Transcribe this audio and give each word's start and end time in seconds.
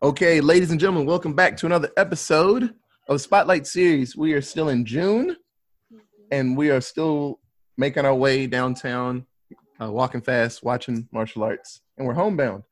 Okay, 0.00 0.40
ladies 0.40 0.70
and 0.70 0.78
gentlemen, 0.78 1.06
welcome 1.06 1.34
back 1.34 1.56
to 1.56 1.66
another 1.66 1.90
episode 1.96 2.72
of 3.08 3.20
Spotlight 3.20 3.66
Series. 3.66 4.14
We 4.14 4.32
are 4.32 4.40
still 4.40 4.68
in 4.68 4.84
June, 4.84 5.36
and 6.30 6.56
we 6.56 6.70
are 6.70 6.80
still 6.80 7.40
making 7.76 8.04
our 8.04 8.14
way 8.14 8.46
downtown, 8.46 9.26
uh, 9.82 9.90
walking 9.90 10.20
fast, 10.20 10.62
watching 10.62 11.08
martial 11.10 11.42
arts, 11.42 11.80
and 11.96 12.06
we're 12.06 12.14
homebound. 12.14 12.62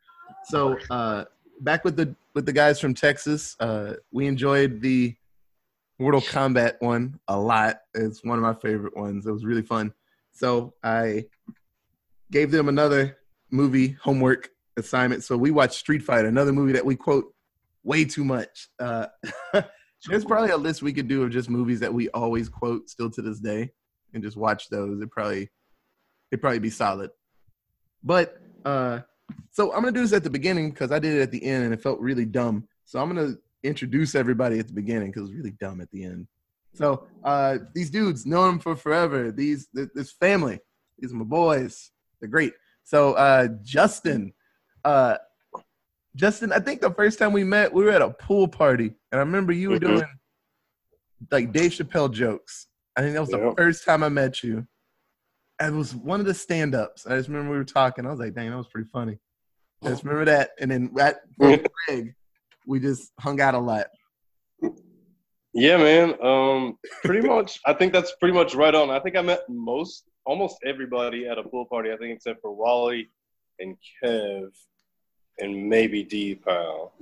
So, 0.44 0.78
uh, 0.88 1.24
back 1.62 1.84
with 1.84 1.96
the 1.96 2.14
with 2.36 2.46
the 2.46 2.52
guys 2.52 2.78
from 2.78 2.94
Texas, 2.94 3.56
uh, 3.58 3.95
we 4.12 4.29
enjoyed 4.29 4.80
the 4.80 5.16
Mortal 5.98 6.20
Kombat 6.20 6.74
one 6.79 7.18
a 7.27 7.36
lot. 7.36 7.80
It's 7.95 8.22
one 8.22 8.38
of 8.38 8.43
my 8.43 8.54
favorite 8.54 8.96
ones. 8.96 9.27
It 9.27 9.32
was 9.32 9.45
really 9.45 9.62
fun. 9.62 9.93
So 10.30 10.74
I 10.84 11.24
gave 12.30 12.52
them 12.52 12.68
another 12.68 13.18
movie 13.50 13.96
homework 14.00 14.50
assignment. 14.77 15.24
So 15.24 15.36
we 15.36 15.50
watched 15.50 15.74
Street 15.74 16.02
Fighter, 16.02 16.29
another 16.29 16.52
movie 16.52 16.72
that 16.72 16.84
we 16.84 16.96
quote 16.96 17.32
way 17.82 18.04
too 18.04 18.24
much. 18.24 18.68
Uh, 18.79 19.06
there's 20.06 20.24
probably 20.24 20.51
a 20.51 20.56
list 20.56 20.82
we 20.82 20.92
could 20.92 21.09
do 21.09 21.23
of 21.23 21.30
just 21.30 21.51
movies 21.51 21.80
that 21.80 21.92
we 21.92 22.09
always 22.10 22.48
quote 22.48 22.88
still 22.88 23.10
to 23.10 23.23
this 23.23 23.41
day, 23.41 23.70
and 24.12 24.23
just 24.23 24.37
watch 24.37 24.68
those. 24.68 25.01
It 25.01 25.10
probably 25.10 25.51
it'd 26.30 26.41
probably 26.41 26.59
be 26.59 26.70
solid. 26.70 27.10
But 28.02 28.38
uh, 28.65 29.01
so 29.51 29.73
I'm 29.73 29.80
gonna 29.80 29.92
do 29.92 30.02
this 30.02 30.12
at 30.12 30.24
the 30.24 30.30
beginning 30.30 30.70
because 30.70 30.93
I 30.93 30.98
did 30.98 31.15
it 31.15 31.23
at 31.23 31.30
the 31.30 31.45
end 31.45 31.65
and 31.65 31.74
it 31.74 31.82
felt 31.82 32.01
really 32.01 32.27
dumb. 32.27 32.68
So 32.84 33.01
I'm 33.01 33.09
gonna 33.09 33.34
introduce 33.62 34.15
everybody 34.15 34.59
at 34.59 34.68
the 34.68 34.74
beginning 34.74 35.10
because 35.10 35.23
it 35.23 35.32
was 35.32 35.37
really 35.37 35.56
dumb 35.60 35.80
at 35.80 35.90
the 35.90 36.04
end. 36.04 36.27
So 36.74 37.06
uh, 37.24 37.59
these 37.74 37.90
dudes 37.90 38.27
know 38.27 38.45
them 38.45 38.59
for 38.59 38.77
forever. 38.77 39.32
These 39.32 39.68
this 39.73 40.12
family, 40.12 40.60
these 40.98 41.12
are 41.12 41.16
my 41.16 41.24
boys. 41.24 41.90
They're 42.20 42.29
great. 42.29 42.52
So 42.84 43.15
uh, 43.15 43.48
Justin, 43.62 44.32
uh, 44.86 45.18
Justin, 46.14 46.50
I 46.52 46.60
think 46.60 46.80
the 46.80 46.90
first 46.90 47.18
time 47.18 47.32
we 47.32 47.45
met, 47.45 47.72
we 47.72 47.84
were 47.84 47.90
at 47.90 48.00
a 48.00 48.10
pool 48.10 48.48
party, 48.48 48.86
and 49.12 49.18
I 49.20 49.24
remember 49.24 49.52
you 49.52 49.68
were 49.70 49.76
Mhm. 49.78 49.80
doing 49.86 50.04
like 51.30 51.52
Dave 51.52 51.73
Chappelle 51.73 52.10
jokes. 52.10 52.68
I 52.96 53.01
think 53.02 53.15
that 53.15 53.20
was 53.20 53.30
the 53.30 53.52
first 53.56 53.84
time 53.84 54.02
I 54.02 54.09
met 54.09 54.43
you. 54.43 54.66
And 55.59 55.74
it 55.74 55.78
was 55.78 55.95
one 55.95 56.20
of 56.20 56.26
the 56.26 56.34
stand-ups. 56.34 57.06
I 57.06 57.16
just 57.16 57.28
remember 57.28 57.51
we 57.52 57.56
were 57.59 57.65
talking. 57.65 58.06
I 58.06 58.10
was 58.10 58.20
like, 58.20 58.34
"Dang, 58.34 58.51
that 58.51 58.56
was 58.56 58.68
pretty 58.68 58.88
funny." 58.90 59.18
I 59.82 59.88
just 59.88 60.04
remember 60.04 60.24
that. 60.26 60.51
And 60.60 60.70
then 60.70 60.90
at 60.98 61.21
Greg, 61.38 62.15
we 62.66 62.80
just 62.80 63.12
hung 63.21 63.40
out 63.40 63.54
a 63.54 63.59
lot. 63.59 63.87
Yeah, 65.53 65.78
man. 65.78 66.15
Um, 66.22 66.78
pretty 67.03 67.26
much. 67.26 67.59
I 67.65 67.72
think 67.72 67.93
that's 67.93 68.15
pretty 68.21 68.34
much 68.34 68.54
right 68.54 68.75
on. 68.75 68.91
I 68.91 69.00
think 69.00 69.16
I 69.16 69.22
met 69.22 69.41
most, 69.48 70.04
almost 70.26 70.59
everybody 70.65 71.26
at 71.26 71.38
a 71.38 71.43
pool 71.43 71.65
party. 71.66 71.91
I 71.93 71.97
think 71.97 72.15
except 72.15 72.43
for 72.43 72.53
Wally 72.54 73.10
and 73.59 73.76
Kev, 74.03 74.48
and 75.38 75.69
maybe 75.69 76.03
D 76.03 76.34
Pal. 76.34 76.92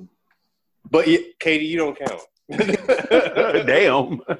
But 0.90 1.06
yeah, 1.08 1.18
Katie, 1.38 1.64
you 1.66 1.78
don't 1.78 1.98
count. 1.98 2.20
Damn. 3.66 4.20
I 4.28 4.38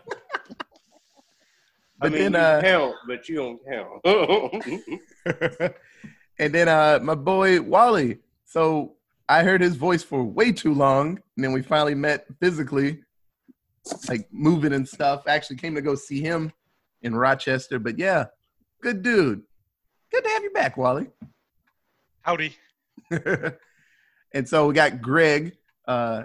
But 2.09 2.13
mean, 2.13 2.33
then, 2.33 2.37
uh, 2.37 2.57
you 2.57 2.63
count, 2.69 2.95
but 3.07 3.29
you 3.29 3.37
don't 3.37 3.61
count. 3.67 4.03
and 6.39 6.53
then 6.55 6.69
uh 6.69 6.99
my 7.03 7.15
boy 7.15 7.61
Wally. 7.63 8.19
So 8.45 8.97
I 9.29 9.43
heard 9.43 9.61
his 9.63 9.77
voice 9.77 10.03
for 10.03 10.23
way 10.23 10.53
too 10.53 10.75
long, 10.75 11.19
and 11.37 11.45
then 11.45 11.53
we 11.53 11.63
finally 11.63 11.95
met 11.95 12.27
physically, 12.41 13.01
like 14.09 14.29
moving 14.31 14.75
and 14.75 14.87
stuff. 14.87 15.27
Actually 15.27 15.57
came 15.57 15.75
to 15.77 15.81
go 15.83 15.95
see 15.95 16.21
him 16.21 16.53
in 17.03 17.15
Rochester. 17.17 17.79
But 17.79 17.99
yeah, 17.99 18.27
good 18.83 19.03
dude. 19.03 19.43
Good 20.13 20.25
to 20.25 20.31
have 20.31 20.43
you 20.43 20.51
back, 20.51 20.77
Wally. 20.77 21.09
Howdy. 22.23 22.55
And 24.35 24.47
so 24.49 24.67
we 24.67 24.75
got 24.75 25.01
Greg. 25.01 25.57
Uh 25.89 26.25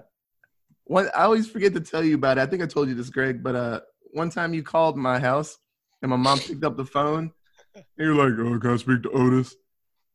one 0.86 1.10
I 1.16 1.24
always 1.24 1.50
forget 1.50 1.74
to 1.76 1.82
tell 1.82 2.04
you 2.04 2.16
about 2.16 2.38
it. 2.38 2.42
I 2.42 2.46
think 2.48 2.62
I 2.62 2.66
told 2.66 2.90
you 2.90 2.96
this, 2.96 3.10
Greg, 3.10 3.42
but 3.42 3.56
uh 3.56 3.80
one 4.12 4.30
time 4.30 4.54
you 4.54 4.64
called 4.64 4.98
my 4.98 5.20
house 5.20 5.58
and 6.02 6.10
my 6.10 6.18
mom 6.18 6.40
picked 6.48 6.64
up 6.64 6.76
the 6.76 6.86
phone 6.86 7.32
and 7.76 7.86
you're 7.98 8.16
like, 8.16 8.33
Oh, 8.39 8.60
can 8.60 8.72
I 8.72 8.78
speak 8.78 9.04
to 9.04 9.11
Otis? 9.11 9.56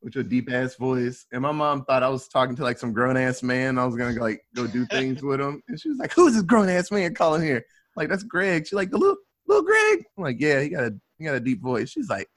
With 0.02 0.16
your 0.16 0.24
deep 0.24 0.52
ass 0.52 0.74
voice. 0.74 1.24
And 1.32 1.40
my 1.40 1.52
mom 1.52 1.84
thought 1.86 2.02
I 2.02 2.08
was 2.08 2.28
talking 2.28 2.54
to 2.56 2.62
like 2.62 2.76
some 2.78 2.92
grown 2.92 3.16
ass 3.16 3.42
man. 3.42 3.78
I 3.78 3.86
was 3.86 3.96
gonna 3.96 4.20
like 4.20 4.42
go 4.54 4.66
do 4.66 4.84
things 4.90 5.22
with 5.22 5.40
him. 5.40 5.62
And 5.68 5.80
she 5.80 5.88
was 5.88 5.98
like, 5.98 6.12
Who's 6.12 6.34
this 6.34 6.42
grown 6.42 6.68
ass 6.68 6.90
man 6.90 7.14
calling 7.14 7.42
here? 7.42 7.58
I'm 7.58 8.00
like, 8.02 8.08
that's 8.10 8.24
Greg. 8.24 8.66
She's 8.66 8.74
like, 8.74 8.90
the 8.90 8.98
little 8.98 9.16
little 9.46 9.64
Greg. 9.64 10.04
I'm 10.16 10.24
like, 10.24 10.40
yeah, 10.40 10.60
he 10.60 10.68
got 10.68 10.84
a 10.84 10.94
he 11.18 11.24
got 11.24 11.36
a 11.36 11.40
deep 11.40 11.62
voice. 11.62 11.90
She's 11.90 12.08
like, 12.08 12.28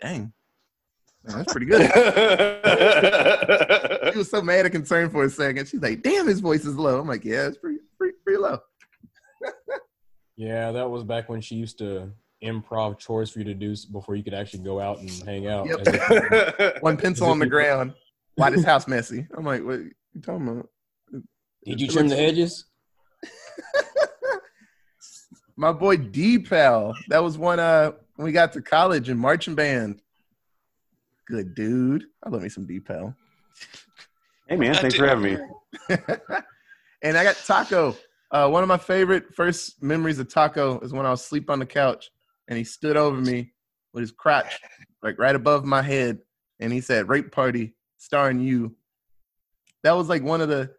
dang. 0.00 0.32
Man, 1.24 1.38
that's 1.38 1.52
pretty 1.52 1.66
good. 1.66 1.90
She 4.12 4.18
was 4.18 4.30
so 4.30 4.42
mad 4.42 4.66
and 4.66 4.72
concerned 4.72 5.12
for 5.12 5.24
a 5.24 5.30
second. 5.30 5.68
She's 5.68 5.80
like, 5.80 6.02
"Damn, 6.02 6.26
his 6.26 6.40
voice 6.40 6.64
is 6.64 6.74
low." 6.76 6.98
I'm 6.98 7.06
like, 7.06 7.24
"Yeah, 7.24 7.46
it's 7.46 7.58
pretty, 7.58 7.78
pretty, 7.96 8.16
pretty 8.24 8.38
low." 8.40 8.58
Yeah, 10.36 10.72
that 10.72 10.90
was 10.90 11.04
back 11.04 11.28
when 11.28 11.40
she 11.40 11.54
used 11.54 11.78
to 11.78 12.10
improv 12.42 12.98
chores 12.98 13.30
for 13.30 13.38
you 13.38 13.44
to 13.44 13.54
do 13.54 13.74
before 13.92 14.16
you 14.16 14.24
could 14.24 14.34
actually 14.34 14.64
go 14.64 14.80
out 14.80 14.98
and 14.98 15.10
hang 15.26 15.46
out. 15.46 15.66
Yep. 15.68 15.80
If- 15.86 16.76
One 16.82 16.96
pencil 16.96 17.28
on 17.28 17.38
the 17.38 17.46
ground. 17.56 17.94
Why 18.34 18.50
this 18.50 18.64
house 18.64 18.88
messy? 18.88 19.26
I'm 19.36 19.44
like, 19.44 19.62
"What 19.64 19.78
you 19.80 19.92
talking 20.22 20.48
about?" 20.48 20.68
Did 21.64 21.80
you 21.80 21.88
trim 21.88 22.08
the 22.08 22.18
edges? 22.18 22.64
My 25.56 25.72
boy 25.72 25.98
D 25.98 26.38
Pal. 26.38 26.94
That 27.08 27.22
was 27.22 27.36
one. 27.36 27.60
Uh, 27.60 27.92
when 28.16 28.24
we 28.24 28.32
got 28.32 28.52
to 28.54 28.62
college 28.62 29.08
in 29.10 29.18
marching 29.18 29.54
band. 29.54 30.00
Good 31.30 31.54
dude. 31.54 32.06
I 32.24 32.28
love 32.28 32.42
me 32.42 32.48
some 32.48 32.66
D 32.66 32.80
Pal. 32.80 33.14
Hey 34.48 34.56
man, 34.56 34.74
thanks 34.74 34.96
for 34.96 35.06
having 35.06 35.34
me. 35.34 35.38
and 37.02 37.16
I 37.16 37.22
got 37.22 37.36
Taco. 37.46 37.96
Uh, 38.32 38.48
one 38.48 38.64
of 38.64 38.68
my 38.68 38.76
favorite 38.76 39.32
first 39.32 39.80
memories 39.80 40.18
of 40.18 40.28
Taco 40.28 40.80
is 40.80 40.92
when 40.92 41.06
I 41.06 41.10
was 41.10 41.20
asleep 41.20 41.48
on 41.48 41.60
the 41.60 41.66
couch 41.66 42.10
and 42.48 42.58
he 42.58 42.64
stood 42.64 42.96
over 42.96 43.16
me 43.16 43.52
with 43.92 44.00
his 44.00 44.10
crotch 44.10 44.58
like 45.04 45.20
right 45.20 45.36
above 45.36 45.64
my 45.64 45.82
head 45.82 46.18
and 46.58 46.72
he 46.72 46.80
said, 46.80 47.08
"Rape 47.08 47.30
party 47.30 47.76
starring 47.98 48.40
you." 48.40 48.74
That 49.84 49.92
was 49.92 50.08
like 50.08 50.24
one 50.24 50.40
of 50.40 50.48
the 50.48 50.72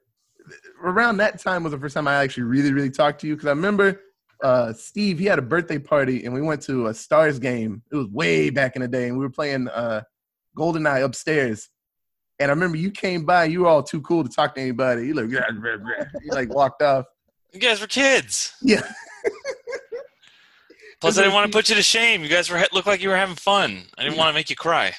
around 0.84 1.16
that 1.17 1.40
time 1.40 1.63
was 1.63 1.72
the 1.72 1.79
first 1.79 1.94
time 1.94 2.09
I 2.09 2.16
actually 2.16 2.44
really 2.44 2.73
really 2.73 2.91
talked 2.91 3.22
to 3.22 3.28
you 3.28 3.35
because 3.35 3.47
I 3.47 3.51
remember 3.51 4.01
uh, 4.44 4.73
Steve 4.73 5.17
he 5.17 5.25
had 5.25 5.40
a 5.40 5.44
birthday 5.44 5.79
party 5.79 6.25
and 6.25 6.34
we 6.34 6.41
went 6.41 6.61
to 6.63 6.88
a 6.88 6.94
Stars 6.94 7.40
game. 7.40 7.81
It 7.90 7.95
was 7.95 8.07
way 8.07 8.50
back 8.50 8.75
in 8.75 8.81
the 8.81 8.90
day 8.90 9.07
and 9.07 9.17
we 9.17 9.23
were 9.23 9.29
playing 9.29 9.69
uh, 9.69 10.01
GoldenEye 10.57 11.03
upstairs. 11.03 11.69
And 12.39 12.50
I 12.50 12.53
remember 12.53 12.78
you 12.78 12.91
came 12.91 13.25
by, 13.25 13.45
you 13.45 13.62
were 13.62 13.67
all 13.67 13.84
too 13.84 14.01
cool 14.01 14.23
to 14.23 14.29
talk 14.29 14.56
to 14.56 14.62
anybody. 14.62 15.07
You 15.07 15.13
like, 15.13 15.29
you 16.23 16.31
like 16.31 16.53
walked 16.53 16.81
off. 16.81 17.06
You 17.53 17.59
guys 17.59 17.81
were 17.81 17.88
kids. 17.88 18.53
Yeah. 18.61 18.81
Plus, 21.01 21.17
I 21.17 21.22
didn't 21.22 21.34
want 21.34 21.51
to 21.51 21.56
put 21.57 21.69
you 21.69 21.75
to 21.75 21.81
shame. 21.81 22.23
You 22.23 22.29
guys 22.29 22.50
were 22.50 22.63
looked 22.72 22.88
like 22.88 23.01
you 23.01 23.09
were 23.09 23.17
having 23.17 23.35
fun. 23.35 23.84
I 23.97 24.03
didn't 24.03 24.17
want 24.17 24.29
to 24.29 24.34
make 24.34 24.50
you 24.50 24.56
cry. 24.56 24.94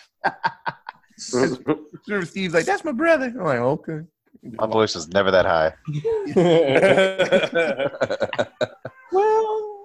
Remember 1.32 2.26
Steve's 2.26 2.54
like, 2.54 2.64
that's 2.64 2.84
my 2.84 2.92
brother. 2.92 3.26
I'm 3.26 3.44
like, 3.44 3.58
okay. 3.58 4.00
My 4.42 4.66
voice 4.66 4.94
was 4.94 5.08
never 5.08 5.30
that 5.30 5.46
high. 5.46 5.72
Well. 9.12 9.84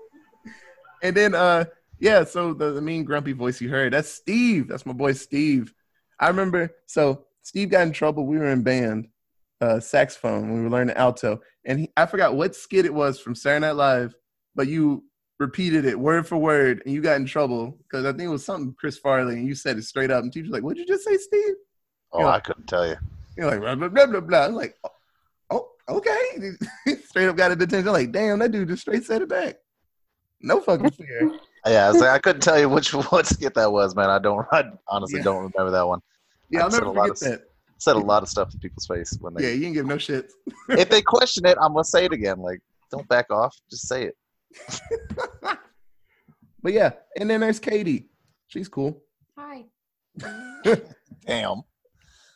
And 1.03 1.15
then 1.15 1.35
uh 1.35 1.65
yeah, 1.99 2.23
so 2.23 2.53
the, 2.53 2.71
the 2.71 2.81
mean 2.81 3.03
grumpy 3.03 3.33
voice 3.33 3.61
you 3.61 3.69
heard, 3.69 3.93
that's 3.93 4.09
Steve. 4.09 4.67
That's 4.67 4.85
my 4.85 4.93
boy 4.93 5.13
Steve. 5.13 5.73
I 6.19 6.27
remember 6.27 6.71
so 6.85 7.25
Steve 7.43 7.69
got 7.69 7.87
in 7.87 7.93
trouble. 7.93 8.25
We 8.25 8.37
were 8.37 8.51
in 8.51 8.63
band, 8.63 9.07
uh 9.61 9.79
saxophone, 9.79 10.53
we 10.53 10.61
were 10.61 10.69
learning 10.69 10.95
alto. 10.95 11.41
And 11.65 11.81
he, 11.81 11.91
I 11.97 12.05
forgot 12.05 12.35
what 12.35 12.55
skit 12.55 12.85
it 12.85 12.93
was 12.93 13.19
from 13.19 13.35
Saturday 13.35 13.65
Night 13.67 13.75
Live, 13.75 14.15
but 14.55 14.67
you 14.67 15.03
repeated 15.39 15.85
it 15.85 15.99
word 15.99 16.27
for 16.27 16.37
word 16.37 16.81
and 16.85 16.93
you 16.93 17.01
got 17.01 17.17
in 17.17 17.25
trouble 17.25 17.77
because 17.83 18.05
I 18.05 18.09
think 18.11 18.23
it 18.23 18.27
was 18.27 18.43
something 18.45 18.73
Chris 18.79 18.97
Farley 18.97 19.35
and 19.35 19.47
you 19.47 19.53
said 19.53 19.77
it 19.77 19.83
straight 19.83 20.09
up 20.09 20.23
and 20.23 20.33
teacher's 20.33 20.51
like, 20.51 20.63
What'd 20.63 20.79
you 20.79 20.85
just 20.85 21.05
say, 21.05 21.17
Steve? 21.17 21.55
Oh, 22.11 22.21
Yeah. 22.21 22.29
I 22.29 22.39
couldn't 22.39 22.65
tell 22.67 22.87
you. 22.87 22.95
You're 23.37 23.51
like, 23.51 23.59
blah, 23.59 23.75
blah, 23.75 23.89
blah, 23.89 24.05
blah, 24.07 24.19
blah. 24.21 24.45
I'm 24.45 24.55
like, 24.55 24.75
oh, 25.51 25.67
okay. 25.87 26.51
straight 27.05 27.27
up 27.27 27.35
got 27.35 27.51
a 27.51 27.55
detention. 27.55 27.87
I'm 27.87 27.93
like, 27.93 28.11
damn, 28.11 28.39
that 28.39 28.51
dude 28.51 28.67
just 28.67 28.81
straight 28.81 29.03
said 29.03 29.21
it 29.21 29.29
back. 29.29 29.57
No 30.41 30.59
fucking 30.59 30.89
fear. 30.91 31.31
Yeah, 31.69 31.87
I 31.87 31.89
like, 31.91 32.09
I 32.09 32.19
couldn't 32.19 32.41
tell 32.41 32.59
you 32.59 32.69
which 32.69 32.93
what 33.11 33.25
skit 33.25 33.53
that 33.55 33.71
was, 33.71 33.95
man. 33.95 34.09
I 34.09 34.19
don't. 34.19 34.45
I 34.51 34.63
honestly 34.87 35.19
Yeah. 35.19 35.23
don't 35.25 35.51
remember 35.53 35.71
that 35.71 35.87
one. 35.87 36.01
Yeah, 36.49 36.61
I'll 36.61 36.67
I 36.67 36.69
said 36.69 36.77
never 36.79 36.85
a 36.85 36.91
lot 36.91 37.07
forget 37.09 37.21
of- 37.33 37.39
that. 37.39 37.41
Said 37.79 37.95
a 37.95 37.99
lot 37.99 38.23
of 38.23 38.29
stuff 38.29 38.51
in 38.53 38.59
people's 38.59 38.87
face 38.87 39.15
when 39.21 39.35
they. 39.35 39.43
Yeah, 39.43 39.49
you 39.49 39.59
didn't 39.59 39.73
give 39.75 39.85
no 39.85 39.99
shit. 39.99 40.31
If 40.69 40.89
they 40.89 41.01
question 41.15 41.45
it, 41.45 41.57
I'm 41.61 41.73
gonna 41.73 41.83
say 41.83 42.05
it 42.05 42.11
again. 42.11 42.39
Like, 42.39 42.59
don't 42.91 43.07
back 43.07 43.29
off. 43.29 43.55
Just 43.69 43.87
say 43.87 44.05
it. 44.05 44.15
But 46.63 46.73
yeah, 46.73 46.91
and 47.19 47.29
then 47.29 47.39
there's 47.41 47.59
Katie. 47.59 48.09
She's 48.47 48.67
cool. 48.67 49.01
Hi. 49.37 49.65
Damn. 51.25 51.61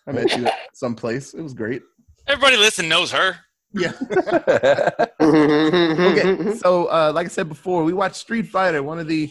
I 0.07 0.11
met 0.11 0.37
you 0.37 0.45
at 0.45 0.53
someplace. 0.73 1.33
It 1.33 1.41
was 1.41 1.53
great. 1.53 1.81
Everybody 2.27 2.55
listen 2.55 2.87
knows 2.87 3.11
her. 3.11 3.37
Yeah. 3.73 3.91
Okay. 5.21 6.55
So, 6.57 6.85
uh, 6.87 7.11
like 7.13 7.25
I 7.27 7.29
said 7.29 7.47
before, 7.47 7.83
we 7.83 7.93
watched 7.93 8.15
Street 8.15 8.47
Fighter, 8.47 8.81
one 8.83 8.99
of 8.99 9.07
the 9.07 9.29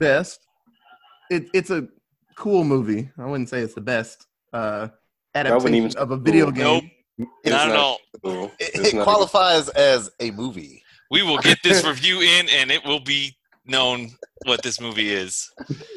best. 0.00 0.40
It, 1.30 1.48
it's 1.52 1.70
a 1.70 1.88
cool 2.36 2.64
movie. 2.64 3.10
I 3.18 3.26
wouldn't 3.26 3.48
say 3.48 3.60
it's 3.60 3.74
the 3.74 3.80
best 3.80 4.26
uh, 4.52 4.88
adaptation 5.34 5.74
even 5.74 5.96
of 5.96 6.10
a 6.12 6.16
video 6.16 6.46
cool. 6.46 6.52
game. 6.80 6.90
Nope. 7.18 7.28
It's 7.44 7.52
Not 7.52 7.68
at 7.70 7.76
all. 7.76 7.98
cool. 8.22 8.52
It, 8.60 8.86
it 8.86 8.94
not- 8.94 9.04
qualifies 9.04 9.68
as 9.70 10.10
a 10.20 10.30
movie. 10.30 10.82
We 11.10 11.22
will 11.22 11.38
get 11.38 11.58
this 11.64 11.84
review 11.86 12.20
in, 12.20 12.48
and 12.50 12.70
it 12.70 12.84
will 12.84 13.00
be 13.00 13.36
known 13.66 14.10
what 14.46 14.62
this 14.62 14.80
movie 14.80 15.10
is. 15.12 15.50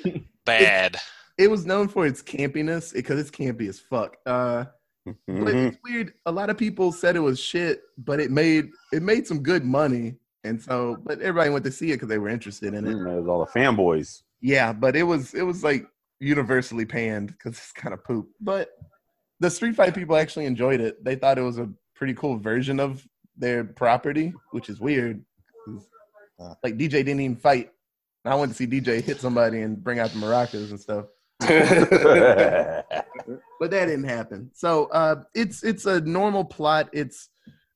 Bad. 0.45 0.97
It 1.37 1.49
was 1.49 1.65
known 1.65 1.87
for 1.87 2.05
its 2.07 2.21
campiness 2.21 2.93
because 2.93 3.19
it's 3.19 3.31
campy 3.31 3.69
as 3.69 3.79
fuck. 3.79 4.17
Uh, 4.25 4.65
but 5.05 5.15
it's 5.27 5.77
weird. 5.83 6.13
A 6.25 6.31
lot 6.31 6.49
of 6.49 6.57
people 6.57 6.91
said 6.91 7.15
it 7.15 7.19
was 7.19 7.39
shit, 7.39 7.81
but 7.97 8.19
it 8.19 8.31
made 8.31 8.69
it 8.93 9.01
made 9.01 9.25
some 9.27 9.41
good 9.41 9.65
money, 9.65 10.15
and 10.43 10.61
so 10.61 10.97
but 11.03 11.19
everybody 11.21 11.49
went 11.49 11.65
to 11.65 11.71
see 11.71 11.91
it 11.91 11.95
because 11.95 12.09
they 12.09 12.17
were 12.19 12.29
interested 12.29 12.73
in 12.73 12.85
it. 12.85 12.95
Mm, 12.95 13.05
There's 13.05 13.27
all 13.27 13.45
the 13.45 13.51
fanboys. 13.59 14.21
Yeah, 14.41 14.73
but 14.73 14.95
it 14.95 15.03
was 15.03 15.33
it 15.33 15.43
was 15.43 15.63
like 15.63 15.85
universally 16.19 16.85
panned 16.85 17.27
because 17.29 17.53
it's 17.57 17.71
kind 17.71 17.93
of 17.93 18.03
poop. 18.03 18.29
But 18.39 18.69
the 19.39 19.49
Street 19.49 19.75
Fight 19.75 19.95
people 19.95 20.15
actually 20.15 20.45
enjoyed 20.45 20.79
it. 20.79 21.03
They 21.03 21.15
thought 21.15 21.37
it 21.37 21.43
was 21.43 21.57
a 21.57 21.69
pretty 21.95 22.13
cool 22.13 22.37
version 22.37 22.79
of 22.79 23.07
their 23.37 23.63
property, 23.63 24.33
which 24.51 24.69
is 24.69 24.79
weird. 24.79 25.23
Like 26.63 26.75
DJ 26.77 26.89
didn't 26.91 27.19
even 27.21 27.35
fight. 27.35 27.71
And 28.23 28.33
I 28.33 28.37
went 28.37 28.51
to 28.51 28.55
see 28.55 28.67
DJ 28.67 29.01
hit 29.01 29.19
somebody 29.19 29.61
and 29.61 29.83
bring 29.83 29.99
out 29.99 30.11
the 30.11 30.19
maracas 30.19 30.69
and 30.69 30.79
stuff, 30.79 31.05
but 33.59 33.71
that 33.71 33.85
didn't 33.85 34.03
happen. 34.03 34.51
So 34.53 34.85
uh, 34.85 35.23
it's 35.33 35.63
it's 35.63 35.85
a 35.85 36.01
normal 36.01 36.45
plot. 36.45 36.89
It's 36.93 37.29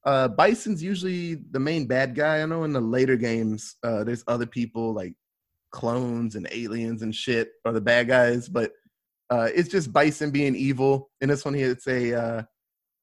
uh, 0.06 0.28
Bison's 0.28 0.84
usually 0.84 1.36
the 1.36 1.60
main 1.60 1.88
bad 1.88 2.16
guy. 2.16 2.42
I 2.42 2.46
know 2.46 2.64
in 2.64 2.74
the 2.74 2.82
later 2.82 3.16
games, 3.16 3.76
uh, 3.84 4.04
there's 4.04 4.24
other 4.28 4.46
people 4.46 4.94
like 4.94 5.14
clones 5.72 6.36
and 6.36 6.48
aliens 6.52 7.02
and 7.02 7.14
shit 7.14 7.50
are 7.66 7.74
the 7.74 7.82
bad 7.82 8.08
guys, 8.08 8.48
but 8.48 8.72
uh, 9.30 9.50
it's 9.54 9.70
just 9.70 9.92
Bison 9.92 10.32
being 10.32 10.56
evil. 10.56 11.10
In 11.22 11.30
this 11.30 11.44
one, 11.44 11.56
it's 11.56 11.88
a 11.88 12.14
uh, 12.14 12.44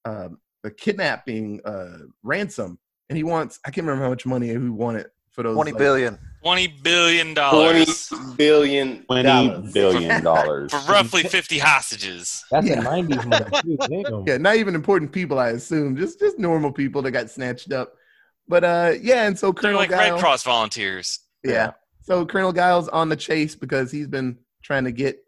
uh, 0.05 0.29
a 0.64 0.70
kidnapping 0.70 1.61
uh, 1.64 1.99
ransom, 2.23 2.79
and 3.09 3.17
he 3.17 3.25
wants 3.25 3.59
I 3.67 3.70
can't 3.70 3.87
remember 3.87 4.05
how 4.05 4.11
much 4.11 4.26
money 4.26 4.49
he 4.49 4.56
wanted 4.56 5.06
for 5.31 5.43
those. 5.43 5.55
Twenty 5.55 5.73
like- 5.73 5.79
billion. 5.79 6.19
Twenty 6.42 6.66
billion 6.66 7.34
Twenty 7.34 7.34
dollars 7.34 8.12
billion 8.36 9.04
Twenty 9.04 9.22
dollars. 9.22 9.72
billion 9.72 10.24
dollars. 10.24 10.72
for 10.84 10.92
roughly 10.92 11.22
fifty 11.22 11.58
hostages. 11.58 12.44
That's 12.50 12.66
Yeah. 12.66 12.80
a 12.80 12.84
'90s 12.84 13.64
movie 13.64 13.76
too. 14.04 14.24
Yeah, 14.26 14.38
not 14.38 14.56
even 14.56 14.74
important 14.74 15.12
people, 15.12 15.38
I 15.38 15.50
assume. 15.50 15.96
Just 15.96 16.18
just 16.18 16.38
normal 16.38 16.72
people 16.72 17.00
that 17.02 17.12
got 17.12 17.30
snatched 17.30 17.72
up. 17.72 17.94
But 18.48 18.64
uh, 18.64 18.92
yeah, 19.00 19.26
and 19.26 19.38
so 19.38 19.52
Colonel 19.52 19.78
They're 19.80 19.88
Colonel 19.88 19.98
like 20.00 20.06
Guile, 20.08 20.14
Red 20.16 20.20
Cross 20.20 20.42
volunteers. 20.42 21.20
Yeah. 21.44 21.72
So 22.02 22.26
Colonel 22.26 22.52
Guile's 22.52 22.88
on 22.88 23.08
the 23.08 23.16
chase 23.16 23.54
because 23.54 23.92
he's 23.92 24.08
been 24.08 24.38
trying 24.64 24.84
to 24.84 24.92
get 24.92 25.18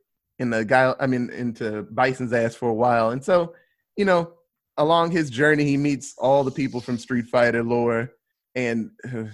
in 0.41 0.51
the 0.51 0.65
Guile, 0.65 0.97
I 0.99 1.07
mean, 1.07 1.31
into 1.31 1.83
Bison's 1.83 2.33
ass 2.33 2.57
for 2.57 2.69
a 2.69 2.75
while. 2.75 3.11
And 3.11 3.23
so, 3.23 3.55
you 3.97 4.05
know, 4.05 4.33
along 4.77 5.13
his 5.13 5.31
journey, 5.31 5.65
he 5.65 5.77
meets 5.77 6.15
all 6.19 6.43
the 6.43 6.51
people 6.51 6.81
from 6.81 6.99
Street 6.99 7.27
Fighter 7.27 7.63
lore, 7.63 8.11
and 8.57 8.91
uh, 9.07 9.25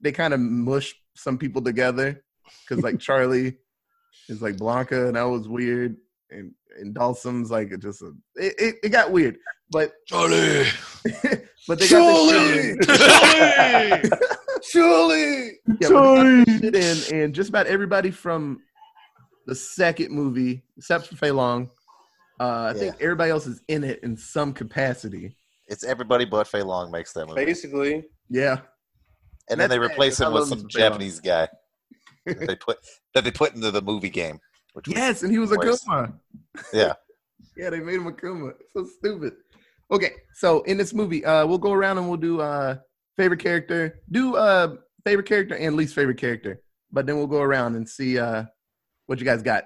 they 0.00 0.12
kind 0.12 0.34
of 0.34 0.40
mush 0.40 0.94
some 1.14 1.38
people 1.38 1.62
together 1.62 2.22
because, 2.68 2.82
like, 2.82 2.98
Charlie 3.00 3.56
is 4.28 4.42
like 4.42 4.56
Blanka, 4.56 5.08
and 5.08 5.16
that 5.16 5.22
was 5.22 5.48
weird, 5.48 5.96
and 6.30 6.52
and 6.78 6.94
Dhalsim's 6.94 7.50
like 7.50 7.78
just 7.80 8.02
a, 8.02 8.12
it, 8.36 8.54
it, 8.58 8.74
it 8.84 8.88
got 8.88 9.10
weird, 9.10 9.38
but 9.70 9.92
Charlie. 10.06 10.64
but 11.68 11.78
they 11.78 11.88
got 11.88 12.28
this 12.28 12.78
shit 12.80 12.80
in. 12.80 12.80
Yeah, 15.80 15.88
but 15.88 16.24
they 16.24 16.44
got 16.44 16.74
in, 16.74 17.14
and 17.14 17.34
just 17.34 17.48
about 17.48 17.66
everybody 17.66 18.10
from 18.10 18.60
the 19.46 19.54
second 19.54 20.12
movie, 20.12 20.62
except 20.76 21.08
for 21.08 21.16
Fei 21.16 21.32
Long, 21.32 21.68
uh, 22.38 22.72
I 22.74 22.78
think 22.78 22.94
everybody 23.00 23.30
else 23.30 23.46
is 23.46 23.60
in 23.68 23.82
it 23.84 24.00
in 24.04 24.16
some 24.16 24.52
capacity. 24.52 25.36
It's 25.68 25.84
everybody 25.84 26.24
but 26.24 26.46
Fei 26.46 26.62
Long 26.62 26.90
makes 26.90 27.12
that 27.14 27.26
movie, 27.26 27.44
Basically, 27.44 28.04
Yeah, 28.28 28.60
and 29.50 29.60
then 29.60 29.70
they 29.70 29.78
replace 29.78 30.20
him 30.20 30.32
with 30.32 30.48
some 30.48 30.68
Japanese 30.68 31.20
guy 31.20 31.48
that 32.26 32.46
they 32.46 32.56
put 32.56 32.78
that 33.14 33.24
they 33.24 33.30
put 33.30 33.54
into 33.54 33.70
the 33.70 33.82
movie 33.82 34.10
game. 34.10 34.38
Which 34.74 34.88
yes, 34.88 35.22
and 35.22 35.30
he 35.30 35.38
was 35.38 35.52
a 35.52 35.56
Worse. 35.56 35.80
Kuma. 35.80 36.12
Yeah. 36.72 36.94
yeah, 37.56 37.70
they 37.70 37.80
made 37.80 37.96
him 37.96 38.06
a 38.06 38.12
Kuma. 38.12 38.52
So 38.72 38.86
stupid. 38.86 39.34
Okay, 39.90 40.12
so 40.34 40.62
in 40.62 40.78
this 40.78 40.94
movie, 40.94 41.24
uh, 41.24 41.46
we'll 41.46 41.58
go 41.58 41.72
around 41.72 41.98
and 41.98 42.08
we'll 42.08 42.16
do 42.16 42.40
uh 42.40 42.76
favorite 43.16 43.40
character, 43.40 44.00
do 44.10 44.36
uh 44.36 44.76
favorite 45.04 45.26
character 45.26 45.54
and 45.54 45.76
least 45.76 45.94
favorite 45.94 46.18
character, 46.18 46.62
but 46.90 47.06
then 47.06 47.16
we'll 47.16 47.26
go 47.26 47.40
around 47.40 47.76
and 47.76 47.88
see 47.88 48.18
uh 48.18 48.44
what 49.06 49.18
you 49.18 49.24
guys 49.24 49.42
got. 49.42 49.64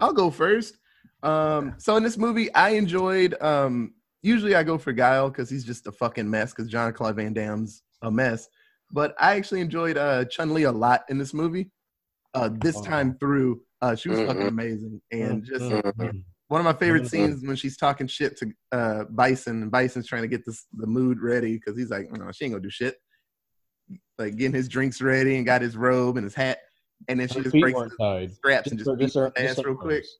I'll 0.00 0.12
go 0.12 0.30
first. 0.30 0.76
Um, 1.22 1.74
so 1.78 1.96
in 1.96 2.02
this 2.02 2.16
movie, 2.16 2.52
I 2.54 2.70
enjoyed. 2.70 3.40
Um, 3.42 3.94
usually, 4.22 4.54
I 4.54 4.62
go 4.62 4.78
for 4.78 4.92
Guile 4.92 5.28
because 5.30 5.48
he's 5.50 5.64
just 5.64 5.86
a 5.86 5.92
fucking 5.92 6.28
mess. 6.28 6.52
Because 6.52 6.68
John 6.68 6.92
Claude 6.92 7.16
Van 7.16 7.32
Damme's 7.32 7.82
a 8.02 8.10
mess. 8.10 8.48
But 8.92 9.14
I 9.18 9.36
actually 9.36 9.60
enjoyed 9.60 9.96
uh, 9.96 10.24
Chun 10.26 10.52
Li 10.54 10.64
a 10.64 10.72
lot 10.72 11.02
in 11.08 11.18
this 11.18 11.32
movie. 11.32 11.70
Uh, 12.34 12.50
this 12.60 12.76
Wow. 12.76 12.82
time 12.82 13.16
through, 13.18 13.62
uh, 13.82 13.94
she 13.94 14.08
was 14.08 14.20
fucking 14.20 14.42
Mhm. 14.42 14.48
amazing, 14.48 15.00
and 15.10 15.42
just 15.44 15.62
Mhm. 15.64 16.24
one 16.48 16.60
of 16.60 16.64
my 16.64 16.72
favorite 16.72 17.04
Mhm. 17.04 17.10
scenes 17.10 17.42
when 17.46 17.56
she's 17.56 17.76
talking 17.76 18.06
shit 18.06 18.36
to 18.38 18.52
uh, 18.72 19.04
Bison, 19.10 19.62
and 19.62 19.70
Bison's 19.70 20.06
trying 20.06 20.22
to 20.22 20.28
get 20.28 20.44
this 20.46 20.66
the 20.72 20.86
mood 20.86 21.20
ready 21.20 21.54
because 21.54 21.76
he's 21.76 21.90
like, 21.90 22.10
no, 22.12 22.30
she 22.32 22.44
ain't 22.44 22.52
gonna 22.52 22.62
do 22.62 22.70
shit. 22.70 22.96
Like 24.18 24.36
getting 24.36 24.54
his 24.54 24.68
drinks 24.68 25.00
ready 25.00 25.36
and 25.36 25.46
got 25.46 25.62
his 25.62 25.76
robe 25.76 26.16
and 26.18 26.24
his 26.24 26.34
hat, 26.34 26.58
and 27.08 27.18
then 27.18 27.26
she 27.28 27.38
Her 27.38 27.44
just 27.44 27.58
breaks 27.58 27.76
weren't 27.76 27.90
the 27.92 27.96
tied. 28.04 28.32
straps 28.34 28.70
and 28.70 28.78
just 28.78 28.88
her- 28.90 28.96
beats 28.96 29.14
her- 29.14 29.32
his 29.36 29.50
ass 29.50 29.56
her 29.56 29.70
real 29.70 29.76
quick. 29.76 29.94
arms. 30.04 30.18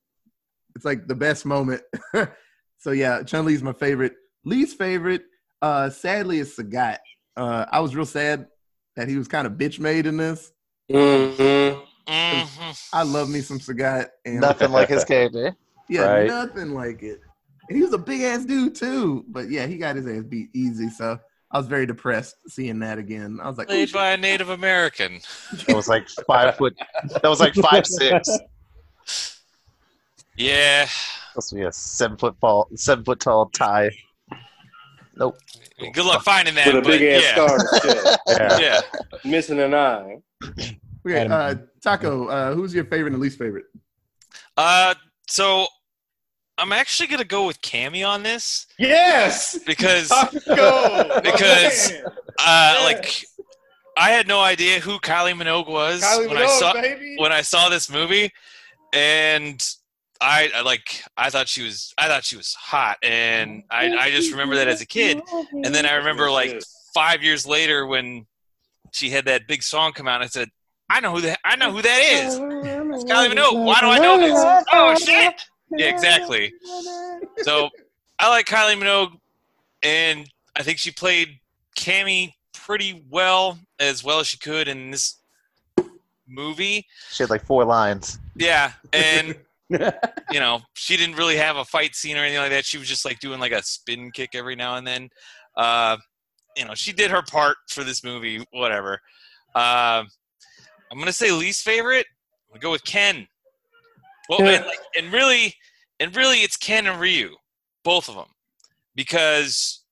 It's 0.75 0.85
like 0.85 1.07
the 1.07 1.15
best 1.15 1.45
moment. 1.45 1.81
so 2.81 2.91
yeah, 2.91 3.23
Chun 3.23 3.45
Li's 3.45 3.61
my 3.63 3.73
favorite. 3.73 4.13
Least 4.43 4.77
favorite, 4.77 5.23
uh, 5.61 5.89
sadly, 5.89 6.39
is 6.39 6.55
Sagat. 6.55 6.97
Uh, 7.37 7.65
I 7.71 7.79
was 7.79 7.95
real 7.95 8.05
sad 8.05 8.47
that 8.95 9.07
he 9.07 9.15
was 9.17 9.27
kind 9.27 9.45
of 9.47 9.53
bitch 9.53 9.79
made 9.79 10.05
in 10.07 10.17
this. 10.17 10.51
Mhm. 10.91 11.81
Mhm. 12.07 12.89
I 12.91 13.03
love 13.03 13.29
me 13.29 13.41
some 13.41 13.59
Sagat, 13.59 14.09
and 14.25 14.41
Nothing 14.41 14.71
like 14.71 14.89
his 14.89 15.05
character. 15.05 15.55
yeah, 15.89 16.01
Right. 16.11 16.27
nothing 16.27 16.73
like 16.73 17.03
it. 17.03 17.21
And 17.69 17.77
he 17.77 17.83
was 17.83 17.93
a 17.93 17.97
big 17.99 18.21
ass 18.21 18.43
dude 18.45 18.73
too, 18.75 19.23
but 19.29 19.49
yeah, 19.49 19.67
he 19.67 19.77
got 19.77 19.95
his 19.95 20.07
ass 20.07 20.23
beat 20.23 20.49
easy. 20.53 20.89
So 20.89 21.19
I 21.51 21.57
was 21.57 21.67
very 21.67 21.85
depressed 21.85 22.35
seeing 22.47 22.79
that 22.79 22.97
again. 22.97 23.39
I 23.41 23.47
was 23.47 23.57
like, 23.57 23.67
"Oh, 23.67 23.73
Played 23.73 23.93
by 23.93 24.11
a 24.11 24.17
Native 24.17 24.49
American. 24.49 25.21
That 25.67 25.75
was 25.75 25.87
like 25.87 26.09
five 26.27 26.55
foot. 26.57 26.75
That 27.21 27.29
was 27.29 27.39
like 27.39 27.53
five 27.53 27.85
six. 27.85 28.27
Yeah. 30.35 30.87
Supposed 31.31 31.49
to 31.49 31.55
be 31.55 31.61
a 31.63 31.71
seven 31.71 32.17
foot 32.17 32.35
tall, 32.41 32.67
seven 32.75 33.03
foot 33.05 33.19
tall 33.19 33.47
Thai. 33.49 33.89
Nope. 35.15 35.37
I 35.79 35.83
mean, 35.83 35.91
good 35.93 36.05
luck 36.05 36.23
finding 36.23 36.55
that. 36.55 36.67
With 36.73 36.85
a 36.85 36.87
big 36.87 37.01
ass 37.01 37.21
yeah. 37.23 37.31
scar 37.33 37.51
on 37.53 37.59
his 37.59 37.81
chest. 37.81 38.19
Yeah. 38.27 38.59
Yeah. 38.59 38.81
Missing 39.29 39.59
an 39.59 39.73
eye. 39.73 40.17
okay, 41.05 41.27
uh, 41.27 41.55
Taco, 41.83 42.27
uh, 42.27 42.53
who's 42.53 42.73
your 42.73 42.85
favorite 42.85 43.13
and 43.13 43.21
least 43.21 43.37
favorite? 43.37 43.65
Uh, 44.57 44.93
so 45.27 45.67
I'm 46.57 46.71
actually 46.73 47.07
gonna 47.07 47.23
go 47.23 47.45
with 47.47 47.61
Cammy 47.61 48.07
on 48.07 48.23
this 48.23 48.67
Yes. 48.77 49.57
because 49.65 50.09
Go. 50.47 51.19
Because- 51.23 51.91
Man. 51.91 52.01
uh, 52.39 52.75
Yes. 52.79 52.83
like 52.83 53.25
I 53.97 54.09
had 54.11 54.27
no 54.27 54.39
idea 54.41 54.79
who 54.79 54.99
Kylie 54.99 55.33
Minogue 55.33 55.67
was 55.69 56.01
Kylie 56.01 56.27
when 56.29 56.37
I 56.37 56.47
saw 56.47 56.73
baby. 56.73 57.15
when 57.19 57.31
I 57.31 57.41
saw 57.41 57.69
this 57.69 57.89
movie, 57.89 58.31
and 58.93 59.61
I, 60.21 60.51
I 60.55 60.61
like 60.61 61.03
I 61.17 61.29
thought 61.31 61.47
she 61.47 61.63
was 61.63 61.93
I 61.97 62.07
thought 62.07 62.23
she 62.23 62.37
was 62.37 62.53
hot, 62.53 62.97
and 63.01 63.63
oh, 63.71 63.75
I 63.75 63.97
I 63.97 64.11
just 64.11 64.31
remember 64.31 64.55
that 64.55 64.67
as 64.67 64.79
a 64.81 64.85
kid, 64.85 65.21
and 65.51 65.73
then 65.73 65.85
I 65.85 65.95
remember 65.95 66.29
like 66.29 66.61
five 66.93 67.23
years 67.23 67.47
later 67.47 67.87
when 67.87 68.27
she 68.91 69.09
had 69.09 69.25
that 69.25 69.47
big 69.47 69.63
song 69.63 69.93
come 69.93 70.07
out, 70.07 70.21
I 70.21 70.27
said 70.27 70.49
I 70.89 70.99
know 70.99 71.15
who 71.15 71.21
that 71.21 71.39
I 71.43 71.55
know 71.55 71.71
who 71.71 71.81
that 71.81 72.01
is. 72.03 72.35
It's 72.35 73.03
Kylie 73.05 73.31
Minogue. 73.31 73.65
Why 73.65 73.79
do 73.79 73.87
I 73.87 73.97
know 73.97 74.19
this? 74.19 74.65
Oh 74.71 74.95
shit! 74.95 75.41
Yeah, 75.71 75.87
exactly. 75.87 76.53
So 77.37 77.69
I 78.19 78.29
like 78.29 78.45
Kylie 78.45 78.79
Minogue, 78.79 79.17
and 79.81 80.29
I 80.55 80.63
think 80.63 80.77
she 80.77 80.91
played 80.91 81.39
Cammy 81.75 82.33
pretty 82.53 83.03
well, 83.09 83.57
as 83.79 84.03
well 84.03 84.19
as 84.19 84.27
she 84.27 84.37
could 84.37 84.67
in 84.67 84.91
this 84.91 85.15
movie. 86.27 86.85
She 87.09 87.23
had 87.23 87.29
like 87.29 87.43
four 87.43 87.65
lines. 87.65 88.19
Yeah, 88.35 88.73
and 88.93 89.35
you 90.31 90.39
know, 90.39 90.59
she 90.73 90.97
didn't 90.97 91.15
really 91.15 91.37
have 91.37 91.57
a 91.57 91.65
fight 91.65 91.95
scene 91.95 92.17
or 92.17 92.21
anything 92.21 92.39
like 92.39 92.51
that. 92.51 92.65
She 92.65 92.77
was 92.77 92.87
just 92.87 93.05
like 93.05 93.19
doing 93.19 93.39
like 93.39 93.51
a 93.51 93.63
spin 93.63 94.11
kick 94.11 94.31
every 94.33 94.55
now 94.55 94.75
and 94.75 94.85
then. 94.85 95.09
Uh, 95.55 95.97
you 96.57 96.65
know, 96.65 96.73
she 96.75 96.91
did 96.91 97.11
her 97.11 97.21
part 97.21 97.57
for 97.69 97.83
this 97.83 98.03
movie. 98.03 98.43
Whatever. 98.51 98.99
Uh, 99.55 100.03
I'm 100.91 100.99
gonna 100.99 101.13
say 101.13 101.31
least 101.31 101.63
favorite. 101.63 102.05
I'm 102.49 102.53
gonna 102.53 102.61
go 102.61 102.71
with 102.71 102.83
Ken. 102.83 103.27
Well, 104.29 104.41
and, 104.41 104.65
like, 104.65 104.79
and 104.97 105.11
really, 105.11 105.55
and 105.99 106.15
really, 106.15 106.37
it's 106.39 106.57
Ken 106.57 106.87
and 106.87 106.99
Ryu, 106.99 107.35
both 107.83 108.09
of 108.09 108.15
them, 108.15 108.29
because 108.95 109.83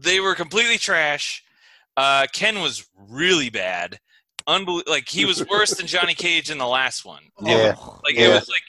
they 0.00 0.20
were 0.20 0.34
completely 0.34 0.78
trash. 0.78 1.42
Uh, 1.96 2.26
Ken 2.32 2.60
was 2.60 2.86
really 3.08 3.50
bad. 3.50 3.98
Unbel- 4.48 4.88
like 4.88 5.08
he 5.08 5.24
was 5.24 5.46
worse 5.48 5.76
than 5.76 5.86
Johnny 5.86 6.14
Cage 6.14 6.50
in 6.50 6.58
the 6.58 6.66
last 6.66 7.04
one. 7.04 7.22
Yeah. 7.42 7.74
Like 8.04 8.16
it 8.16 8.28
was 8.28 8.48
like 8.48 8.62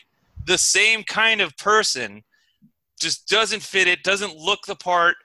the 0.45 0.57
same 0.57 1.03
kind 1.03 1.41
of 1.41 1.55
person, 1.57 2.23
just 2.99 3.27
doesn't 3.27 3.61
fit 3.61 3.87
it, 3.87 4.03
doesn't 4.03 4.35
look 4.35 4.59
the 4.67 4.75
part. 4.75 5.15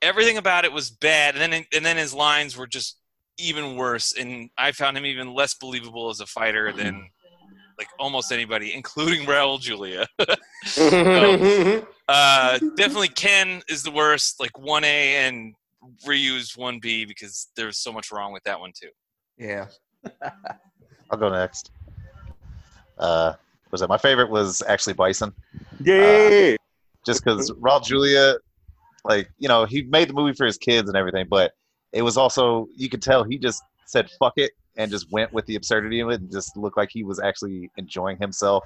Everything 0.00 0.38
about 0.38 0.64
it 0.64 0.72
was 0.72 0.90
bad, 0.90 1.36
and 1.36 1.52
then 1.52 1.64
and 1.74 1.84
then 1.84 1.96
his 1.96 2.14
lines 2.14 2.56
were 2.56 2.66
just 2.66 2.98
even 3.38 3.76
worse. 3.76 4.14
And 4.16 4.50
I 4.56 4.72
found 4.72 4.96
him 4.96 5.06
even 5.06 5.34
less 5.34 5.54
believable 5.54 6.10
as 6.10 6.20
a 6.20 6.26
fighter 6.26 6.72
than 6.72 7.08
like 7.78 7.88
almost 7.98 8.32
anybody, 8.32 8.74
including 8.74 9.26
Raul 9.26 9.60
Julia. 9.60 10.06
uh, 12.08 12.58
definitely 12.76 13.08
Ken 13.08 13.62
is 13.68 13.82
the 13.82 13.90
worst, 13.90 14.40
like 14.40 14.58
one 14.58 14.84
A, 14.84 15.16
and 15.26 15.54
Ryu's 16.06 16.56
one 16.56 16.78
B 16.80 17.04
because 17.04 17.48
there's 17.56 17.78
so 17.78 17.92
much 17.92 18.10
wrong 18.10 18.32
with 18.32 18.42
that 18.44 18.58
one 18.58 18.72
too. 18.78 18.90
Yeah. 19.36 19.66
I'll 21.10 21.18
go 21.18 21.30
next. 21.30 21.70
Uh, 22.98 23.34
was 23.70 23.80
that 23.80 23.88
my 23.88 23.98
favorite? 23.98 24.30
Was 24.30 24.62
actually 24.66 24.94
Bison, 24.94 25.32
Yeah. 25.80 26.54
Uh, 26.54 26.56
just 27.04 27.24
because 27.24 27.50
Raul 27.52 27.82
Julia, 27.84 28.36
like 29.04 29.30
you 29.38 29.48
know, 29.48 29.64
he 29.64 29.82
made 29.82 30.08
the 30.08 30.14
movie 30.14 30.34
for 30.34 30.46
his 30.46 30.58
kids 30.58 30.88
and 30.88 30.96
everything, 30.96 31.26
but 31.28 31.52
it 31.92 32.02
was 32.02 32.16
also 32.16 32.68
you 32.76 32.88
could 32.88 33.02
tell 33.02 33.24
he 33.24 33.38
just 33.38 33.62
said 33.86 34.08
fuck 34.18 34.34
it 34.36 34.52
and 34.76 34.90
just 34.90 35.10
went 35.10 35.32
with 35.32 35.46
the 35.46 35.56
absurdity 35.56 36.00
of 36.00 36.10
it 36.10 36.20
and 36.20 36.30
just 36.30 36.56
looked 36.56 36.76
like 36.76 36.90
he 36.92 37.02
was 37.02 37.18
actually 37.18 37.70
enjoying 37.76 38.16
himself 38.18 38.64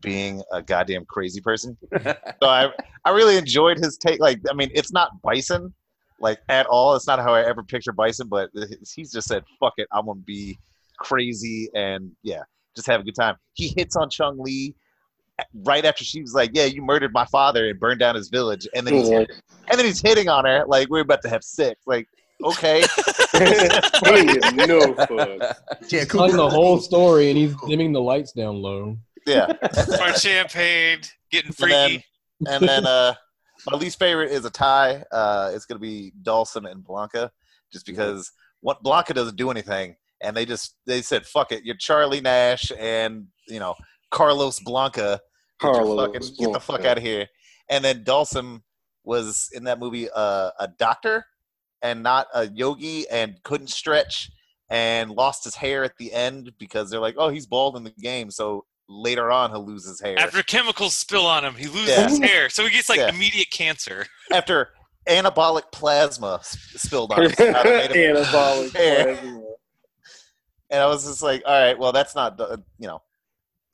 being 0.00 0.42
a 0.52 0.62
goddamn 0.62 1.04
crazy 1.04 1.40
person. 1.40 1.76
so 2.02 2.14
I 2.42 2.70
I 3.04 3.10
really 3.10 3.36
enjoyed 3.36 3.78
his 3.78 3.96
take. 3.98 4.20
Like 4.20 4.40
I 4.50 4.54
mean, 4.54 4.70
it's 4.74 4.92
not 4.92 5.20
Bison 5.22 5.72
like 6.20 6.40
at 6.48 6.66
all. 6.66 6.94
It's 6.94 7.06
not 7.06 7.18
how 7.18 7.34
I 7.34 7.42
ever 7.42 7.62
picture 7.62 7.92
Bison, 7.92 8.28
but 8.28 8.50
he's 8.94 9.12
just 9.12 9.28
said 9.28 9.44
fuck 9.60 9.74
it. 9.76 9.88
I'm 9.92 10.06
gonna 10.06 10.20
be 10.20 10.58
crazy 10.98 11.68
and 11.74 12.12
yeah, 12.22 12.42
just 12.76 12.86
have 12.86 13.00
a 13.00 13.04
good 13.04 13.14
time. 13.14 13.36
He 13.54 13.68
hits 13.76 13.96
on 13.96 14.10
Chun 14.10 14.38
Li 14.38 14.74
right 15.64 15.84
after 15.84 16.04
she 16.04 16.20
was 16.22 16.34
like, 16.34 16.50
"Yeah, 16.54 16.64
you 16.66 16.82
murdered 16.82 17.12
my 17.12 17.24
father 17.26 17.68
and 17.68 17.78
burned 17.80 18.00
down 18.00 18.14
his 18.14 18.28
village," 18.28 18.66
and 18.74 18.86
then 18.86 18.94
he's 18.94 19.08
Yeah. 19.10 19.24
and 19.68 19.78
then 19.78 19.84
he's 19.86 20.00
hitting 20.00 20.28
on 20.28 20.44
her 20.44 20.64
like 20.66 20.88
we're 20.88 21.00
about 21.00 21.22
to 21.22 21.28
have 21.28 21.42
sex. 21.42 21.80
Like, 21.86 22.06
okay, 22.44 22.80
no 23.34 24.94
fuck. 24.94 25.56
Yeah, 25.90 26.04
telling 26.04 26.36
the 26.36 26.48
whole 26.50 26.78
story 26.78 27.30
and 27.30 27.38
he's 27.38 27.54
dimming 27.66 27.92
the 27.92 28.00
lights 28.00 28.32
down 28.32 28.60
low. 28.62 28.96
yeah. 29.26 29.52
Our 30.00 30.14
champagne, 30.16 31.00
getting 31.30 31.52
And 31.60 31.70
then, 31.70 31.88
freaky. 31.90 32.04
and 32.46 32.68
then 32.68 32.86
uh, 32.86 33.14
my 33.70 33.76
least 33.78 33.98
favorite 33.98 34.30
is 34.30 34.44
a 34.44 34.50
tie. 34.50 35.02
Uh, 35.12 35.50
it's 35.54 35.66
gonna 35.66 35.80
be 35.80 36.12
Dhalsim 36.22 36.70
and 36.70 36.84
Blanka, 36.84 37.30
just 37.72 37.86
because 37.86 38.30
what 38.60 38.82
Blanka 38.82 39.14
doesn't 39.14 39.36
do 39.36 39.50
anything, 39.50 39.96
and 40.22 40.36
they 40.36 40.44
just 40.44 40.76
they 40.86 41.02
said 41.02 41.26
fuck 41.26 41.52
it. 41.52 41.64
You're 41.64 41.76
Charlie 41.76 42.20
Nash 42.20 42.70
and 42.78 43.26
you 43.48 43.58
know 43.60 43.74
Carlos 44.10 44.60
Blanka. 44.60 45.18
Get, 45.60 45.66
your 45.68 45.74
Carlos 45.74 46.06
fucking, 46.06 46.36
get 46.38 46.52
the 46.52 46.60
fuck 46.60 46.84
out 46.84 46.98
of 46.98 47.02
here. 47.04 47.26
And 47.70 47.84
then 47.84 48.02
Dhalsim 48.04 48.60
was 49.04 49.48
in 49.52 49.64
that 49.64 49.78
movie 49.78 50.08
uh, 50.14 50.50
a 50.58 50.68
doctor 50.78 51.24
and 51.82 52.02
not 52.02 52.26
a 52.34 52.48
yogi 52.48 53.08
and 53.10 53.40
couldn't 53.44 53.68
stretch 53.70 54.30
and 54.70 55.10
lost 55.10 55.44
his 55.44 55.54
hair 55.54 55.84
at 55.84 55.96
the 55.98 56.12
end 56.12 56.52
because 56.58 56.90
they're 56.90 57.00
like, 57.00 57.14
oh, 57.18 57.28
he's 57.28 57.46
bald 57.46 57.76
in 57.76 57.84
the 57.84 57.90
game, 57.90 58.30
so 58.30 58.64
later 58.88 59.30
on 59.30 59.50
he'll 59.50 59.64
lose 59.64 59.86
his 59.86 60.00
hair 60.00 60.18
After 60.18 60.42
chemicals 60.42 60.94
spill 60.94 61.26
on 61.26 61.44
him, 61.44 61.54
he 61.54 61.66
loses 61.66 61.88
Yeah. 61.88 62.08
his 62.08 62.18
hair, 62.18 62.48
so 62.48 62.64
he 62.64 62.70
gets 62.70 62.88
like 62.88 62.98
Yeah. 62.98 63.08
immediate 63.08 63.50
cancer. 63.50 64.06
after 64.32 64.70
anabolic 65.08 65.70
plasma 65.72 66.40
spilled 66.42 67.12
on 67.12 67.22
him. 67.22 67.52
How 67.54 67.62
they 67.64 67.88
made 67.88 67.90
him- 67.96 68.16
Anabolic 68.16 68.70
plasma. 68.74 69.42
And 70.72 70.80
I 70.82 70.86
was 70.86 71.04
just 71.06 71.22
like, 71.22 71.42
all 71.46 71.52
right, 71.52 71.78
well, 71.78 71.92
that's 71.92 72.16
not, 72.16 72.36
the- 72.36 72.62
you 72.78 72.88
know, 72.88 73.00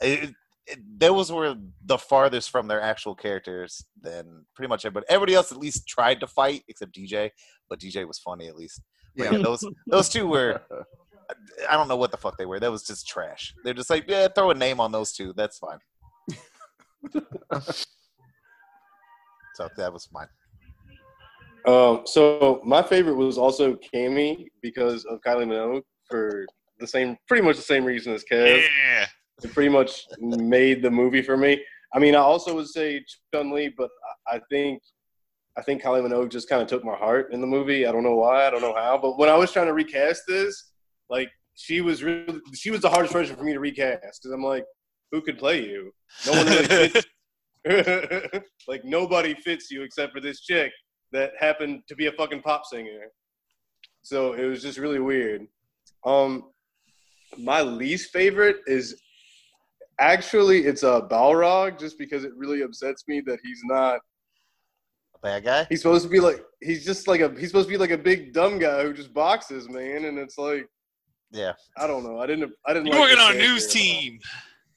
it, 0.02 0.34
it, 0.66 0.78
those 0.98 1.32
were 1.32 1.56
the 1.86 1.96
farthest 1.96 2.50
from 2.50 2.68
their 2.68 2.82
actual 2.82 3.14
characters 3.14 3.82
than 4.02 4.44
pretty 4.54 4.68
much 4.68 4.84
everybody. 4.84 5.06
Everybody 5.08 5.34
else 5.34 5.50
at 5.50 5.56
least 5.58 5.88
tried 5.88 6.20
to 6.20 6.26
fight, 6.26 6.62
except 6.68 6.92
DJ, 6.94 7.30
but 7.70 7.80
DJ 7.80 8.06
was 8.06 8.18
funny 8.18 8.48
at 8.48 8.56
least. 8.56 8.82
But 9.16 9.24
Yeah. 9.24 9.32
yeah, 9.38 9.42
those 9.42 9.64
those 9.86 10.08
two 10.10 10.28
were. 10.28 10.60
I 11.68 11.74
don't 11.74 11.88
know 11.88 11.96
what 11.96 12.10
the 12.10 12.16
fuck 12.16 12.36
they 12.38 12.46
were. 12.46 12.58
That 12.60 12.70
was 12.70 12.82
just 12.84 13.06
trash. 13.08 13.54
They're 13.64 13.74
just 13.74 13.90
like, 13.90 14.04
yeah, 14.08 14.28
throw 14.28 14.50
a 14.50 14.54
name 14.54 14.80
on 14.80 14.92
those 14.92 15.12
two. 15.12 15.32
That's 15.36 15.58
fine. 15.58 15.78
so 19.54 19.68
that 19.76 19.92
was 19.92 20.08
mine. 20.12 20.28
Um, 21.66 22.02
so 22.06 22.60
my 22.64 22.82
favorite 22.82 23.16
was 23.16 23.36
also 23.36 23.74
Cammy 23.76 24.46
because 24.62 25.04
of 25.04 25.20
Kylie 25.20 25.46
Minogue 25.46 25.82
for 26.08 26.46
the 26.78 26.86
same, 26.86 27.16
pretty 27.26 27.42
much 27.42 27.56
the 27.56 27.62
same 27.62 27.84
reason 27.84 28.12
as 28.12 28.24
Kev. 28.30 28.62
Yeah. 28.62 29.06
It 29.42 29.52
pretty 29.52 29.68
much 29.68 30.04
made 30.18 30.82
the 30.82 30.90
movie 30.90 31.22
for 31.22 31.36
me. 31.36 31.62
I 31.94 31.98
mean, 31.98 32.14
I 32.14 32.18
also 32.18 32.54
would 32.54 32.68
say 32.68 33.04
Chun 33.32 33.50
Li, 33.52 33.72
but 33.76 33.88
I 34.26 34.40
think 34.50 34.82
I 35.56 35.62
think 35.62 35.82
Kylie 35.82 36.06
Minogue 36.06 36.30
just 36.30 36.48
kind 36.48 36.62
of 36.62 36.68
took 36.68 36.84
my 36.84 36.94
heart 36.94 37.32
in 37.32 37.40
the 37.40 37.46
movie. 37.46 37.86
I 37.86 37.90
don't 37.90 38.04
know 38.04 38.14
why, 38.14 38.46
I 38.46 38.50
don't 38.50 38.62
know 38.62 38.74
how, 38.74 38.96
but 38.96 39.18
when 39.18 39.28
I 39.28 39.36
was 39.36 39.50
trying 39.50 39.66
to 39.66 39.72
recast 39.72 40.22
this, 40.28 40.70
like 41.10 41.28
she 41.54 41.80
was 41.80 42.04
really 42.04 42.40
she 42.54 42.70
was 42.70 42.80
the 42.80 42.88
hardest 42.88 43.12
person 43.12 43.34
for 43.34 43.42
me 43.42 43.52
to 43.52 43.60
recast 43.60 44.22
because 44.22 44.32
I'm 44.32 44.44
like, 44.44 44.64
who 45.10 45.20
could 45.20 45.38
play 45.38 45.64
you? 45.64 45.92
No 46.26 46.32
one 46.32 46.46
really 46.46 46.88
fits. 46.88 47.06
like 48.68 48.84
nobody 48.84 49.34
fits 49.34 49.70
you 49.70 49.82
except 49.82 50.12
for 50.12 50.20
this 50.20 50.40
chick 50.40 50.72
that 51.12 51.32
happened 51.38 51.82
to 51.88 51.96
be 51.96 52.06
a 52.06 52.12
fucking 52.12 52.42
pop 52.42 52.64
singer. 52.64 53.06
So 54.02 54.34
it 54.34 54.44
was 54.44 54.62
just 54.62 54.78
really 54.78 55.00
weird. 55.00 55.46
Um, 56.04 56.44
my 57.36 57.60
least 57.62 58.10
favorite 58.12 58.56
is 58.66 59.00
actually 60.00 60.60
it's 60.64 60.82
a 60.82 61.02
Balrog, 61.10 61.78
just 61.78 61.98
because 61.98 62.24
it 62.24 62.32
really 62.36 62.62
upsets 62.62 63.04
me 63.08 63.20
that 63.26 63.38
he's 63.44 63.60
not. 63.64 64.00
A 65.14 65.18
bad 65.22 65.44
guy. 65.44 65.66
He's 65.68 65.82
supposed 65.82 66.04
to 66.04 66.10
be 66.10 66.20
like 66.20 66.44
he's 66.62 66.84
just 66.84 67.08
like 67.08 67.20
a 67.20 67.30
he's 67.38 67.48
supposed 67.48 67.68
to 67.68 67.72
be 67.72 67.78
like 67.78 67.90
a 67.90 67.98
big 67.98 68.32
dumb 68.32 68.58
guy 68.58 68.82
who 68.84 68.92
just 68.92 69.12
boxes, 69.12 69.68
man, 69.68 70.04
and 70.04 70.18
it's 70.18 70.38
like 70.38 70.66
Yeah. 71.30 71.52
I 71.76 71.86
don't 71.86 72.04
know. 72.04 72.20
I 72.20 72.26
didn't. 72.26 72.52
I 72.66 72.72
didn't. 72.72 72.86
You're 72.86 72.94
like 72.96 73.10
working 73.10 73.18
on 73.18 73.32
a 73.34 73.38
news 73.38 73.66
team. 73.66 74.18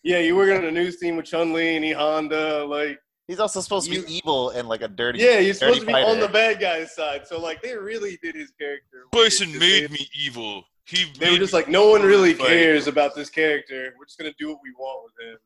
Yeah, 0.04 0.18
you 0.20 0.36
working 0.36 0.58
on 0.58 0.66
a 0.66 0.72
news 0.72 0.98
team 0.98 1.16
with 1.16 1.26
Chun 1.28 1.54
Li 1.54 1.76
and 1.76 1.86
E 1.86 1.92
Honda. 1.92 2.66
Like, 2.66 2.98
He's 3.28 3.40
also 3.40 3.62
supposed 3.62 3.88
to 3.88 3.96
You- 3.96 4.04
be 4.04 4.16
evil 4.16 4.50
and 4.50 4.68
like 4.68 4.82
a 4.82 4.88
dirty. 4.88 5.20
yeah, 5.20 5.38
you're 5.38 5.54
supposed 5.54 5.82
to 5.82 5.86
be 5.86 5.94
fighter. 5.94 6.08
on 6.10 6.20
the 6.20 6.28
bad 6.28 6.60
guy's 6.60 6.96
side. 6.96 7.28
So 7.28 7.40
like, 7.40 7.62
they 7.62 7.78
really 7.78 8.18
did 8.24 8.34
his 8.36 8.52
character. 8.60 9.04
Bison 9.12 9.50
weird. 9.52 9.60
made 9.62 9.84
They- 9.84 9.94
me 9.94 10.10
evil. 10.20 10.64
He 10.86 11.12
They 11.20 11.32
were 11.32 11.38
just 11.38 11.54
like, 11.54 11.68
no 11.70 11.90
one 11.90 12.02
really 12.02 12.34
fight." 12.34 12.48
cares 12.48 12.88
about 12.88 13.16
this 13.16 13.30
character. 13.30 13.94
We're 13.98 14.06
just 14.06 14.18
gonna 14.18 14.34
do 14.40 14.50
what 14.50 14.60
we 14.64 14.72
want 14.78 15.04
with 15.06 15.28
him 15.28 15.38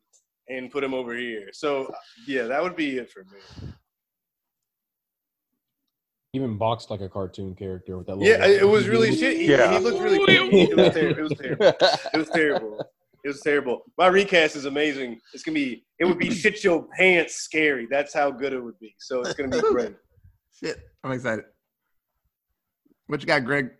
and 0.48 0.70
put 0.70 0.82
him 0.82 0.94
over 0.94 1.14
here. 1.14 1.48
So 1.52 1.92
yeah, 2.26 2.44
that 2.44 2.62
would 2.62 2.76
be 2.76 2.98
it 2.98 3.10
for 3.10 3.24
me. 3.24 3.72
Even 6.32 6.58
boxed 6.58 6.90
like 6.90 7.00
a 7.00 7.08
cartoon 7.08 7.54
character 7.54 7.96
with 7.96 8.06
that. 8.08 8.16
Little 8.18 8.38
Yeah, 8.38 8.46
it 8.46 8.66
was 8.66 8.88
really 8.88 9.16
shit. 9.16 9.36
He, 9.38 9.50
Yeah. 9.50 9.72
he 9.72 9.78
looked 9.78 10.00
really 10.02 10.18
cool. 10.18 10.26
It 10.28 10.76
was, 10.76 10.92
ter- 10.94 11.08
it 11.10 11.18
was 11.20 11.32
terrible. 11.38 11.66
It 12.12 12.18
was 12.18 12.28
terrible. 12.30 12.84
It 13.24 13.28
was 13.28 13.40
terrible. 13.40 13.82
My 13.98 14.06
recast 14.08 14.54
is 14.54 14.66
amazing. 14.66 15.20
It's 15.32 15.42
gonna 15.42 15.54
be. 15.54 15.84
It 15.98 16.04
would 16.04 16.18
be 16.18 16.30
shit 16.30 16.62
your 16.62 16.86
pants 16.96 17.36
scary. 17.42 17.86
That's 17.90 18.12
how 18.14 18.30
good 18.30 18.52
it 18.52 18.60
would 18.60 18.78
be. 18.78 18.94
So 18.98 19.20
it's 19.20 19.34
gonna 19.34 19.48
be 19.50 19.60
great. 19.60 19.94
Shit, 20.62 20.78
I'm 21.04 21.12
excited. 21.12 21.44
What 23.08 23.20
you 23.20 23.26
got, 23.26 23.44
Greg? 23.44 23.70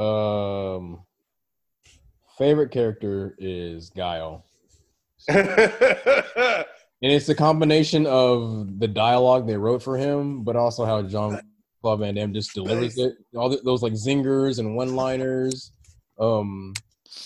Um, 0.00 1.00
favorite 2.38 2.70
character 2.70 3.34
is 3.38 3.90
Guile, 3.90 4.44
and 5.28 6.64
it's 7.02 7.28
a 7.28 7.34
combination 7.34 8.06
of 8.06 8.78
the 8.78 8.88
dialogue 8.88 9.46
they 9.46 9.56
wrote 9.56 9.82
for 9.82 9.96
him, 9.98 10.42
but 10.42 10.56
also 10.56 10.84
how 10.84 11.02
John 11.02 11.40
Claude 11.82 12.00
Van 12.00 12.14
Damme 12.14 12.32
just 12.32 12.54
delivers 12.54 12.96
it. 12.98 13.14
All 13.36 13.48
the, 13.48 13.58
those 13.64 13.82
like 13.82 13.92
zingers 13.94 14.58
and 14.58 14.74
one-liners. 14.76 15.72
Um, 16.18 16.72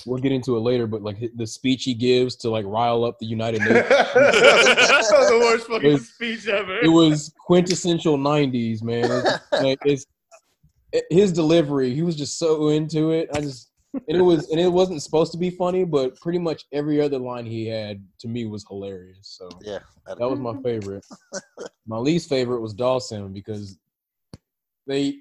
we'll 0.07 0.21
get 0.21 0.33
into 0.33 0.57
it 0.57 0.61
later, 0.61 0.87
but 0.87 1.03
like 1.03 1.31
the 1.37 1.47
speech 1.47 1.85
he 1.85 1.95
gives 1.95 2.37
to 2.37 2.51
like 2.51 2.65
rile 2.67 3.05
up 3.05 3.19
the 3.19 3.27
United 3.27 3.61
Nations. 3.63 3.89
the 3.89 5.39
worst 5.43 5.67
fucking 5.67 5.99
speech 5.99 6.49
ever. 6.49 6.79
it 6.81 6.89
was 6.89 7.33
quintessential 7.39 8.17
'90s, 8.19 8.83
man. 8.83 9.05
It's, 9.11 9.53
like, 9.63 9.79
it's 9.85 10.03
it- 10.05 10.09
his 11.11 11.33
delivery. 11.33 11.95
He 11.95 12.03
was 12.03 12.17
just 12.17 12.39
so 12.39 12.69
into 12.69 13.11
it. 13.11 13.29
I 13.33 13.41
just 13.41 13.71
and 14.09 14.17
it 14.19 14.23
was 14.23 14.49
and 14.51 14.61
it 14.61 14.73
wasn't 14.73 15.03
supposed 15.03 15.33
to 15.33 15.39
be 15.39 15.51
funny, 15.51 15.85
but 15.85 16.19
pretty 16.21 16.39
much 16.39 16.65
every 16.73 17.01
other 17.01 17.19
line 17.19 17.47
he 17.47 17.67
had 17.67 18.05
to 18.21 18.29
me 18.29 18.45
was 18.47 18.65
hilarious. 18.69 19.37
So 19.39 19.49
Yeah. 19.63 19.81
that 20.07 20.19
was 20.21 20.39
my 20.39 20.55
favorite. 20.63 21.05
my 21.87 21.99
least 21.99 22.29
favorite 22.29 22.61
was 22.61 22.75
Dhalsim 22.75 23.33
because 23.33 23.79
they 24.87 25.19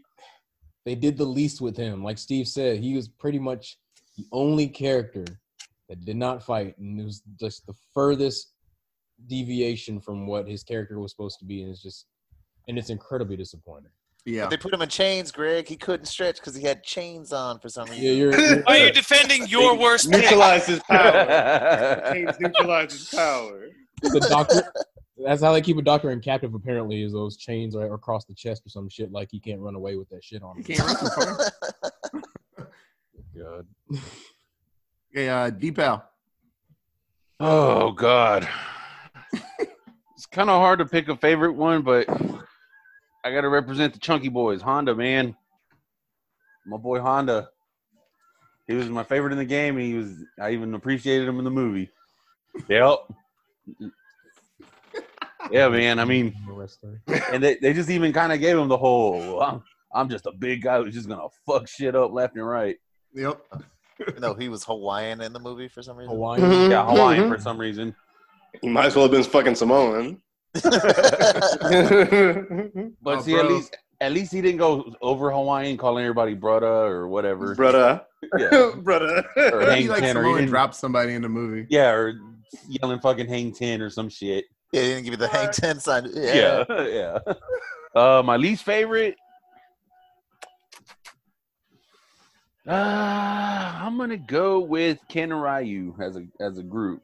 they 0.86 0.96
did 0.96 1.18
the 1.18 1.25
least 1.25 1.62
with 1.62 1.77
him. 1.77 2.03
Like 2.03 2.18
Steve 2.18 2.48
said, 2.48 2.80
he 2.80 2.96
was 2.96 3.08
pretty 3.08 3.39
much 3.39 3.77
the 4.18 4.25
only 4.32 4.68
character 4.68 5.39
that 5.89 6.03
did 6.06 6.18
not 6.18 6.44
fight, 6.44 6.77
and 6.77 7.00
it 7.00 7.03
was 7.03 7.22
just 7.39 7.65
the 7.65 7.74
furthest 7.94 8.53
deviation 9.27 10.00
from 10.01 10.27
what 10.27 10.48
his 10.48 10.63
character 10.63 11.00
was 11.00 11.12
supposed 11.12 11.39
to 11.39 11.46
be, 11.46 11.62
and 11.62 11.72
it's 11.72 11.82
just 11.82 12.08
and 12.68 12.77
it's 12.77 12.89
incredibly 12.89 13.38
disappointing. 13.38 13.92
Yeah. 14.25 14.44
But 14.44 14.50
they 14.51 14.58
put 14.58 14.74
him 14.74 14.82
in 14.82 14.89
chains, 14.89 15.32
Greg. 15.32 15.68
He 15.68 15.75
couldn't 15.75 16.06
stretch 16.06 16.38
because 16.38 16.56
he 16.56 16.63
had 16.63 16.82
chains 16.84 17.34
on 17.34 17.60
for 17.60 17.68
some 17.70 17.89
reason. 17.89 18.03
Yeah, 18.06 18.12
you're. 18.12 18.39
you're 18.39 18.62
Why 18.63 18.80
are 18.80 18.86
you 18.88 18.92
defending 18.94 19.48
your 19.48 19.77
worst 19.77 20.10
pick? 20.10 20.22
neutralize 20.22 20.65
his 20.65 20.80
power. 20.84 22.12
Chains 22.13 22.36
neutralize 22.39 22.92
his 22.94 23.10
power. 23.10 23.65
the 24.01 24.20
doctor. 24.30 24.72
That's 25.18 25.42
how 25.44 25.51
they 25.51 25.62
keep 25.62 25.77
a 25.77 25.82
doctor 25.82 26.10
in 26.12 26.22
captive. 26.22 26.53
Apparently, 26.53 27.03
is 27.03 27.12
those 27.12 27.36
chains 27.38 27.75
right 27.75 27.92
across 27.92 28.25
the 28.25 28.34
chest 28.34 28.65
or 28.65 28.70
some 28.70 28.88
shit. 28.89 29.12
Like 29.12 29.30
he 29.30 29.39
can't 29.39 29.60
run 29.60 29.75
away 29.75 29.96
with 29.98 30.10
that 30.10 30.24
shit 30.24 30.42
on 30.42 30.56
You 30.58 30.63
him. 30.63 30.77
can't 30.77 31.18
run 31.18 31.38
so. 32.58 32.65
God. 33.38 33.68
Okay, 35.12 35.30
uh, 35.30 35.51
Deepal. 35.51 36.01
Oh 37.39 37.92
God. 37.92 38.48
it's 39.34 40.25
kind 40.32 40.50
of 40.50 40.60
hard 40.60 40.80
to 40.80 40.86
pick 40.86 41.10
a 41.10 41.15
favorite 41.18 41.53
one, 41.53 41.82
but 41.82 42.08
I 43.24 43.32
got 43.32 43.42
to 43.42 43.50
represent 43.50 43.94
the 43.94 44.00
chunky 44.00 44.30
boys. 44.30 44.62
Honda, 44.62 44.96
man, 44.96 45.36
my 46.65 46.77
boy 46.77 47.00
Honda. 47.00 47.50
He 48.68 48.74
was 48.74 48.89
my 48.89 49.03
favorite 49.03 49.34
in 49.34 49.38
the 49.38 49.46
game, 49.46 49.77
and 49.77 49.86
he 49.86 49.94
was. 49.94 50.13
I 50.39 50.51
even 50.51 50.74
appreciated 50.74 51.27
him 51.27 51.38
in 51.38 51.44
the 51.44 51.51
movie. 51.51 51.89
Yep. 52.70 53.00
yeah, 55.51 55.68
man. 55.70 56.00
I 56.00 56.06
mean, 56.06 56.34
and 57.32 57.44
they, 57.44 57.56
they 57.56 57.74
just 57.74 57.89
even 57.89 58.13
kind 58.13 58.32
of 58.32 58.39
gave 58.39 58.58
him 58.58 58.70
the 58.70 58.77
whole. 58.77 59.42
I'm, 59.42 59.63
I'm 59.94 60.10
just 60.10 60.25
a 60.25 60.32
big 60.32 60.62
guy 60.62 60.82
who's 60.82 60.94
just 60.94 61.10
gonna 61.10 61.27
fuck 61.46 61.68
shit 61.68 61.96
up 61.96 62.12
left 62.12 62.36
and 62.36 62.48
right. 62.48 62.77
Yep. 63.13 63.42
no, 64.20 64.34
he 64.34 64.50
was 64.50 64.63
Hawaiian 64.63 65.22
in 65.22 65.34
the 65.34 65.39
movie 65.39 65.68
for 65.68 65.82
some 65.82 65.98
reason. 65.98 66.13
Hawaiian. 66.13 66.72
Yeah, 66.72 66.86
Hawaiian 66.86 67.30
for 67.30 67.36
mm-hmm. 67.36 67.44
some 67.44 67.58
reason. 67.58 67.96
He 68.62 68.70
might 68.70 68.86
as 68.86 68.96
well 68.96 69.06
have 69.06 69.12
been 69.12 69.24
fucking 69.24 69.56
Samoan. 69.56 70.22
But 73.01 73.17
Oh, 73.17 73.22
see, 73.22 73.36
at 73.36 73.48
least 73.48 73.75
at 74.01 74.12
least 74.12 74.31
he 74.33 74.41
didn't 74.41 74.57
go 74.57 74.93
over 75.01 75.31
Hawaiian, 75.31 75.77
calling 75.77 76.03
everybody 76.03 76.33
brother 76.33 76.67
or 76.67 77.07
whatever. 77.07 77.55
Brother. 77.55 78.01
Yeah. 78.38 78.72
Brother. 78.77 79.24
Or 79.38 79.62
he 79.62 79.67
Hang 79.83 79.88
like 79.88 80.00
Ten, 80.01 80.17
or 80.17 80.22
he 80.22 80.25
Samoan 80.25 80.36
didn't- 80.38 80.50
dropped 80.50 80.75
somebody 80.75 81.13
in 81.13 81.22
the 81.22 81.29
movie. 81.29 81.65
Yeah, 81.69 81.91
or 81.91 82.13
yelling 82.67 83.00
fucking 83.00 83.27
hang 83.27 83.51
ten 83.53 83.81
or 83.81 83.89
some 83.89 84.10
shit. 84.10 84.45
yeah, 84.72 84.81
he 84.81 84.88
didn't 84.89 85.03
give 85.05 85.12
you 85.13 85.17
the 85.17 85.27
hang 85.27 85.51
ten 85.51 85.79
sign. 85.79 86.07
Yeah. 86.13 86.63
Yeah, 86.69 86.88
yeah. 87.25 87.33
Uh, 87.95 88.22
my 88.24 88.38
least 88.38 88.63
favorite. 88.63 89.15
Uh, 92.67 92.72
I'm 93.81 93.98
gonna 93.98 94.15
go 94.17 94.60
with 94.62 95.00
Ken 95.10 95.31
and 95.33 95.41
Ryu 95.41 95.95
as 96.00 96.15
a 96.15 96.25
as 96.39 96.57
a 96.57 96.63
group. 96.63 97.01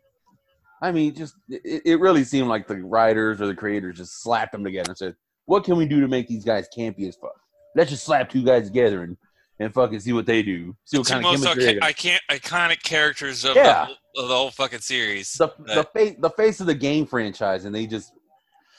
I 0.82 0.92
mean, 0.92 1.14
just 1.16 1.36
it, 1.50 1.82
it 1.86 2.00
really 2.00 2.24
seemed 2.24 2.48
like 2.48 2.68
the 2.68 2.78
writers 2.84 3.42
or 3.42 3.48
the 3.48 3.56
creators 3.56 3.98
just 3.98 4.22
slapped 4.22 4.52
them 4.54 4.64
together 4.64 4.90
and 4.92 4.98
said, 4.98 5.16
"What 5.46 5.64
can 5.64 5.76
we 5.78 5.86
do 5.86 6.00
to 6.02 6.08
make 6.08 6.28
these 6.28 6.46
guys 6.46 6.68
campy 6.76 7.08
as 7.08 7.16
fuck? 7.16 7.36
Let's 7.76 7.90
just 7.92 8.04
slap 8.06 8.30
two 8.30 8.44
guys 8.44 8.68
together 8.68 9.04
and 9.04 9.18
and 9.60 9.74
fucking 9.74 10.00
see 10.00 10.14
what 10.14 10.26
they 10.26 10.42
do. 10.42 10.76
See 10.86 10.98
what 10.98 11.08
Two 11.08 11.14
kind 11.14 11.26
of 11.26 11.32
most 11.32 11.44
chemistry 11.44 11.66
they 11.66 11.80
arca- 11.80 11.86
I 11.86 11.92
can't 11.92 12.22
iconic 12.32 12.82
characters 12.82 13.44
of, 13.44 13.58
Yeah. 13.58 13.64
the, 13.64 13.86
whole, 13.86 13.96
of 14.24 14.30
the 14.30 14.36
whole 14.36 14.52
fucking 14.52 14.80
series. 14.80 15.34
the 15.34 15.50
the 15.66 15.84
face 15.94 16.16
the 16.20 16.30
face 16.30 16.62
of 16.62 16.66
the 16.68 16.76
game 16.76 17.06
franchise, 17.06 17.66
and 17.66 17.76
they 17.76 17.86
just 17.86 18.14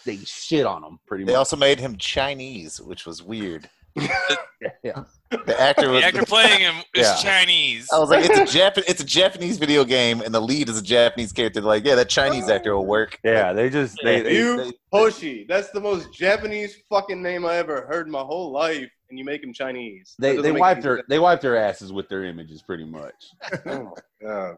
they 0.07 0.17
shit 0.17 0.65
on 0.65 0.81
them 0.81 0.99
pretty 1.07 1.25
They 1.25 1.27
much. 1.27 1.33
They 1.35 1.37
also 1.39 1.57
made 1.57 1.79
him 1.81 1.97
Chinese, 1.99 2.81
which 2.81 3.05
was 3.05 3.23
weird. 3.23 3.69
Yeah. 3.97 5.05
The 5.31 5.57
actor 5.61 5.87
the 5.87 5.93
was. 5.93 6.05
actor 6.05 6.25
playing 6.25 6.61
him 6.61 6.75
is 6.95 7.07
Yeah. 7.07 7.17
Chinese. 7.17 7.89
I 7.93 7.99
was 7.99 8.11
like, 8.11 8.25
it's 8.29 8.39
a 8.39 8.59
Jap- 8.59 8.83
it's 8.89 9.01
a 9.01 9.05
Japanese 9.05 9.59
video 9.59 9.85
game, 9.85 10.21
and 10.21 10.35
the 10.35 10.41
lead 10.41 10.69
is 10.69 10.79
a 10.79 10.83
Japanese 10.83 11.33
character. 11.33 11.61
Like, 11.61 11.85
yeah, 11.85 11.95
that 11.97 12.09
Chinese 12.09 12.49
actor 12.49 12.75
will 12.77 12.87
work. 12.87 13.19
Yeah, 13.25 13.53
they 13.53 13.71
just 13.71 13.97
they, 14.03 14.21
they, 14.23 14.37
you 14.37 14.57
they- 14.65 14.73
Hoshi. 14.93 15.45
That's 15.49 15.71
the 15.71 15.81
most 15.81 16.13
Japanese 16.13 16.77
fucking 16.89 17.23
name 17.23 17.45
I 17.47 17.57
ever 17.57 17.87
heard 17.91 18.07
in 18.07 18.13
my 18.13 18.21
whole 18.23 18.51
life, 18.53 18.91
and 19.09 19.19
you 19.19 19.25
make 19.25 19.43
him 19.43 19.53
Chinese. 19.53 20.15
They, 20.19 20.37
doesn't 20.37 20.43
they 20.55 20.59
wiped 20.61 20.83
their 20.83 20.97
sense. 20.99 21.07
they 21.09 21.19
wiped 21.19 21.43
their 21.43 21.57
asses 21.57 21.93
with 21.93 22.09
their 22.09 22.25
images 22.25 22.63
pretty 22.63 22.85
much. 22.85 23.15
Oh 23.67 23.95
my 24.23 24.27
god. 24.29 24.57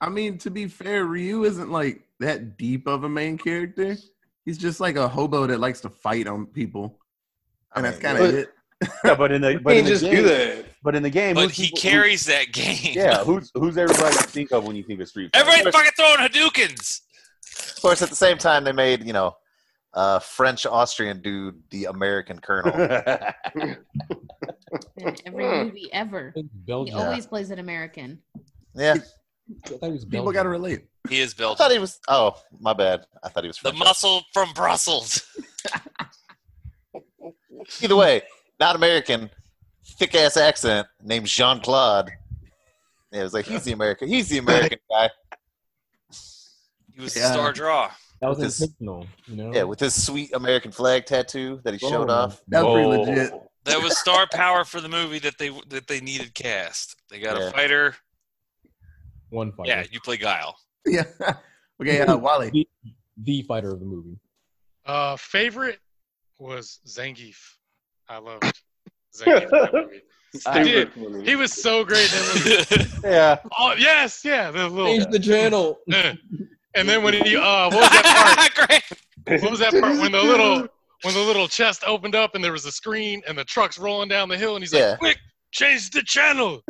I 0.00 0.08
mean, 0.08 0.36
to 0.38 0.50
be 0.50 0.66
fair, 0.66 1.04
Ryu 1.04 1.44
isn't 1.44 1.70
like 1.70 2.02
that 2.18 2.56
deep 2.56 2.88
of 2.88 3.04
a 3.04 3.08
main 3.08 3.38
character. 3.38 3.96
He's 4.44 4.58
just 4.58 4.80
like 4.80 4.96
a 4.96 5.06
hobo 5.06 5.46
that 5.46 5.60
likes 5.60 5.80
to 5.82 5.88
fight 5.90 6.26
on 6.26 6.46
people, 6.46 6.98
and 7.74 7.86
I 7.86 7.90
that's 7.90 8.02
kind 8.02 8.18
of 8.18 8.34
it. 8.34 8.48
Yeah, 9.04 9.14
but 9.14 9.30
in 9.30 9.40
the 9.42 9.60
but 9.62 9.76
in 9.76 9.84
the 9.84 9.90
just 9.90 10.02
game, 10.02 10.16
do 10.16 10.22
that. 10.24 10.64
but 10.82 10.96
in 10.96 11.04
the 11.04 11.10
game, 11.10 11.36
but 11.36 11.52
he 11.52 11.66
people- 11.66 11.78
carries 11.78 12.26
that 12.26 12.50
game. 12.52 12.94
yeah, 12.94 13.22
who's 13.22 13.50
who's 13.54 13.78
everybody 13.78 14.12
you 14.16 14.22
think 14.22 14.50
of 14.52 14.64
when 14.64 14.74
you 14.74 14.82
think 14.82 15.00
of 15.00 15.08
Street 15.08 15.30
Fighter? 15.32 15.48
Everybody 15.48 15.70
fucking 15.70 15.92
throwing 15.96 16.18
Hadoukens. 16.28 17.02
Of 17.76 17.80
course, 17.80 18.02
at 18.02 18.08
the 18.10 18.16
same 18.16 18.38
time, 18.38 18.64
they 18.64 18.72
made 18.72 19.06
you 19.06 19.12
know, 19.12 19.36
uh, 19.94 20.18
French 20.18 20.66
Austrian 20.66 21.22
dude 21.22 21.62
the 21.70 21.84
American 21.84 22.40
Colonel. 22.40 22.72
every 25.26 25.64
movie 25.64 25.92
ever. 25.92 26.34
He 26.66 26.92
always 26.92 27.26
plays 27.26 27.50
an 27.50 27.60
American. 27.60 28.18
Yeah, 28.74 28.96
I 29.64 29.68
thought 29.68 29.86
he 29.86 29.92
was 29.92 30.04
People 30.04 30.32
got 30.32 30.42
to 30.44 30.48
relate. 30.48 30.86
He 31.08 31.20
is 31.20 31.34
I 31.38 31.54
thought 31.54 31.72
he 31.72 31.78
was. 31.78 31.98
Oh, 32.08 32.36
my 32.60 32.72
bad. 32.72 33.04
I 33.22 33.28
thought 33.28 33.44
he 33.44 33.48
was 33.48 33.58
The 33.58 33.72
muscle 33.72 34.22
from 34.32 34.52
Brussels. 34.54 35.22
Either 37.82 37.96
way, 37.96 38.22
not 38.60 38.76
American. 38.76 39.30
Thick 39.98 40.14
ass 40.14 40.36
accent 40.36 40.86
named 41.02 41.26
Jean 41.26 41.60
Claude. 41.60 42.10
Yeah, 43.10 43.20
it 43.20 43.22
was 43.24 43.34
like 43.34 43.46
he's 43.46 43.64
the 43.64 43.72
American. 43.72 44.08
He's 44.08 44.28
the 44.28 44.38
American 44.38 44.78
guy. 44.90 45.10
He 46.94 47.00
was 47.00 47.16
Yeah. 47.16 47.28
the 47.28 47.32
star 47.34 47.52
draw. 47.52 47.90
That 48.20 48.28
was 48.28 48.38
his, 48.38 48.60
intentional, 48.60 49.06
you 49.26 49.36
know. 49.36 49.52
Yeah, 49.52 49.64
with 49.64 49.80
his 49.80 50.00
sweet 50.00 50.32
American 50.32 50.70
flag 50.70 51.06
tattoo 51.06 51.60
that 51.64 51.74
he 51.74 51.78
showed 51.78 52.08
Oh. 52.08 52.14
off. 52.14 52.40
That 52.48 52.64
was 52.64 52.74
pretty 52.74 52.88
legit. 52.88 53.32
That 53.64 53.82
was 53.82 53.98
star 53.98 54.26
power 54.32 54.64
for 54.64 54.80
the 54.80 54.88
movie 54.88 55.18
that 55.20 55.38
they 55.38 55.48
that 55.68 55.86
they 55.88 56.00
needed 56.00 56.34
cast. 56.34 56.96
They 57.10 57.18
got 57.18 57.36
Yeah. 57.38 57.48
a 57.48 57.50
fighter. 57.52 57.96
One 59.30 59.52
fighter. 59.52 59.68
Yeah, 59.70 59.84
you 59.90 60.00
play 60.00 60.16
Guile. 60.16 60.56
Yeah. 60.86 61.04
okay, 61.80 62.00
uh, 62.00 62.16
Wally. 62.16 62.50
The, 62.84 62.92
the 63.40 63.42
fighter 63.42 63.70
of 63.72 63.78
the 63.80 63.86
movie. 63.86 64.18
Uh, 64.86 65.16
favorite 65.16 65.78
was 66.42 66.80
Zangief. 66.86 67.36
I 68.08 68.18
loved 68.18 68.42
Zangief 69.16 69.42
in 69.44 69.48
that 69.50 69.70
movie. 69.72 70.00
I 70.46 70.62
did. 70.62 70.90
He 71.26 71.36
was 71.36 71.52
so 71.52 71.84
great. 71.84 72.10
in 72.12 72.18
that 72.18 72.66
movie. 72.78 72.90
yeah, 73.04 73.38
Oh 73.58 73.74
yes, 73.78 74.22
yeah, 74.24 74.50
the 74.50 74.66
little. 74.68 74.86
Change 74.98 75.06
the 75.12 75.18
channel. 75.18 75.78
And 76.74 76.88
then 76.88 77.02
when 77.02 77.12
he, 77.12 77.36
uh, 77.36 77.68
what 77.68 77.72
was 77.82 77.90
that 77.90 78.50
Great. 78.54 78.82
part? 79.28 79.42
What 79.42 79.50
was 79.50 79.60
that 79.60 79.72
part 79.74 79.98
when 80.00 80.10
the 80.10 80.22
little, 80.22 80.66
when 81.02 81.12
the 81.12 81.20
little 81.20 81.46
chest 81.46 81.84
opened 81.86 82.14
up 82.14 82.34
and 82.34 82.42
there 82.42 82.50
was 82.52 82.64
a 82.64 82.72
screen 82.72 83.20
and 83.28 83.36
the 83.36 83.44
truck's 83.44 83.76
rolling 83.78 84.08
down 84.08 84.30
the 84.30 84.38
hill 84.38 84.54
and 84.56 84.62
he's 84.64 84.72
Yeah. 84.72 84.92
like, 84.92 84.98
"Quick, 84.98 85.18
change 85.50 85.90
the 85.90 86.02
channel!" 86.02 86.62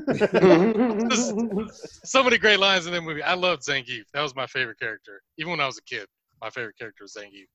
So 2.04 2.22
many 2.24 2.36
great 2.38 2.58
lines 2.58 2.86
in 2.86 2.92
that 2.94 3.02
movie. 3.02 3.22
I 3.22 3.34
loved 3.34 3.62
Zangief. 3.62 4.02
That 4.12 4.22
was 4.22 4.34
my 4.34 4.46
favorite 4.48 4.80
character. 4.80 5.22
Even 5.38 5.52
when 5.52 5.60
I 5.60 5.66
was 5.66 5.78
a 5.78 5.82
kid, 5.82 6.06
my 6.40 6.50
favorite 6.50 6.76
character 6.76 7.04
was 7.04 7.14
Zangief. 7.14 7.46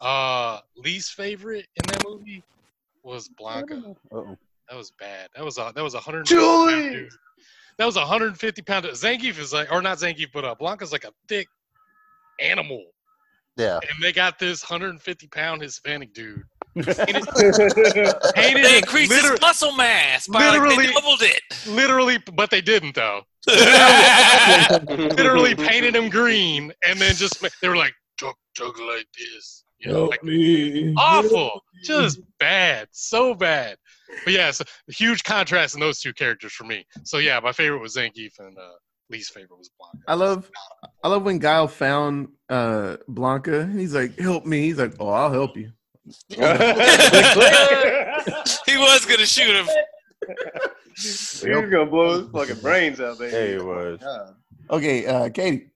Uh, 0.00 0.60
least 0.76 1.12
favorite 1.14 1.66
in 1.76 1.86
that 1.90 2.04
movie 2.06 2.42
was 3.02 3.28
Blanka. 3.40 3.96
Uh-oh. 4.12 4.36
That 4.68 4.76
was 4.76 4.90
bad. 4.98 5.28
That 5.34 5.44
was 5.44 5.58
a 5.58 5.72
that 5.74 5.82
was 5.82 5.94
a 5.94 6.00
hundred. 6.00 6.26
Julie! 6.26 7.08
That 7.78 7.84
was 7.86 7.96
a 7.96 8.04
hundred 8.04 8.28
and 8.28 8.38
fifty 8.38 8.62
pound. 8.62 8.84
Zangief 8.86 9.38
is 9.38 9.52
like, 9.52 9.70
or 9.72 9.80
not 9.80 9.98
Zangief, 9.98 10.28
but 10.32 10.44
uh, 10.44 10.54
Blanka's 10.60 10.92
like 10.92 11.04
a 11.04 11.12
thick 11.28 11.46
animal, 12.40 12.82
Yeah. 13.56 13.76
and 13.76 14.02
they 14.02 14.12
got 14.12 14.38
this 14.38 14.62
hundred 14.62 14.90
and 14.90 15.00
fifty 15.00 15.28
pound 15.28 15.62
Hispanic 15.62 16.12
dude. 16.12 16.42
Painted 16.74 16.94
They 18.34 18.78
increased 18.78 19.10
liter- 19.10 19.30
his 19.32 19.40
muscle 19.40 19.72
mass 19.76 20.26
by 20.26 20.56
like 20.58 20.76
they 20.76 20.86
doubled 20.92 21.22
it. 21.22 21.40
literally, 21.66 22.18
but 22.34 22.50
they 22.50 22.60
didn't 22.60 22.94
though. 22.94 23.22
literally 24.88 25.54
painted 25.54 25.94
him 25.96 26.08
green, 26.10 26.72
and 26.86 26.98
then 26.98 27.14
just 27.14 27.42
they 27.62 27.68
were 27.68 27.76
like, 27.76 27.94
"Chug, 28.18 28.34
chug 28.54 28.78
like 28.80 29.06
this." 29.16 29.64
You 29.78 29.92
know, 29.92 30.04
like, 30.06 30.24
me. 30.24 30.94
awful, 30.96 31.62
just 31.84 32.20
bad, 32.38 32.88
so 32.92 33.34
bad. 33.34 33.76
But 34.24 34.32
yeah, 34.32 34.50
so 34.50 34.64
huge 34.88 35.22
contrast 35.22 35.74
in 35.74 35.80
those 35.80 36.00
two 36.00 36.14
characters 36.14 36.52
for 36.52 36.64
me. 36.64 36.86
So 37.04 37.18
yeah, 37.18 37.38
my 37.40 37.52
favorite 37.52 37.80
was 37.80 37.96
Zangief, 37.96 38.38
and 38.38 38.56
uh, 38.56 38.70
least 39.10 39.32
favorite 39.32 39.58
was 39.58 39.70
Blanka. 39.80 40.00
I 40.08 40.14
love, 40.14 40.50
I 41.02 41.08
love 41.08 41.24
when 41.24 41.38
Guile 41.38 41.68
found 41.68 42.28
uh, 42.48 42.96
Blanka. 43.08 43.62
and 43.62 43.78
He's 43.78 43.94
like, 43.94 44.18
"Help 44.18 44.46
me!" 44.46 44.62
He's 44.62 44.78
like, 44.78 44.94
"Oh, 44.98 45.08
I'll 45.08 45.32
help 45.32 45.56
you." 45.56 45.72
he 46.28 46.38
was 48.78 49.04
gonna 49.06 49.26
shoot 49.26 49.54
him. 49.54 49.68
He 50.98 51.50
was 51.50 51.68
gonna 51.70 51.84
blow 51.84 52.22
his 52.22 52.30
fucking 52.30 52.62
brains 52.62 53.00
out 53.00 53.18
there. 53.18 53.28
Hey, 53.28 53.52
it 53.56 53.62
was. 53.62 54.00
Okay, 54.70 55.04
uh, 55.04 55.28
Katie. 55.28 55.70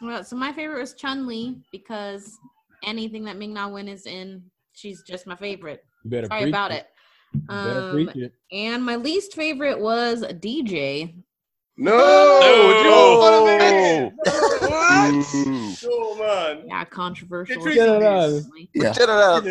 Well, 0.00 0.24
so 0.24 0.34
my 0.34 0.52
favorite 0.52 0.80
was 0.80 0.94
Chun 0.94 1.28
Li 1.28 1.58
because 1.70 2.40
anything 2.82 3.24
that 3.24 3.36
Ming 3.36 3.52
Na 3.54 3.68
Wen 3.68 3.88
is 3.88 4.06
in, 4.06 4.42
she's 4.72 5.02
just 5.02 5.26
my 5.26 5.36
favorite. 5.36 5.84
You 6.04 6.10
better 6.10 6.26
Sorry 6.26 6.42
preach 6.42 6.50
about 6.52 6.70
it. 6.72 6.86
You 7.34 7.40
better 7.48 7.80
Um, 7.80 7.92
preach 7.92 8.16
it. 8.16 8.32
and 8.52 8.84
my 8.84 8.96
least 8.96 9.34
favorite 9.34 9.78
was 9.80 10.22
DJ. 10.22 11.14
No, 11.78 11.96
No. 11.96 12.82
you 12.82 12.90
What? 14.10 14.22
Oh 15.84 16.16
man. 16.18 16.64
Yeah, 16.68 16.84
controversial. 16.84 17.64
Get 17.64 17.76
it 17.88 18.02
out. 18.02 18.42
Yeah. 18.74 18.92
Shut 18.92 19.08
it 19.08 19.10
out. 19.10 19.44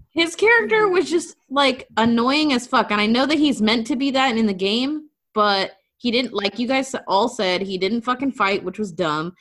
His 0.12 0.34
character 0.34 0.88
was 0.88 1.08
just 1.10 1.36
like 1.50 1.86
annoying 1.96 2.52
as 2.52 2.66
fuck, 2.66 2.90
and 2.90 3.00
I 3.00 3.06
know 3.06 3.26
that 3.26 3.38
he's 3.38 3.60
meant 3.62 3.86
to 3.88 3.96
be 3.96 4.10
that 4.12 4.36
in 4.36 4.46
the 4.46 4.54
game, 4.54 5.08
but 5.34 5.72
he 5.98 6.10
didn't. 6.10 6.32
Like 6.32 6.58
you 6.58 6.66
guys 6.66 6.94
all 7.06 7.28
said, 7.28 7.62
he 7.62 7.78
didn't 7.78 8.02
fucking 8.02 8.32
fight, 8.32 8.64
which 8.64 8.78
was 8.78 8.90
dumb. 8.92 9.34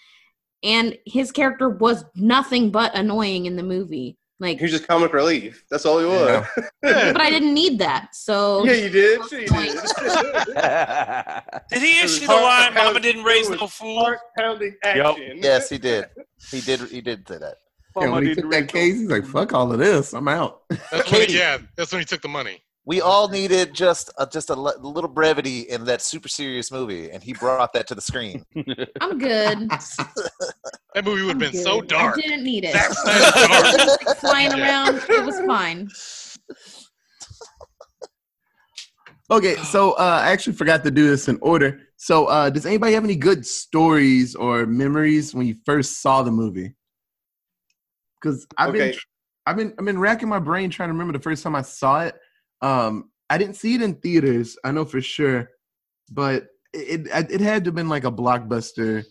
And 0.64 0.98
his 1.06 1.32
character 1.32 1.70
was 1.70 2.04
nothing 2.16 2.72
but 2.72 2.96
annoying 2.96 3.46
in 3.46 3.56
the 3.56 3.64
movie. 3.64 4.18
Like, 4.42 4.58
He 4.58 4.64
was 4.64 4.72
just 4.72 4.88
comic 4.88 5.12
relief. 5.12 5.66
That's 5.70 5.86
all 5.86 6.00
he 6.00 6.06
was. 6.06 6.46
but 6.82 7.20
I 7.20 7.30
didn't 7.36 7.54
need 7.54 7.78
that. 7.80 8.16
So 8.16 8.64
yeah, 8.66 8.72
you 8.74 8.90
did. 8.90 9.20
You 9.32 9.48
did. 9.48 9.50
Did 11.70 11.82
he 11.82 12.00
issue 12.02 12.26
the 12.26 12.34
line, 12.34 12.74
"Mama 12.74 12.94
pounding- 12.94 13.02
didn't 13.02 13.24
raise 13.24 13.48
it 13.48 13.52
was 13.52 13.62
no 13.62 13.68
fool"? 13.68 14.16
Pounding 14.38 14.76
action. 14.84 15.40
yes, 15.42 15.70
he 15.70 15.78
did. 15.78 16.06
He 16.52 16.62
did. 16.62 16.80
He 16.82 17.02
did 17.02 17.28
say 17.28 17.38
that. 17.38 17.56
And 17.96 18.14
when 18.14 18.26
he 18.26 18.34
took 18.36 18.50
that 18.52 18.68
case, 18.70 18.98
he's 19.00 19.10
like, 19.10 19.26
"Fuck 19.26 19.52
all 19.54 19.72
of 19.74 19.80
this, 19.80 20.14
I'm 20.14 20.28
out." 20.30 20.62
That's 20.92 21.12
when 21.12 21.28
he, 21.28 21.38
yeah, 21.38 21.58
that's 21.76 21.92
when 21.92 22.00
he 22.00 22.06
took 22.06 22.22
the 22.22 22.28
money. 22.30 22.62
We 22.90 23.02
all 23.02 23.28
needed 23.28 23.76
just 23.76 24.12
a, 24.18 24.26
just 24.26 24.50
a 24.50 24.56
little 24.56 25.08
brevity 25.08 25.60
in 25.60 25.86
that 25.86 26.02
super 26.02 26.28
serious 26.28 26.72
movie, 26.72 27.12
and 27.12 27.22
he 27.22 27.34
brought 27.34 27.72
that 27.74 27.86
to 27.90 27.94
the 27.94 28.02
screen. 28.02 28.44
I'm 29.00 29.20
good. 29.20 29.70
That 30.96 31.06
movie 31.06 31.22
would 31.22 31.40
have 31.40 31.50
I'm 31.50 31.52
been 31.52 31.64
so 31.64 31.82
good. 31.82 31.90
dark. 31.90 32.18
I 32.18 32.22
didn't 32.22 32.44
need 32.44 32.66
it. 32.66 32.72
Zack 32.72 32.92
Snyder's 32.94 33.86
dark. 33.86 34.08
Like, 34.08 34.18
flying 34.18 34.54
around, 34.60 34.96
it 35.08 35.24
was 35.24 35.40
fine. 35.42 35.88
Okay, 39.30 39.56
so 39.58 39.92
uh, 39.92 40.22
I 40.24 40.32
actually 40.32 40.54
forgot 40.54 40.84
to 40.84 40.90
do 40.90 41.08
this 41.08 41.28
in 41.28 41.38
order. 41.44 41.80
So, 41.98 42.26
uh, 42.26 42.50
does 42.50 42.66
anybody 42.66 42.94
have 42.94 43.04
any 43.04 43.16
good 43.16 43.46
stories 43.46 44.34
or 44.34 44.66
memories 44.66 45.36
when 45.36 45.46
you 45.46 45.58
first 45.64 46.02
saw 46.02 46.24
the 46.24 46.32
movie? 46.32 46.74
Because 48.20 48.48
I've 48.58 48.74
been, 48.74 48.96
I've 49.46 49.58
been, 49.58 49.76
I've 49.78 49.86
been 49.86 50.00
racking 50.00 50.28
my 50.28 50.40
brain 50.40 50.72
trying 50.72 50.90
to 50.90 50.94
remember 50.94 51.14
the 51.14 51.22
first 51.22 51.44
time 51.44 51.54
I 51.54 51.62
saw 51.62 52.02
it. 52.02 52.16
Um, 52.62 53.10
I 53.30 53.38
didn't 53.38 53.56
see 53.56 53.76
it 53.76 53.82
in 53.82 53.96
theaters, 53.96 54.58
I 54.64 54.72
know 54.72 54.86
for 54.86 55.02
sure, 55.02 55.50
but 56.12 56.48
it 56.74 57.08
it, 57.08 57.32
it 57.32 57.42
had 57.42 57.64
to 57.64 57.70
have 57.70 57.76
been 57.76 57.90
like 57.90 58.06
a 58.06 58.12
blockbuster, 58.12 59.06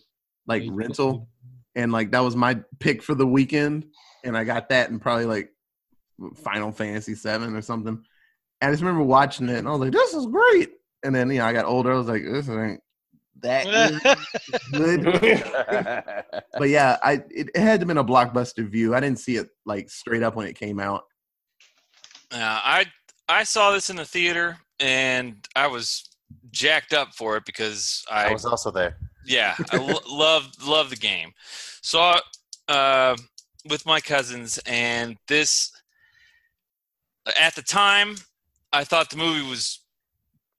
like 0.47 0.63
rental, 0.67 1.29
and 1.75 1.91
like 1.91 2.11
that 2.11 2.19
was 2.19 2.35
my 2.35 2.59
pick 2.79 3.01
for 3.01 3.15
the 3.15 3.27
weekend, 3.27 3.85
and 4.23 4.37
I 4.37 4.43
got 4.43 4.69
that 4.69 4.89
and 4.89 5.01
probably 5.01 5.25
like 5.25 5.51
Final 6.35 6.71
Fantasy 6.71 7.15
Seven 7.15 7.55
or 7.55 7.61
something. 7.61 8.03
And 8.61 8.69
I 8.69 8.71
just 8.71 8.83
remember 8.83 9.03
watching 9.03 9.49
it, 9.49 9.57
and 9.57 9.67
I 9.67 9.71
was 9.71 9.79
like, 9.79 9.91
"This 9.91 10.13
is 10.13 10.25
great." 10.27 10.71
And 11.03 11.15
then 11.15 11.29
you 11.31 11.39
know, 11.39 11.45
I 11.45 11.53
got 11.53 11.65
older. 11.65 11.93
I 11.93 11.97
was 11.97 12.07
like, 12.07 12.23
"This 12.23 12.49
ain't 12.49 12.81
that 13.41 13.65
good." 14.73 15.03
good. 15.03 16.43
but 16.57 16.69
yeah, 16.69 16.97
I 17.01 17.23
it, 17.29 17.49
it 17.55 17.61
had 17.61 17.79
to 17.79 17.85
been 17.85 17.97
a 17.97 18.03
blockbuster 18.03 18.67
view. 18.67 18.93
I 18.95 18.99
didn't 18.99 19.19
see 19.19 19.37
it 19.37 19.49
like 19.65 19.89
straight 19.89 20.23
up 20.23 20.35
when 20.35 20.47
it 20.47 20.57
came 20.57 20.79
out. 20.79 21.03
Yeah, 22.31 22.59
I 22.63 22.85
I 23.29 23.43
saw 23.43 23.71
this 23.71 23.89
in 23.89 23.95
the 23.95 24.05
theater 24.05 24.57
and 24.79 25.47
I 25.55 25.67
was 25.67 26.09
jacked 26.51 26.93
up 26.93 27.13
for 27.13 27.37
it 27.37 27.45
because 27.45 28.03
I, 28.11 28.29
I 28.29 28.33
was 28.33 28.45
also 28.45 28.71
there. 28.71 28.97
yeah 29.25 29.55
I 29.71 29.77
lo- 29.77 29.99
love 30.09 30.49
love 30.65 30.89
the 30.89 30.95
game. 30.95 31.31
Saw 31.81 32.17
it 32.17 32.23
uh, 32.67 33.15
with 33.69 33.85
my 33.85 33.99
cousins 33.99 34.59
and 34.65 35.15
this 35.27 35.71
at 37.39 37.55
the 37.55 37.61
time 37.61 38.15
I 38.73 38.83
thought 38.83 39.09
the 39.09 39.17
movie 39.17 39.47
was 39.47 39.79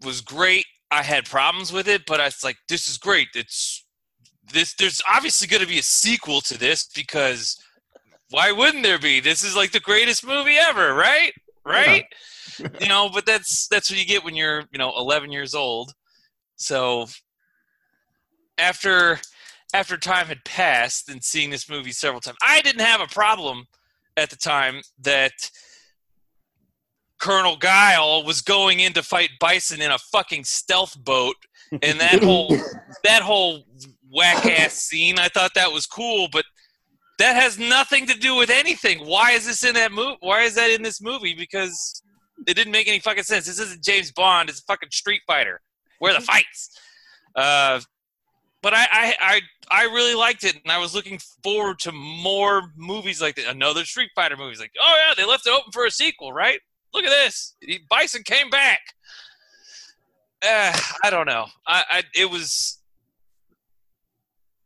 was 0.02 0.20
great. 0.20 0.66
I 0.90 1.02
had 1.02 1.24
problems 1.24 1.72
with 1.72 1.87
it, 1.87 2.02
but 2.06 2.20
I 2.20 2.24
was 2.24 2.42
like, 2.42 2.56
this 2.68 2.88
is 2.88 2.98
great. 2.98 3.28
It's 3.35 3.85
this. 4.52 4.74
There's 4.74 5.00
obviously 5.09 5.46
going 5.46 5.62
to 5.62 5.68
be 5.68 5.78
a 5.78 5.83
sequel 5.83 6.40
to 6.42 6.59
this 6.59 6.88
because 6.94 7.56
why 8.30 8.50
wouldn't 8.52 8.83
there 8.83 8.98
be? 8.98 9.20
This 9.20 9.44
is 9.44 9.54
like 9.54 9.72
the 9.72 9.80
greatest 9.80 10.26
movie 10.26 10.56
ever, 10.56 10.94
right? 10.94 11.33
Right? 11.64 12.04
You 12.80 12.88
know, 12.88 13.10
but 13.12 13.26
that's 13.26 13.68
that's 13.68 13.90
what 13.90 13.98
you 13.98 14.06
get 14.06 14.24
when 14.24 14.34
you're 14.34 14.64
you 14.72 14.78
know 14.78 14.92
11 14.96 15.32
years 15.32 15.54
old. 15.54 15.92
So 16.56 17.06
after 18.58 19.18
after 19.72 19.96
time 19.96 20.26
had 20.26 20.44
passed 20.44 21.08
and 21.08 21.22
seeing 21.22 21.50
this 21.50 21.68
movie 21.68 21.92
several 21.92 22.20
times, 22.20 22.38
I 22.42 22.60
didn't 22.60 22.82
have 22.82 23.00
a 23.00 23.06
problem 23.06 23.66
at 24.16 24.30
the 24.30 24.36
time 24.36 24.80
that 25.00 25.32
Colonel 27.20 27.56
Guile 27.56 28.24
was 28.24 28.40
going 28.40 28.80
in 28.80 28.92
to 28.94 29.02
fight 29.02 29.30
Bison 29.40 29.80
in 29.80 29.90
a 29.90 29.98
fucking 29.98 30.44
stealth 30.44 30.96
boat, 31.04 31.36
and 31.70 32.00
that 32.00 32.22
whole 32.22 32.56
that 33.04 33.22
whole 33.22 33.64
whack 34.10 34.44
ass 34.46 34.74
scene. 34.74 35.18
I 35.18 35.28
thought 35.28 35.52
that 35.54 35.70
was 35.72 35.86
cool, 35.86 36.28
but 36.32 36.44
that 37.18 37.36
has 37.36 37.58
nothing 37.58 38.06
to 38.06 38.14
do 38.14 38.34
with 38.34 38.50
anything. 38.50 39.06
Why 39.06 39.32
is 39.32 39.46
this 39.46 39.62
in 39.62 39.74
that 39.74 39.92
movie? 39.92 40.16
Why 40.20 40.42
is 40.42 40.54
that 40.54 40.70
in 40.70 40.82
this 40.82 41.02
movie? 41.02 41.34
Because 41.34 42.02
it 42.46 42.55
didn't 42.55 42.72
make 42.72 42.88
any 42.88 42.98
fucking 42.98 43.24
sense. 43.24 43.46
This 43.46 43.59
isn't 43.59 43.83
James 43.85 44.12
Bond. 44.12 44.48
It's 44.48 44.61
a 44.61 44.64
fucking 44.64 44.90
Street 44.90 45.22
Fighter. 45.26 45.61
Where 45.98 46.12
are 46.12 46.20
the 46.20 46.26
fights? 46.26 46.79
Uh, 47.35 47.81
but 48.62 48.74
I, 48.74 48.87
I, 48.90 49.14
I, 49.20 49.40
I 49.70 49.83
really 49.85 50.14
liked 50.14 50.44
it, 50.44 50.57
and 50.62 50.70
I 50.70 50.79
was 50.79 50.94
looking 50.94 51.18
forward 51.42 51.79
to 51.81 51.92
more 51.92 52.72
movies 52.76 53.22
like 53.22 53.37
that. 53.37 53.48
Another 53.48 53.85
Street 53.85 54.11
Fighter 54.14 54.37
movie. 54.37 54.57
Like, 54.59 54.72
oh 54.81 55.05
yeah, 55.07 55.14
they 55.16 55.29
left 55.29 55.46
it 55.46 55.53
open 55.53 55.72
for 55.72 55.87
a 55.87 55.90
sequel, 55.90 56.33
right? 56.33 56.61
Look 56.92 57.05
at 57.05 57.11
this. 57.11 57.55
Bison 57.88 58.22
came 58.24 58.50
back. 58.50 58.81
Uh, 60.42 60.76
I 61.05 61.11
don't 61.11 61.26
know. 61.26 61.46
I, 61.66 61.85
I, 61.90 62.03
it 62.14 62.31
was. 62.31 62.79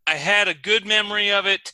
I 0.07 0.15
had 0.15 0.49
a 0.49 0.55
good 0.55 0.87
memory 0.87 1.31
of 1.31 1.47
it, 1.47 1.73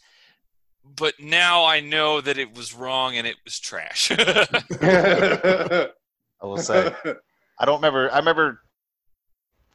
but 0.84 1.14
now 1.20 1.64
I 1.64 1.80
know 1.80 2.20
that 2.20 2.38
it 2.38 2.54
was 2.54 2.74
wrong 2.74 3.16
and 3.16 3.26
it 3.26 3.36
was 3.44 3.58
trash. 3.58 4.10
I 4.18 5.88
will 6.42 6.58
say. 6.58 6.92
I 7.58 7.64
don't 7.64 7.76
remember. 7.76 8.10
I 8.12 8.18
remember 8.18 8.60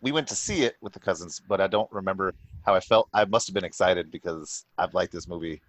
we 0.01 0.11
went 0.11 0.27
to 0.27 0.35
see 0.35 0.63
it 0.63 0.75
with 0.81 0.93
the 0.93 0.99
cousins, 0.99 1.41
but 1.47 1.61
I 1.61 1.67
don't 1.67 1.91
remember 1.91 2.33
how 2.63 2.75
I 2.75 2.79
felt. 2.79 3.09
I 3.13 3.25
must 3.25 3.47
have 3.47 3.53
been 3.53 3.63
excited 3.63 4.11
because 4.11 4.65
I've 4.77 4.93
liked 4.93 5.11
this 5.11 5.27
movie 5.27 5.61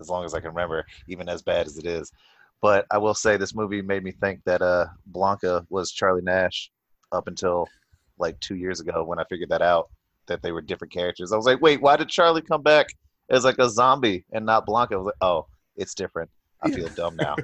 as 0.00 0.08
long 0.08 0.24
as 0.24 0.34
I 0.34 0.40
can 0.40 0.50
remember, 0.50 0.84
even 1.08 1.28
as 1.28 1.42
bad 1.42 1.66
as 1.66 1.78
it 1.78 1.86
is. 1.86 2.12
But 2.60 2.86
I 2.90 2.98
will 2.98 3.14
say 3.14 3.36
this 3.36 3.54
movie 3.54 3.82
made 3.82 4.04
me 4.04 4.12
think 4.12 4.40
that 4.44 4.62
uh, 4.62 4.86
Blanka 5.10 5.66
was 5.68 5.90
Charlie 5.90 6.22
Nash 6.22 6.70
up 7.10 7.26
until 7.26 7.68
like 8.18 8.38
two 8.40 8.54
years 8.54 8.80
ago 8.80 9.04
when 9.04 9.18
I 9.18 9.24
figured 9.24 9.48
that 9.50 9.62
out 9.62 9.90
that 10.26 10.42
they 10.42 10.52
were 10.52 10.60
different 10.60 10.92
characters. 10.92 11.32
I 11.32 11.36
was 11.36 11.46
like, 11.46 11.60
wait, 11.60 11.82
why 11.82 11.96
did 11.96 12.08
Charlie 12.08 12.42
come 12.42 12.62
back 12.62 12.86
as 13.32 13.44
like 13.44 13.58
a 13.58 13.68
zombie 13.68 14.24
and 14.32 14.46
not 14.46 14.66
Blanka? 14.66 14.92
I 14.92 14.96
was 14.96 15.06
like, 15.06 15.14
oh, 15.20 15.46
it's 15.76 15.94
different. 15.94 16.30
I 16.62 16.70
feel 16.70 16.86
dumb 16.96 17.16
now. 17.16 17.34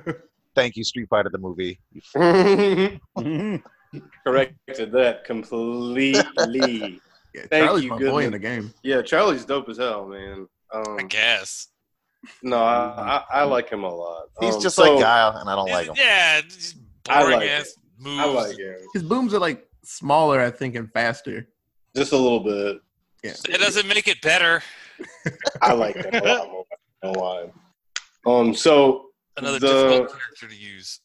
Thank 0.55 0.77
you, 0.77 0.85
Street 0.85 1.09
Fighter 1.09 1.29
the 1.31 1.39
movie. 1.39 1.81
You 1.93 2.01
Corrected 4.25 4.93
that 4.93 5.25
completely. 5.25 7.01
Yeah, 7.35 7.43
Thank 7.51 7.67
Charlie's 7.67 7.85
you, 7.85 7.91
my 7.91 7.99
boy 7.99 8.25
in 8.25 8.33
the 8.33 8.39
game. 8.39 8.73
Yeah, 8.83 9.03
Charlie's 9.03 9.45
dope 9.45 9.69
as 9.69 9.77
hell, 9.77 10.07
man. 10.09 10.49
Um, 10.73 10.97
I 10.99 11.03
guess. 11.03 11.69
no, 12.43 12.57
I, 12.57 13.23
I, 13.31 13.41
I 13.41 13.45
like 13.45 13.69
him 13.69 13.85
a 13.85 13.95
lot. 13.95 14.25
He's 14.41 14.55
Um, 14.57 14.63
just 14.63 14.77
so, 14.77 14.95
like 14.95 15.03
Guile, 15.03 15.37
and 15.37 15.49
I 15.49 15.55
don't 15.55 15.69
like 15.71 15.89
him. 15.89 15.95
Yeah, 15.99 16.41
just 16.41 16.77
I 17.07 17.21
boring 17.21 17.41
like 17.41 17.51
ass 17.51 17.75
moves. 17.99 18.19
I 18.19 18.25
like 18.25 18.57
him 18.59 18.77
His 18.95 19.03
booms 19.03 19.35
are 19.35 19.39
like 19.39 19.69
smaller, 19.85 20.41
I 20.41 20.51
think, 20.51 20.75
and 20.75 20.91
faster. 20.91 21.47
just 21.95 22.13
a 22.13 22.17
little 22.17 22.41
bit. 22.41 22.81
Yeah. 23.23 23.35
That 23.51 23.61
doesn't 23.61 23.87
make 23.87 24.09
it 24.09 24.23
better. 24.23 24.63
I 25.63 25.73
like 25.73 25.97
him 25.97 26.11
a 26.15 26.21
lot 26.25 26.51
more. 26.51 26.65
No 27.03 27.13
lie. 27.13 27.51
Um, 28.27 28.55
so 28.55 29.07
Another 29.37 29.59
The- 29.59 29.67
difficult 29.67 30.11
character 30.19 30.49
to 30.49 30.57
use. 30.57 31.01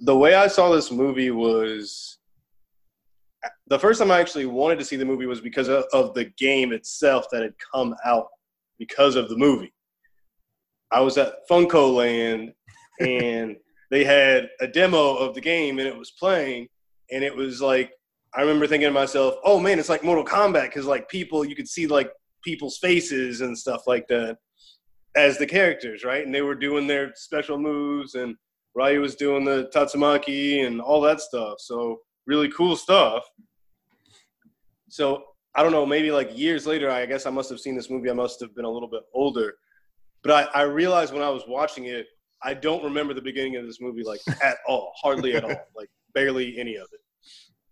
the 0.00 0.16
way 0.16 0.34
I 0.34 0.46
saw 0.48 0.70
this 0.70 0.90
movie 0.90 1.30
was 1.30 2.18
the 3.68 3.78
first 3.78 3.98
time 4.00 4.10
I 4.10 4.20
actually 4.20 4.46
wanted 4.46 4.78
to 4.80 4.84
see 4.84 4.96
the 4.96 5.04
movie 5.04 5.26
was 5.26 5.40
because 5.40 5.68
of, 5.68 5.84
of 5.92 6.12
the 6.14 6.26
game 6.36 6.72
itself 6.72 7.24
that 7.32 7.42
had 7.42 7.54
come 7.72 7.94
out 8.04 8.26
because 8.78 9.16
of 9.16 9.28
the 9.30 9.36
movie. 9.36 9.72
I 10.90 11.00
was 11.00 11.16
at 11.16 11.34
Funko 11.50 11.94
Land 11.94 12.52
and 13.00 13.56
they 13.90 14.04
had 14.04 14.50
a 14.60 14.66
demo 14.66 15.16
of 15.16 15.34
the 15.34 15.40
game 15.40 15.78
and 15.78 15.88
it 15.88 15.96
was 15.96 16.10
playing 16.10 16.68
and 17.10 17.24
it 17.24 17.34
was 17.34 17.60
like 17.62 17.92
I 18.34 18.42
remember 18.42 18.68
thinking 18.68 18.88
to 18.88 18.92
myself, 18.92 19.34
"Oh 19.42 19.58
man, 19.58 19.80
it's 19.80 19.88
like 19.88 20.04
Mortal 20.04 20.24
Kombat 20.24 20.66
because 20.66 20.86
like 20.86 21.08
people 21.08 21.44
you 21.44 21.56
could 21.56 21.66
see 21.68 21.88
like 21.88 22.12
people's 22.42 22.78
faces 22.78 23.40
and 23.40 23.56
stuff 23.56 23.82
like 23.86 24.06
that 24.08 24.38
as 25.16 25.38
the 25.38 25.46
characters, 25.46 26.04
right? 26.04 26.24
And 26.24 26.34
they 26.34 26.42
were 26.42 26.54
doing 26.54 26.86
their 26.86 27.12
special 27.14 27.58
moves 27.58 28.14
and 28.14 28.36
Ryu 28.74 29.00
was 29.00 29.16
doing 29.16 29.44
the 29.44 29.70
Tatsumaki 29.74 30.64
and 30.64 30.80
all 30.80 31.00
that 31.02 31.20
stuff. 31.20 31.56
So 31.58 32.00
really 32.26 32.48
cool 32.50 32.76
stuff. 32.76 33.24
So 34.88 35.24
I 35.54 35.62
don't 35.62 35.72
know, 35.72 35.84
maybe 35.84 36.12
like 36.12 36.36
years 36.36 36.66
later, 36.66 36.90
I 36.90 37.06
guess 37.06 37.26
I 37.26 37.30
must 37.30 37.50
have 37.50 37.60
seen 37.60 37.74
this 37.74 37.90
movie. 37.90 38.10
I 38.10 38.14
must 38.14 38.40
have 38.40 38.54
been 38.54 38.64
a 38.64 38.70
little 38.70 38.88
bit 38.88 39.02
older. 39.12 39.54
But 40.22 40.32
I, 40.54 40.60
I 40.60 40.62
realized 40.62 41.12
when 41.12 41.22
I 41.22 41.30
was 41.30 41.42
watching 41.48 41.86
it, 41.86 42.06
I 42.42 42.54
don't 42.54 42.84
remember 42.84 43.14
the 43.14 43.22
beginning 43.22 43.56
of 43.56 43.66
this 43.66 43.80
movie 43.80 44.04
like 44.04 44.20
at 44.42 44.58
all, 44.68 44.92
hardly 45.00 45.34
at 45.34 45.44
all, 45.44 45.56
like 45.76 45.88
barely 46.14 46.58
any 46.58 46.76
of 46.76 46.86
it. 46.92 47.00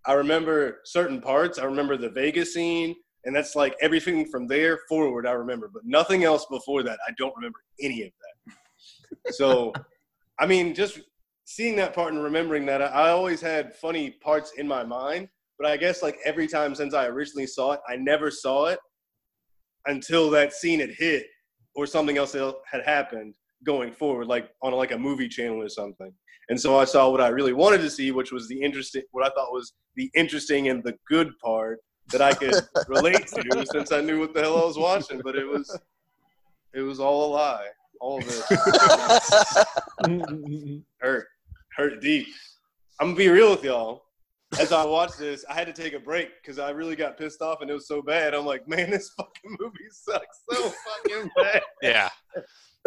I 0.07 0.15
remember 0.15 0.81
certain 0.85 1.21
parts. 1.21 1.59
I 1.59 1.65
remember 1.65 1.97
the 1.97 2.09
Vegas 2.09 2.55
scene, 2.55 2.97
and 3.25 3.35
that's 3.35 3.57
like 3.57 3.77
everything 3.81 4.27
from 4.27 4.47
there 4.47 4.81
forward 4.89 5.27
I 5.27 5.33
remember, 5.33 5.71
but 5.73 5.83
nothing 5.85 6.25
else 6.25 6.47
before 6.47 6.83
that. 6.85 6.99
I 7.07 7.13
don't 7.19 7.35
remember 7.37 7.59
any 7.81 8.03
of 8.03 8.11
that. 8.11 9.35
So, 9.35 9.73
I 10.39 10.47
mean, 10.47 10.75
just 10.75 11.01
seeing 11.45 11.77
that 11.77 11.95
part 11.95 12.13
and 12.13 12.23
remembering 12.23 12.67
that, 12.67 12.83
I, 12.83 13.11
always 13.11 13.41
had 13.41 13.75
funny 13.75 14.11
parts 14.11 14.53
in 14.59 14.69
my 14.69 14.85
mind, 14.85 15.29
but 15.59 15.67
I 15.67 15.77
guess 15.77 16.03
like 16.03 16.19
every 16.25 16.47
time 16.47 16.75
since 16.75 16.95
I 16.95 17.07
originally 17.07 17.47
saw 17.47 17.73
it, 17.73 17.81
I 17.89 17.97
never 17.97 18.31
saw 18.31 18.67
it 18.67 18.79
until 19.87 20.31
that 20.31 20.53
scene 20.53 20.81
had 20.81 20.91
hit, 20.91 21.27
or 21.75 21.87
something 21.87 22.19
else 22.19 22.33
had 22.33 22.85
happened 22.85 23.35
going 23.65 23.93
forward, 23.93 24.27
like 24.27 24.51
on 24.63 24.73
like 24.73 24.93
a 24.93 24.99
movie 24.99 25.29
channel 25.29 25.63
or 25.63 25.69
something. 25.69 26.13
And 26.49 26.61
so 26.61 26.79
I 26.79 26.85
saw 26.85 27.11
what 27.11 27.21
I 27.21 27.29
really 27.29 27.53
wanted 27.53 27.83
to 27.83 27.91
see, 27.91 28.11
which 28.11 28.33
was 28.33 28.49
the 28.49 28.61
interesting, 28.61 29.03
what 29.13 29.25
I 29.25 29.31
thought 29.31 29.53
was 29.53 29.75
the 29.97 30.11
interesting 30.15 30.69
and 30.69 30.83
the 30.83 30.95
good 31.09 31.31
part 31.43 31.81
that 32.11 32.23
I 32.23 32.33
could 32.33 32.55
relate 32.89 33.27
to, 33.29 33.67
since 33.71 33.93
I 33.93 34.01
knew 34.01 34.19
what 34.21 34.35
the 34.35 34.41
hell 34.43 34.63
I 34.63 34.65
was 34.65 34.79
watching. 34.79 35.21
But 35.23 35.37
it 35.37 35.47
was, 35.47 35.79
it 36.75 36.83
was 36.83 37.01
all 37.01 37.27
a 37.27 37.31
lie. 37.33 37.67
All 38.01 38.19
of 38.19 38.25
it 38.29 38.45
hurt, 41.01 41.27
hurt 41.77 42.01
deep. 42.01 42.29
I'm 43.01 43.09
gonna 43.09 43.17
be 43.17 43.29
real 43.29 43.51
with 43.51 43.65
y'all. 43.65 44.05
As 44.59 44.73
I 44.73 44.85
watched 44.85 45.19
this, 45.19 45.45
I 45.49 45.55
had 45.55 45.67
to 45.67 45.75
take 45.75 45.93
a 45.93 45.99
break 45.99 46.31
because 46.41 46.59
I 46.59 46.71
really 46.71 46.97
got 46.97 47.19
pissed 47.19 47.43
off 47.43 47.61
and 47.61 47.71
it 47.71 47.75
was 47.75 47.87
so 47.87 48.01
bad. 48.01 48.35
I'm 48.35 48.47
like, 48.47 48.67
man, 48.67 48.91
this 48.91 49.11
fucking 49.11 49.57
movie 49.61 49.79
sucks 49.91 50.41
so 50.51 50.71
fucking 50.71 51.31
bad. 51.37 51.63
Yeah. 51.83 52.09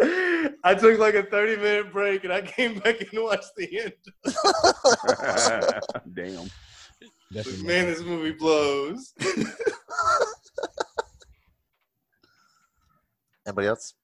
I 0.64 0.74
took 0.74 0.98
like 0.98 1.14
a 1.14 1.22
30 1.22 1.56
minute 1.56 1.92
break 1.92 2.24
and 2.24 2.32
I 2.32 2.42
came 2.42 2.80
back 2.80 3.00
and 3.00 3.22
watched 3.22 3.54
the 3.56 3.78
end. 3.78 3.92
Damn. 6.14 6.50
Definitely. 7.32 7.66
Man, 7.66 7.86
this 7.86 8.02
movie 8.02 8.32
blows. 8.32 9.14
Anybody 13.46 13.68
else? 13.68 13.94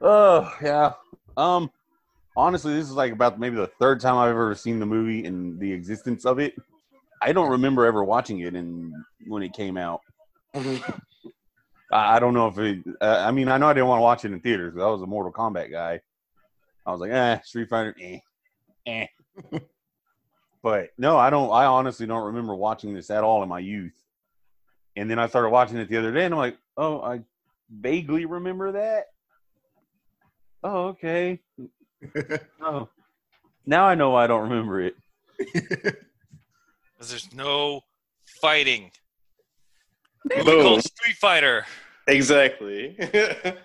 Oh 0.00 0.52
yeah. 0.62 0.92
Um, 1.36 1.70
honestly, 2.36 2.74
this 2.74 2.86
is 2.86 2.92
like 2.94 3.12
about 3.12 3.38
maybe 3.38 3.56
the 3.56 3.70
third 3.78 4.00
time 4.00 4.16
I've 4.16 4.30
ever 4.30 4.54
seen 4.54 4.78
the 4.80 4.86
movie 4.86 5.24
and 5.26 5.58
the 5.60 5.72
existence 5.72 6.24
of 6.24 6.38
it. 6.38 6.54
I 7.22 7.32
don't 7.32 7.50
remember 7.50 7.84
ever 7.86 8.02
watching 8.02 8.40
it 8.40 8.54
and 8.54 8.92
when 9.26 9.42
it 9.42 9.52
came 9.52 9.76
out. 9.76 10.00
I, 10.54 10.80
I 11.92 12.18
don't 12.18 12.34
know 12.34 12.48
if 12.48 12.58
it. 12.58 12.78
Uh, 13.00 13.22
I 13.26 13.30
mean, 13.30 13.48
I 13.48 13.58
know 13.58 13.68
I 13.68 13.74
didn't 13.74 13.88
want 13.88 13.98
to 13.98 14.02
watch 14.02 14.24
it 14.24 14.32
in 14.32 14.40
theaters. 14.40 14.72
'cause 14.74 14.82
I 14.82 14.86
was 14.88 15.02
a 15.02 15.06
Mortal 15.06 15.32
Kombat 15.32 15.70
guy. 15.70 16.00
I 16.86 16.90
was 16.92 17.00
like, 17.00 17.10
eh, 17.12 17.38
Street 17.44 17.68
Fighter, 17.68 17.94
eh, 18.00 18.18
eh. 18.86 19.06
but 20.62 20.90
no, 20.98 21.16
I 21.16 21.30
don't. 21.30 21.50
I 21.50 21.64
honestly 21.66 22.06
don't 22.06 22.26
remember 22.26 22.54
watching 22.54 22.94
this 22.94 23.10
at 23.10 23.24
all 23.24 23.42
in 23.42 23.48
my 23.48 23.58
youth. 23.60 23.94
And 24.96 25.08
then 25.10 25.18
I 25.18 25.26
started 25.28 25.50
watching 25.50 25.76
it 25.78 25.88
the 25.88 25.96
other 25.96 26.12
day, 26.12 26.24
and 26.24 26.34
I'm 26.34 26.38
like, 26.38 26.58
oh, 26.76 27.00
I 27.00 27.20
vaguely 27.70 28.24
remember 28.24 28.72
that. 28.72 29.06
Oh, 30.62 30.88
okay. 30.88 31.40
Oh, 32.62 32.88
now 33.66 33.84
I 33.84 33.94
know 33.94 34.10
why 34.10 34.24
I 34.24 34.26
don't 34.26 34.48
remember 34.48 34.80
it. 34.80 34.96
Because 35.38 35.94
there's 37.10 37.32
no 37.34 37.82
fighting. 38.40 38.90
Movie 40.24 40.62
called 40.62 40.82
Street 40.82 41.16
Fighter. 41.16 41.66
Exactly. 42.06 42.96
There- 42.98 43.56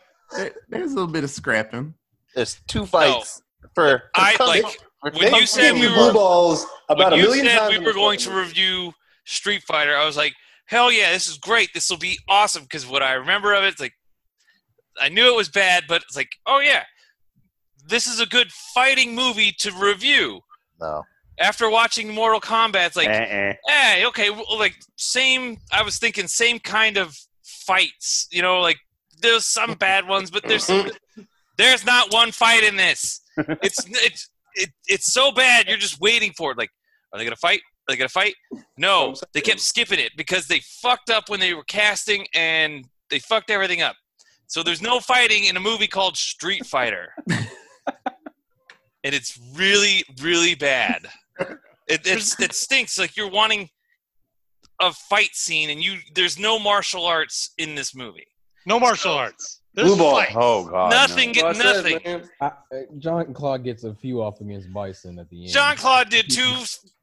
There's 0.70 0.92
a 0.92 0.96
little 0.96 1.08
bit 1.12 1.24
of 1.24 1.30
scrapping. 1.30 1.94
There's 2.36 2.60
two 2.68 2.86
fights 2.86 3.42
for. 3.74 4.04
I 4.16 4.36
like 4.46 4.64
for- 4.64 4.85
when 5.14 5.36
you 5.36 5.46
said 5.46 5.72
seen 5.72 5.80
we 5.82 5.88
blue 5.88 6.08
were 6.08 6.14
balls 6.14 6.66
about 6.90 7.12
when 7.12 7.20
a 7.20 7.24
million 7.24 7.46
said 7.46 7.58
times. 7.60 7.78
we 7.78 7.86
were 7.86 7.94
going 7.94 8.20
to 8.20 8.32
review 8.32 8.94
Street 9.26 9.64
Fighter, 9.64 9.96
I 9.96 10.06
was 10.06 10.18
like, 10.18 10.34
hell 10.66 10.92
yeah, 10.92 11.12
this 11.12 11.28
is 11.28 11.38
great. 11.38 11.70
This 11.74 11.90
will 11.90 11.98
be 11.98 12.18
awesome. 12.28 12.64
Because 12.64 12.88
what 12.88 13.04
I 13.04 13.14
remember 13.14 13.54
of 13.54 13.64
it, 13.64 13.68
it's 13.68 13.82
like, 13.82 13.94
I 15.00 15.10
knew 15.10 15.28
it 15.28 15.36
was 15.36 15.50
bad, 15.50 15.86
but 15.88 16.02
it's 16.04 16.16
like, 16.16 16.30
oh 16.46 16.60
yeah, 16.60 16.84
this 17.88 18.08
is 18.08 18.20
a 18.20 18.26
good 18.26 18.52
fighting 18.74 19.16
movie 19.16 19.52
to 19.60 19.72
review. 19.72 20.42
No. 20.80 21.04
After 21.40 21.70
watching 21.70 22.14
Mortal 22.14 22.40
Kombat, 22.40 22.88
it's 22.88 22.96
like, 22.96 23.10
Eh, 23.10 23.12
eh. 23.12 23.54
hey, 23.68 24.06
okay, 24.08 24.30
well, 24.30 24.58
like 24.58 24.76
same. 24.96 25.58
I 25.72 25.84
was 25.84 25.98
thinking 25.98 26.28
same 26.28 26.60
kind 26.60 26.98
of 26.98 27.16
fights. 27.44 28.28
You 28.32 28.42
know, 28.42 28.62
like 28.62 28.78
there's 29.22 29.46
some 29.46 29.74
bad 29.74 30.08
ones, 30.08 30.32
but 30.32 30.44
there's 30.48 30.70
there's 31.58 31.86
not 31.86 32.14
one 32.14 32.32
fight 32.32 32.64
in 32.64 32.76
this. 32.78 33.22
It's 33.62 33.86
it's 33.90 34.30
it, 34.56 34.70
it's 34.88 35.12
so 35.12 35.32
bad. 35.32 35.68
You're 35.68 35.78
just 35.78 36.00
waiting 36.00 36.32
for 36.38 36.52
it. 36.52 36.58
Like, 36.58 36.70
are 37.14 37.20
they 37.20 37.26
gonna 37.26 37.36
fight? 37.36 37.60
Are 37.60 37.94
they 37.94 37.98
gonna 37.98 38.10
fight? 38.10 38.36
No, 38.78 39.14
they 39.34 39.42
kept 39.42 39.60
skipping 39.60 40.00
it 40.00 40.12
because 40.18 40.48
they 40.48 40.62
fucked 40.82 41.10
up 41.10 41.30
when 41.30 41.40
they 41.40 41.54
were 41.54 41.64
casting 41.66 42.26
and 42.34 42.86
they 43.10 43.20
fucked 43.20 43.50
everything 43.50 43.82
up. 43.82 43.96
So 44.48 44.64
there's 44.64 44.82
no 44.82 45.00
fighting 45.00 45.46
in 45.46 45.58
a 45.58 45.60
movie 45.60 45.88
called 45.88 46.18
Street 46.18 46.66
Fighter, 46.66 47.14
and 47.30 47.46
it's 49.04 49.40
really 49.56 50.04
really 50.22 50.56
bad. 50.56 51.08
It 51.88 52.02
it's, 52.06 52.40
it 52.40 52.54
stinks. 52.54 52.98
Like 52.98 53.16
you're 53.16 53.30
wanting 53.30 53.70
a 54.82 54.92
fight 54.92 55.34
scene, 55.34 55.70
and 55.70 55.84
you 55.84 55.98
there's 56.14 56.38
no 56.38 56.60
martial 56.60 57.06
arts 57.06 57.54
in 57.58 57.76
this 57.76 57.96
movie. 57.96 58.28
No 58.66 58.80
martial 58.80 59.14
arts. 59.14 59.62
There's 59.76 59.90
Blue 59.90 59.98
ball. 59.98 60.16
fights. 60.16 60.32
Oh 60.36 60.66
god. 60.70 60.90
Nothing. 60.92 61.34
Well, 61.36 61.48
I 61.48 61.54
Get 61.54 61.62
said, 61.62 61.76
nothing. 61.76 62.00
man, 62.06 62.30
I, 62.42 62.46
I- 62.46 62.86
John 62.98 63.34
Claude 63.34 63.64
gets 63.64 63.84
a 63.84 63.94
few 63.94 64.22
off 64.22 64.40
against 64.42 64.72
Bison 64.74 65.20
at 65.20 65.30
the 65.30 65.44
end. 65.44 65.52
Jean 65.52 65.76
Claude 65.76 66.10
did 66.10 66.30
two 66.30 66.54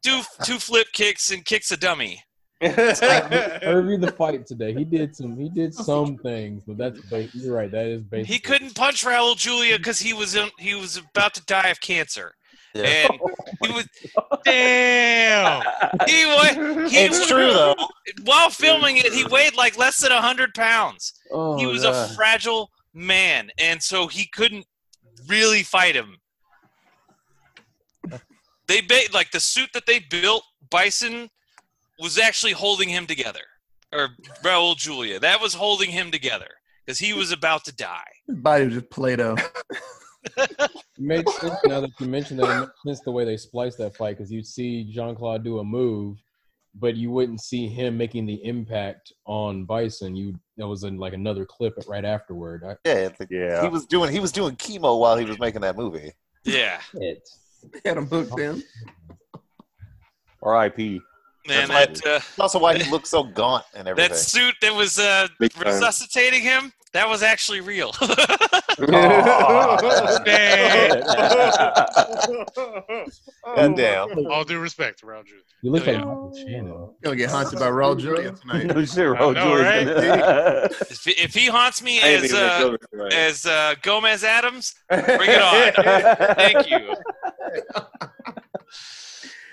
two 0.03 0.21
two 0.45 0.59
flip 0.59 0.87
kicks 0.93 1.31
and 1.31 1.45
kicks 1.45 1.71
a 1.71 1.77
dummy. 1.77 2.23
I 2.65 2.67
reviewed 3.75 4.01
the 4.03 4.15
fight 4.17 4.47
today. 4.47 4.73
He 4.73 4.85
did 4.85 5.15
some. 5.17 5.37
He 5.37 5.49
did 5.49 5.75
some 5.75 6.17
things, 6.19 6.63
but 6.67 6.79
that's 6.79 7.01
you're 7.35 7.55
right. 7.57 7.71
That 7.71 7.87
is 7.87 8.03
basically. 8.03 8.35
He 8.35 8.41
couldn't 8.41 8.75
punch 8.75 9.05
Raul 9.05 9.37
Julia 9.37 9.79
because 9.79 9.99
he 10.01 10.13
was 10.13 10.35
in, 10.37 10.49
he 10.59 10.75
was 10.75 10.97
about 10.97 11.35
to 11.35 11.45
die 11.45 11.69
of 11.71 11.81
cancer, 11.81 12.35
Yeah. 12.75 13.07
and 13.11 13.21
oh 13.23 13.31
he 13.67 13.73
was 13.73 13.89
Damn. 14.45 15.63
he 16.07 16.25
wa- 16.27 16.89
he 16.89 16.97
It's 17.05 17.27
true 17.27 17.53
though. 17.53 17.75
while 18.25 18.51
filming 18.51 18.97
it 18.97 19.13
he 19.13 19.25
weighed 19.25 19.55
like 19.57 19.77
less 19.79 20.01
than 20.01 20.11
hundred 20.13 20.55
pounds. 20.55 21.13
Oh, 21.31 21.57
he 21.59 21.67
was 21.67 21.83
God. 21.83 22.11
a 22.11 22.15
fragile 22.15 22.71
man, 22.95 23.51
and 23.59 23.83
so 23.83 24.07
he 24.07 24.27
couldn't 24.33 24.67
really 25.29 25.63
fight 25.63 25.95
him. 25.95 26.17
They 28.69 28.81
ba- 28.81 29.13
like 29.13 29.31
the 29.31 29.41
suit 29.41 29.71
that 29.75 29.85
they 29.87 29.99
built. 29.99 30.45
Bison 30.71 31.29
was 31.99 32.19
actually 32.19 32.53
holding 32.53 32.89
him 32.89 33.07
together, 33.07 33.41
or 33.93 34.11
Raul 34.43 34.77
Julia. 34.77 35.21
That 35.21 35.41
was 35.41 35.53
holding 35.55 35.91
him 35.91 36.11
together 36.11 36.49
because 36.85 36.99
he 36.99 37.13
was 37.13 37.33
about 37.33 37.65
to 37.67 37.75
die. 37.75 38.09
His 38.27 38.37
body 38.37 38.65
was 38.67 38.75
just 38.75 38.91
Play-Doh. 38.91 39.37
It 40.25 40.61
makes 40.99 41.35
sense 41.41 41.55
now 41.65 41.81
that 41.81 41.91
you 42.01 42.07
mentioned 42.07 42.41
that. 42.41 42.51
It 42.57 42.61
makes 42.61 42.73
sense 42.87 43.01
the 43.01 43.11
way 43.11 43.25
they 43.25 43.37
spliced 43.37 43.79
that 43.79 43.97
fight 43.97 44.17
because 44.17 44.31
you'd 44.31 44.47
see 44.47 44.85
Jean 44.85 45.15
Claude 45.15 45.43
do 45.43 45.59
a 45.59 45.65
move, 45.65 46.19
but 46.75 46.97
you 46.97 47.11
wouldn't 47.11 47.41
see 47.41 47.67
him 47.67 47.97
making 47.97 48.27
the 48.27 48.45
impact 48.45 49.13
on 49.27 49.65
Bison. 49.65 50.15
You 50.15 50.35
that 50.59 50.67
was 50.69 50.85
in 50.85 50.99
like 50.99 51.13
another 51.13 51.45
clip 51.45 51.75
right 51.89 52.05
afterward. 52.05 52.63
I, 52.65 52.77
Yeah, 52.89 52.95
it's 53.07 53.19
like- 53.21 53.31
Yeah. 53.31 53.63
he 53.63 53.69
was 53.69 53.85
doing 53.87 54.13
he 54.13 54.21
was 54.21 54.31
doing 54.33 54.55
chemo 54.57 54.99
while 55.01 55.17
he 55.17 55.25
was 55.25 55.39
making 55.39 55.63
that 55.63 55.77
movie. 55.77 56.13
Yeah, 56.45 56.81
it. 56.95 57.29
Had 57.85 57.97
him 57.97 58.07
hooked 58.07 58.39
in. 58.41 58.63
R.I.P. 60.43 61.01
man. 61.47 61.69
That's 61.69 62.01
That 62.01 62.07
uh, 62.07 62.13
That's 62.19 62.39
also 62.39 62.59
why 62.59 62.77
he 62.77 62.91
looked 62.91 63.07
so 63.07 63.23
gaunt 63.23 63.65
and 63.75 63.87
everything. 63.89 64.11
that 64.11 64.17
suit 64.19 64.55
that 64.63 64.75
was 64.75 64.99
uh, 64.99 65.29
resuscitating 65.41 66.43
him. 66.43 66.73
That 66.93 67.09
was 67.09 67.23
actually 67.23 67.61
real. 67.63 67.93
God 73.57 73.77
damn. 73.77 74.27
All 74.27 74.45
due 74.45 74.59
respect 74.59 74.99
to 75.01 75.07
Raul 75.07 75.25
Julia. 75.25 75.43
You 75.63 75.71
look 75.71 75.83
Oh, 75.83 75.91
like 75.91 75.95
yeah. 75.99 76.05
Michael 76.05 76.35
Shannon. 76.37 76.91
Gonna 77.03 77.17
get 77.17 77.31
haunted 77.31 77.59
by 77.59 77.69
Raul 77.71 77.99
Julia 77.99 78.33
tonight. 78.33 78.67
no 78.75 78.85
shit, 78.85 78.99
I 78.99 79.33
know, 79.33 79.59
right? 79.61 79.85
Gonna- 79.87 80.69
if, 80.91 81.05
he, 81.05 81.11
if 81.13 81.35
he 81.35 81.47
haunts 81.47 81.83
me 81.83 82.01
I 82.03 82.09
as 82.15 82.33
uh, 82.33 82.61
gonna 82.61 82.79
go 82.79 82.87
there 82.93 83.13
as 83.13 83.47
uh, 83.47 83.75
Gomez 83.83 84.25
Addams, 84.25 84.75
bring 84.89 85.03
it 85.31 85.41
on. 85.43 86.35
Thank 86.37 86.71
you. 86.71 86.95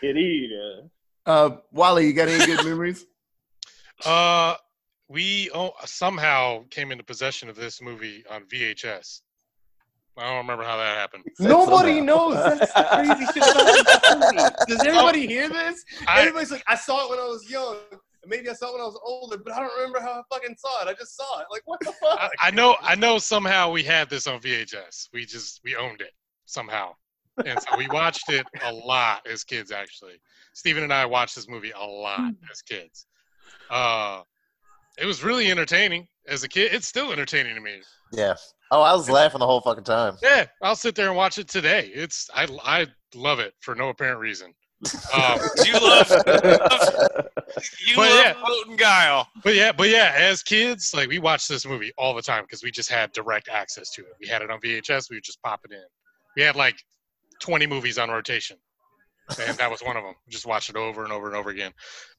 Querida. 0.02 0.90
Uh, 1.26 1.50
Wally, 1.72 2.08
you 2.08 2.14
got 2.14 2.28
any 2.28 2.46
good 2.46 2.66
memories? 2.66 3.06
Uh, 4.06 4.56
we 5.10 5.50
oh, 5.54 5.72
somehow 5.86 6.64
came 6.70 6.92
into 6.92 7.04
possession 7.04 7.50
of 7.50 7.56
this 7.56 7.82
movie 7.82 8.24
on 8.30 8.44
VHS. 8.44 9.22
I 10.18 10.24
don't 10.24 10.38
remember 10.38 10.64
how 10.64 10.78
that 10.78 10.98
happened. 10.98 11.24
Nobody 11.40 12.02
knows. 12.02 12.36
That's 12.36 12.74
the 12.74 12.84
crazy 12.84 13.26
shit 13.34 13.38
about 13.38 13.86
this 13.86 14.16
movie. 14.16 14.56
Does 14.68 14.86
everybody 14.86 15.28
hear 15.28 15.48
this? 15.48 15.84
I, 16.08 16.22
Everybody's 16.22 16.52
like, 16.52 16.64
I 16.68 16.76
saw 16.76 17.06
it 17.06 17.10
when 17.10 17.20
I 17.20 17.24
was 17.24 17.50
young. 17.50 17.78
Maybe 18.26 18.50
I 18.50 18.54
saw 18.54 18.70
it 18.70 18.74
when 18.74 18.82
I 18.82 18.86
was 18.86 19.00
older, 19.04 19.38
but 19.38 19.54
I 19.54 19.62
don't 19.62 19.74
remember 19.78 20.02
how 20.02 20.12
I 20.12 20.22
fucking 20.30 20.58
saw 20.58 20.84
it. 20.84 20.90
I 20.90 20.94
just 20.94 21.16
saw 21.16 21.40
it. 21.40 21.48
Like, 21.50 21.62
what 21.66 21.80
the 21.80 21.94
fuck? 21.94 22.20
I, 22.20 22.30
I 22.42 22.52
know 22.52 22.76
I 22.82 22.96
know 22.96 23.18
somehow 23.18 23.72
we 23.72 23.82
had 23.82 24.10
this 24.10 24.28
on 24.28 24.42
VHS. 24.42 25.08
We 25.14 25.26
just 25.26 25.62
we 25.64 25.76
owned 25.76 26.02
it 26.02 26.12
somehow. 26.46 26.92
And 27.46 27.58
so 27.62 27.78
we 27.78 27.88
watched 27.88 28.30
it 28.30 28.46
a 28.66 28.74
lot 28.74 29.26
as 29.26 29.46
kids 29.46 29.72
actually. 29.72 30.20
Stephen 30.54 30.84
and 30.84 30.92
I 30.92 31.06
watched 31.06 31.36
this 31.36 31.48
movie 31.48 31.72
a 31.80 31.86
lot 31.86 32.34
as 32.52 32.62
kids. 32.62 33.06
Uh 33.70 34.24
it 35.02 35.06
was 35.06 35.24
really 35.24 35.50
entertaining 35.52 36.08
as 36.28 36.44
a 36.44 36.48
kid. 36.48 36.74
It's 36.74 36.88
still 36.88 37.12
entertaining 37.12 37.56
to 37.56 37.62
me. 37.62 37.82
Yeah. 38.12 38.36
Oh, 38.72 38.82
I 38.82 38.94
was 38.94 39.10
laughing 39.10 39.40
the 39.40 39.46
whole 39.46 39.62
fucking 39.62 39.84
time. 39.84 40.18
Yeah, 40.22 40.46
I'll 40.62 40.76
sit 40.76 40.96
there 40.96 41.08
and 41.08 41.16
watch 41.18 41.38
it 41.38 41.48
today. 41.48 41.92
It's 41.94 42.30
I 42.34 42.48
I 42.64 42.88
love 43.16 43.40
it 43.40 43.54
for 43.62 43.76
no 43.76 43.90
apparent 43.90 44.20
reason. 44.20 44.54
Um, 45.14 45.40
You 45.66 45.74
love 45.74 46.10
you 47.86 47.96
But 47.96 48.10
love 48.10 48.26
yeah. 48.26 48.34
Moat 48.42 48.68
and 48.68 48.78
Guile. 48.78 49.28
But 49.44 49.56
yeah, 49.56 49.72
but 49.72 49.90
yeah, 49.90 50.14
as 50.16 50.44
kids, 50.44 50.92
like 50.96 51.10
we 51.10 51.20
watched 51.20 51.50
this 51.50 51.66
movie 51.66 51.92
all 51.98 52.14
the 52.14 52.22
time 52.22 52.44
because 52.44 52.64
we 52.64 52.72
just 52.72 52.90
had 52.90 53.12
direct 53.12 53.50
access 53.50 53.90
to 53.92 54.02
it. 54.02 54.14
We 54.22 54.28
had 54.28 54.42
it 54.42 54.50
on 54.52 54.60
VHS. 54.60 55.10
We 55.10 55.18
would 55.18 55.24
just 55.24 55.42
pop 55.42 55.62
it 55.66 55.72
in. 55.72 55.84
We 56.36 56.44
had 56.44 56.56
like 56.56 56.82
20 57.42 57.66
movies 57.68 57.98
on 57.98 58.10
rotation, 58.10 58.58
and 59.38 59.58
that 59.58 59.70
was 59.70 59.82
one 59.82 59.98
of 59.98 60.04
them. 60.04 60.16
Just 60.30 60.46
watched 60.46 60.70
it 60.70 60.76
over 60.76 61.04
and 61.04 61.14
over 61.14 61.28
and 61.28 61.36
over 61.36 61.50
again. 61.50 61.72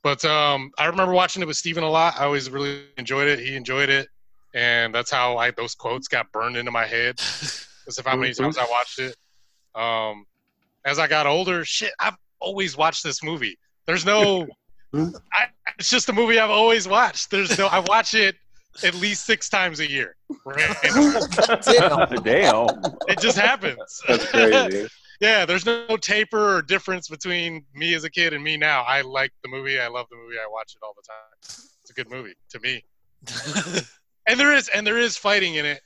But 0.03 0.25
um, 0.25 0.71
I 0.79 0.87
remember 0.87 1.13
watching 1.13 1.43
it 1.43 1.47
with 1.47 1.57
Steven 1.57 1.83
a 1.83 1.91
lot. 1.91 2.15
I 2.19 2.25
always 2.25 2.51
really 2.51 2.83
enjoyed 2.97 3.29
it. 3.29 3.39
He 3.39 3.57
enjoyed 3.57 3.89
it, 3.89 4.09
and 4.55 4.95
that's 4.95 5.11
how 5.11 5.37
I 5.37 5.51
those 5.51 5.75
quotes 5.75 6.09
got 6.09 6.31
burned 6.33 6.57
into 6.57 6.71
my 6.71 6.87
head. 6.87 7.21
Because 7.83 7.97
of 7.97 8.07
how 8.07 8.15
many 8.15 8.35
times 8.35 8.59
I 8.59 8.67
watched 8.71 8.99
it. 8.99 9.17
Um, 9.75 10.27
as 10.85 10.99
I 10.99 11.07
got 11.07 11.27
older, 11.27 11.65
shit, 11.65 11.93
I've 11.99 12.17
always 12.39 12.77
watched 12.77 13.03
this 13.03 13.23
movie. 13.23 13.59
There's 13.87 14.05
no, 14.05 14.47
I, 14.95 15.47
it's 15.79 15.91
just 15.91 16.09
a 16.09 16.13
movie 16.13 16.39
I've 16.39 16.51
always 16.51 16.87
watched. 16.87 17.31
There's 17.31 17.59
no, 17.59 17.67
I 17.67 17.81
watch 17.81 18.15
it 18.15 18.37
at 18.85 18.95
least 18.95 19.27
six 19.27 19.49
times 19.49 19.81
a 19.81 19.91
year. 19.91 20.17
Right? 20.45 20.75
Damn. 22.23 22.69
it 23.09 23.21
just 23.21 23.37
happens. 23.37 24.01
That's 24.09 24.31
crazy. 24.31 24.89
Yeah, 25.21 25.45
there's 25.47 25.67
no 25.67 25.97
taper 25.97 26.57
or 26.57 26.63
difference 26.63 27.09
between 27.09 27.65
me 27.75 27.95
as 27.95 28.05
a 28.05 28.11
kid 28.11 28.33
and 28.33 28.43
me 28.43 28.57
now. 28.57 28.83
I 28.83 29.03
like 29.03 29.33
the 29.43 29.49
movie. 29.51 29.79
I 29.79 29.89
love 29.89 30.07
the 30.11 30.17
movie. 30.17 30.37
I 30.39 30.49
watch 30.51 30.75
it 30.75 30.85
all 30.85 30.95
the 30.97 31.03
time. 31.07 31.39
It's 31.83 31.91
a 31.91 31.93
good 31.93 32.11
movie 32.11 32.35
to 32.51 32.61
me. 32.61 32.85
And 34.27 34.39
there 34.39 34.55
is, 34.55 34.69
and 34.69 34.87
there 34.87 34.99
is 34.99 35.17
fighting 35.17 35.57
in 35.57 35.65
it. 35.65 35.81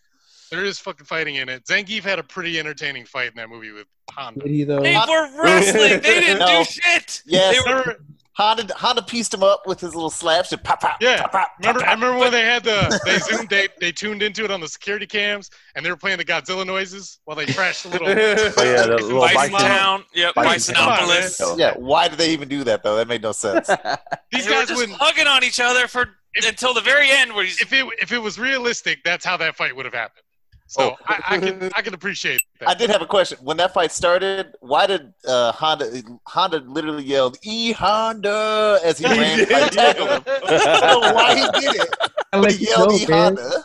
There 0.51 0.65
is 0.65 0.79
fucking 0.79 1.07
fighting 1.07 1.37
in 1.37 1.49
it. 1.49 1.65
Zangief 1.65 2.03
had 2.03 2.19
a 2.19 2.23
pretty 2.23 2.59
entertaining 2.59 3.07
fight 3.07 3.29
in 3.29 3.37
that 3.37 3.49
movie 3.49 3.71
with 3.71 3.87
Honda. 4.11 4.41
Did 4.41 4.51
he 4.51 4.65
though? 4.65 4.83
They 4.83 4.95
were 4.97 5.43
wrestling. 5.43 6.01
They 6.03 6.21
didn't 6.21 6.39
No. 6.47 6.47
do 6.59 6.65
shit. 6.65 7.23
Yes, 7.25 7.55
They 7.65 7.71
were- 7.73 7.79
Remember, 7.79 8.05
Honda 8.37 8.73
Honda 8.75 9.03
pieced 9.03 9.33
him 9.33 9.43
up 9.45 9.63
with 9.67 9.81
his 9.81 9.95
little 9.95 10.11
slaps 10.11 10.53
and 10.53 10.63
pop 10.63 10.81
pop. 10.81 10.97
Yeah, 11.01 11.23
pop, 11.23 11.33
pop, 11.33 11.49
remember, 11.61 11.81
pop, 11.81 11.89
I 11.89 11.93
pop. 11.93 12.03
remember 12.03 12.19
when 12.19 12.33
they 12.33 12.43
had 12.43 12.65
the 12.65 13.01
they 13.05 13.19
zoomed 13.19 13.49
they 13.49 13.69
they 13.81 13.93
tuned 13.93 14.23
into 14.23 14.45
it 14.45 14.51
on 14.51 14.61
the 14.61 14.67
security 14.69 15.07
cams 15.07 15.51
and 15.77 15.87
they 15.87 15.91
were 15.91 15.97
playing 15.97 16.19
the 16.19 16.25
Godzilla 16.25 16.67
noises 16.67 17.21
while 17.25 17.37
they 17.37 17.47
crashed 17.47 17.85
the 17.85 17.91
little. 17.91 18.09
Oh, 18.57 18.63
yeah, 18.65 18.87
the 18.87 18.97
little 19.01 19.21
Bison 19.21 19.53
bison. 19.53 19.69
Town. 19.69 20.05
Yep, 20.15 20.35
Bison 20.35 20.75
Bisonopolis. 20.75 21.39
Town. 21.39 21.59
Yeah, 21.59 21.75
why 21.77 22.09
did 22.09 22.19
they 22.19 22.33
even 22.33 22.49
do 22.49 22.65
that 22.65 22.83
though? 22.83 22.97
That 22.97 23.09
made 23.09 23.23
no 23.23 23.33
sense. 23.33 23.69
These 24.33 24.47
They 24.47 24.57
were 24.57 24.65
just 24.65 24.91
hugging 24.93 25.27
on 25.27 25.45
each 25.45 25.61
other 25.61 25.87
for 25.87 26.09
until 26.47 26.75
the 26.75 26.81
very 26.81 27.11
end, 27.11 27.33
where 27.35 27.45
he's 27.45 27.61
If 27.61 27.73
it 27.73 27.87
if 28.01 28.11
it 28.13 28.19
was 28.19 28.39
realistic, 28.39 29.05
that's 29.05 29.25
how 29.25 29.37
that 29.37 29.55
fight 29.57 29.75
would 29.77 29.85
have 29.85 29.95
happened. 29.95 30.24
So 30.67 30.91
Oh. 30.91 30.97
I, 31.07 31.23
I 31.37 31.39
can 31.39 31.71
I 31.77 31.83
can 31.83 31.95
appreciate 31.95 32.41
that. 32.61 32.69
I 32.71 32.75
did 32.75 32.89
have 32.91 33.03
a 33.03 33.07
question. 33.07 33.39
When 33.43 33.57
that 33.59 33.75
fight 33.75 33.93
started, 33.93 34.55
why 34.61 34.87
did 34.87 35.13
uh, 35.27 35.53
Honda 35.53 36.03
Honda 36.27 36.59
literally 36.61 37.05
yelled 37.05 37.37
"E 37.43 37.73
Honda" 37.73 38.79
as 38.83 38.99
he 38.99 39.05
ran 39.07 39.39
like, 39.51 39.71
tackle 39.73 40.07
him? 40.07 40.23
I 40.27 40.91
don't 40.91 41.03
know 41.03 41.13
why 41.13 41.35
he 41.35 41.61
did 41.61 41.75
it. 41.83 41.89
I 42.01 42.09
But 42.33 42.41
let 42.43 42.53
he 42.55 42.67
yelled 42.69 42.89
know, 42.91 42.97
"E. 42.97 43.05
Honda." 43.05 43.65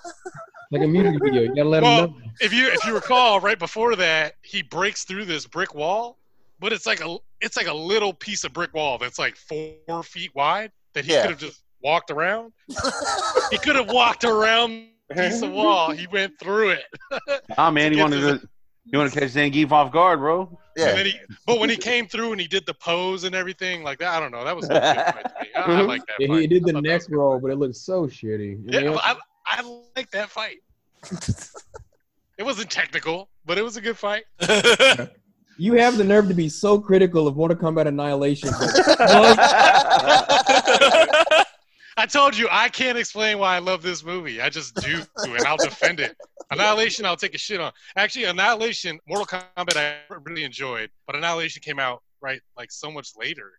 Like 0.71 0.81
a 0.83 0.87
music 0.87 1.19
video. 1.23 1.41
You 1.43 1.55
gotta 1.55 1.69
let 1.69 1.81
Well, 1.83 2.03
him 2.05 2.11
know. 2.11 2.17
if 2.41 2.53
you 2.53 2.67
if 2.69 2.85
you 2.85 2.93
recall, 2.93 3.39
right 3.39 3.57
before 3.57 3.95
that, 3.95 4.35
he 4.43 4.61
breaks 4.61 5.03
through 5.03 5.25
this 5.25 5.47
brick 5.47 5.73
wall, 5.73 6.19
but 6.59 6.71
it's 6.73 6.85
like 6.85 6.99
a 7.03 7.17
it's 7.41 7.55
like 7.57 7.67
a 7.67 7.73
little 7.73 8.13
piece 8.13 8.43
of 8.43 8.53
brick 8.53 8.73
wall 8.73 8.97
that's 8.97 9.17
like 9.17 9.35
four 9.35 10.03
feet 10.03 10.35
wide 10.35 10.71
that 10.93 11.05
he 11.05 11.13
Yeah. 11.13 11.21
could 11.21 11.31
have 11.31 11.39
just 11.39 11.63
walked 11.81 12.11
around. 12.11 12.51
he 13.51 13.57
could 13.57 13.77
have 13.77 13.89
walked 13.89 14.25
around 14.25 14.69
the 14.71 14.89
piece 15.15 15.41
of 15.41 15.51
wall. 15.51 15.91
He 15.91 16.07
went 16.07 16.37
through 16.39 16.71
it. 16.71 16.83
Nah, 17.57 17.71
man, 17.71 17.93
he 17.93 17.99
wanted 17.99 18.21
to. 18.21 18.47
You 18.85 18.97
want 18.97 19.13
to 19.13 19.19
catch 19.19 19.31
Zangief 19.31 19.71
off 19.71 19.91
guard, 19.91 20.19
bro? 20.19 20.41
And 20.41 20.49
Yeah, 20.75 20.93
then 20.93 21.05
he, 21.07 21.13
but 21.45 21.59
when 21.59 21.69
he 21.69 21.77
came 21.77 22.07
through 22.07 22.31
and 22.31 22.41
he 22.41 22.47
did 22.47 22.65
the 22.65 22.73
pose 22.73 23.23
and 23.23 23.35
everything 23.35 23.83
like 23.83 23.99
that, 23.99 24.15
I 24.15 24.19
don't 24.19 24.31
know. 24.31 24.43
That 24.43 24.55
was 24.55 24.65
a 24.65 24.69
good 24.69 24.81
fight 24.81 25.23
to 25.23 25.33
me. 25.41 25.47
I, 25.55 25.61
I 25.61 25.67
mm-hmm. 25.67 25.87
like 25.87 26.05
that. 26.07 26.15
Yeah, 26.19 26.27
fight. 26.29 26.41
he 26.41 26.47
did 26.47 26.63
the 26.63 26.73
thought 26.73 26.83
that 26.83 26.89
neck 26.89 26.99
was 27.01 27.07
good. 27.07 27.17
roll, 27.17 27.39
but 27.39 27.51
it 27.51 27.57
looked 27.57 27.75
so 27.75 28.07
shitty. 28.07 28.63
Yeah, 28.65 28.79
You 28.79 28.85
know? 28.85 28.99
I, 29.03 29.15
I 29.45 29.81
like 29.95 30.09
that 30.11 30.29
fight. 30.29 30.57
it 32.39 32.43
wasn't 32.43 32.71
technical, 32.71 33.29
but 33.45 33.59
it 33.59 33.63
was 33.63 33.77
a 33.77 33.81
good 33.81 33.97
fight. 33.97 34.23
You 35.59 35.73
have 35.73 35.97
the 35.97 36.05
nerve 36.05 36.29
to 36.29 36.33
be 36.33 36.47
so 36.47 36.79
critical 36.79 37.27
of 37.27 37.35
Mortal 37.35 37.57
Kombat 37.57 37.85
Annihilation. 37.85 38.49
But 41.95 42.03
I 42.03 42.05
told 42.05 42.37
you 42.37 42.47
I 42.51 42.69
can't 42.69 42.97
explain 42.97 43.39
why 43.39 43.55
I 43.55 43.59
love 43.59 43.81
this 43.81 44.03
movie. 44.03 44.41
I 44.41 44.49
just 44.49 44.75
do, 44.75 45.01
and 45.23 45.45
I'll 45.45 45.57
defend 45.57 45.99
it. 45.99 46.15
Annihilation, 46.51 47.05
I'll 47.05 47.15
take 47.15 47.35
a 47.35 47.37
shit 47.37 47.59
on. 47.61 47.71
Actually, 47.95 48.25
Annihilation, 48.25 48.99
Mortal 49.07 49.25
Kombat, 49.25 49.77
I 49.77 49.97
really 50.25 50.43
enjoyed, 50.43 50.89
but 51.05 51.15
Annihilation 51.15 51.61
came 51.61 51.79
out 51.79 52.01
right 52.21 52.41
like 52.57 52.71
so 52.71 52.91
much 52.91 53.11
later. 53.17 53.51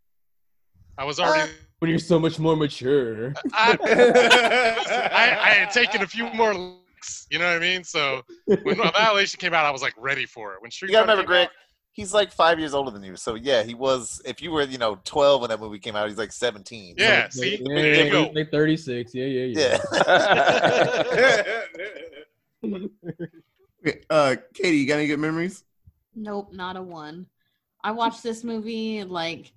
I 0.99 1.05
was 1.05 1.19
already, 1.21 1.53
when 1.79 1.91
you're 1.91 1.99
so 1.99 2.19
much 2.19 2.39
more 2.39 2.57
mature. 2.57 3.33
I, 3.55 3.79
I, 5.13 5.51
I 5.51 5.51
had 5.55 5.71
taken 5.71 6.03
a 6.03 6.07
few 6.07 6.29
more 6.35 6.53
licks. 6.53 7.27
You 7.31 7.39
know 7.39 7.47
what 7.47 7.57
I 7.57 7.59
mean? 7.59 7.85
So 7.85 8.23
when 8.63 8.81
Annihilation 8.81 9.39
came 9.39 9.55
out, 9.55 9.65
I 9.65 9.71
was 9.71 9.83
like 9.83 9.95
ready 9.97 10.27
for 10.27 10.55
it. 10.55 10.63
When 10.63 10.71
Street 10.71 10.89
you 10.89 10.93
gotta 10.93 11.07
Fighter 11.07 11.21
remember, 11.23 11.33
came 11.33 11.47
Greg. 11.47 11.49
He's 11.93 12.15
like 12.15 12.31
five 12.33 12.59
years 12.59 12.73
older 12.73 12.91
than 12.91 13.03
you, 13.03 13.17
so 13.17 13.35
yeah, 13.35 13.63
he 13.63 13.75
was. 13.75 14.23
If 14.25 14.41
you 14.41 14.53
were, 14.53 14.63
you 14.63 14.79
know, 14.79 14.99
twelve 15.05 15.41
when 15.41 15.51
that 15.51 15.61
movie 15.61 15.79
came 15.79 15.97
out, 15.97 16.09
he's 16.09 16.19
like 16.19 16.33
seventeen. 16.33 16.95
yeah. 16.97 17.23
Like, 17.23 17.33
See, 17.33 17.59
yeah, 17.61 17.75
there 17.75 18.07
yeah, 18.07 18.13
you 18.13 18.25
he's 18.27 18.35
like 18.37 18.51
36. 18.51 19.15
Yeah, 19.15 19.25
yeah, 19.27 19.79
yeah. 19.93 21.53
Yeah. 22.63 22.87
Okay, 23.83 24.01
uh, 24.11 24.37
Katie, 24.53 24.77
you 24.77 24.87
got 24.87 24.99
any 24.99 25.07
good 25.07 25.19
memories? 25.19 25.65
Nope, 26.15 26.53
not 26.53 26.77
a 26.77 26.83
one. 26.83 27.27
I 27.83 27.93
watched 27.93 28.23
this 28.23 28.45
movie 28.45 29.05
like 29.05 29.53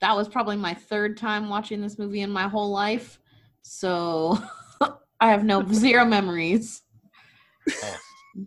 that 0.00 0.16
was 0.16 0.28
probably 0.28 0.56
my 0.56 0.74
third 0.74 1.16
time 1.16 1.48
watching 1.48 1.80
this 1.80 1.98
movie 1.98 2.22
in 2.22 2.30
my 2.30 2.48
whole 2.48 2.70
life. 2.70 3.18
So 3.62 4.38
I 5.20 5.30
have 5.30 5.44
no 5.44 5.66
zero 5.70 6.04
memories. 6.04 6.82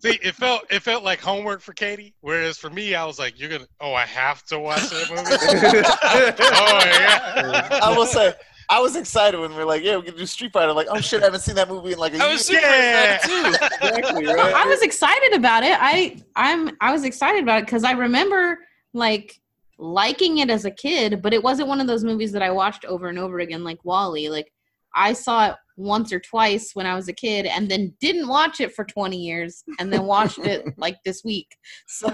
See, 0.02 0.19
it 0.21 0.36
felt 0.36 0.63
it 0.71 0.82
felt 0.84 1.04
like 1.04 1.19
homework 1.19 1.62
for 1.62 1.73
Katie, 1.73 2.13
whereas 2.21 2.58
for 2.58 2.69
me, 2.69 2.93
I 2.95 3.06
was 3.06 3.17
like, 3.17 3.39
"You're 3.39 3.49
gonna, 3.49 3.67
oh, 3.82 3.93
I 3.93 4.06
have 4.06 4.43
to 4.45 4.60
watch 4.60 4.82
that 4.89 5.10
movie." 5.10 5.23
oh 6.54 6.82
yeah. 6.86 7.80
I 7.84 7.95
will 7.97 8.06
say, 8.06 8.34
I 8.69 8.80
was 8.80 8.95
excited 8.95 9.39
when 9.39 9.49
we 9.52 9.58
were 9.58 9.65
like, 9.65 9.84
"Yeah, 9.84 9.97
we 9.97 10.04
can 10.04 10.15
do 10.15 10.25
Street 10.25 10.54
Fighter." 10.54 10.73
Like, 10.73 10.88
oh 10.91 10.99
shit, 11.02 11.21
I 11.21 11.25
haven't 11.25 11.41
seen 11.41 11.56
that 11.56 11.69
movie 11.69 11.93
in 11.93 11.97
like 11.97 12.13
a 12.13 12.17
I 12.17 12.25
year. 12.25 12.32
was 12.34 12.49
Yeah. 12.52 13.15
excited 13.15 13.30
too. 13.30 13.47
Exactly, 13.88 14.28
I 14.30 14.65
was 14.65 14.82
excited 14.84 15.34
about 15.34 15.63
it. 15.63 15.75
I 15.80 16.21
I'm 16.36 16.78
I 16.82 16.91
was 16.91 17.04
excited 17.04 17.41
about 17.43 17.60
it 17.60 17.65
because 17.65 17.84
I 17.84 17.91
remember 17.93 18.60
like 18.93 19.39
liking 19.80 20.39
it 20.39 20.49
as 20.49 20.65
a 20.65 20.71
kid, 20.71 21.21
but 21.21 21.34
it 21.34 21.41
wasn't 21.41 21.67
one 21.67 21.82
of 21.82 21.88
those 21.88 22.04
movies 22.04 22.32
that 22.34 22.41
I 22.43 22.52
watched 22.52 22.86
over 22.86 23.08
and 23.08 23.17
over 23.17 23.39
again 23.39 23.63
like 23.63 23.84
Wally. 23.84 24.30
Like 24.30 24.52
I 24.93 25.13
saw 25.13 25.49
it 25.52 25.56
once 25.80 26.12
or 26.12 26.20
twice 26.20 26.72
when 26.74 26.86
I 26.86 26.94
was 26.96 27.08
a 27.08 27.13
kid 27.13 27.46
and 27.46 27.70
then 27.72 27.94
didn't 28.02 28.28
watch 28.28 28.60
it 28.60 28.74
for 28.76 28.84
20 28.84 29.18
years 29.18 29.63
and 29.80 29.92
then 29.92 30.04
watched 30.04 30.39
it 30.39 30.65
like 30.78 30.98
this 31.06 31.24
week. 31.24 31.56
So 31.88 32.13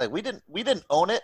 like 0.00 0.10
we 0.10 0.22
didn't 0.22 0.42
we 0.46 0.62
didn't 0.62 0.84
own 0.90 1.10
it, 1.10 1.22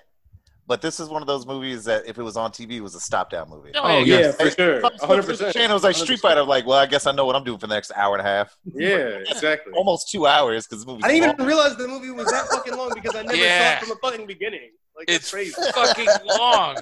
but 0.66 0.82
this 0.82 0.98
is 0.98 1.08
one 1.08 1.22
of 1.22 1.28
those 1.28 1.46
movies 1.46 1.84
that 1.84 2.06
if 2.06 2.18
it 2.18 2.22
was 2.22 2.36
on 2.36 2.50
TV, 2.50 2.72
it 2.72 2.80
was 2.80 2.96
a 2.96 3.00
stop 3.00 3.30
down 3.30 3.48
movie. 3.48 3.70
Oh, 3.76 3.98
yeah. 4.02 4.32
for 4.32 4.50
sure. 4.50 4.84
I 4.84 4.88
was 4.88 4.98
flipping 4.98 5.08
100. 5.08 5.22
through 5.22 5.22
the 5.22 5.44
percent 5.44 5.54
Channel 5.54 5.74
was 5.74 5.84
like 5.84 5.94
Street 5.96 6.18
Fighter. 6.18 6.40
I'm 6.40 6.48
like, 6.48 6.66
well, 6.66 6.78
I 6.78 6.86
guess 6.86 7.06
I 7.06 7.12
know 7.12 7.24
what 7.24 7.36
I'm 7.36 7.44
doing 7.44 7.58
for 7.58 7.68
the 7.68 7.74
next 7.74 7.92
hour 7.94 8.16
and 8.16 8.26
a 8.26 8.28
half, 8.28 8.56
Yeah, 8.74 9.20
exactly. 9.28 9.72
almost 9.76 10.10
two 10.10 10.26
hours 10.26 10.66
because 10.66 10.84
the 10.84 10.90
movie. 10.90 11.04
I 11.04 11.08
didn't 11.12 11.34
even 11.34 11.46
realize 11.46 11.76
the 11.76 11.86
movie 11.86 12.10
was 12.10 12.26
that 12.26 12.48
fucking 12.48 12.76
long 12.76 12.90
because 12.94 13.14
I 13.14 13.22
never 13.22 13.36
Yeah. 13.36 13.74
saw 13.78 13.84
it 13.84 13.86
from 13.86 13.88
the 13.90 14.08
fucking 14.10 14.26
beginning. 14.26 14.70
Like 14.96 15.06
that's 15.06 15.18
it's 15.24 15.30
crazy. 15.30 15.52
fucking 15.74 16.06
long. 16.38 16.76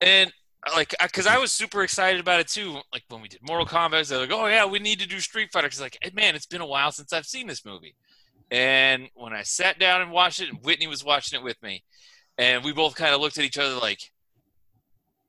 And 0.00 0.32
like, 0.70 0.94
because 1.02 1.26
I 1.26 1.38
was 1.38 1.52
super 1.52 1.82
excited 1.82 2.20
about 2.20 2.40
it 2.40 2.48
too. 2.48 2.78
Like 2.92 3.02
when 3.08 3.20
we 3.20 3.28
did 3.28 3.40
Mortal 3.42 3.66
Kombat, 3.66 4.08
they're 4.08 4.18
like, 4.18 4.30
"Oh 4.32 4.46
yeah, 4.46 4.64
we 4.64 4.78
need 4.78 5.00
to 5.00 5.08
do 5.08 5.18
Street 5.18 5.50
Fighter." 5.52 5.66
Because 5.66 5.80
like, 5.80 5.98
hey, 6.02 6.10
man, 6.14 6.36
it's 6.36 6.46
been 6.46 6.60
a 6.60 6.66
while 6.66 6.92
since 6.92 7.12
I've 7.12 7.26
seen 7.26 7.46
this 7.48 7.64
movie. 7.64 7.96
And 8.50 9.08
when 9.14 9.32
I 9.32 9.42
sat 9.42 9.78
down 9.78 10.02
and 10.02 10.12
watched 10.12 10.40
it, 10.40 10.50
and 10.50 10.62
Whitney 10.62 10.86
was 10.86 11.04
watching 11.04 11.38
it 11.38 11.42
with 11.42 11.60
me, 11.62 11.82
and 12.38 12.62
we 12.62 12.72
both 12.72 12.94
kind 12.94 13.14
of 13.14 13.20
looked 13.20 13.38
at 13.38 13.44
each 13.44 13.58
other 13.58 13.74
like, 13.74 14.12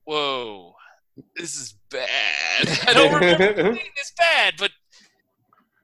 "Whoa, 0.03 0.75
this 1.35 1.55
is 1.55 1.75
bad." 1.89 2.07
I 2.87 2.93
don't 2.93 3.13
remember 3.13 3.53
being 3.53 3.91
this 3.95 4.13
bad, 4.15 4.53
but 4.59 4.71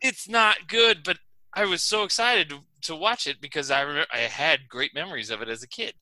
it's 0.02 0.30
not 0.30 0.68
good. 0.68 1.04
But 1.04 1.18
I 1.54 1.66
was 1.66 1.82
so 1.82 2.04
excited 2.04 2.50
to, 2.50 2.60
to 2.84 2.95
watch 2.95 3.26
it 3.26 3.41
because 3.41 3.72
I 3.72 3.82
remember 3.82 4.08
I 4.14 4.20
had 4.20 4.70
great 4.70 4.93
memories 4.93 5.32
of 5.32 5.41
it 5.41 5.50
as 5.50 5.64
a 5.64 5.68
kid. 5.68 5.95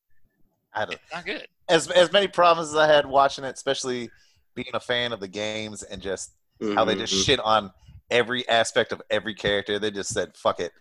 I 0.74 0.86
don't, 0.86 1.00
Not 1.14 1.26
good. 1.26 1.48
As 1.70 1.89
as 1.91 2.11
many 2.11 2.28
problems 2.28 2.70
as 2.70 2.76
I 2.76 2.88
had 2.88 3.05
watching 3.05 3.43
it, 3.43 3.53
especially 3.55 4.09
being 4.55 4.72
a 4.74 4.80
fan 4.80 5.11
of 5.13 5.20
the 5.20 5.28
games 5.28 5.84
and 5.84 6.01
just 6.01 6.32
how 6.76 6.86
they 6.86 6.95
just 6.95 7.13
Mhm. 7.13 7.26
shit 7.26 7.39
on 7.39 7.72
every 8.09 8.47
aspect 8.49 8.91
of 8.91 9.01
every 9.09 9.36
character. 9.36 9.78
They 9.80 9.91
just 9.91 10.13
said, 10.13 10.36
"Fuck 10.38 10.59
it." 10.59 10.72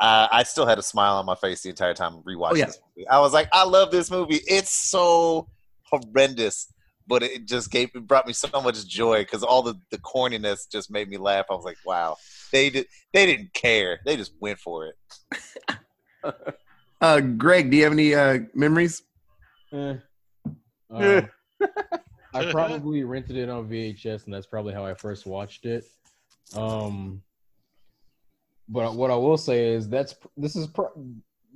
Uh, 0.00 0.26
I 0.32 0.42
still 0.42 0.66
had 0.66 0.78
a 0.78 0.82
smile 0.82 1.16
on 1.16 1.26
my 1.26 1.34
face 1.36 1.62
the 1.62 1.68
entire 1.68 1.94
time 1.94 2.22
rewatching 2.22 2.52
Oh, 2.52 2.56
yeah. 2.56 2.66
this 2.66 2.80
movie. 2.96 3.06
I 3.08 3.20
was 3.20 3.32
like, 3.32 3.48
"I 3.52 3.64
love 3.64 3.90
this 3.92 4.10
movie. 4.10 4.40
It's 4.48 4.70
so 4.72 5.48
horrendous, 5.84 6.72
but 7.06 7.22
it 7.22 7.46
just 7.46 7.70
gave 7.70 7.90
it 7.94 8.06
brought 8.06 8.26
me 8.26 8.32
so 8.32 8.48
much 8.62 8.84
joy 8.86 9.20
because 9.20 9.42
all 9.44 9.62
the 9.62 9.74
the 9.90 9.98
corniness 9.98 10.68
just 10.68 10.90
made 10.90 11.08
me 11.08 11.18
laugh. 11.18 11.46
I 11.50 11.54
was 11.54 11.64
like, 11.64 11.78
"Wow, 11.84 12.16
they 12.52 12.70
did 12.70 12.86
they 13.12 13.26
didn't 13.26 13.52
care. 13.52 14.00
They 14.04 14.16
just 14.16 14.32
went 14.40 14.58
for 14.58 14.86
it." 14.86 14.96
Uh, 17.00 17.18
Greg, 17.20 17.68
do 17.68 17.76
you 17.76 17.82
have 17.82 17.92
any 17.92 18.14
uh, 18.14 18.38
memories? 18.54 19.02
Eh. 19.72 19.94
Um, 20.92 21.28
I 22.34 22.50
probably 22.50 23.04
rented 23.04 23.36
it 23.36 23.48
on 23.48 23.68
VHS, 23.68 24.24
and 24.24 24.34
that's 24.34 24.46
probably 24.46 24.72
how 24.72 24.84
I 24.84 24.94
first 24.94 25.26
watched 25.26 25.66
it. 25.66 25.84
Um, 26.54 27.22
but 28.68 28.94
what 28.94 29.10
I 29.10 29.16
will 29.16 29.36
say 29.36 29.68
is 29.68 29.88
that's 29.88 30.14
this 30.36 30.56
is 30.56 30.66
pro- 30.66 30.92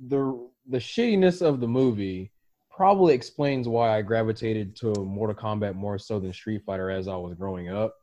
the 0.07 0.49
the 0.67 0.77
shittiness 0.77 1.41
of 1.41 1.59
the 1.59 1.67
movie 1.67 2.31
probably 2.69 3.13
explains 3.15 3.67
why 3.67 3.97
I 3.97 4.01
gravitated 4.03 4.75
to 4.77 4.93
Mortal 5.03 5.35
Kombat 5.35 5.73
more 5.73 5.97
so 5.97 6.19
than 6.19 6.31
Street 6.31 6.61
Fighter 6.65 6.91
as 6.91 7.07
I 7.07 7.15
was 7.15 7.33
growing 7.33 7.69
up. 7.69 7.95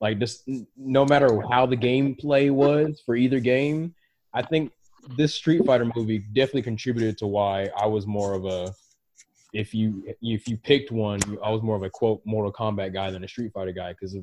Like 0.00 0.18
just 0.18 0.48
no 0.76 1.04
matter 1.04 1.42
how 1.50 1.66
the 1.66 1.76
gameplay 1.76 2.50
was 2.50 3.02
for 3.04 3.14
either 3.14 3.40
game, 3.40 3.94
I 4.32 4.42
think 4.42 4.72
this 5.16 5.34
Street 5.34 5.64
Fighter 5.66 5.90
movie 5.94 6.18
definitely 6.18 6.62
contributed 6.62 7.18
to 7.18 7.26
why 7.26 7.68
I 7.78 7.86
was 7.86 8.06
more 8.06 8.32
of 8.32 8.46
a 8.46 8.74
if 9.52 9.74
you 9.74 10.14
if 10.20 10.48
you 10.48 10.56
picked 10.56 10.90
one, 10.90 11.20
I 11.42 11.50
was 11.50 11.62
more 11.62 11.76
of 11.76 11.82
a 11.82 11.90
quote 11.90 12.22
Mortal 12.24 12.52
Kombat 12.52 12.92
guy 12.92 13.10
than 13.10 13.24
a 13.24 13.28
Street 13.28 13.52
Fighter 13.52 13.72
guy 13.72 13.92
because 13.92 14.16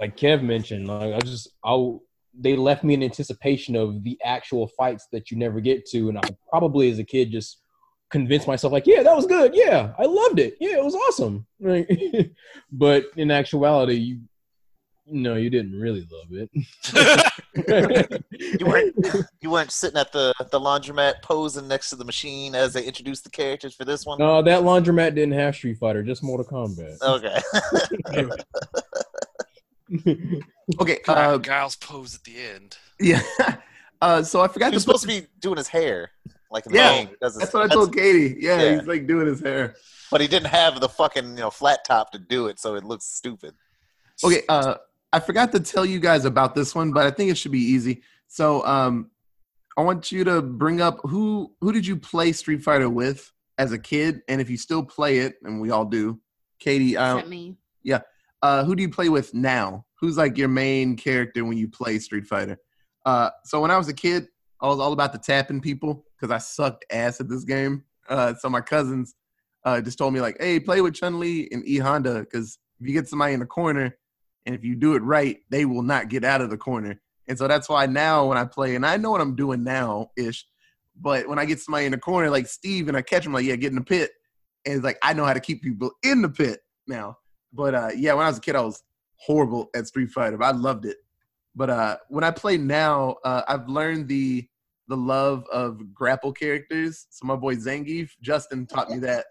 like 0.00 0.16
Kev 0.16 0.42
mentioned, 0.42 0.88
like 0.88 1.14
I 1.14 1.18
just 1.20 1.48
I 1.64 1.94
they 2.38 2.56
left 2.56 2.84
me 2.84 2.94
in 2.94 3.02
anticipation 3.02 3.76
of 3.76 4.02
the 4.02 4.18
actual 4.24 4.68
fights 4.68 5.06
that 5.12 5.30
you 5.30 5.36
never 5.36 5.60
get 5.60 5.86
to, 5.86 6.08
and 6.08 6.18
I 6.18 6.22
probably 6.48 6.90
as 6.90 6.98
a 6.98 7.04
kid 7.04 7.30
just 7.30 7.60
convinced 8.10 8.46
myself 8.46 8.72
like, 8.72 8.86
yeah, 8.86 9.02
that 9.02 9.16
was 9.16 9.26
good, 9.26 9.52
yeah, 9.54 9.92
I 9.98 10.04
loved 10.04 10.38
it, 10.38 10.56
yeah, 10.60 10.78
it 10.78 10.84
was 10.84 10.94
awesome. 10.94 11.46
Right? 11.60 11.86
but 12.72 13.06
in 13.16 13.30
actuality, 13.30 13.94
you 13.94 14.20
no, 15.06 15.34
you 15.34 15.50
didn't 15.50 15.78
really 15.78 16.06
love 16.10 16.28
it. 16.30 16.50
You 18.58 18.66
weren't 18.66 18.94
you 19.40 19.50
weren't 19.50 19.70
sitting 19.70 19.96
at 19.98 20.10
the 20.12 20.32
the 20.50 20.58
laundromat 20.60 21.22
posing 21.22 21.68
next 21.68 21.90
to 21.90 21.96
the 21.96 22.04
machine 22.04 22.54
as 22.54 22.72
they 22.72 22.84
introduced 22.84 23.24
the 23.24 23.30
characters 23.30 23.74
for 23.74 23.84
this 23.84 24.04
one. 24.04 24.18
no, 24.18 24.42
that 24.42 24.62
laundromat 24.62 25.14
didn't 25.14 25.32
have 25.34 25.54
Street 25.54 25.78
Fighter, 25.78 26.02
just 26.02 26.22
Mortal 26.22 26.46
Kombat. 26.46 27.00
Okay. 27.02 28.30
Okay. 30.80 30.98
Uh, 31.06 31.36
Guile's 31.36 31.76
pose 31.76 32.14
at 32.14 32.24
the 32.24 32.34
end. 32.38 32.76
yeah. 33.00 33.22
Uh, 34.02 34.22
so 34.22 34.42
I 34.42 34.48
forgot 34.48 34.70
he 34.70 34.76
was 34.76 34.82
supposed 34.82 35.00
to 35.02 35.08
be 35.08 35.26
doing 35.40 35.56
his 35.56 35.68
hair, 35.68 36.10
like 36.50 36.66
in 36.66 36.72
the 36.72 36.78
Yeah, 36.78 36.92
game. 36.98 37.08
He 37.08 37.14
does 37.22 37.34
his- 37.34 37.40
That's 37.40 37.54
what 37.54 37.70
I 37.70 37.72
told 37.74 37.94
Katie. 37.94 38.36
Yeah, 38.38 38.60
Yeah. 38.60 38.74
he's 38.78 38.86
like 38.86 39.06
doing 39.06 39.26
his 39.26 39.40
hair. 39.40 39.76
but 40.10 40.20
he 40.20 40.26
didn't 40.28 40.48
have 40.48 40.78
the 40.80 40.88
fucking 40.90 41.28
you 41.30 41.34
know 41.42 41.48
flat 41.48 41.86
top 41.86 42.10
to 42.12 42.18
do 42.18 42.48
it, 42.48 42.58
so 42.58 42.74
it 42.74 42.84
looks 42.84 43.06
stupid. 43.06 43.54
Okay, 44.22 44.42
uh, 44.50 44.74
I 45.14 45.20
forgot 45.20 45.52
to 45.52 45.60
tell 45.60 45.86
you 45.86 46.00
guys 46.00 46.24
about 46.24 46.56
this 46.56 46.74
one, 46.74 46.90
but 46.90 47.06
I 47.06 47.10
think 47.12 47.30
it 47.30 47.38
should 47.38 47.52
be 47.52 47.60
easy. 47.60 48.02
So, 48.26 48.66
um, 48.66 49.12
I 49.76 49.82
want 49.82 50.10
you 50.10 50.24
to 50.24 50.42
bring 50.42 50.80
up 50.80 50.98
who 51.04 51.54
who 51.60 51.72
did 51.72 51.86
you 51.86 51.96
play 51.96 52.32
Street 52.32 52.64
Fighter 52.64 52.90
with 52.90 53.32
as 53.56 53.70
a 53.70 53.78
kid, 53.78 54.22
and 54.28 54.40
if 54.40 54.50
you 54.50 54.56
still 54.56 54.82
play 54.82 55.18
it, 55.18 55.36
and 55.44 55.60
we 55.60 55.70
all 55.70 55.84
do. 55.84 56.20
Katie, 56.58 56.96
uh, 56.96 57.14
Except 57.14 57.28
me. 57.28 57.56
uh, 58.42 58.64
who 58.64 58.74
do 58.74 58.82
you 58.82 58.88
play 58.88 59.08
with 59.08 59.32
now? 59.34 59.86
Who's 60.00 60.16
like 60.16 60.36
your 60.36 60.48
main 60.48 60.96
character 60.96 61.44
when 61.44 61.58
you 61.58 61.68
play 61.68 62.00
Street 62.00 62.26
Fighter? 62.26 62.58
Uh, 63.06 63.30
so 63.44 63.60
when 63.60 63.70
I 63.70 63.78
was 63.78 63.88
a 63.88 63.94
kid, 63.94 64.26
I 64.60 64.66
was 64.66 64.80
all 64.80 64.92
about 64.92 65.12
the 65.12 65.18
tapping 65.18 65.60
people 65.60 66.04
because 66.16 66.32
I 66.32 66.38
sucked 66.38 66.84
ass 66.90 67.20
at 67.20 67.28
this 67.28 67.44
game. 67.44 67.84
Uh, 68.08 68.34
so 68.34 68.48
my 68.48 68.60
cousins 68.60 69.14
uh, 69.64 69.80
just 69.80 69.96
told 69.96 70.12
me 70.12 70.20
like, 70.20 70.38
"Hey, 70.40 70.58
play 70.58 70.80
with 70.80 70.94
Chun 70.94 71.20
Li 71.20 71.48
and 71.52 71.64
E 71.68 71.78
Honda 71.78 72.18
because 72.20 72.58
if 72.80 72.88
you 72.88 72.92
get 72.92 73.08
somebody 73.08 73.32
in 73.34 73.40
the 73.40 73.46
corner, 73.46 73.96
and 74.46 74.54
if 74.54 74.64
you 74.64 74.76
do 74.76 74.94
it 74.94 75.02
right, 75.02 75.38
they 75.50 75.64
will 75.64 75.82
not 75.82 76.08
get 76.08 76.24
out 76.24 76.40
of 76.40 76.50
the 76.50 76.56
corner." 76.56 77.00
And 77.28 77.38
so 77.38 77.48
that's 77.48 77.68
why 77.68 77.86
now 77.86 78.26
when 78.26 78.38
I 78.38 78.44
play, 78.44 78.74
and 78.74 78.84
I 78.84 78.96
know 78.96 79.10
what 79.10 79.20
I'm 79.20 79.34
doing 79.36 79.64
now 79.64 80.10
ish, 80.16 80.46
but 81.00 81.28
when 81.28 81.38
I 81.38 81.44
get 81.44 81.60
somebody 81.60 81.86
in 81.86 81.92
the 81.92 81.98
corner 81.98 82.30
like 82.30 82.46
Steve 82.46 82.88
and 82.88 82.96
I 82.96 83.02
catch 83.02 83.26
him, 83.26 83.32
like, 83.32 83.44
yeah, 83.44 83.56
get 83.56 83.70
in 83.70 83.76
the 83.76 83.84
pit, 83.84 84.10
and 84.64 84.74
it's 84.76 84.84
like 84.84 84.98
I 85.02 85.12
know 85.12 85.24
how 85.24 85.32
to 85.32 85.40
keep 85.40 85.62
people 85.62 85.90
in 86.02 86.22
the 86.22 86.28
pit 86.28 86.60
now. 86.86 87.18
But 87.52 87.74
uh, 87.74 87.90
yeah, 87.96 88.14
when 88.14 88.26
I 88.26 88.28
was 88.28 88.38
a 88.38 88.40
kid, 88.40 88.56
I 88.56 88.62
was 88.62 88.82
horrible 89.16 89.70
at 89.74 89.86
Street 89.86 90.10
Fighter, 90.10 90.36
but 90.36 90.46
I 90.46 90.56
loved 90.56 90.84
it. 90.84 90.98
But 91.54 91.70
uh, 91.70 91.96
when 92.08 92.24
I 92.24 92.30
play 92.30 92.58
now, 92.58 93.16
uh, 93.24 93.42
I've 93.48 93.68
learned 93.68 94.08
the 94.08 94.46
the 94.88 94.96
love 94.96 95.44
of 95.50 95.94
grapple 95.94 96.32
characters. 96.32 97.06
So 97.10 97.26
my 97.26 97.36
boy 97.36 97.56
Zangief, 97.56 98.10
Justin 98.20 98.66
taught 98.66 98.90
me 98.90 98.98
that. 98.98 99.26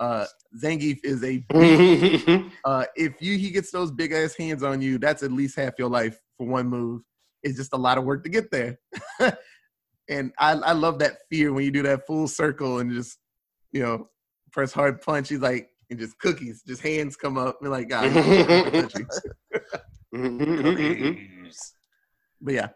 Uh, 0.00 0.26
Zangief 0.62 0.98
is 1.02 1.24
a 1.24 1.44
uh, 2.64 2.84
if 2.96 3.20
you 3.20 3.36
he 3.36 3.50
gets 3.50 3.70
those 3.70 3.90
big 3.90 4.12
ass 4.12 4.34
hands 4.36 4.62
on 4.62 4.80
you, 4.80 4.98
that's 4.98 5.22
at 5.22 5.32
least 5.32 5.56
half 5.56 5.74
your 5.78 5.88
life 5.88 6.18
for 6.36 6.46
one 6.46 6.68
move. 6.68 7.02
It's 7.42 7.56
just 7.56 7.72
a 7.72 7.76
lot 7.76 7.98
of 7.98 8.04
work 8.04 8.22
to 8.24 8.30
get 8.30 8.50
there. 8.50 8.78
and 10.08 10.32
I, 10.38 10.52
I 10.52 10.72
love 10.72 10.98
that 11.00 11.18
fear 11.30 11.52
when 11.52 11.64
you 11.64 11.70
do 11.70 11.82
that 11.82 12.06
full 12.06 12.28
circle 12.28 12.78
and 12.78 12.92
just, 12.92 13.18
you 13.72 13.82
know, 13.82 14.08
press 14.52 14.72
hard 14.72 15.00
punch. 15.02 15.28
He's 15.28 15.40
like, 15.40 15.68
and 15.90 15.98
just 15.98 16.18
cookies, 16.18 16.62
just 16.66 16.82
hands 16.82 17.16
come 17.16 17.38
up. 17.38 17.58
We're 17.60 17.68
like, 17.70 17.88
God. 17.88 18.12
but 22.40 22.54
yeah, 22.54 22.68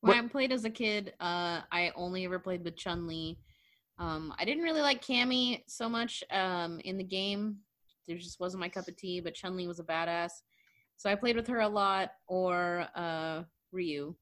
When 0.00 0.18
I 0.18 0.28
played 0.28 0.52
as 0.52 0.64
a 0.64 0.70
kid, 0.70 1.14
uh, 1.20 1.60
I 1.70 1.92
only 1.96 2.24
ever 2.24 2.38
played 2.38 2.64
with 2.64 2.76
Chun 2.76 3.06
Li. 3.06 3.38
Um, 3.98 4.34
I 4.38 4.44
didn't 4.44 4.64
really 4.64 4.80
like 4.80 5.04
Cammy 5.04 5.62
so 5.66 5.88
much 5.88 6.24
um, 6.30 6.80
in 6.80 6.96
the 6.96 7.04
game. 7.04 7.56
There 8.06 8.16
just 8.16 8.40
wasn't 8.40 8.60
my 8.60 8.68
cup 8.68 8.88
of 8.88 8.96
tea. 8.96 9.20
But 9.20 9.34
Chun 9.34 9.56
Li 9.56 9.66
was 9.66 9.80
a 9.80 9.84
badass, 9.84 10.30
so 10.96 11.10
I 11.10 11.14
played 11.14 11.36
with 11.36 11.46
her 11.48 11.60
a 11.60 11.68
lot. 11.68 12.10
Or 12.26 12.86
uh, 12.94 13.42
Ryu. 13.72 14.14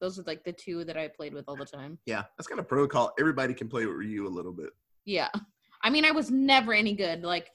Those 0.00 0.18
are 0.18 0.22
like 0.22 0.44
the 0.44 0.52
two 0.52 0.84
that 0.84 0.96
I 0.96 1.08
played 1.08 1.34
with 1.34 1.44
all 1.46 1.56
the 1.56 1.66
time. 1.66 1.98
yeah, 2.06 2.22
that's 2.38 2.48
kind 2.48 2.58
of 2.58 2.66
protocol. 2.66 3.12
Everybody 3.20 3.52
can 3.52 3.68
play 3.68 3.84
with 3.84 3.96
Ryu 3.96 4.26
a 4.26 4.28
little 4.28 4.52
bit. 4.52 4.70
Yeah. 5.04 5.28
I 5.82 5.90
mean, 5.90 6.06
I 6.06 6.10
was 6.10 6.30
never 6.30 6.72
any 6.72 6.94
good. 6.94 7.22
Like, 7.22 7.50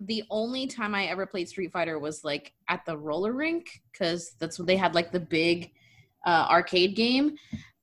the 0.00 0.22
only 0.30 0.66
time 0.66 0.94
I 0.94 1.06
ever 1.06 1.26
played 1.26 1.48
Street 1.48 1.72
Fighter 1.72 1.98
was 1.98 2.24
like 2.24 2.52
at 2.68 2.84
the 2.84 2.96
roller 2.96 3.32
rink 3.32 3.82
because 3.90 4.32
that's 4.38 4.58
when 4.58 4.66
they 4.66 4.76
had 4.76 4.94
like 4.94 5.10
the 5.10 5.20
big 5.20 5.72
uh, 6.24 6.46
arcade 6.48 6.94
game. 6.94 7.36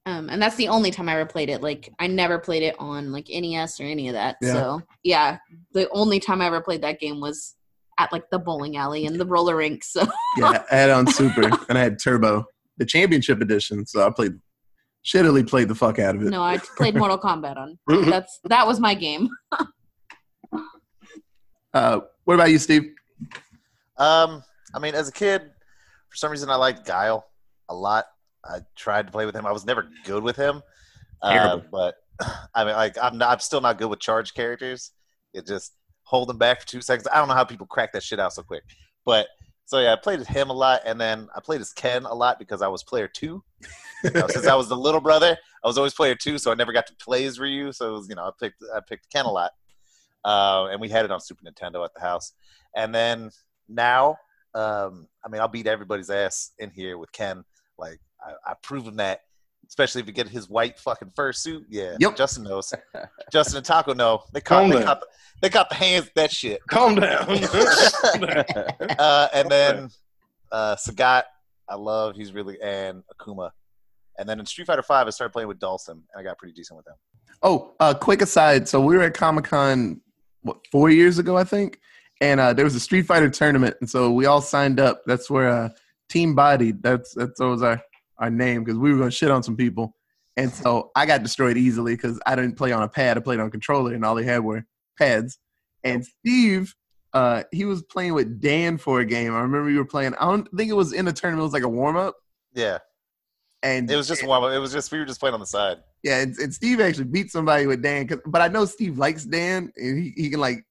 Um, 0.08 0.30
and 0.30 0.40
that's 0.42 0.56
the 0.56 0.68
only 0.68 0.92
time 0.92 1.10
I 1.10 1.14
ever 1.14 1.26
played 1.26 1.50
it. 1.50 1.62
Like, 1.62 1.92
I 1.98 2.06
never 2.08 2.38
played 2.38 2.62
it 2.62 2.76
on 2.78 3.12
like 3.12 3.28
NES 3.28 3.80
or 3.80 3.84
any 3.84 4.08
of 4.08 4.14
that. 4.14 4.38
Yeah. 4.42 4.54
So, 4.54 4.82
yeah, 5.04 5.38
the 5.74 5.90
only 5.90 6.20
time 6.20 6.42
I 6.42 6.46
ever 6.46 6.62
played 6.62 6.84
that 6.84 7.00
game 7.00 7.20
was 7.20 7.56
at 7.98 8.12
like 8.12 8.30
the 8.30 8.38
bowling 8.38 8.78
alley 8.78 9.08
and 9.08 9.20
the 9.20 9.26
roller 9.26 9.56
rink. 9.56 9.84
So, 9.84 10.06
Yeah, 10.38 10.64
I 10.72 10.76
had 10.76 10.90
on 10.92 11.08
Super 11.08 11.50
and 11.70 11.78
I 11.78 11.82
had 11.82 11.98
Turbo, 11.98 12.46
the 12.78 12.86
championship 12.86 13.42
edition. 13.42 13.86
So 13.88 14.06
I 14.06 14.12
played, 14.12 14.34
shittily 15.04 15.48
played 15.48 15.70
the 15.70 15.76
fuck 15.76 15.98
out 15.98 16.16
of 16.16 16.22
it. 16.22 16.30
no, 16.30 16.44
I 16.44 16.60
played 16.78 16.96
Mortal 16.98 17.18
Kombat 17.18 17.58
on. 17.58 17.80
That's 18.06 18.40
that 18.46 18.68
was 18.68 18.80
my 18.80 18.94
game. 18.94 19.30
Uh, 21.74 22.00
what 22.24 22.36
about 22.36 22.50
you, 22.50 22.58
Steve? 22.58 22.84
Um, 23.98 24.42
I 24.74 24.80
mean, 24.80 24.96
as 24.96 25.10
a 25.10 25.12
kid, 25.12 25.42
for 26.08 26.16
some 26.16 26.32
reason, 26.32 26.50
I 26.50 26.56
liked 26.56 26.86
Guile 26.88 27.26
a 27.68 27.76
lot. 27.76 28.06
I 28.46 28.60
tried 28.76 29.08
to 29.08 29.12
play 29.12 29.26
with 29.26 29.36
him. 29.36 29.46
I 29.46 29.52
was 29.52 29.66
never 29.66 29.90
good 30.04 30.24
with 30.24 30.36
him, 30.36 30.62
uh, 31.22 31.60
but 31.72 31.96
I 32.54 32.66
mean, 32.66 32.76
like, 32.76 32.98
I'm 33.02 33.18
not, 33.18 33.32
I'm 33.32 33.40
still 33.40 33.62
not 33.62 33.78
good 33.78 33.90
with 33.90 34.00
charge 34.00 34.34
characters. 34.34 34.92
It 35.34 35.46
just 35.48 35.74
hold 36.04 36.30
them 36.30 36.38
back 36.38 36.62
for 36.62 36.68
two 36.68 36.82
seconds. 36.82 37.08
I 37.12 37.18
don't 37.18 37.28
know 37.28 37.34
how 37.34 37.44
people 37.44 37.66
crack 37.68 37.92
that 37.94 38.04
shit 38.04 38.20
out 38.20 38.34
so 38.34 38.44
quick. 38.44 38.64
But 39.06 39.28
so 39.66 39.80
yeah, 39.80 39.94
I 39.94 39.96
played 39.96 40.20
as 40.20 40.28
him 40.28 40.50
a 40.50 40.54
lot, 40.54 40.82
and 40.86 41.02
then 41.02 41.28
I 41.36 41.40
played 41.42 41.62
as 41.62 41.74
Ken 41.74 42.06
a 42.06 42.14
lot 42.14 42.40
because 42.40 42.62
I 42.62 42.68
was 42.68 42.84
player 42.84 43.08
two. 43.08 43.44
You 44.04 44.12
know, 44.12 44.28
since 44.28 44.46
I 44.46 44.54
was 44.54 44.70
the 44.70 44.78
little 44.78 45.02
brother, 45.02 45.36
I 45.64 45.68
was 45.68 45.80
always 45.80 45.96
player 45.96 46.14
two, 46.14 46.38
so 46.38 46.52
I 46.52 46.54
never 46.54 46.72
got 46.72 46.86
to 46.86 46.94
play 46.98 47.26
as 47.26 47.40
Ryu. 47.40 47.72
So 47.72 47.90
it 47.90 47.92
was, 47.92 48.08
you 48.08 48.14
know, 48.14 48.26
I 48.26 48.30
picked 48.40 48.64
I 48.76 48.80
picked 48.88 49.12
Ken 49.12 49.26
a 49.26 49.32
lot, 49.32 49.50
uh, 50.24 50.68
and 50.70 50.80
we 50.80 50.90
had 50.90 51.06
it 51.06 51.12
on 51.12 51.20
Super 51.20 51.42
Nintendo 51.44 51.84
at 51.84 51.92
the 51.96 52.02
house. 52.02 52.34
And 52.76 52.94
then 52.94 53.32
now, 53.68 54.18
um, 54.54 55.08
I 55.26 55.30
mean, 55.30 55.42
I'll 55.42 55.48
beat 55.48 55.66
everybody's 55.66 56.12
ass 56.12 56.52
in 56.60 56.70
here 56.70 57.00
with 57.00 57.12
Ken. 57.14 57.44
Like 57.80 58.00
I, 58.26 58.52
I've 58.52 58.62
proven 58.62 58.96
that, 58.98 59.22
especially 59.68 60.02
if 60.02 60.08
you 60.08 60.14
get 60.14 60.28
his 60.28 60.50
white 60.50 60.80
fucking 60.80 61.12
fursuit. 61.12 61.66
Yeah, 61.70 61.96
Yep. 62.00 62.16
Justin 62.16 62.44
knows. 62.44 62.74
Justin 63.32 63.58
and 63.58 63.66
Taco 63.66 63.94
know. 63.94 64.24
They 64.34 64.42
caught, 64.42 64.70
they, 64.72 64.84
caught 64.84 65.00
the, 65.02 65.08
they 65.42 65.50
got 65.50 65.70
the 65.70 65.76
hands 65.76 66.10
that 66.16 66.32
shit. 66.32 66.62
Calm 66.68 66.96
down. 66.96 67.28
uh, 69.00 69.28
and 69.34 69.50
then 69.50 69.90
uh, 70.52 70.76
Sagat, 70.76 71.24
I 71.70 71.76
love. 71.76 72.16
He's 72.16 72.34
really 72.34 72.62
and 72.62 73.04
Akuma. 73.14 73.52
And 74.18 74.30
then 74.30 74.40
in 74.40 74.46
Street 74.46 74.68
Fighter 74.68 74.84
Five, 74.84 75.08
I 75.08 75.10
started 75.10 75.34
playing 75.34 75.48
with 75.48 75.60
Dhalsim, 75.60 75.90
and 75.90 76.04
I 76.18 76.24
got 76.24 76.38
pretty 76.38 76.54
decent 76.54 76.78
with 76.78 76.88
him. 76.88 76.94
Oh, 77.44 77.74
uh, 77.80 77.94
quick 77.94 78.22
aside. 78.22 78.68
So 78.68 78.80
we 78.80 78.96
were 78.96 79.04
at 79.04 79.14
Comic 79.14 79.46
Con 79.46 80.02
what 80.42 80.58
four 80.72 80.90
years 80.90 81.20
ago, 81.20 81.38
I 81.38 81.44
think, 81.44 81.80
and 82.22 82.40
uh, 82.40 82.54
there 82.54 82.64
was 82.64 82.76
a 82.76 82.80
Street 82.80 83.06
Fighter 83.06 83.30
tournament, 83.30 83.76
and 83.82 83.90
so 83.90 84.12
we 84.12 84.26
all 84.26 84.42
signed 84.42 84.80
up. 84.80 85.02
That's 85.06 85.30
where 85.30 85.50
uh, 85.50 85.70
Team 86.10 86.36
Body. 86.36 86.72
That's 86.72 87.14
that's 87.14 87.40
that 87.40 87.48
was 87.48 87.62
our 87.62 87.82
our 88.18 88.30
name 88.30 88.64
because 88.64 88.78
we 88.80 88.92
were 88.94 89.00
gonna 89.00 89.12
shit 89.12 89.32
on 89.32 89.44
some 89.44 89.56
people, 89.58 89.96
and 90.38 90.52
so 90.52 90.92
I 90.96 91.06
got 91.06 91.24
destroyed 91.24 91.58
easily 91.58 91.96
because 91.96 92.20
I 92.26 92.36
didn't 92.36 92.56
play 92.58 92.72
on 92.72 92.84
a 92.84 92.88
pad. 92.90 93.18
I 93.18 93.22
played 93.22 93.40
on 93.40 93.48
a 93.48 93.52
controller, 93.52 93.94
and 93.94 94.04
all 94.06 94.16
they 94.16 94.24
had 94.24 94.44
were 94.44 94.66
pads. 94.98 95.38
And 95.84 96.06
Steve, 96.06 96.74
uh, 97.14 97.44
he 97.52 97.66
was 97.66 97.84
playing 97.84 98.14
with 98.14 98.42
Dan 98.42 98.78
for 98.78 99.00
a 99.02 99.06
game. 99.06 99.34
I 99.34 99.42
remember 99.42 99.70
you 99.70 99.78
were 99.78 99.86
playing. 99.86 100.16
I 100.16 100.26
don't 100.30 100.48
think 100.58 100.70
it 100.70 100.76
was 100.76 100.94
in 100.94 101.08
a 101.08 101.14
tournament. 101.14 101.42
It 101.42 101.44
was 101.44 101.54
like 101.54 101.64
a 101.64 101.70
warm 101.70 101.96
up, 101.96 102.16
Yeah, 102.54 102.80
and 103.64 103.90
it 103.90 103.96
was 103.96 104.08
just 104.08 104.26
warm. 104.26 104.44
It 104.52 104.58
was 104.58 104.72
just 104.74 104.92
we 104.92 105.00
were 105.00 105.06
just 105.06 105.20
playing 105.20 105.34
on 105.34 105.40
the 105.40 105.46
side. 105.46 105.78
Yeah, 106.04 106.22
and, 106.22 106.36
and 106.38 106.54
Steve 106.54 106.80
actually 106.82 107.06
beat 107.06 107.32
somebody 107.32 107.66
with 107.68 107.82
Dan, 107.82 108.08
'cause- 108.08 108.20
but 108.26 108.42
I 108.42 108.48
know 108.48 108.66
Steve 108.66 108.98
likes 108.98 109.26
Dan, 109.26 109.72
and 109.76 109.98
he, 110.04 110.14
he 110.16 110.30
can 110.30 110.40
like 110.40 110.66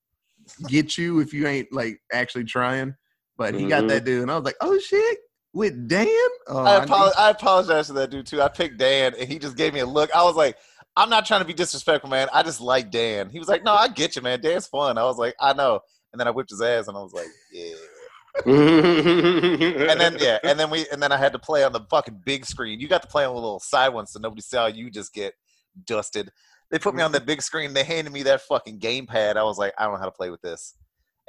get 0.69 0.97
you 0.99 1.21
if 1.21 1.33
you 1.33 1.47
ain't 1.47 1.73
like 1.73 2.01
actually 2.13 2.45
trying. 2.45 2.95
But 3.37 3.55
he 3.55 3.67
got 3.67 3.85
Mhm. 3.85 3.89
that 3.89 4.05
dude, 4.05 4.23
and 4.23 4.31
I 4.31 4.37
was 4.37 4.45
like, 4.45 4.55
oh 4.61 4.79
shit, 4.79 5.19
with 5.55 5.89
Dan. 5.89 6.07
Oh, 6.49 6.59
I, 6.59 6.85
I 6.85 7.13
I 7.27 7.31
apologize 7.31 7.87
to 7.87 7.95
that 7.95 8.11
dude 8.11 8.27
too. 8.27 8.43
I 8.43 8.49
picked 8.49 8.77
Dan, 8.77 9.15
and 9.19 9.29
he 9.29 9.39
just 9.39 9.57
gave 9.57 9.73
me 9.73 9.81
a 9.81 9.87
look. 9.87 10.15
I 10.15 10.23
was 10.25 10.37
like, 10.37 10.57
I'm 10.97 11.09
not 11.09 11.25
trying 11.25 11.41
to 11.41 11.47
be 11.47 11.55
disrespectful, 11.55 12.11
man. 12.11 12.29
I 12.33 12.43
just 12.43 12.61
like 12.61 12.91
Dan. 12.91 13.31
He 13.31 13.39
was 13.39 13.49
like, 13.49 13.65
No, 13.65 13.73
I 13.73 13.89
get 13.89 14.17
you, 14.17 14.23
man. 14.23 14.41
Dan's 14.41 14.67
fun. 14.67 14.99
I 14.99 15.05
was 15.05 15.17
like, 15.17 15.35
I 15.41 15.53
know. 15.53 15.81
And 16.13 16.21
then 16.21 16.29
I 16.29 16.31
whipped 16.31 16.51
his 16.51 16.61
ass, 16.61 16.89
and 16.89 16.97
I 16.97 17.01
was 17.01 17.13
like, 17.13 17.29
Yeah. 17.53 17.75
And 18.47 20.01
then 20.01 20.17
yeah, 20.19 20.39
and 20.43 20.59
then 20.59 20.69
we 20.71 20.87
and 20.93 21.01
then 21.03 21.13
I 21.13 21.17
had 21.17 21.33
to 21.33 21.39
play 21.39 21.63
on 21.65 21.73
the 21.73 21.81
fucking 21.89 22.23
big 22.25 22.45
screen. 22.45 22.81
You 22.81 22.89
got 22.89 23.03
to 23.03 23.09
play 23.09 23.25
on 23.25 23.31
a 23.31 23.35
little 23.35 23.61
side 23.61 23.91
one, 23.91 24.07
so 24.07 24.19
nobody 24.19 24.43
saw 24.43 24.67
you 24.67 24.91
just 24.91 25.15
get 25.15 25.35
dusted. 25.87 26.31
They 26.71 26.79
put 26.81 26.95
me 26.97 27.03
on 27.03 27.13
the 27.13 27.21
big 27.21 27.43
screen. 27.43 27.75
They 27.75 27.85
handed 27.85 28.13
me 28.13 28.25
that 28.25 28.41
fucking 28.43 28.81
gamepad. 28.81 29.37
I 29.37 29.45
was 29.45 29.57
like, 29.57 29.73
I 29.79 29.85
don't 29.85 29.95
know 29.95 30.01
how 30.01 30.07
to 30.07 30.11
play 30.11 30.31
with 30.31 30.43
this, 30.43 30.75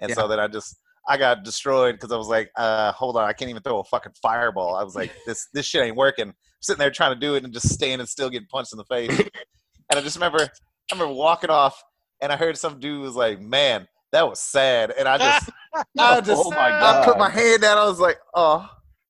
and 0.02 0.12
so 0.14 0.28
then 0.28 0.40
I 0.40 0.48
just 0.48 0.78
I 1.08 1.18
got 1.18 1.44
destroyed 1.44 1.96
because 1.96 2.12
I 2.12 2.18
was 2.18 2.28
like, 2.28 2.52
uh, 2.56 2.92
hold 2.92 3.18
on, 3.18 3.24
I 3.24 3.34
can't 3.34 3.50
even 3.50 3.62
throw 3.62 3.80
a 3.80 3.84
fucking 3.84 4.14
fireball. 4.22 4.76
I 4.76 4.84
was 4.84 4.96
like, 4.96 5.12
this 5.26 5.48
this 5.54 5.66
shit 5.66 5.84
ain't 5.84 5.96
working. 5.96 6.34
sitting 6.62 6.80
there 6.80 6.92
trying 6.92 7.14
to 7.14 7.20
do 7.20 7.36
it 7.36 7.44
and 7.44 7.54
just 7.54 7.70
standing 7.70 8.08
still, 8.08 8.30
getting 8.30 8.48
punched 8.48 8.74
in 8.74 8.78
the 8.78 8.86
face. 8.86 9.20
and 9.90 10.00
I 10.00 10.02
just 10.02 10.16
remember 10.16 10.40
I 10.42 10.96
remember 10.96 11.14
walking 11.14 11.50
off, 11.50 11.82
and 12.22 12.32
I 12.32 12.36
heard 12.36 12.58
some 12.58 12.80
dude 12.80 13.02
was 13.02 13.16
like, 13.16 13.40
man. 13.40 13.88
That 14.12 14.30
was 14.30 14.40
sad, 14.40 14.94
and 14.98 15.10
I 15.10 15.18
just, 15.18 15.50
I 16.00 16.22
just, 16.22 16.42
Oh 16.46 16.50
my 16.52 16.70
God. 16.70 17.02
I 17.02 17.06
put 17.06 17.18
my 17.18 17.30
hand 17.30 17.64
down. 17.64 17.78
I 17.78 17.84
was 17.84 18.00
like, 18.00 18.18
oh, 18.34 18.66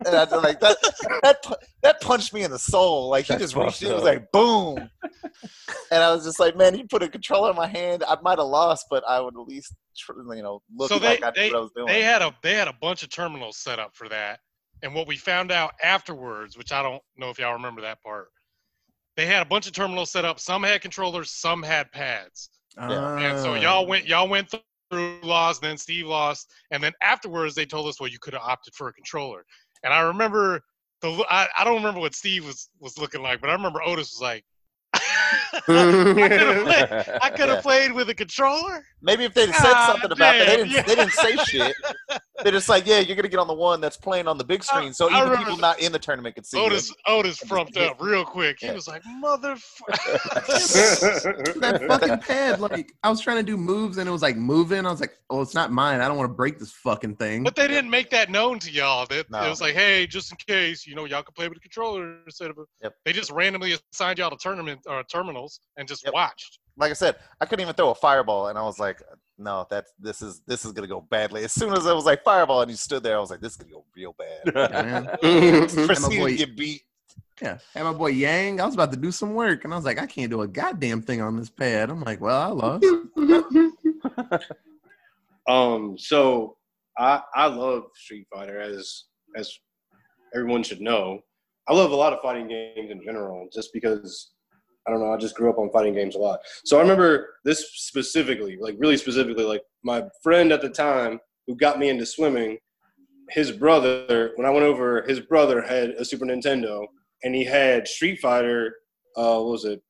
and 0.06 0.16
I 0.16 0.24
was 0.26 0.44
like 0.44 0.60
that. 0.60 0.78
That 1.24 1.38
that 1.84 2.02
punched 2.02 2.34
me 2.34 2.44
in 2.44 2.52
the 2.52 2.60
soul. 2.60 3.10
Like 3.10 3.26
he 3.26 3.34
That's 3.34 3.54
just 3.54 3.56
reached 3.56 3.82
in, 3.84 3.92
it 3.92 3.96
was 3.96 4.04
like 4.04 4.32
boom, 4.32 4.90
and 5.92 6.04
I 6.04 6.14
was 6.14 6.26
just 6.26 6.40
like, 6.40 6.56
man, 6.58 6.76
you 6.78 6.86
put 6.88 7.04
a 7.04 7.08
controller 7.08 7.52
in 7.52 7.56
my 7.56 7.68
hand. 7.68 8.04
I 8.08 8.18
might 8.22 8.38
have 8.40 8.48
lost, 8.48 8.88
but 8.90 9.04
I 9.08 9.20
would 9.22 9.36
at 9.36 9.48
least, 9.48 9.74
you 10.10 10.44
know, 10.44 10.62
look 10.76 10.90
So 10.90 10.98
like 10.98 11.22
they- 11.22 11.26
I 11.26 11.30
knew 11.30 11.34
they- 11.36 11.50
what 11.52 11.58
I 11.58 11.62
was 11.62 11.72
doing. 11.76 11.88
They 11.88 12.02
had 12.02 12.22
a 12.22 12.36
they 12.44 12.54
had 12.56 12.68
a 12.68 12.74
bunch 12.74 13.04
of 13.04 13.10
terminals 13.10 13.58
set 13.58 13.80
up 13.80 13.92
for 13.96 14.10
that, 14.10 14.40
and 14.84 14.94
what 14.94 15.08
we 15.08 15.16
found 15.18 15.52
out 15.52 15.74
afterwards, 15.82 16.58
which 16.58 16.72
I 16.72 16.82
don't 16.82 17.02
know 17.18 17.30
if 17.30 17.40
y'all 17.40 17.54
remember 17.54 17.82
that 17.82 18.02
part, 18.04 18.28
they 19.16 19.26
had 19.26 19.42
a 19.42 19.46
bunch 19.46 19.68
of 19.68 19.74
terminals 19.74 20.12
set 20.12 20.26
up. 20.26 20.40
Some 20.40 20.64
had 20.64 20.82
controllers, 20.82 21.32
some 21.32 21.64
had 21.64 21.92
pads, 21.92 22.50
and 22.78 23.40
so 23.40 23.56
y'all 23.56 23.86
went 23.88 24.06
y'all 24.08 24.28
went 24.28 24.50
through 24.92 25.20
lost, 25.24 25.62
then 25.62 25.78
Steve 25.78 26.06
lost, 26.06 26.52
and 26.72 26.84
then 26.84 26.94
afterwards 27.02 27.56
they 27.56 27.66
told 27.66 27.88
us, 27.88 28.00
well, 28.00 28.10
you 28.10 28.20
could 28.20 28.34
have 28.34 28.44
opted 28.44 28.74
for 28.76 28.88
a 28.90 28.94
controller. 28.94 29.44
And 29.86 29.94
I 29.94 30.02
remember 30.02 30.62
the 31.02 31.26
I, 31.30 31.48
I 31.58 31.64
don't 31.64 31.78
remember 31.78 32.02
what 32.02 32.16
Steve 32.16 32.46
was 32.46 32.70
was 32.82 32.98
looking 32.98 33.22
like, 33.22 33.40
but 33.40 33.50
I 33.50 33.54
remember 33.54 33.82
Otis 33.82 34.14
was 34.14 34.22
like. 34.22 34.44
I 35.68 36.28
could 36.30 36.40
have 36.48 36.64
played, 36.66 37.20
I 37.22 37.30
could 37.30 37.40
have 37.50 37.58
Yeah. 37.58 37.62
played 37.62 37.92
with 37.94 38.10
a 38.10 38.16
controller. 38.16 38.84
Maybe 39.02 39.24
if 39.26 39.34
they'd 39.34 39.54
said 39.54 39.72
God 39.74 39.86
something 39.88 40.12
about 40.12 40.18
that, 40.18 40.46
they 40.48 40.58
damn, 40.58 40.68
didn't. 40.68 40.88
They 40.88 40.96
didn't 40.96 41.14
say 41.14 41.36
shit. 41.38 41.76
They're 42.44 42.52
just 42.52 42.68
like, 42.70 42.86
yeah, 42.88 43.00
you're 43.00 43.16
gonna 43.16 43.28
get 43.30 43.40
on 43.40 43.48
the 43.48 43.54
one 43.54 43.80
that's 43.82 43.98
playing 43.98 44.28
on 44.28 44.38
the 44.38 44.44
big 44.44 44.64
screen, 44.64 44.94
so 44.94 45.06
I 45.08 45.18
even 45.18 45.24
remember 45.30 45.38
people 45.46 45.58
not 45.58 45.80
in 45.80 45.92
the 45.92 46.00
tournament 46.00 46.36
can 46.36 46.44
see 46.44 46.58
Otis 46.60 46.90
you. 46.90 46.96
Otis 47.08 47.38
frumped 47.38 47.78
up 47.78 48.02
real 48.02 48.26
quick. 48.26 48.58
He 48.60 48.68
Yeah. 48.68 48.74
was 48.74 48.88
like, 48.88 49.04
"Motherfucker!" 49.24 49.60
that 51.62 51.84
fucking 51.88 52.20
pad, 52.20 52.60
like 52.60 52.92
I 53.04 53.10
was 53.10 53.22
trying 53.22 53.38
to 53.38 53.44
do 53.44 53.58
moves 53.58 53.98
and 53.98 54.08
it 54.08 54.12
was 54.12 54.22
like 54.22 54.36
moving. 54.38 54.86
I 54.86 54.92
was 54.92 55.00
like, 55.02 55.18
"Oh, 55.30 55.42
it's 55.42 55.54
not 55.54 55.72
mine. 55.72 56.02
I 56.02 56.08
don't 56.08 56.18
want 56.18 56.30
to 56.30 56.34
break 56.36 56.60
this 56.60 56.72
fucking 56.72 57.16
thing." 57.18 57.44
but 57.44 57.56
they 57.56 57.68
didn't 57.68 57.90
make 57.90 58.10
that 58.10 58.30
known 58.30 58.60
to 58.60 58.72
y'all. 58.72 59.06
That 59.08 59.30
No. 59.30 59.44
it 59.46 59.50
was 59.50 59.62
like, 59.62 59.74
"Hey, 59.76 60.08
just 60.08 60.32
in 60.32 60.38
case, 60.48 60.86
you 60.86 60.96
know, 60.96 61.06
y'all 61.06 61.24
can 61.24 61.34
play 61.34 61.48
with 61.48 61.58
a 61.58 61.62
controller 61.62 62.18
instead 62.26 62.50
of." 62.50 62.58
A, 62.58 62.66
Yep. 62.84 62.94
They 63.06 63.14
just 63.14 63.32
randomly 63.32 63.78
assigned 63.94 64.20
y'all 64.20 64.30
to 64.30 64.38
tournament 64.38 64.82
or 64.88 65.04
terminals 65.46 65.60
and 65.78 65.88
just 65.88 66.04
Yep. 66.06 66.14
watched. 66.14 66.60
Like 66.78 66.92
I 66.92 66.94
said, 66.94 67.16
I 67.40 67.46
couldn't 67.46 67.62
even 67.64 67.74
throw 67.76 67.92
a 67.92 67.96
fireball, 67.96 68.48
and 68.48 68.58
I 68.58 68.64
was 68.64 68.80
like, 68.80 69.02
no, 69.38 69.66
that's 69.70 69.92
this 70.00 70.22
is 70.22 70.42
this 70.46 70.66
is 70.66 70.72
gonna 70.74 70.88
go 70.88 71.02
badly. 71.02 71.44
As 71.44 71.54
soon 71.54 71.74
as 71.74 71.88
I 71.88 71.94
was 71.94 72.06
like 72.06 72.24
fireball, 72.24 72.62
and 72.62 72.72
you 72.72 72.78
stood 72.78 73.04
there, 73.04 73.18
I 73.18 73.20
was 73.20 73.30
like, 73.30 73.40
this 73.42 73.54
is 73.54 73.58
gonna 73.58 73.72
go 73.72 73.86
real 73.96 74.14
bad. 74.18 74.54
Man. 74.72 75.06
Proceeded 75.70 76.26
to 76.28 76.36
get 76.36 76.58
beat. 76.58 76.82
Yeah, 77.42 77.58
had 77.74 77.84
my 77.84 77.94
boy 77.94 78.08
Yang. 78.08 78.62
I 78.62 78.66
was 78.66 78.76
about 78.76 78.92
to 78.92 78.98
do 78.98 79.12
some 79.12 79.34
work, 79.34 79.64
and 79.66 79.74
I 79.74 79.76
was 79.76 79.86
like, 79.86 80.00
I 80.00 80.06
can't 80.06 80.30
do 80.32 80.42
a 80.42 80.48
goddamn 80.48 81.02
thing 81.02 81.22
on 81.22 81.36
this 81.38 81.50
pad. 81.50 81.90
I'm 81.90 82.02
like, 82.02 82.22
well, 82.22 82.42
I 82.42 82.48
lost. 82.48 82.86
Um, 85.48 85.96
so 85.96 86.58
I 86.98 87.22
I 87.36 87.46
love 87.46 87.84
Street 87.94 88.26
Fighter 88.34 88.60
as 88.60 89.04
as 89.36 89.56
everyone 90.34 90.64
should 90.64 90.82
know. 90.82 91.20
I 91.68 91.74
love 91.76 91.92
a 91.92 91.96
lot 91.96 92.14
of 92.14 92.20
fighting 92.24 92.48
games 92.48 92.90
in 92.90 93.04
general, 93.04 93.48
just 93.54 93.72
because 93.72 94.32
I 94.88 94.92
don't 94.92 95.00
know. 95.00 95.14
I 95.14 95.18
just 95.18 95.36
grew 95.36 95.50
up 95.50 95.58
on 95.58 95.72
fighting 95.72 95.94
games 95.94 96.16
a 96.16 96.20
lot. 96.20 96.40
So 96.64 96.78
I 96.78 96.82
remember 96.82 97.36
this 97.44 97.72
specifically, 97.74 98.58
like 98.60 98.76
really 98.78 98.98
specifically, 98.98 99.44
like 99.44 99.64
my 99.84 100.04
friend 100.22 100.52
at 100.52 100.62
the 100.62 100.70
time 100.70 101.20
who 101.48 101.56
got 101.56 101.80
me 101.80 101.90
into 101.90 102.06
swimming. 102.06 102.58
His 103.32 103.52
brother, 103.52 104.32
when 104.36 104.46
I 104.46 104.52
went 104.52 104.66
over, 104.66 105.02
his 105.08 105.20
brother 105.20 105.62
had 105.62 105.92
a 105.92 106.06
Super 106.06 106.26
Nintendo, 106.26 106.86
and 107.24 107.34
he 107.34 107.44
had 107.44 107.88
Street 107.88 108.20
Fighter. 108.20 108.76
Uh, 109.18 109.40
what 109.40 109.52
was 109.52 109.66
it? 109.66 109.82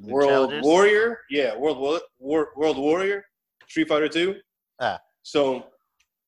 World? 0.00 0.52
Warrior. 0.62 1.18
Yeah, 1.30 1.56
World 1.56 1.78
War, 1.78 2.00
War, 2.18 2.48
World 2.56 2.78
Warrior, 2.78 3.24
Street 3.68 3.88
Fighter 3.88 4.08
Two. 4.08 4.36
Ah. 4.80 4.98
So 5.22 5.66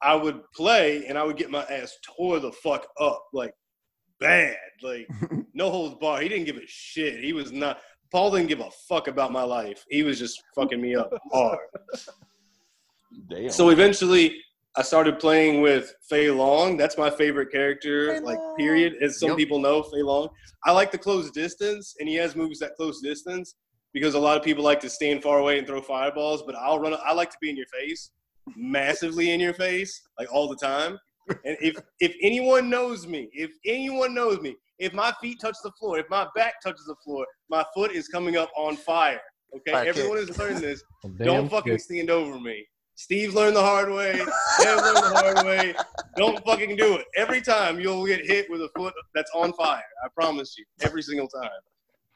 I 0.02 0.14
would 0.14 0.42
play 0.54 1.06
and 1.06 1.18
I 1.18 1.24
would 1.24 1.36
get 1.36 1.50
my 1.50 1.64
ass 1.64 1.96
tore 2.04 2.38
the 2.38 2.52
fuck 2.52 2.86
up, 3.00 3.24
like 3.32 3.52
bad, 4.20 4.56
like 4.82 5.08
no 5.54 5.70
holds 5.70 5.96
bar. 5.96 6.20
He 6.20 6.28
didn't 6.28 6.44
give 6.44 6.56
a 6.56 6.66
shit. 6.66 7.24
He 7.24 7.32
was 7.32 7.52
not. 7.52 7.78
Paul 8.12 8.30
didn't 8.30 8.48
give 8.48 8.60
a 8.60 8.70
fuck 8.88 9.08
about 9.08 9.32
my 9.32 9.42
life. 9.42 9.84
He 9.90 10.02
was 10.02 10.18
just 10.18 10.42
fucking 10.54 10.80
me 10.80 10.94
up 10.94 11.10
hard. 11.32 11.58
Damn. 13.28 13.50
So 13.50 13.70
eventually, 13.70 14.36
I 14.76 14.82
started 14.82 15.18
playing 15.18 15.60
with 15.62 15.94
Fei 16.08 16.30
Long. 16.30 16.76
That's 16.76 16.98
my 16.98 17.10
favorite 17.10 17.50
character, 17.52 18.20
like 18.20 18.38
period. 18.58 18.94
As 19.02 19.18
some 19.20 19.30
Yep. 19.30 19.38
people 19.38 19.58
know, 19.58 19.82
Fei 19.82 20.02
Long. 20.02 20.28
I 20.64 20.72
like 20.72 20.90
the 20.90 20.98
close 20.98 21.30
distance, 21.30 21.94
and 22.00 22.08
he 22.08 22.14
has 22.16 22.34
moves 22.34 22.58
that 22.60 22.74
close 22.76 23.00
distance 23.00 23.54
because 23.92 24.14
a 24.14 24.18
lot 24.18 24.36
of 24.36 24.42
people 24.42 24.64
like 24.64 24.80
to 24.80 24.90
stand 24.90 25.22
far 25.22 25.38
away 25.38 25.58
and 25.58 25.66
throw 25.66 25.80
fireballs. 25.80 26.42
But 26.44 26.56
I'll 26.56 26.80
run. 26.80 26.96
I 27.04 27.12
like 27.12 27.30
to 27.30 27.36
be 27.40 27.50
in 27.50 27.56
your 27.56 27.66
face, 27.66 28.10
massively 28.56 29.30
in 29.30 29.38
your 29.40 29.54
face, 29.54 30.02
like 30.18 30.32
all 30.32 30.48
the 30.48 30.56
time. 30.56 30.98
And 31.28 31.56
if 31.60 31.76
if 32.00 32.14
anyone 32.22 32.68
knows 32.68 33.06
me, 33.06 33.28
if 33.32 33.50
anyone 33.66 34.14
knows 34.14 34.40
me, 34.40 34.56
if 34.78 34.92
my 34.92 35.12
feet 35.20 35.38
touch 35.40 35.56
the 35.62 35.70
floor, 35.78 35.98
if 35.98 36.08
my 36.10 36.26
back 36.34 36.60
touches 36.62 36.84
the 36.86 36.96
floor, 37.04 37.26
my 37.48 37.64
foot 37.74 37.92
is 37.92 38.08
coming 38.08 38.36
up 38.36 38.50
on 38.56 38.76
fire. 38.76 39.20
Okay, 39.56 39.72
Fire 39.72 39.84
kick. 39.84 39.96
everyone 39.96 40.18
has 40.18 40.36
learned 40.38 40.58
this. 40.58 40.82
Don't 41.18 41.48
fucking 41.48 41.74
kick. 41.74 41.80
stand 41.80 42.10
over 42.10 42.38
me. 42.40 42.66
Steve 42.96 43.34
learned 43.34 43.56
the 43.56 43.62
hard 43.62 43.90
way. 43.90 44.12
Dave 44.12 44.76
learned 44.76 44.96
the 44.96 45.12
hard 45.14 45.46
way. 45.46 45.74
Don't 46.16 46.44
fucking 46.44 46.76
do 46.76 46.94
it. 46.94 47.06
Every 47.16 47.40
time 47.40 47.80
you'll 47.80 48.06
get 48.06 48.24
hit 48.24 48.48
with 48.50 48.60
a 48.62 48.68
foot 48.76 48.94
that's 49.14 49.30
on 49.34 49.52
fire. 49.54 49.82
I 50.04 50.08
promise 50.14 50.56
you. 50.56 50.64
Every 50.82 51.02
single 51.02 51.26
time. 51.26 51.50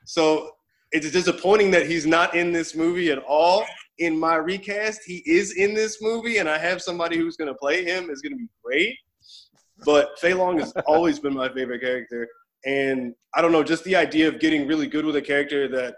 So 0.05 0.53
it's 0.93 1.11
disappointing 1.11 1.71
that 1.73 1.87
he's 1.87 2.07
not 2.07 2.35
in 2.35 2.53
this 2.53 2.77
movie 2.77 3.11
at 3.11 3.19
all. 3.19 3.65
In 3.99 4.19
my 4.19 4.37
recast, 4.37 5.03
he 5.05 5.23
is 5.27 5.57
in 5.57 5.75
this 5.75 6.01
movie, 6.01 6.39
and 6.39 6.49
I 6.49 6.59
have 6.59 6.81
somebody 6.81 7.17
who's 7.17 7.37
going 7.37 7.49
to 7.49 7.55
play 7.55 7.85
him. 7.85 8.11
It's 8.11 8.21
going 8.21 8.33
to 8.33 8.39
be 8.39 8.49
great. 8.63 8.97
But 9.85 10.19
Fei 10.19 10.35
Long 10.35 10.59
has 10.59 10.73
always 10.87 11.19
been 11.19 11.35
my 11.35 11.49
favorite 11.49 11.81
character. 11.81 12.29
And 12.65 13.15
I 13.35 13.43
don't 13.43 13.53
know, 13.53 13.63
just 13.63 13.85
the 13.85 13.97
idea 13.97 14.29
of 14.29 14.41
getting 14.41 14.67
really 14.67 14.87
good 14.87 15.05
with 15.05 15.17
a 15.17 15.23
character 15.23 15.69
that 15.69 15.95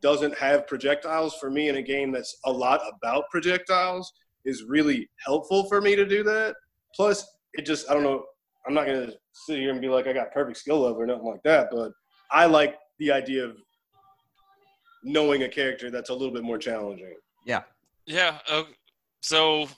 doesn't 0.00 0.36
have 0.38 0.66
projectiles 0.66 1.34
for 1.34 1.50
me 1.50 1.68
in 1.68 1.76
a 1.76 1.82
game 1.82 2.12
that's 2.12 2.38
a 2.44 2.52
lot 2.52 2.80
about 2.94 3.24
projectiles 3.30 4.12
is 4.44 4.64
really 4.64 5.08
helpful 5.24 5.68
for 5.68 5.80
me 5.80 5.96
to 5.96 6.06
do 6.06 6.22
that. 6.22 6.54
Plus, 6.94 7.26
it 7.54 7.66
just, 7.66 7.90
I 7.90 7.94
don't 7.94 8.02
know, 8.02 8.24
I'm 8.66 8.74
not 8.74 8.86
going 8.86 9.06
to 9.06 9.14
sit 9.32 9.58
here 9.58 9.70
and 9.70 9.80
be 9.80 9.88
like, 9.88 10.06
I 10.06 10.12
got 10.12 10.32
perfect 10.32 10.58
skill 10.58 10.80
level 10.80 11.02
or 11.02 11.06
nothing 11.06 11.26
like 11.26 11.42
that, 11.44 11.68
but 11.70 11.92
I 12.30 12.46
like 12.46 12.76
the 12.98 13.10
idea 13.12 13.44
of 13.44 13.56
knowing 15.02 15.42
a 15.42 15.48
character 15.48 15.90
that's 15.90 16.10
a 16.10 16.14
little 16.14 16.32
bit 16.32 16.42
more 16.42 16.58
challenging. 16.58 17.14
Yeah. 17.48 17.62
Yeah. 18.06 18.38
Uh, 18.48 18.62
so, 19.22 19.68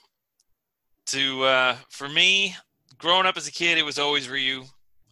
to 1.07 1.43
uh, 1.43 1.75
for 1.89 2.07
me, 2.07 2.55
growing 2.99 3.25
up 3.25 3.37
as 3.37 3.47
a 3.47 3.51
kid, 3.51 3.77
it 3.79 3.83
was 3.85 3.97
always 3.97 4.29
Ryu. 4.29 4.61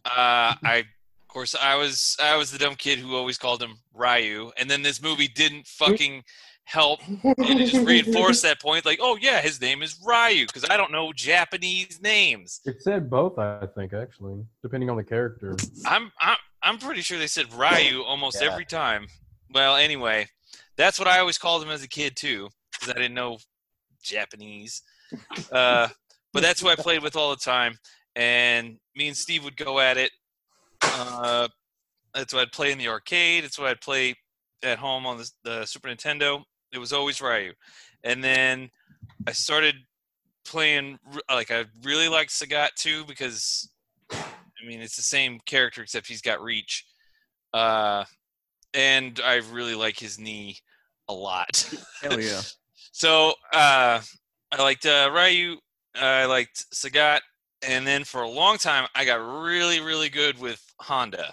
Uh, 0.04 0.54
I, 0.62 0.84
of 1.20 1.28
course, 1.28 1.54
I 1.60 1.74
was 1.76 2.16
I 2.22 2.36
was 2.36 2.52
the 2.52 2.58
dumb 2.58 2.74
kid 2.76 2.98
who 3.00 3.16
always 3.16 3.38
called 3.38 3.62
him 3.62 3.74
Ryu, 3.94 4.52
and 4.56 4.70
then 4.70 4.82
this 4.82 5.02
movie 5.02 5.26
didn't 5.28 5.66
fucking 5.66 6.22
help 6.64 7.00
and 7.08 7.20
it 7.60 7.66
just 7.66 7.84
reinforced 7.84 8.42
that 8.44 8.60
point. 8.60 8.86
Like, 8.86 9.00
oh 9.02 9.18
yeah, 9.20 9.40
his 9.40 9.60
name 9.60 9.82
is 9.82 9.98
Ryu 10.06 10.46
because 10.46 10.64
I 10.70 10.76
don't 10.76 10.92
know 10.92 11.12
Japanese 11.12 12.00
names. 12.00 12.60
It 12.64 12.80
said 12.82 13.10
both, 13.10 13.38
I 13.38 13.66
think, 13.74 13.92
actually, 13.92 14.44
depending 14.62 14.88
on 14.88 14.96
the 14.96 15.02
character. 15.04 15.56
I'm 15.86 16.12
I'm 16.20 16.36
I'm 16.62 16.78
pretty 16.78 17.00
sure 17.00 17.18
they 17.18 17.26
said 17.26 17.52
Ryu 17.52 18.02
almost 18.02 18.40
Yeah. 18.40 18.52
every 18.52 18.64
time. 18.66 19.06
Well, 19.52 19.74
anyway, 19.76 20.28
that's 20.80 20.98
what 20.98 21.08
I 21.08 21.18
always 21.18 21.38
called 21.38 21.62
him 21.62 21.70
as 21.70 21.82
a 21.82 21.88
kid 21.88 22.16
too, 22.16 22.48
because 22.72 22.90
I 22.90 22.98
didn't 22.98 23.14
know 23.14 23.38
Japanese. 24.02 24.82
Uh, 25.50 25.88
but 26.32 26.42
that's 26.42 26.60
who 26.60 26.68
I 26.68 26.76
played 26.76 27.02
with 27.02 27.16
all 27.16 27.30
the 27.30 27.36
time, 27.36 27.76
and 28.14 28.78
me 28.94 29.08
and 29.08 29.16
Steve 29.16 29.42
would 29.42 29.56
go 29.56 29.80
at 29.80 29.96
it. 29.96 30.12
Uh, 30.82 31.48
that's 32.14 32.32
what 32.32 32.42
I'd 32.42 32.52
play 32.52 32.70
in 32.70 32.78
the 32.78 32.88
arcade. 32.88 33.42
It's 33.44 33.58
what 33.58 33.68
I'd 33.68 33.80
play 33.80 34.14
at 34.62 34.78
home 34.78 35.06
on 35.06 35.18
the, 35.18 35.30
the 35.44 35.66
Super 35.66 35.88
Nintendo, 35.88 36.42
it 36.72 36.78
was 36.78 36.92
always 36.92 37.20
Ryu. 37.20 37.52
And 38.04 38.22
then 38.22 38.70
I 39.26 39.32
started 39.32 39.74
playing 40.44 40.98
like 41.30 41.50
I 41.50 41.66
really 41.82 42.08
liked 42.08 42.30
Sagat 42.30 42.70
too 42.76 43.04
because 43.04 43.70
I 44.12 44.66
mean 44.66 44.80
it's 44.80 44.96
the 44.96 45.02
same 45.02 45.38
character 45.46 45.82
except 45.82 46.06
he's 46.06 46.22
got 46.22 46.42
reach. 46.42 46.84
Uh, 47.52 48.04
and 48.72 49.20
I 49.24 49.36
really 49.52 49.74
like 49.74 49.98
his 49.98 50.18
knee 50.18 50.56
a 51.10 51.12
lot. 51.12 51.68
Hell 52.02 52.20
yeah. 52.20 52.40
So 52.92 53.30
uh, 53.54 54.00
I 54.52 54.62
liked 54.62 54.84
uh, 54.84 55.10
Ryu. 55.14 55.56
I 55.94 56.26
liked 56.26 56.66
Sagat, 56.74 57.20
and 57.66 57.86
then 57.86 58.04
for 58.04 58.22
a 58.22 58.28
long 58.28 58.58
time 58.58 58.86
I 58.94 59.04
got 59.06 59.14
really, 59.42 59.80
really 59.80 60.10
good 60.10 60.38
with 60.38 60.62
Honda, 60.80 61.32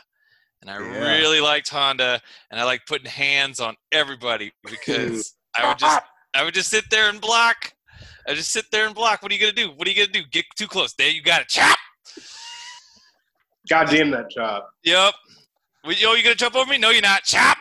and 0.61 0.69
I 0.71 0.75
Yeah. 0.77 1.11
really 1.17 1.41
liked 1.41 1.67
Honda, 1.67 2.21
and 2.51 2.59
I 2.59 2.63
like 2.63 2.85
putting 2.85 3.09
hands 3.09 3.59
on 3.59 3.75
everybody 3.91 4.53
because 4.69 5.35
I 5.57 5.67
would 5.67 5.77
just 5.79 5.99
I 6.35 6.43
would 6.43 6.53
just 6.53 6.69
sit 6.69 6.85
there 6.89 7.09
and 7.09 7.19
block. 7.19 7.73
I 8.27 8.33
just 8.33 8.51
sit 8.51 8.65
there 8.71 8.85
and 8.85 8.95
block. 8.95 9.21
What 9.21 9.31
are 9.31 9.35
you 9.35 9.41
gonna 9.41 9.51
do? 9.51 9.71
What 9.71 9.87
are 9.87 9.91
you 9.91 9.97
gonna 10.05 10.23
do? 10.23 10.23
Get 10.31 10.45
too 10.55 10.67
close. 10.67 10.93
There 10.93 11.09
you 11.09 11.21
got 11.23 11.41
it. 11.41 11.47
Chop. 11.49 11.77
God 13.67 13.89
damn 13.89 14.11
that 14.11 14.29
chop. 14.29 14.69
Yep. 14.83 15.13
Yo, 15.85 16.13
you 16.13 16.23
gonna 16.23 16.35
jump 16.35 16.55
over 16.55 16.69
me? 16.69 16.77
No, 16.77 16.91
you're 16.91 17.01
not. 17.01 17.23
Chop. 17.23 17.57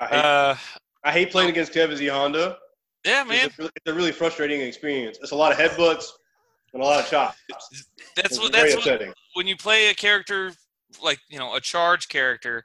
Uh, 0.00 0.56
I 1.04 1.12
hate 1.12 1.30
playing 1.30 1.50
against 1.50 1.72
Kev 1.72 1.94
Z 1.94 2.06
Honda. 2.06 2.58
yeah, 3.04 3.22
It's 3.22 3.28
man. 3.28 3.46
a, 3.46 3.50
really, 3.58 3.70
it's 3.76 3.92
a 3.92 3.94
really 3.94 4.12
frustrating 4.12 4.60
experience. 4.60 5.18
It's 5.22 5.32
a 5.32 5.36
lot 5.36 5.52
of 5.52 5.58
headbutts 5.58 6.06
and 6.72 6.82
a 6.82 6.84
lot 6.84 7.00
of 7.00 7.08
chops. 7.08 7.38
That's 7.48 8.32
It's 8.32 8.38
what. 8.38 8.52
That's 8.52 8.74
what. 8.76 9.14
when 9.34 9.46
you 9.46 9.56
play 9.56 9.90
a 9.90 9.94
character 9.94 10.52
like 11.02 11.18
you 11.28 11.38
know 11.38 11.54
a 11.54 11.60
charge 11.60 12.08
character 12.08 12.64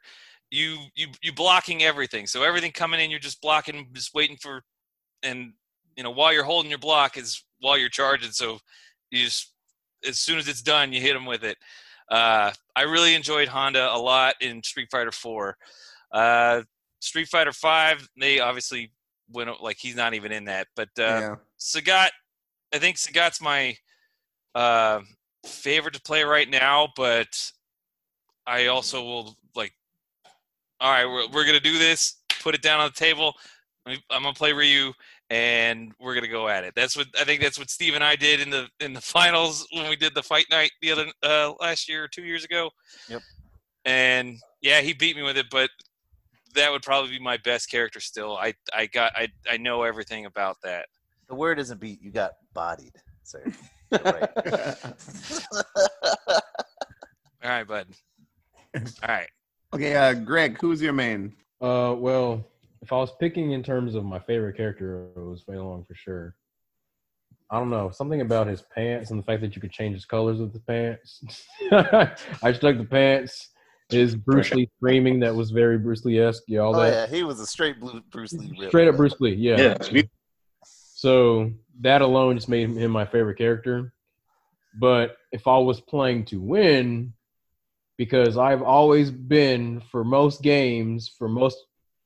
you 0.52 0.78
you 0.96 1.08
you 1.22 1.34
blocking 1.34 1.84
everything 1.84 2.28
so 2.28 2.44
everything 2.44 2.72
coming 2.72 3.00
in 3.00 3.10
you're 3.10 3.20
just 3.20 3.42
blocking 3.42 3.88
just 3.94 4.14
waiting 4.14 4.38
for 4.38 4.62
and 5.24 5.54
you 5.96 6.04
know 6.04 6.12
while 6.12 6.34
you're 6.34 6.44
holding 6.44 6.70
your 6.70 6.80
block 6.80 7.18
is 7.18 7.44
while 7.60 7.78
you're 7.78 7.90
charging 7.90 8.32
so 8.32 8.60
you 9.12 9.24
just 9.26 9.54
as 10.08 10.20
soon 10.20 10.38
as 10.38 10.48
it's 10.48 10.62
done 10.62 10.94
you 10.94 11.02
hit 11.02 11.14
them 11.14 11.26
with 11.26 11.44
it 11.44 11.58
uh, 12.12 12.52
i 12.76 12.82
really 12.84 13.16
enjoyed 13.16 13.48
honda 13.48 13.90
a 13.94 13.98
lot 13.98 14.36
in 14.42 14.62
street 14.64 14.90
fighter 14.92 15.12
4 15.12 15.58
uh, 16.14 16.62
street 17.00 17.28
fighter 17.28 17.52
5 17.52 18.10
they 18.20 18.40
obviously 18.40 18.92
went 19.32 19.50
like 19.62 19.78
he's 19.80 19.96
not 19.96 20.14
even 20.14 20.32
in 20.32 20.46
that 20.46 20.68
but 20.76 20.90
uh, 20.98 21.02
yeah. 21.02 21.36
Sagat, 21.60 22.10
I 22.74 22.80
think 22.80 22.98
Sagat's 22.98 23.42
my 23.42 23.76
uh, 24.56 25.02
favorite 25.46 25.94
to 25.96 26.02
play 26.02 26.24
right 26.24 26.50
now, 26.50 26.90
but 26.96 27.52
I 28.48 28.68
also 28.68 29.04
will 29.04 29.36
like. 29.56 29.74
All 30.80 30.92
right, 30.92 31.06
we're, 31.06 31.28
we're 31.30 31.46
gonna 31.46 31.60
do 31.60 31.78
this. 31.78 32.16
Put 32.42 32.56
it 32.56 32.62
down 32.62 32.80
on 32.80 32.88
the 32.88 33.00
table. 33.00 33.34
I'm 33.86 33.98
gonna 34.10 34.34
play 34.34 34.54
Ryu, 34.54 34.94
and 35.30 35.94
we're 36.00 36.16
gonna 36.16 36.28
go 36.28 36.48
at 36.48 36.64
it. 36.64 36.74
That's 36.76 36.96
what 36.96 37.08
I 37.20 37.24
think. 37.24 37.42
That's 37.42 37.60
what 37.60 37.70
Steve 37.70 37.96
and 37.96 38.04
I 38.04 38.16
did 38.16 38.40
in 38.40 38.50
the 38.50 38.68
in 38.80 38.94
the 38.94 39.02
finals 39.18 39.68
when 39.72 39.90
we 39.90 39.96
did 39.96 40.16
the 40.16 40.24
fight 40.24 40.46
night 40.50 40.72
the 40.82 40.92
other 40.92 41.06
uh, 41.24 41.54
last 41.60 41.90
year 41.90 42.04
or 42.04 42.08
two 42.08 42.24
years 42.24 42.46
ago. 42.46 42.70
Yep. 43.10 43.22
And 43.86 44.38
yeah, 44.62 44.82
he 44.82 44.94
beat 44.94 45.16
me 45.16 45.24
with 45.24 45.38
it, 45.38 45.48
but 45.50 45.70
that 46.56 46.72
would 46.72 46.84
probably 46.84 47.12
be 47.12 47.20
my 47.20 47.38
best 47.38 47.70
character 47.70 48.00
still. 48.00 48.38
I 48.38 48.54
I 48.74 48.88
got 48.88 49.14
I 49.16 49.30
I 49.50 49.58
know 49.58 49.84
everything 49.84 50.26
about 50.26 50.58
that. 50.64 50.88
The 51.28 51.36
word 51.36 51.60
isn't 51.60 51.80
beat. 51.80 52.02
You 52.02 52.12
got 52.12 52.34
bodied, 52.54 52.96
sir. 53.24 53.44
Right. 53.92 54.30
All 57.44 57.50
right, 57.50 57.68
bud. 57.68 57.88
All 58.76 58.82
right. 59.08 59.28
okay, 59.74 59.96
uh, 59.96 60.14
Greg, 60.14 60.60
who's 60.62 60.80
your 60.80 60.94
main? 60.94 61.34
Uh, 61.60 61.96
well, 61.98 62.46
if 62.84 62.94
I 62.94 62.98
was 62.98 63.12
picking 63.20 63.54
in 63.54 63.64
terms 63.64 63.96
of 63.96 64.06
my 64.06 64.20
favorite 64.20 64.58
character, 64.58 65.08
it 65.16 65.20
was 65.20 65.42
Fei 65.42 65.58
Long 65.58 65.86
for 65.86 65.96
sure. 65.96 66.36
I 67.50 67.58
don't 67.58 67.72
know 67.72 67.90
something 67.90 68.22
about 68.22 68.46
his 68.46 68.62
pants 68.62 69.10
and 69.10 69.20
the 69.20 69.24
fact 69.24 69.42
that 69.42 69.56
you 69.56 69.62
could 69.62 69.72
change 69.72 69.96
his 69.96 70.06
colors 70.06 70.40
with 70.40 70.54
the 70.54 70.60
pants. 70.60 71.24
I 72.44 72.54
stuck 72.54 72.78
the 72.78 72.88
pants. 72.90 73.50
His 73.90 74.16
Bruce 74.16 74.52
Lee 74.54 74.70
screaming 74.78 75.20
that 75.22 75.34
was 75.34 75.50
very 75.50 75.78
Bruce 75.78 76.06
Lee 76.06 76.20
esque. 76.20 76.44
Yeah, 76.48 76.60
all 76.60 76.76
oh 76.76 76.82
that 76.82 76.92
yeah, 77.10 77.16
he 77.16 77.24
was 77.24 77.40
a 77.40 77.48
straight 77.48 77.80
blue 77.80 78.02
Bruce 78.12 78.34
Lee. 78.34 78.56
rip. 78.60 78.70
straight 78.70 78.88
up 78.88 78.98
Bruce 78.98 79.20
Lee. 79.20 79.34
Yeah. 79.34 79.78
Yeah. 79.92 80.02
So 80.64 81.52
that 81.82 82.02
alone 82.02 82.36
just 82.36 82.50
made 82.50 82.70
him 82.70 82.92
my 82.92 83.06
favorite 83.06 83.38
character. 83.38 83.94
But 84.80 85.18
if 85.32 85.48
I 85.48 85.58
was 85.58 85.82
playing 85.82 86.26
to 86.26 86.40
win, 86.40 87.14
because 87.98 88.38
I've 88.38 88.62
always 88.62 89.10
been 89.10 89.82
for 89.92 90.04
most 90.04 90.42
games, 90.42 91.10
for 91.18 91.28
most 91.28 91.58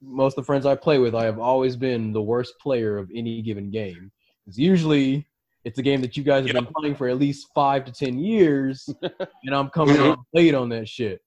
most 0.02 0.38
of 0.38 0.44
the 0.44 0.46
friends 0.46 0.66
I 0.66 0.76
play 0.76 1.00
with, 1.00 1.16
I 1.16 1.26
have 1.26 1.40
always 1.40 1.76
been 1.76 2.14
the 2.14 2.22
worst 2.22 2.54
player 2.60 2.98
of 2.98 3.10
any 3.14 3.42
given 3.42 3.72
game. 3.72 4.12
It's 4.48 4.58
usually 4.58 5.28
it's 5.66 5.80
a 5.80 5.84
game 5.84 6.02
that 6.02 6.18
you 6.18 6.24
guys 6.24 6.46
have 6.46 6.54
been 6.54 6.74
playing 6.76 6.96
for 6.96 7.08
at 7.08 7.18
least 7.18 7.48
five 7.56 7.86
to 7.86 7.92
ten 7.92 8.20
years, 8.20 8.90
and 9.02 9.56
I'm 9.56 9.70
coming 9.70 9.98
out 9.98 10.20
late 10.34 10.54
on 10.56 10.70
that 10.70 10.88
shit. 10.88 11.22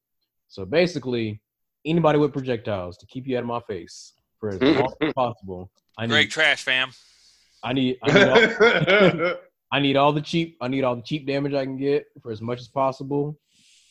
So 0.49 0.65
basically, 0.65 1.41
anybody 1.85 2.19
with 2.19 2.33
projectiles 2.33 2.97
to 2.99 3.07
keep 3.07 3.27
you 3.27 3.37
out 3.37 3.41
of 3.41 3.47
my 3.47 3.61
face 3.61 4.15
for 4.39 4.51
as 4.51 4.61
long 4.61 4.93
as 5.01 5.13
possible. 5.17 5.71
I 5.99 6.07
Greg 6.07 6.27
need, 6.27 6.31
Trash 6.31 6.63
fam. 6.63 6.91
I 7.63 7.73
need, 7.73 7.99
I 8.03 8.13
need, 8.13 8.29
all, 8.29 9.35
I 9.73 9.81
need 9.81 9.97
all 9.97 10.13
the 10.13 10.21
cheap, 10.21 10.57
I 10.61 10.69
need 10.69 10.85
all 10.85 10.97
the 10.97 11.03
cheap 11.03 11.27
damage 11.27 11.55
I 11.55 11.65
can 11.65 11.77
get 11.77 12.07
for 12.23 12.31
as 12.31 12.41
much 12.41 12.61
as 12.61 12.69
possible 12.69 13.39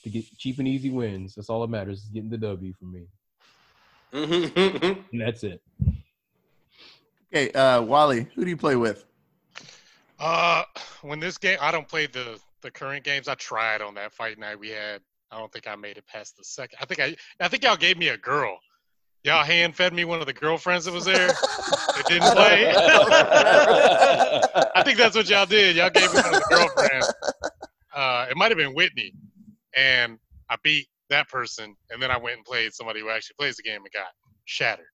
to 0.04 0.10
get 0.10 0.26
cheap 0.38 0.60
and 0.60 0.68
easy 0.68 0.90
wins. 0.90 1.36
That's 1.36 1.50
all 1.50 1.62
that 1.62 1.70
matters 1.70 2.04
is 2.04 2.10
getting 2.10 2.30
the 2.30 2.38
W 2.38 2.74
for 2.80 2.86
me, 2.86 3.08
and 4.14 5.22
that's 5.22 5.44
it. 5.44 5.62
Okay, 7.34 7.52
uh, 7.52 7.82
Wally, 7.82 8.28
who 8.36 8.44
do 8.44 8.50
you 8.50 8.58
play 8.58 8.76
with? 8.76 9.04
Uh, 10.20 10.64
when 11.02 11.20
this 11.20 11.38
game, 11.38 11.58
I 11.60 11.72
don't 11.72 11.88
play 11.88 12.06
the 12.06 12.40
the 12.62 12.72
current 12.72 13.04
games. 13.04 13.28
I 13.28 13.36
tried 13.36 13.82
on 13.82 13.96
that 13.96 14.14
fight 14.14 14.40
night 14.40 14.60
we 14.60 14.70
had. 14.70 15.02
I 15.32 15.40
don't 15.40 15.52
think 15.52 15.68
I 15.68 15.76
made 15.76 15.98
it 15.98 16.06
past 16.08 16.38
the 16.38 16.44
second. 16.44 16.78
I 16.82 16.86
think 16.86 17.00
I, 17.00 17.16
I 17.40 17.48
think 17.48 17.64
y'all 17.64 17.76
gave 17.76 17.98
me 17.98 18.10
a 18.10 18.18
girl. 18.18 18.60
Y'all 19.24 19.44
hand 19.44 19.76
fed 19.76 19.92
me 19.92 20.06
one 20.06 20.20
of 20.20 20.28
the 20.28 20.34
girlfriends 20.34 20.86
that 20.86 20.94
was 20.94 21.06
there. 21.06 21.28
that 21.28 22.04
didn't 22.08 22.32
play. 22.34 22.72
I 24.76 24.84
think 24.84 25.00
that's 25.00 25.16
what 25.16 25.28
y'all 25.28 25.48
did. 25.48 25.76
Y'all 25.76 25.90
gave 25.90 26.14
me 26.14 26.22
one 26.22 26.36
of 26.36 26.42
the 26.42 26.46
girlfriends. 26.50 27.12
Uh, 27.94 28.28
it 28.30 28.38
might 28.38 28.52
have 28.52 28.58
been 28.58 28.76
Whitney, 28.76 29.14
and 29.76 30.20
I 30.50 30.58
beat 30.64 30.88
that 31.10 31.28
person, 31.28 31.76
and 31.90 32.02
then 32.02 32.12
I 32.12 32.18
went 32.18 32.38
and 32.38 32.46
played 32.46 32.74
somebody 32.74 33.00
who 33.00 33.10
actually 33.10 33.36
plays 33.40 33.56
the 33.56 33.64
game 33.64 33.82
and 33.82 33.92
got 33.92 34.12
shattered. 34.46 34.86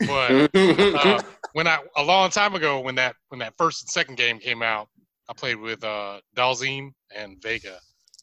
But 0.00 0.50
uh, 0.54 1.22
when 1.52 1.66
I 1.66 1.78
a 1.96 2.02
long 2.02 2.30
time 2.30 2.54
ago 2.54 2.80
when 2.80 2.94
that 2.96 3.16
when 3.28 3.40
that 3.40 3.54
first 3.58 3.82
and 3.82 3.90
second 3.90 4.16
game 4.16 4.38
came 4.38 4.62
out, 4.62 4.88
I 5.28 5.32
played 5.34 5.56
with 5.56 5.82
uh, 5.84 6.20
Dhalsim 6.36 6.90
and 7.14 7.36
Vega. 7.42 7.78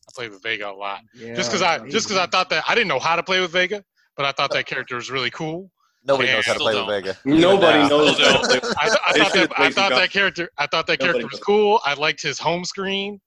I 0.07 0.11
played 0.13 0.31
with 0.31 0.43
Vega 0.43 0.69
a 0.69 0.71
lot 0.71 1.01
just 1.35 1.49
because 1.49 1.61
I 1.61 1.79
just 1.89 2.07
because 2.07 2.17
I 2.17 2.27
thought 2.27 2.49
that 2.49 2.63
I 2.67 2.75
didn't 2.75 2.87
know 2.87 2.99
how 2.99 3.15
to 3.15 3.23
play 3.23 3.39
with 3.41 3.51
Vega, 3.51 3.83
but 4.15 4.25
I 4.25 4.31
thought 4.31 4.51
that 4.51 4.65
character 4.65 4.95
was 4.95 5.09
really 5.09 5.31
cool. 5.31 5.71
Nobody 6.03 6.29
Yeah, 6.29 6.35
knows 6.35 6.45
how 6.45 6.53
to 6.53 6.59
play 6.59 6.73
don't. 6.73 6.87
with 6.87 7.03
Vega. 7.03 7.17
Nobody 7.25 7.67
Even 7.79 7.81
now. 7.81 7.89
knows 7.89 8.13
Still 8.15 8.31
that. 8.41 8.75
I, 8.79 8.87
th- 8.87 8.99
I 9.07 9.17
thought 9.19 9.33
that 9.33 9.51
I 9.57 9.69
thought 9.71 9.95
that 9.95 10.11
character 10.11 10.49
I 10.57 10.67
thought 10.67 10.87
that 10.87 10.99
Nobody 10.99 11.19
character 11.19 11.25
was 11.25 11.33
knows. 11.33 11.43
cool. 11.43 11.79
I 11.85 11.93
liked 11.95 12.21
his 12.21 12.37
home 12.39 12.63
screen 12.65 13.19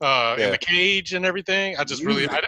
uh, 0.00 0.34
Yeah. 0.38 0.46
in 0.46 0.50
the 0.50 0.58
cage 0.58 1.14
and 1.14 1.24
everything. 1.24 1.76
I 1.76 1.84
just 1.84 2.04
really 2.04 2.28
I 2.28 2.40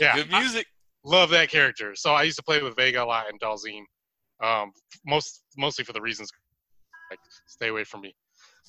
Yeah, 0.00 0.14
Good 0.14 0.30
music. 0.30 0.66
love 1.04 1.30
that 1.30 1.50
character. 1.50 1.94
So 1.96 2.12
I 2.14 2.22
used 2.22 2.36
to 2.36 2.42
play 2.44 2.62
with 2.62 2.76
Vega 2.76 3.02
a 3.02 3.04
lot 3.04 3.28
and 3.28 3.40
Dhalsim, 3.40 3.82
um, 4.42 4.70
most 5.04 5.42
mostly 5.56 5.84
for 5.84 5.92
the 5.92 6.00
reasons 6.00 6.30
like 7.10 7.18
stay 7.46 7.68
away 7.68 7.82
from 7.84 8.00
me. 8.02 8.14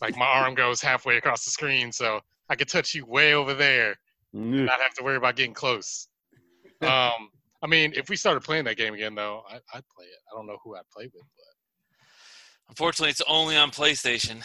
Like 0.02 0.18
my 0.18 0.26
arm 0.26 0.56
goes 0.56 0.82
halfway 0.82 1.18
across 1.18 1.46
the 1.46 1.52
screen, 1.52 1.92
so 1.92 2.20
I 2.50 2.56
could 2.56 2.68
touch 2.68 2.94
you 2.96 3.06
way 3.06 3.34
over 3.34 3.54
there, 3.54 3.96
Mm. 4.36 4.66
not 4.66 4.82
have 4.82 4.94
to 4.96 5.04
worry 5.04 5.16
about 5.16 5.36
getting 5.36 5.54
close. 5.54 6.08
Um, 6.82 7.30
I 7.64 7.68
mean, 7.68 7.94
if 7.96 8.10
we 8.10 8.18
started 8.18 8.42
playing 8.44 8.66
that 8.66 8.76
game 8.76 8.94
again, 8.94 9.16
though, 9.16 9.44
I, 9.50 9.56
I'd 9.56 9.84
play 9.96 10.06
it. 10.06 10.20
I 10.32 10.36
don't 10.36 10.46
know 10.46 10.58
who 10.64 10.76
I'd 10.76 10.82
play 10.94 11.06
with, 11.06 11.24
but 11.24 12.06
Unfortunately, 12.70 13.10
it's 13.12 13.22
only 13.28 13.56
on 13.56 13.72
PlayStation. 13.72 14.42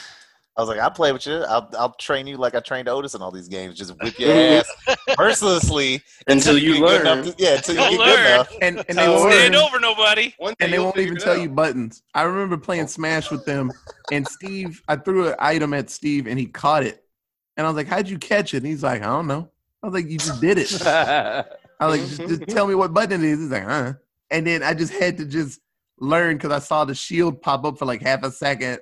I 0.56 0.60
was 0.62 0.68
like, 0.68 0.78
I'll 0.78 0.90
play 0.90 1.10
with 1.12 1.26
you. 1.26 1.38
I'll 1.42 1.68
I'll 1.78 1.92
train 1.94 2.26
you 2.26 2.36
like 2.36 2.54
I 2.54 2.60
trained 2.60 2.88
Otis 2.88 3.14
in 3.14 3.22
all 3.22 3.30
these 3.30 3.48
games. 3.48 3.76
Just 3.76 3.94
whip 4.00 4.18
your 4.18 4.32
ass 4.36 4.70
mercilessly 5.18 6.02
Until 6.28 6.58
you 6.58 6.74
get 6.74 6.82
learn. 7.04 7.24
to- 7.24 7.34
yeah, 7.38 7.56
until 7.56 7.74
you 7.76 7.80
You'll 7.82 7.90
get 7.90 7.98
good 7.98 8.14
learn. 8.16 8.26
enough. 8.34 8.52
And 8.62 8.84
and 8.88 8.98
they 8.98 9.08
won't 9.08 9.32
Stand 9.32 9.54
over 9.56 9.80
nobody. 9.80 10.34
And 10.40 10.54
they 10.60 10.72
you'll 10.74 10.84
won't 10.84 10.98
even 10.98 11.16
tell 11.16 11.34
out. 11.34 11.40
you 11.42 11.48
buttons. 11.48 12.02
I 12.14 12.22
remember 12.22 12.56
playing 12.58 12.86
Smash 12.88 13.30
with 13.30 13.44
them, 13.44 13.72
and 14.12 14.26
Steve. 14.26 14.82
I 14.88 14.96
threw 14.96 15.28
an 15.28 15.34
item 15.38 15.72
at 15.74 15.88
Steve, 15.90 16.26
and 16.26 16.38
he 16.38 16.46
caught 16.46 16.82
it. 16.84 17.02
And 17.56 17.66
I 17.66 17.70
was 17.70 17.76
like, 17.76 17.86
"How'd 17.88 18.08
you 18.08 18.18
catch 18.18 18.54
it?" 18.54 18.58
And 18.58 18.66
he's 18.66 18.82
like, 18.82 19.02
"I 19.02 19.06
don't 19.06 19.26
know." 19.26 19.50
I 19.82 19.86
was 19.86 19.94
like, 19.94 20.10
"You 20.10 20.18
just 20.18 20.40
did 20.40 20.58
it." 20.58 20.86
I 21.80 21.86
was 21.86 21.98
like, 21.98 22.08
just, 22.28 22.40
just 22.40 22.48
tell 22.48 22.66
me 22.66 22.74
what 22.74 22.92
button 22.92 23.24
it 23.24 23.28
is. 23.28 23.38
He's 23.38 23.50
like, 23.50 23.64
huh. 23.64 23.94
And 24.30 24.46
then 24.46 24.62
I 24.62 24.74
just 24.74 24.92
had 24.92 25.16
to 25.16 25.24
just 25.24 25.60
learn 25.98 26.36
because 26.36 26.52
I 26.52 26.58
saw 26.58 26.84
the 26.84 26.94
shield 26.94 27.40
pop 27.40 27.64
up 27.64 27.78
for 27.78 27.86
like 27.86 28.02
half 28.02 28.22
a 28.22 28.30
second. 28.30 28.80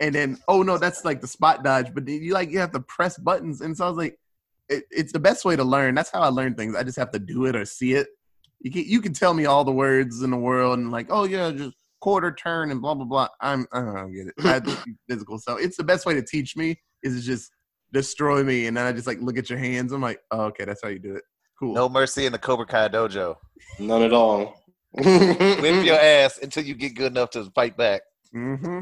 And 0.00 0.14
then, 0.14 0.38
oh 0.46 0.62
no, 0.62 0.76
that's 0.76 1.04
like 1.04 1.22
the 1.22 1.26
spot 1.26 1.64
dodge. 1.64 1.94
But 1.94 2.04
then 2.04 2.22
you 2.22 2.34
like 2.34 2.50
you 2.50 2.58
have 2.58 2.72
to 2.72 2.80
press 2.80 3.16
buttons. 3.16 3.62
And 3.62 3.76
so 3.76 3.86
I 3.86 3.88
was 3.88 3.96
like, 3.96 4.18
it, 4.68 4.84
it's 4.90 5.12
the 5.12 5.18
best 5.18 5.44
way 5.44 5.56
to 5.56 5.64
learn. 5.64 5.94
That's 5.94 6.10
how 6.10 6.20
I 6.20 6.28
learn 6.28 6.54
things. 6.54 6.76
I 6.76 6.82
just 6.82 6.98
have 6.98 7.10
to 7.12 7.18
do 7.18 7.46
it 7.46 7.56
or 7.56 7.64
see 7.64 7.94
it. 7.94 8.08
You 8.60 8.70
can 8.70 8.84
you 8.84 9.00
can 9.00 9.14
tell 9.14 9.32
me 9.32 9.46
all 9.46 9.64
the 9.64 9.72
words 9.72 10.22
in 10.22 10.30
the 10.30 10.36
world 10.36 10.78
and 10.78 10.90
like, 10.90 11.06
oh 11.10 11.24
yeah, 11.24 11.50
just 11.52 11.76
quarter 12.00 12.32
turn 12.32 12.70
and 12.70 12.82
blah 12.82 12.94
blah 12.94 13.06
blah. 13.06 13.28
I'm 13.40 13.66
uh-huh, 13.72 13.90
I 13.90 13.94
don't 13.94 14.12
get 14.14 14.26
it. 14.26 14.34
I 14.44 14.58
do 14.58 14.76
physical. 15.08 15.38
So 15.38 15.56
it's 15.56 15.76
the 15.76 15.84
best 15.84 16.04
way 16.04 16.14
to 16.14 16.22
teach 16.22 16.54
me 16.54 16.78
is 17.02 17.24
just 17.24 17.50
destroy 17.94 18.42
me, 18.42 18.66
and 18.66 18.76
then 18.76 18.84
I 18.84 18.92
just 18.92 19.06
like 19.06 19.20
look 19.22 19.38
at 19.38 19.48
your 19.48 19.58
hands. 19.58 19.92
I'm 19.92 20.02
like, 20.02 20.20
oh, 20.30 20.42
okay, 20.46 20.66
that's 20.66 20.82
how 20.82 20.88
you 20.88 20.98
do 20.98 21.14
it. 21.14 21.24
Cool. 21.58 21.72
No 21.72 21.88
mercy 21.88 22.26
in 22.26 22.32
the 22.32 22.38
Cobra 22.38 22.66
Kai 22.66 22.88
dojo. 22.88 23.36
None 23.78 24.02
at 24.02 24.12
all. 24.12 24.60
Whip 24.92 25.84
your 25.84 25.98
ass 25.98 26.38
until 26.42 26.64
you 26.64 26.74
get 26.74 26.94
good 26.94 27.12
enough 27.12 27.30
to 27.30 27.44
fight 27.54 27.76
back. 27.76 28.02
Mm-hmm. 28.34 28.80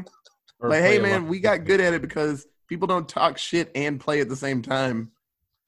Or 0.59 0.69
Like, 0.69 0.81
hey 0.81 0.99
man, 0.99 1.27
we 1.27 1.39
got 1.39 1.63
good 1.63 1.79
at 1.79 1.93
it 1.93 2.01
because 2.01 2.45
people 2.67 2.87
don't 2.87 3.07
talk 3.07 3.37
shit 3.37 3.71
and 3.75 3.99
play 3.99 4.19
at 4.19 4.27
the 4.27 4.35
same 4.35 4.61
time, 4.61 5.11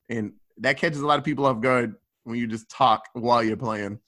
and 0.09 0.33
that 0.57 0.77
catches 0.77 0.99
a 0.99 1.07
lot 1.07 1.19
of 1.19 1.25
people 1.25 1.45
off 1.45 1.61
guard 1.61 1.95
when 2.23 2.37
you 2.37 2.47
just 2.47 2.69
talk 2.69 3.07
while 3.13 3.43
you're 3.43 3.55
playing. 3.55 3.99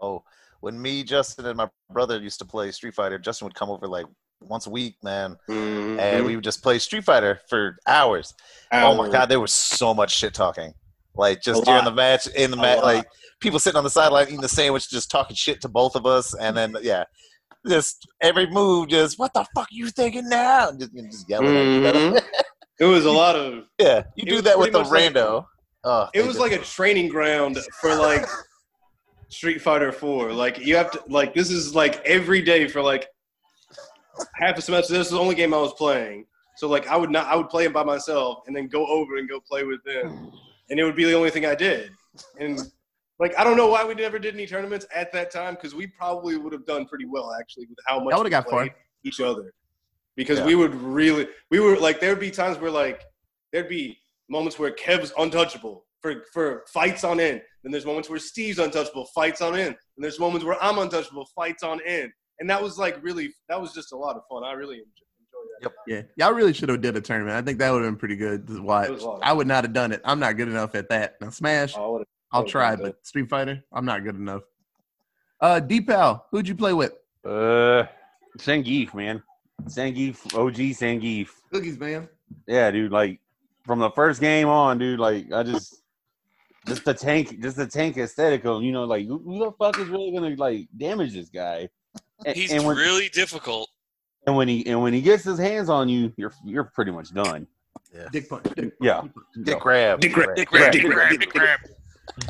Oh, 0.00 0.22
when 0.60 0.80
me, 0.80 1.02
Justin, 1.02 1.46
and 1.46 1.56
my 1.56 1.68
brother 1.90 2.18
used 2.18 2.38
to 2.38 2.44
play 2.44 2.70
Street 2.70 2.94
Fighter, 2.94 3.18
Justin 3.18 3.46
would 3.46 3.54
come 3.54 3.70
over 3.70 3.88
like 3.88 4.06
once 4.40 4.66
a 4.66 4.70
week, 4.70 4.96
man, 5.02 5.36
Mhm. 5.48 5.98
and 6.00 6.24
we 6.24 6.34
would 6.34 6.44
just 6.44 6.62
play 6.62 6.78
Street 6.78 7.04
Fighter 7.04 7.40
for 7.48 7.76
hours. 7.86 8.34
Oh 8.72 8.94
my 8.94 9.08
god, 9.08 9.26
there 9.28 9.40
was 9.40 9.52
so 9.52 9.92
much 9.94 10.14
shit 10.16 10.34
talking. 10.34 10.74
Like 11.14 11.42
just 11.42 11.64
during 11.64 11.84
the 11.84 11.90
match, 11.92 12.26
in 12.28 12.50
the 12.50 12.56
A 12.56 12.60
match, 12.60 12.76
lot. 12.78 12.84
like 12.84 13.06
people 13.40 13.58
sitting 13.58 13.76
on 13.78 13.84
the 13.84 13.90
sideline 13.90 14.26
eating 14.28 14.40
the 14.40 14.48
sandwich, 14.48 14.88
just 14.88 15.10
talking 15.10 15.36
shit 15.36 15.60
to 15.62 15.68
both 15.68 15.94
of 15.96 16.06
us, 16.06 16.34
and 16.34 16.56
then 16.56 16.76
yeah, 16.82 17.04
just 17.66 18.06
every 18.20 18.46
move, 18.50 18.88
just 18.88 19.18
what 19.18 19.34
the 19.34 19.44
fuck 19.54 19.68
you 19.70 19.88
thinking 19.90 20.28
now? 20.28 20.68
And 20.68 20.80
Just, 20.80 20.94
just 20.94 21.28
yelling. 21.28 21.56
at 21.84 21.94
each 21.94 21.96
other. 21.96 22.20
Mhm. 22.20 22.24
It 22.80 22.86
was 22.86 23.04
a 23.04 23.10
lot 23.10 23.36
of. 23.36 23.64
yeah, 23.78 24.04
you 24.16 24.24
do 24.24 24.40
that 24.40 24.58
with 24.58 24.72
the 24.72 24.78
much 24.78 24.88
like- 24.90 25.12
rando. 25.12 25.44
oh, 25.84 26.08
It 26.14 26.24
was 26.26 26.38
like 26.38 26.52
a 26.52 26.58
training 26.58 27.08
ground 27.08 27.58
for 27.78 27.94
like 27.94 28.26
Street 29.28 29.60
Fighter 29.60 29.92
Four. 29.92 30.32
Like 30.32 30.58
you 30.58 30.76
have 30.76 30.90
to 30.92 31.02
like 31.08 31.34
this 31.34 31.50
is 31.50 31.74
like 31.74 32.00
every 32.06 32.40
day 32.40 32.66
for 32.68 32.80
like 32.82 33.06
half 34.34 34.56
a 34.58 34.62
semester. 34.62 34.92
This 34.94 35.06
is 35.06 35.12
the 35.12 35.18
only 35.18 35.34
game 35.34 35.52
I 35.54 35.58
was 35.58 35.72
playing. 35.74 36.26
So 36.56 36.68
like 36.68 36.86
I 36.88 36.96
would 36.96 37.10
not 37.10 37.26
I 37.26 37.36
would 37.36 37.48
play 37.48 37.64
it 37.64 37.72
by 37.72 37.82
myself 37.84 38.40
and 38.46 38.54
then 38.54 38.66
go 38.68 38.86
over 38.86 39.16
and 39.16 39.28
go 39.28 39.40
play 39.40 39.64
with 39.64 39.82
them, 39.84 40.30
and 40.68 40.78
it 40.78 40.84
would 40.84 40.96
be 40.96 41.04
the 41.04 41.14
only 41.14 41.30
thing 41.30 41.46
I 41.46 41.54
did. 41.54 41.90
And 42.38 42.60
like 43.18 43.38
I 43.38 43.44
don't 43.44 43.56
know 43.56 43.68
why 43.68 43.84
we 43.84 43.94
never 43.94 44.18
did 44.18 44.34
any 44.34 44.46
tournaments 44.46 44.86
at 44.94 45.12
that 45.12 45.30
time 45.30 45.54
because 45.54 45.74
we 45.74 45.86
probably 45.86 46.36
would 46.36 46.52
have 46.52 46.66
done 46.66 46.86
pretty 46.86 47.06
well 47.06 47.32
actually 47.38 47.66
with 47.66 47.78
how 47.86 47.96
much 48.00 48.12
Y'all 48.12 48.20
we 48.20 48.24
would've 48.24 48.30
got 48.44 48.50
far. 48.50 48.68
each 49.04 49.20
other. 49.20 49.52
Because 50.16 50.40
Yeah. 50.40 50.46
we 50.46 50.54
would 50.54 50.74
really 50.74 51.28
we 51.50 51.60
were 51.60 51.76
like 51.78 52.00
there 52.00 52.10
would 52.10 52.20
be 52.20 52.30
times 52.30 52.58
where 52.58 52.70
like 52.70 53.02
there'd 53.52 53.68
be 53.68 53.98
moments 54.28 54.58
where 54.58 54.70
Kev's 54.72 55.12
untouchable 55.18 55.86
for 56.00 56.24
for 56.32 56.64
fights 56.68 57.04
on 57.04 57.20
end. 57.20 57.42
Then 57.62 57.72
there's 57.72 57.86
moments 57.86 58.08
where 58.08 58.18
Steve's 58.18 58.58
untouchable, 58.58 59.04
fights 59.14 59.40
on 59.42 59.54
end. 59.54 59.76
And 59.96 60.04
there's 60.04 60.18
moments 60.18 60.44
where 60.46 60.62
I'm 60.62 60.78
untouchable, 60.78 61.26
fights 61.34 61.62
on 61.62 61.80
end. 61.86 62.10
And 62.40 62.48
that 62.50 62.62
was 62.62 62.78
like 62.78 62.98
really 63.02 63.34
that 63.48 63.60
was 63.60 63.72
just 63.72 63.92
a 63.92 63.96
lot 63.96 64.16
of 64.16 64.22
fun. 64.28 64.42
I 64.44 64.52
really 64.52 64.76
enjoyed 64.76 64.88
that. 65.60 65.62
Yep. 65.62 65.72
Yeah, 65.86 66.02
y'all 66.16 66.34
really 66.34 66.52
should 66.52 66.70
have 66.70 66.80
did 66.80 66.96
a 66.96 67.00
tournament. 67.00 67.36
I 67.36 67.42
think 67.42 67.58
that 67.58 67.70
would 67.70 67.82
have 67.82 67.92
been 67.92 67.98
pretty 67.98 68.16
good 68.16 68.46
to 68.48 68.62
watch. 68.62 68.88
It 68.88 68.92
was 68.92 69.02
a 69.02 69.08
lot 69.08 69.16
of 69.16 69.22
I 69.22 69.32
would 69.32 69.46
not 69.46 69.64
have 69.64 69.72
done 69.72 69.92
it. 69.92 70.00
I'm 70.04 70.18
not 70.18 70.36
good 70.36 70.48
enough 70.48 70.74
at 70.74 70.88
that. 70.88 71.20
Now 71.20 71.30
Smash, 71.30 71.76
I 71.76 71.98
I'll 72.32 72.44
try, 72.44 72.76
done 72.76 72.86
but 72.86 73.06
Street 73.06 73.28
Fighter, 73.28 73.62
I'm 73.72 73.84
not 73.84 74.02
good 74.04 74.14
enough. 74.14 74.42
Uh, 75.40 75.60
Deepal, 75.60 76.22
who'd 76.30 76.48
you 76.48 76.54
play 76.54 76.72
with? 76.72 76.92
Uh, 77.24 77.84
Zangief, 78.38 78.94
man. 78.94 79.22
Zangief, 79.64 80.34
OG 80.34 80.54
Zangief. 80.54 81.28
Cookies, 81.52 81.78
man. 81.78 82.08
Yeah, 82.46 82.70
dude. 82.70 82.92
Like 82.92 83.20
from 83.66 83.78
the 83.78 83.90
first 83.90 84.20
game 84.20 84.48
on, 84.48 84.78
dude. 84.78 84.98
Like 84.98 85.32
I 85.32 85.42
just, 85.42 85.82
just 86.66 86.84
the 86.84 86.94
tank, 86.94 87.40
just 87.40 87.56
the 87.56 87.66
tank 87.66 87.96
aesthetic 87.96 88.44
of 88.44 88.62
you 88.62 88.72
know, 88.72 88.84
like 88.84 89.06
who, 89.06 89.18
who 89.18 89.38
the 89.40 89.52
fuck 89.52 89.78
is 89.78 89.88
really 89.88 90.12
gonna 90.12 90.34
like 90.36 90.68
damage 90.76 91.14
this 91.14 91.28
guy? 91.28 91.68
And, 92.26 92.36
He's 92.36 92.52
and 92.52 92.64
when, 92.64 92.76
really 92.76 93.08
difficult. 93.08 93.70
and 94.26 94.36
when 94.36 94.46
he 94.48 94.66
and 94.66 94.80
when 94.82 94.92
he 94.92 95.00
gets 95.00 95.24
his 95.24 95.38
hands 95.38 95.68
on 95.68 95.88
you, 95.88 96.12
you're 96.16 96.32
you're 96.44 96.64
pretty 96.64 96.90
much 96.90 97.12
done. 97.14 97.46
Dick 98.12 98.28
punch. 98.28 98.44
Dick 98.54 98.72
Yeah. 98.80 99.02
dick 99.44 99.58
grab. 99.60 100.00
Dick 100.00 100.12
grab. 100.12 100.36
Dick 100.36 100.48
grab, 100.48 100.72
Dick 100.72 100.82
dick 100.82 100.90
grab, 100.92 101.08
grab, 101.08 101.10
dick 101.10 101.20
dick 101.20 101.30
grab. 101.32 101.60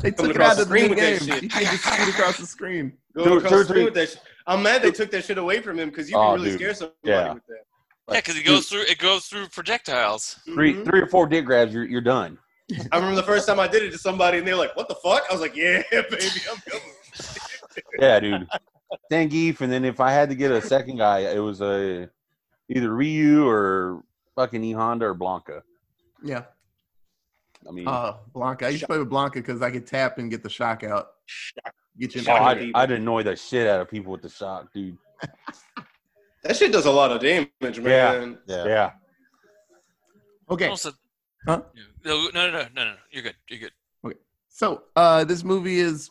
They 0.01 0.11
took 0.11 0.29
it 0.29 0.31
across 0.35 0.51
out 0.51 0.55
the 0.57 0.61
of 0.63 0.69
the 0.69 0.75
screen 0.77 0.89
with 0.91 0.99
that 0.99 1.19
game. 1.19 1.27
shit. 1.33 1.43
You 1.43 1.49
can 1.49 1.63
just 1.65 1.83
shoot 1.83 2.09
across 2.09 2.37
the 2.37 2.45
screen. 2.45 2.93
Go 3.15 3.23
Two- 3.25 3.33
across 3.37 3.51
two 3.51 3.57
the 3.57 3.63
screen 3.65 3.75
three. 3.75 3.85
with 3.85 3.93
that. 3.95 4.21
I'm 4.47 4.63
mad 4.63 4.81
they 4.81 4.91
took 4.91 5.11
that 5.11 5.23
shit 5.25 5.37
away 5.37 5.61
from 5.61 5.77
him 5.77 5.89
because 5.89 6.09
you 6.09 6.17
Oh, 6.17 6.33
can 6.33 6.35
really 6.35 6.49
dude. 6.51 6.59
scare 6.59 6.73
somebody 6.73 6.97
Yeah. 7.03 7.33
with 7.33 7.45
that. 7.47 7.55
Yeah, 8.09 8.15
because 8.19 8.37
it 8.37 8.43
goes 8.45 8.67
through 8.67 8.81
it 8.81 8.97
goes 8.97 9.25
through 9.25 9.47
projectiles. 9.49 10.39
Three 10.45 10.73
Mhm. 10.75 10.85
three 10.85 11.01
or 11.01 11.07
four 11.07 11.27
dick 11.27 11.45
grabs, 11.45 11.73
you're 11.73 11.85
you're 11.85 12.01
done. 12.01 12.37
I 12.91 12.95
remember 12.97 13.15
the 13.17 13.23
first 13.23 13.47
time 13.47 13.59
I 13.59 13.67
did 13.67 13.83
it 13.83 13.91
to 13.91 13.97
somebody 13.97 14.37
and 14.37 14.47
they 14.47 14.53
were 14.53 14.59
like, 14.59 14.75
"What 14.77 14.87
the 14.87 14.95
fuck?" 14.95 15.23
I 15.29 15.33
was 15.33 15.41
like, 15.41 15.55
"Yeah, 15.55 15.83
baby, 15.91 16.05
I'm 16.49 16.57
coming." 16.69 16.81
Yeah, 17.99 18.19
dude. 18.19 18.47
Zangief, 19.11 19.61
and 19.61 19.71
then 19.71 19.85
if 19.85 19.99
I 19.99 20.11
had 20.11 20.29
to 20.29 20.35
get 20.35 20.51
a 20.51 20.61
second 20.61 20.97
guy, 20.97 21.19
it 21.19 21.39
was 21.39 21.61
a 21.61 22.09
either 22.69 22.93
Ryu 22.93 23.47
or 23.47 24.03
fucking 24.35 24.63
E 24.63 24.71
Honda 24.71 25.07
or 25.07 25.15
Blanka. 25.15 25.61
Yeah. 26.23 26.43
I 27.67 27.71
mean, 27.71 27.87
Uh, 27.87 28.17
Blanka. 28.33 28.63
I 28.63 28.69
used 28.69 28.81
to 28.81 28.87
play 28.87 28.97
with 28.97 29.09
Blanka 29.09 29.35
because 29.35 29.61
I 29.61 29.69
could 29.71 29.85
tap 29.85 30.17
and 30.17 30.29
get 30.31 30.43
the 30.43 30.49
shock 30.49 30.83
out. 30.83 31.09
Get 31.99 32.15
you 32.15 32.21
oh, 32.21 32.23
Shock 32.23 32.41
I'd, 32.41 32.57
people. 32.59 32.81
I'd 32.81 32.91
annoy 32.91 33.23
the 33.23 33.35
shit 33.35 33.67
out 33.67 33.81
of 33.81 33.89
people 33.89 34.11
with 34.11 34.21
the 34.21 34.29
shock, 34.29 34.71
dude. 34.73 34.97
That 36.43 36.55
shit 36.55 36.71
does 36.71 36.87
a 36.87 36.91
lot 36.91 37.11
of 37.11 37.21
damage, 37.21 37.79
man. 37.79 38.39
Yeah. 38.47 38.65
Yeah. 38.65 38.91
Okay. 40.49 40.69
Also, 40.69 40.91
Huh? 41.47 41.61
no, 42.03 42.29
no, 42.33 42.49
no, 42.49 42.51
no, 42.51 42.67
no, 42.75 42.83
no. 42.83 42.95
You're 43.11 43.21
good. 43.21 43.35
You're 43.47 43.59
good. 43.59 43.71
Okay. 44.03 44.17
So, 44.49 44.83
uh, 44.95 45.23
this 45.23 45.43
movie 45.43 45.79
is 45.79 46.09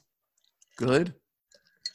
good. 0.77 1.15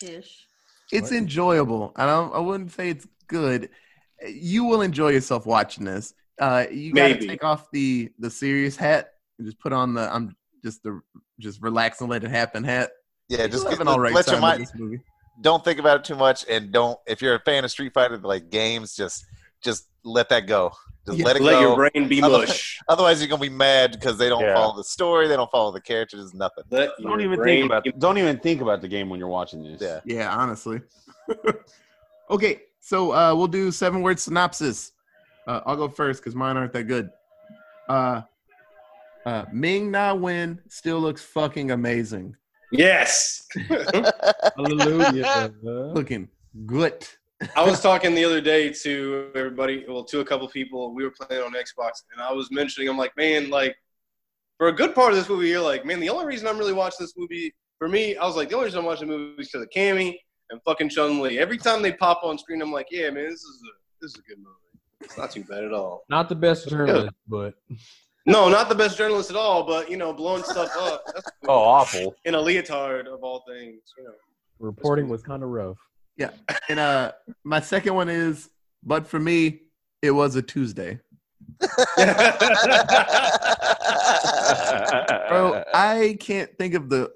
Ish. 0.01 0.47
It's 0.91 1.11
What? 1.11 1.17
enjoyable. 1.17 1.93
I 1.95 2.05
don't. 2.05 2.33
I 2.33 2.39
wouldn't 2.39 2.71
say 2.71 2.89
it's 2.89 3.07
good. 3.27 3.69
You 4.27 4.65
will 4.65 4.81
enjoy 4.81 5.09
yourself 5.09 5.45
watching 5.45 5.85
this. 5.85 6.13
Uh, 6.39 6.65
you 6.71 6.93
got 6.93 7.07
to 7.07 7.27
take 7.27 7.43
off 7.43 7.69
the 7.71 8.11
the 8.19 8.29
serious 8.29 8.75
hat 8.75 9.11
and 9.37 9.47
just 9.47 9.59
put 9.59 9.73
on 9.73 9.93
the 9.93 10.13
I'm 10.13 10.35
just 10.63 10.83
the 10.83 11.01
just 11.39 11.61
relax 11.61 12.01
and 12.01 12.09
let 12.09 12.23
it 12.23 12.29
happen 12.31 12.63
hat. 12.63 12.91
Yeah, 13.29 13.47
just 13.47 13.63
You'll 13.63 13.63
have 13.71 13.71
get, 13.79 13.81
an 13.81 13.87
all 13.87 13.99
right 13.99 14.13
let 14.13 14.27
your 14.27 14.39
mind. 14.39 14.67
Don't 15.41 15.63
think 15.63 15.79
about 15.79 15.97
it 15.99 16.03
too 16.05 16.15
much, 16.15 16.45
and 16.49 16.71
don't. 16.71 16.97
If 17.07 17.21
you're 17.21 17.35
a 17.35 17.39
fan 17.39 17.65
of 17.65 17.71
Street 17.71 17.93
Fighter 17.93 18.17
like 18.17 18.49
games, 18.49 18.95
just 18.95 19.25
just 19.61 19.87
let 20.03 20.29
that 20.29 20.47
go. 20.47 20.71
Just 21.05 21.19
Yeah, 21.19 21.25
let 21.25 21.35
it 21.35 21.41
Let 21.43 21.51
go. 21.53 21.61
your 21.61 21.75
brain 21.75 22.07
be 22.07 22.21
Otherwise- 22.21 22.47
mush. 22.47 22.79
Otherwise, 22.87 23.19
you're 23.21 23.29
gonna 23.29 23.41
be 23.41 23.49
mad 23.49 23.91
because 23.91 24.17
they 24.17 24.27
don't 24.29 24.41
Yeah. 24.41 24.55
follow 24.55 24.75
the 24.75 24.83
story, 24.83 25.27
they 25.27 25.35
don't 25.35 25.51
follow 25.51 25.71
the 25.71 25.81
characters, 25.81 26.33
nothing. 26.33 26.63
Let 26.71 26.91
Don't 27.01 27.21
even 27.21 27.43
think 27.43 27.65
about 27.65 27.83
be- 27.83 27.91
don't 27.91 28.17
even 28.17 28.39
think 28.39 28.61
about 28.61 28.81
the 28.81 28.87
game 28.87 29.09
when 29.09 29.19
you're 29.19 29.29
watching 29.29 29.63
this. 29.63 29.81
Yeah. 29.81 29.99
Yeah, 30.05 30.35
honestly. 30.35 30.81
okay, 32.29 32.61
so 32.79 33.11
uh, 33.11 33.33
we'll 33.35 33.47
do 33.47 33.71
seven 33.71 34.01
word 34.01 34.19
synopsis. 34.19 34.91
Uh, 35.47 35.61
I'll 35.65 35.75
go 35.77 35.87
first 35.87 36.21
because 36.21 36.35
mine 36.35 36.57
aren't 36.57 36.73
that 36.73 36.83
good. 36.85 37.09
Uh, 37.87 38.21
uh, 39.27 39.45
Ming 39.53 39.91
Na 39.91 40.13
Wen 40.15 40.59
still 40.69 40.99
looks 40.99 41.21
fucking 41.23 41.69
amazing. 41.71 42.35
Yes. 42.71 43.47
Hallelujah. 44.57 45.53
Looking 45.63 46.29
good. 46.65 47.07
I 47.55 47.63
was 47.63 47.81
talking 47.81 48.15
the 48.15 48.23
other 48.23 48.39
day 48.41 48.71
to 48.71 49.31
everybody, 49.35 49.85
well, 49.87 50.03
to 50.05 50.21
a 50.21 50.25
couple 50.25 50.47
people. 50.47 50.93
We 50.93 51.03
were 51.03 51.11
playing 51.11 51.43
on 51.43 51.53
Xbox, 51.53 52.03
and 52.13 52.21
I 52.21 52.31
was 52.31 52.49
mentioning, 52.51 52.87
I'm 52.89 52.97
like, 52.97 53.15
man, 53.17 53.49
like, 53.49 53.75
for 54.57 54.67
a 54.67 54.71
good 54.71 54.95
part 54.95 55.11
of 55.11 55.17
this 55.17 55.27
movie, 55.27 55.49
you're 55.49 55.61
like, 55.61 55.85
man, 55.85 55.99
the 55.99 56.09
only 56.09 56.25
reason 56.25 56.47
I'm 56.47 56.57
really 56.57 56.73
watching 56.73 56.97
this 57.01 57.13
movie, 57.17 57.53
for 57.77 57.89
me, 57.89 58.15
I 58.15 58.25
was 58.25 58.35
like, 58.37 58.49
the 58.49 58.55
only 58.55 58.65
reason 58.65 58.79
I'm 58.79 58.85
watching 58.85 59.09
the 59.09 59.17
movie 59.17 59.41
is 59.41 59.49
because 59.49 59.63
of 59.63 59.69
Cammy 59.69 60.17
and 60.49 60.61
fucking 60.63 60.89
Chun 60.89 61.19
Li. 61.19 61.39
Every 61.39 61.57
time 61.57 61.81
they 61.81 61.91
pop 61.91 62.21
on 62.23 62.37
screen, 62.37 62.61
I'm 62.61 62.71
like, 62.71 62.87
yeah, 62.89 63.09
man, 63.09 63.25
this 63.29 63.43
is 63.43 63.61
a 63.63 63.71
this 64.01 64.11
is 64.11 64.19
a 64.19 64.29
good 64.29 64.37
movie. 64.37 64.49
It's 65.01 65.17
not 65.17 65.31
too 65.31 65.43
bad 65.43 65.63
at 65.65 65.73
all. 65.73 66.03
Not 66.09 66.29
the 66.29 66.35
best 66.35 66.69
journalist, 66.69 67.13
but 67.27 67.55
No, 68.27 68.49
not 68.49 68.69
the 68.69 68.75
best 68.75 68.97
journalist 68.97 69.29
at 69.29 69.35
all, 69.35 69.63
but 69.63 69.89
you 69.89 69.97
know, 69.97 70.11
blowing 70.13 70.43
stuff 70.43 70.69
up. 70.77 71.03
That's 71.13 71.29
Oh, 71.47 71.59
awful. 71.59 72.15
in 72.25 72.33
a 72.35 72.41
leotard 72.41 73.07
of 73.07 73.23
all 73.23 73.43
things. 73.47 73.81
You 73.97 74.05
know. 74.05 74.13
reporting 74.59 75.07
was 75.09 75.21
kind 75.21 75.43
of 75.43 75.49
rough. 75.49 75.77
And 76.69 76.79
uh, 76.79 77.11
my 77.43 77.59
second 77.59 77.95
one 77.95 78.09
is, 78.09 78.49
but 78.83 79.07
for 79.07 79.19
me, 79.19 79.61
it 80.01 80.11
was 80.11 80.35
a 80.35 80.41
Tuesday. 80.41 80.99
Bro, 85.27 85.63
I 85.73 86.17
can't 86.19 86.49
think 86.57 86.73
of 86.73 86.89
the 86.89 87.11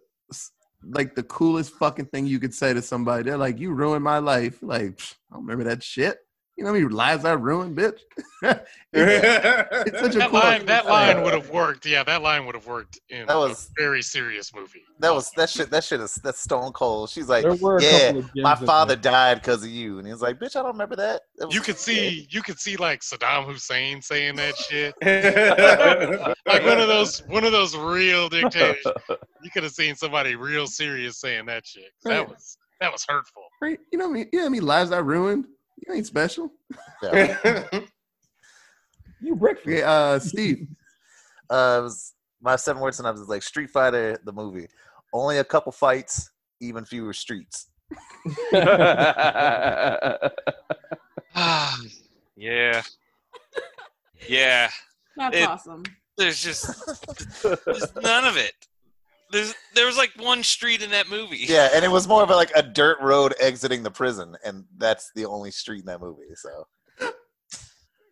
like 0.84 1.16
the 1.16 1.24
coolest 1.24 1.74
fucking 1.74 2.06
thing 2.06 2.26
you 2.26 2.40
could 2.40 2.54
say 2.54 2.74
to 2.74 2.82
somebody. 2.82 3.24
They're 3.24 3.38
like, 3.38 3.60
"You 3.60 3.72
ruined 3.72 4.04
my 4.04 4.20
life." 4.20 4.60
Like, 4.62 5.02
I 5.32 5.36
don't 5.36 5.46
remember 5.46 5.66
that 5.66 5.84
shit. 5.84 6.18
You 6.60 6.66
know 6.66 6.72
how 6.72 6.74
many 6.78 6.90
lives 6.90 7.24
I 7.24 7.32
ruined, 7.32 7.78
bitch? 7.78 8.00
it's 8.92 10.00
such 10.02 10.16
a 10.16 10.18
That 10.18 10.30
cool 10.30 10.40
line, 10.42 10.66
that 10.66 10.88
line 10.88 11.24
would 11.24 11.32
have 11.34 11.50
worked. 11.52 11.86
Yeah, 11.86 12.04
that 12.04 12.22
line 12.22 12.46
would 12.46 12.54
have 12.56 12.68
worked 12.68 13.00
in 13.10 13.28
That 13.28 13.38
was- 13.38 13.70
a 13.70 13.82
very 13.82 14.02
serious 14.02 14.54
movie. 14.54 14.82
That 15.00 15.14
was 15.14 15.32
that 15.38 15.50
shit. 15.50 15.70
That 15.70 15.86
shit 15.86 16.02
is 16.02 16.16
that's 16.16 16.42
stone 16.42 16.74
cold. 16.74 17.12
She's 17.12 17.30
like, 17.30 17.44
There 17.44 17.56
were 17.56 17.78
a 17.78 17.82
yeah, 17.82 18.00
couple 18.08 18.20
of 18.20 18.26
gems 18.36 18.44
my 18.44 18.56
father 18.56 18.96
there. 18.98 19.12
died 19.14 19.36
because 19.36 19.64
of 19.64 19.70
you, 19.70 20.00
and 20.00 20.06
he's 20.08 20.22
like, 20.22 20.38
bitch, 20.38 20.58
I 20.58 20.62
don't 20.62 20.74
remember 20.74 20.98
that. 20.98 21.22
That 21.38 21.46
was- 21.46 21.56
You 21.56 21.62
could 21.62 21.78
see, 21.78 22.28
you 22.30 22.42
could 22.44 22.60
see 22.60 22.76
like 22.76 23.00
Saddam 23.04 23.46
Hussein 23.46 24.02
saying 24.02 24.36
that 24.36 24.58
shit. 24.58 24.94
Like 26.46 26.66
one 26.66 26.80
of 26.80 26.90
those, 26.90 27.20
one 27.28 27.46
of 27.46 27.54
those 27.54 27.74
real 27.78 28.28
dictators. 28.28 28.84
You 29.44 29.50
could 29.54 29.64
have 29.64 29.72
seen 29.72 29.96
somebody 29.96 30.36
real 30.36 30.68
serious 30.68 31.22
saying 31.22 31.46
that 31.46 31.66
shit. 31.66 31.92
That 32.04 32.28
was 32.28 32.58
that 32.82 32.92
was 32.92 33.06
hurtful. 33.08 33.44
Right? 33.62 33.80
You 33.94 34.00
know 34.00 34.08
what 34.10 34.16
I 34.16 34.20
mean? 34.20 34.30
You 34.34 34.50
know 34.50 34.60
how 34.60 34.66
lives 34.66 34.92
I 34.92 34.98
ruined? 34.98 35.46
You 35.88 35.94
ain't 35.94 36.08
special. 36.08 36.52
Yeah. 37.04 37.68
You 39.22 39.36
breakfast. 39.36 39.68
Okay, 39.68 39.84
uh, 39.84 40.18
Steve. 40.20 40.68
Uh, 41.52 41.80
it 41.80 41.84
was 41.84 42.14
my 42.42 42.56
seven 42.56 42.80
word 42.82 42.94
synopsis 42.94 43.24
is 43.24 43.28
like 43.28 43.42
Street 43.42 43.72
Fighter 43.72 44.20
the 44.24 44.32
movie. 44.32 44.68
Only 45.12 45.40
a 45.40 45.44
couple 45.44 45.72
fights, 45.72 46.30
even 46.62 46.86
fewer 46.86 47.12
streets. 47.12 47.70
yeah. 48.54 50.30
Yeah. 54.28 54.70
That's 55.18 55.36
It- 55.38 55.48
awesome. 55.50 55.84
There's 56.18 56.40
just 56.42 56.68
there's 57.66 57.96
none 57.96 58.26
of 58.26 58.38
it. 58.38 58.54
There's 59.32 59.54
there 59.76 59.86
was 59.86 59.98
like 59.98 60.12
one 60.18 60.44
street 60.44 60.82
in 60.82 60.90
that 60.92 61.10
movie. 61.10 61.38
Yeah, 61.48 61.70
and 61.74 61.86
it 61.86 61.92
was 61.92 62.08
more 62.08 62.24
of 62.24 62.30
a, 62.30 62.36
like 62.36 62.52
a 62.56 62.64
dirt 62.82 62.98
road 63.02 63.34
exiting 63.40 63.84
the 63.84 63.92
prison, 63.92 64.36
and 64.44 64.66
that's 64.78 65.12
the 65.16 65.26
only 65.26 65.52
street 65.52 65.80
in 65.82 65.86
that 65.86 66.02
movie. 66.02 66.24
So 66.36 66.66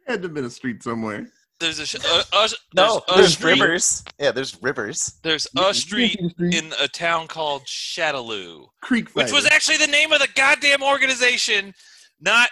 Had 0.08 0.22
to 0.22 0.28
have 0.28 0.34
been 0.34 0.46
a 0.46 0.50
street 0.50 0.84
somewhere. 0.84 1.28
There's 1.60 1.80
a 1.80 1.88
sh- 1.88 1.96
uh, 2.06 2.24
uh, 2.34 2.48
no, 2.76 3.02
there's 3.08 3.18
a 3.18 3.22
there's 3.22 3.34
street. 3.34 3.60
rivers. 3.60 4.04
Yeah, 4.20 4.32
there's 4.32 4.62
rivers. 4.62 5.20
There's 5.24 5.48
a 5.58 5.74
street 5.74 6.12
see 6.20 6.24
the 6.24 6.30
street? 6.30 6.54
in 6.56 6.72
a 6.80 6.88
town 6.88 7.28
called 7.28 7.64
Shadaloo, 7.66 8.68
Creek 8.82 9.10
which 9.16 9.32
was 9.32 9.48
actually 9.48 9.78
the 9.78 9.88
name 9.88 10.12
of 10.12 10.20
the 10.20 10.28
goddamn 10.36 10.84
organization, 10.84 11.74
not 12.22 12.50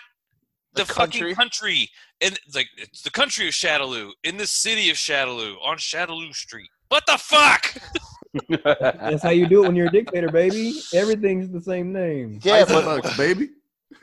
the, 0.74 0.86
The 0.86 0.93
fucking 0.93 1.11
country? 1.22 1.36
country. 1.36 1.89
And 2.22 2.34
it's 2.47 2.55
like 2.55 2.68
it's 2.78 3.03
the 3.03 3.11
country 3.11 3.47
of 3.47 3.53
Shadaloo 3.53 4.09
in 4.24 4.38
the 4.38 4.47
city 4.47 4.89
of 4.89 4.95
Shadaloo 4.97 5.55
on 5.63 5.78
Shadaloo 5.78 6.34
Street. 6.34 6.70
What 6.89 7.03
the 7.05 7.18
fuck? 7.20 7.76
That's 8.49 9.23
how 9.23 9.29
you 9.29 9.47
do 9.47 9.63
it 9.63 9.67
when 9.67 9.75
you're 9.75 9.88
a 9.88 9.91
dictator, 9.91 10.29
baby. 10.29 10.73
Everything's 10.93 11.49
the 11.51 11.61
same 11.61 11.91
name. 11.93 12.39
Yeah, 12.43 12.55
Ice 12.55 12.67
but, 12.71 12.86
Bucks, 12.86 13.17
baby. 13.17 13.49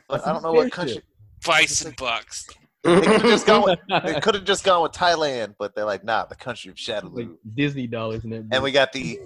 but 0.07 0.25
I 0.27 0.33
don't 0.33 0.43
know 0.43 0.53
what 0.53 0.71
country. 0.71 1.01
Bison 1.45 1.93
bucks. 1.97 2.47
They 2.83 2.99
could 3.01 3.05
have 3.05 3.21
just 3.21 3.45
gone. 3.47 3.63
With, 3.63 3.79
could 4.23 4.35
have 4.35 4.43
just 4.43 4.63
gone 4.63 4.83
with 4.83 4.91
Thailand, 4.91 5.55
but 5.57 5.73
they're 5.73 5.85
like, 5.85 6.03
nah, 6.03 6.25
the 6.25 6.35
country 6.35 6.71
of 6.71 7.13
Like 7.13 7.29
Disney 7.55 7.87
dollars 7.87 8.23
and 8.25 8.33
everything. 8.33 8.53
And 8.53 8.63
we 8.63 8.71
got 8.71 8.91
the 8.91 9.19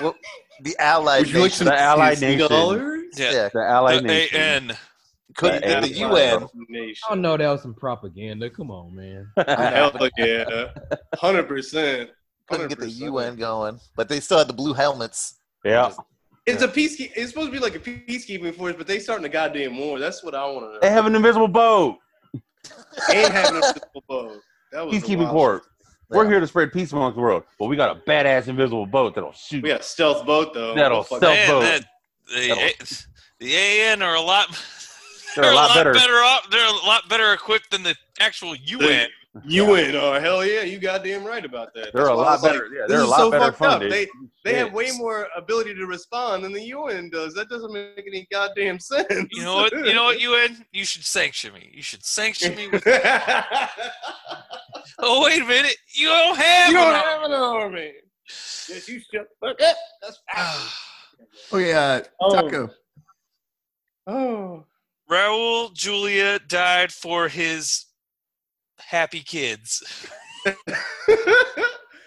well, 0.00 0.14
the 0.62 0.76
Allied 0.78 1.26
Would 1.26 1.34
you 1.34 1.40
like 1.40 1.52
some 1.52 1.66
The 1.66 1.78
Allied 1.78 2.18
CSC 2.18 2.20
nation. 2.20 2.48
dollars? 2.48 3.04
Yeah. 3.16 3.32
Yeah, 3.32 3.48
the 3.52 3.60
Allied 3.64 3.98
The 3.98 4.02
nation. 4.06 4.40
AN. 4.40 4.76
couldn't 5.34 5.62
get 5.62 5.82
the 5.82 5.88
UN. 5.88 6.46
I 7.08 7.14
know 7.16 7.36
that 7.36 7.48
was 7.48 7.62
some 7.62 7.74
propaganda. 7.74 8.48
Come 8.50 8.70
on, 8.70 8.94
man. 8.94 9.32
Hell 9.46 10.08
yeah, 10.16 10.68
hundred 11.16 11.48
percent. 11.48 12.10
Couldn't 12.50 12.68
get 12.68 12.78
the 12.80 12.90
UN 12.90 13.36
going, 13.36 13.78
but 13.96 14.08
they 14.08 14.20
still 14.20 14.38
had 14.38 14.48
the 14.48 14.52
blue 14.52 14.74
helmets. 14.74 15.38
Yeah. 15.64 15.92
It's 16.46 16.62
a 16.62 16.68
peacekeeping. 16.68 17.12
It's 17.14 17.30
supposed 17.30 17.48
to 17.48 17.52
be 17.52 17.58
like 17.58 17.76
a 17.76 17.78
peacekeeping 17.78 18.54
force, 18.56 18.74
but 18.76 18.86
they 18.86 18.98
starting 18.98 19.24
a 19.24 19.28
goddamn 19.28 19.76
war. 19.78 19.98
That's 19.98 20.24
what 20.24 20.34
I 20.34 20.44
want 20.46 20.66
to 20.66 20.72
know. 20.72 20.78
They 20.82 20.90
have 20.90 21.06
an 21.06 21.14
invisible 21.14 21.48
boat. 21.48 21.98
Ain't 23.10 23.32
having 23.32 23.56
a 23.62 23.66
physical 23.72 24.02
boat. 24.08 24.40
That 24.72 24.86
was 24.86 24.96
Peacekeeping 24.96 25.18
wild 25.18 25.30
corps. 25.32 25.62
We're 26.10 26.28
here 26.28 26.40
to 26.40 26.46
spread 26.46 26.72
peace 26.72 26.92
amongst 26.92 27.14
the 27.16 27.22
world. 27.22 27.44
But 27.58 27.66
we 27.66 27.76
got 27.76 27.96
a 27.96 28.00
badass 28.00 28.48
invisible 28.48 28.86
boat 28.86 29.14
that'll 29.14 29.32
shoot. 29.32 29.62
We 29.62 29.68
got 29.68 29.80
a 29.80 29.84
stealth 29.84 30.26
boat 30.26 30.52
though. 30.54 30.74
That'll 30.74 31.04
Fuck 31.04 31.18
stealth 31.18 31.34
that. 31.36 31.48
boat. 31.48 31.60
That, 31.60 31.84
the, 32.34 32.52
A- 32.52 32.74
the 33.38 33.56
AN 33.56 34.02
are 34.02 34.16
a 34.16 34.20
lot. 34.20 34.48
They're 35.36 35.52
a 35.52 35.54
lot 35.54 35.74
better. 35.74 35.92
off. 35.92 36.50
They're 36.50 36.66
a 36.66 36.86
lot 36.86 37.08
better 37.08 37.32
equipped 37.32 37.70
than 37.70 37.84
the 37.84 37.94
actual 38.18 38.56
UN. 38.56 39.08
UN. 39.44 39.94
Oh 39.94 40.18
hell 40.18 40.44
yeah, 40.44 40.62
you 40.62 40.78
goddamn 40.80 41.24
right 41.24 41.44
about 41.44 41.72
that. 41.74 41.92
They're 41.92 42.04
That's 42.04 42.08
a 42.08 42.14
lot 42.14 42.32
was 42.32 42.42
like, 42.42 42.52
better. 42.52 42.66
yeah, 42.74 42.86
they're 42.88 43.02
a 43.02 43.06
lot 43.06 43.18
so 43.18 43.30
better 43.30 43.44
fucked 43.52 43.62
up. 43.62 43.70
funded. 43.80 43.92
They 43.92 44.08
they 44.44 44.54
have 44.56 44.72
way 44.72 44.90
more 44.96 45.28
ability 45.36 45.74
to 45.76 45.86
respond 45.86 46.42
than 46.42 46.52
the 46.52 46.64
UN 46.64 47.10
does. 47.10 47.32
That 47.34 47.48
doesn't 47.48 47.72
make 47.72 48.02
any 48.06 48.26
goddamn 48.32 48.80
sense. 48.80 49.06
You 49.30 49.42
know 49.44 49.54
what? 49.54 49.70
You 49.72 49.94
know 49.94 50.04
what, 50.04 50.20
UN? 50.22 50.64
You 50.72 50.84
should 50.84 51.04
sanction 51.04 51.54
me. 51.54 51.70
You 51.72 51.82
should 51.82 52.04
sanction 52.04 52.56
me. 52.56 52.66
With, 52.68 52.82
oh 54.98 55.22
wait 55.24 55.42
a 55.42 55.46
minute, 55.46 55.76
you 55.94 56.08
don't 56.08 56.36
have. 56.36 56.68
you 56.68 56.74
don't 56.74 56.94
an 56.94 57.00
have 57.00 57.22
an 57.22 57.32
army. 57.32 57.92
Yes, 58.68 58.88
you 58.88 59.00
should. 59.12 59.26
Fuck 59.40 59.56
it. 59.60 59.76
That's 60.02 60.18
arm. 60.36 60.68
Okay, 61.52 61.72
uh, 61.72 62.00
Oh. 62.20 62.34
Taco. 62.34 62.70
Oh. 64.06 64.64
Raul 65.10 65.72
Julia 65.74 66.38
died 66.48 66.92
for 66.92 67.28
his 67.28 67.86
happy 68.90 69.20
kids. 69.20 69.82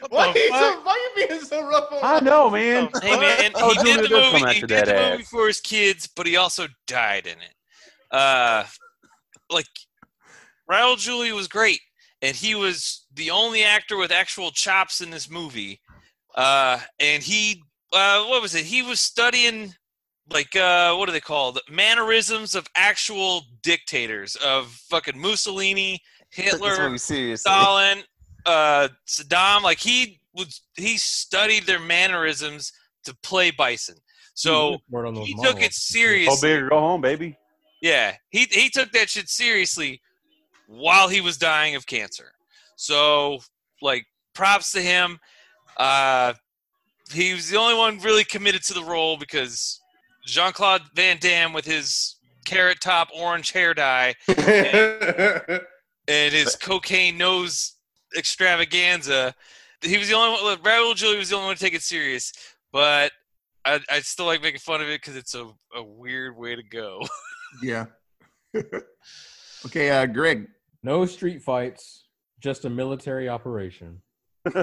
why, 0.10 0.34
the 0.34 0.40
you 0.40 0.50
so, 0.50 0.82
why 0.84 1.12
you 1.16 1.28
being 1.28 1.42
so 1.42 1.66
rough 1.66 1.92
on 1.92 2.00
I 2.04 2.20
know, 2.20 2.50
man. 2.50 2.90
Hey 3.02 3.18
man, 3.18 3.52
Oh, 3.56 3.70
he 3.70 3.76
Julia 3.76 4.02
did 4.02 4.12
the 4.12 4.40
movie. 4.40 4.54
He 4.54 4.62
did 4.62 4.88
the 4.88 5.10
movie 5.12 5.24
for 5.24 5.48
his 5.48 5.62
kids, 5.62 6.08
but 6.08 6.28
he 6.28 6.36
also 6.36 6.68
died 6.88 7.26
in 7.26 7.38
it. 7.38 7.56
Uh, 8.12 8.66
like 9.50 9.68
Raul 10.70 10.98
Julia 10.98 11.34
was 11.34 11.48
great, 11.48 11.80
and 12.22 12.36
he 12.36 12.54
was 12.54 13.06
the 13.14 13.32
only 13.32 13.64
actor 13.64 13.98
with 13.98 14.12
actual 14.12 14.52
chops 14.52 15.00
in 15.00 15.10
this 15.10 15.30
movie. 15.30 15.80
Uh, 16.36 16.80
and 17.00 17.24
he, 17.24 17.64
uh, 17.94 18.26
what 18.26 18.42
was 18.42 18.56
it? 18.56 18.66
He 18.66 18.82
was 18.82 19.00
studying 19.00 19.74
like 20.30 20.56
uh, 20.56 20.96
what 20.96 21.08
are 21.08 21.14
they 21.14 21.22
called? 21.22 21.56
The 21.56 21.74
mannerisms 21.74 22.56
of 22.56 22.68
actual 22.76 23.44
dictators 23.62 24.36
of 24.38 24.68
fucking 24.90 25.20
Mussolini, 25.20 25.94
Took 25.94 26.00
this 26.00 26.13
Hitler, 26.34 26.98
seriously. 26.98 27.38
Stalin, 27.38 28.00
uh, 28.46 28.88
Saddam. 29.08 29.62
Like 29.62 29.80
he 29.80 30.20
was, 30.34 30.62
he 30.76 30.98
studied 30.98 31.66
their 31.66 31.80
mannerisms 31.80 32.72
to 33.06 33.16
play 33.24 33.52
Bison. 33.52 33.96
So 34.34 34.78
Word 34.90 35.06
on 35.06 35.14
those 35.14 35.28
he 35.28 35.34
took 35.34 35.44
monologues. 35.44 35.66
it 35.66 35.70
Go 35.70 36.00
seriously. 36.00 36.50
big 36.50 36.64
or 36.64 36.70
go 36.70 36.80
home, 36.80 37.02
baby. 37.02 37.38
Yeah, 37.82 38.16
he 38.30 38.48
he 38.50 38.70
took 38.70 38.92
that 38.94 39.10
shit 39.10 39.30
seriously 39.30 40.02
while 40.68 41.08
he 41.08 41.22
was 41.22 41.38
dying 41.38 41.76
of 41.76 41.86
cancer. 41.86 42.32
So 42.76 43.40
like, 43.82 44.06
props 44.34 44.72
to 44.72 44.82
him. 44.82 45.20
Uh, 45.78 46.34
he 47.12 47.34
was 47.34 47.50
the 47.50 47.58
only 47.58 47.76
one 47.76 48.00
really 48.00 48.24
committed 48.24 48.64
to 48.64 48.74
the 48.74 48.84
role 48.84 49.18
because 49.18 49.80
Jean 50.26 50.54
Claude 50.54 50.82
Van 50.96 51.18
Damme 51.20 51.54
with 51.54 51.66
his 51.66 52.16
carrot 52.46 52.80
top 52.82 53.10
orange 53.16 53.52
hair 53.52 53.74
dye 53.74 54.16
and 54.28 55.62
his 56.08 56.56
cocaine 56.56 57.18
nose 57.18 57.76
extravaganza. 58.18 59.34
He 59.82 59.98
was 59.98 60.08
the 60.08 60.16
only 60.16 60.42
one. 60.42 60.58
Raul 60.60 60.96
Julia 60.96 61.18
was 61.18 61.30
the 61.30 61.36
only 61.36 61.48
one 61.48 61.56
to 61.56 61.62
take 61.62 61.74
it 61.74 61.82
serious, 61.82 62.34
but 62.72 63.12
I, 63.66 63.80
I 63.90 64.00
still 64.00 64.26
like 64.26 64.42
making 64.42 64.60
fun 64.60 64.82
of 64.82 64.88
it 64.88 65.02
because 65.02 65.16
it's 65.16 65.36
a, 65.36 65.48
a 65.76 65.84
weird 65.84 66.38
way 66.38 66.56
to 66.56 66.64
go. 66.64 67.02
Yeah. 67.62 67.86
okay, 69.68 69.92
uh, 69.92 70.08
Greg. 70.08 70.48
No 70.82 71.06
street 71.06 71.44
fights, 71.44 72.06
just 72.40 72.66
a 72.66 72.70
military 72.70 73.30
operation. 73.30 74.02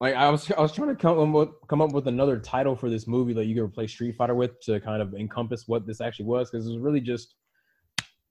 Like 0.00 0.14
I 0.14 0.30
was, 0.30 0.50
I 0.50 0.60
was 0.60 0.72
trying 0.72 0.88
to 0.88 0.94
come 0.96 1.18
up 1.18 1.28
with, 1.28 1.48
come 1.68 1.82
up 1.82 1.92
with 1.92 2.08
another 2.08 2.38
title 2.38 2.74
for 2.74 2.88
this 2.88 3.06
movie 3.06 3.34
that 3.34 3.44
you 3.44 3.54
could 3.54 3.64
replace 3.64 3.92
Street 3.92 4.16
Fighter 4.16 4.34
with 4.34 4.58
to 4.62 4.80
kind 4.80 5.02
of 5.02 5.14
encompass 5.14 5.68
what 5.68 5.86
this 5.86 6.00
actually 6.00 6.24
was, 6.24 6.50
because 6.50 6.66
it 6.66 6.70
was 6.70 6.78
really 6.78 7.02
just 7.02 7.34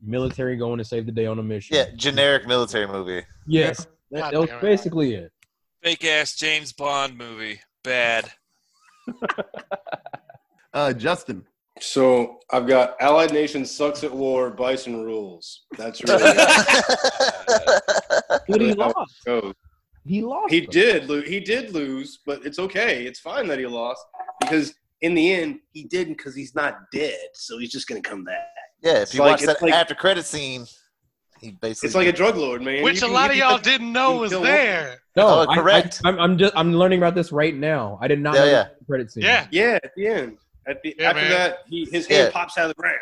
military 0.02 0.56
going 0.56 0.78
to 0.78 0.86
save 0.86 1.06
the 1.06 1.12
day 1.12 1.26
on 1.26 1.39
a 1.39 1.43
mission. 1.43 1.76
yeah, 1.76 1.86
generic 1.95 2.47
military 2.47 2.88
movie. 2.88 3.24
Yes, 3.47 3.88
that, 4.12 4.32
that 4.32 4.39
was 4.39 4.50
basically 4.62 5.14
it. 5.16 5.32
Fake 5.84 6.04
ass 6.06 6.36
James 6.36 6.74
Bond 6.74 7.18
movie. 7.18 7.60
Bad. 7.84 8.32
Uh, 10.72 10.93
Justin. 10.93 11.43
So 11.80 12.38
I've 12.52 12.68
got 12.68 12.95
Allied 13.02 13.34
Nation 13.34 13.66
sucks 13.66 14.04
at 14.04 14.14
war, 14.14 14.52
Bison 14.52 15.04
rules. 15.04 15.64
That's 15.78 16.04
really 16.04 16.22
But 18.47 18.62
he 18.62 18.74
lost. 18.76 19.20
goes. 19.26 19.54
He 20.06 20.22
lost. 20.22 20.52
He 20.54 20.62
though. 20.62 20.72
did 20.72 21.10
lose. 21.10 21.28
He 21.28 21.39
did 21.39 21.74
lose, 21.74 22.20
but 22.26 22.45
it's 22.45 22.60
okay. 22.60 23.06
It's 23.06 23.20
fine 23.20 23.47
that 23.47 23.58
he 23.60 23.66
lost 23.66 24.02
because 24.39 24.74
in 25.02 25.14
the 25.16 25.32
end 25.34 25.60
he 25.72 25.86
didn't 25.86 26.18
because 26.18 26.36
he's 26.36 26.54
not 26.54 26.78
dead. 26.93 27.18
So 27.34 27.58
he's 27.58 27.72
just 27.72 27.88
gonna 27.88 28.02
come 28.02 28.24
back. 28.24 28.45
Yeah, 28.82 28.94
if 28.98 29.02
It's 29.04 29.14
you 29.14 29.20
like- 29.22 29.32
watch 29.32 29.42
that 29.42 29.62
like- 29.62 29.74
after 29.74 29.96
credit 29.96 30.26
scene, 30.26 30.66
he 31.40 31.52
basically 31.52 31.88
It's 31.88 31.96
like 31.96 32.08
a 32.08 32.12
drug 32.12 32.36
lord, 32.36 32.62
man. 32.62 32.84
Which 32.84 33.02
You 33.02 33.08
a 33.08 33.10
lot 33.10 33.30
of 33.32 33.38
y'all 33.38 33.52
touch- 33.52 33.64
didn't 33.64 33.92
know 33.94 34.18
was 34.18 34.32
there. 34.32 35.02
No, 35.16 35.28
Oh, 35.28 35.46
I- 35.48 35.56
correct. 35.56 36.02
I, 36.04 36.10
am 36.10 36.20
I'm 36.20 36.38
just 36.38 36.54
I'm 36.56 36.74
learning 36.74 37.00
about 37.00 37.16
this 37.16 37.32
right 37.32 37.56
now. 37.56 37.98
I 38.02 38.08
did 38.08 38.20
not 38.20 38.36
Yeah, 38.36 38.40
know 38.42 38.46
yeah. 38.52 38.68
the 38.80 38.86
credit 38.86 39.12
scene. 39.12 39.24
Yeah. 39.24 39.48
Yeah, 39.52 39.80
at 39.84 39.92
the 39.96 40.08
end. 40.08 40.38
At 40.68 40.82
the 40.84 40.96
Yeah, 41.00 41.10
after 41.10 41.22
man. 41.22 41.32
that, 41.32 41.60
he, 41.68 41.86
his 41.92 42.08
hand 42.08 42.26
Yeah. 42.26 42.32
pops 42.32 42.58
out 42.58 42.66
of 42.70 42.76
the 42.76 42.82
ground. 42.82 42.98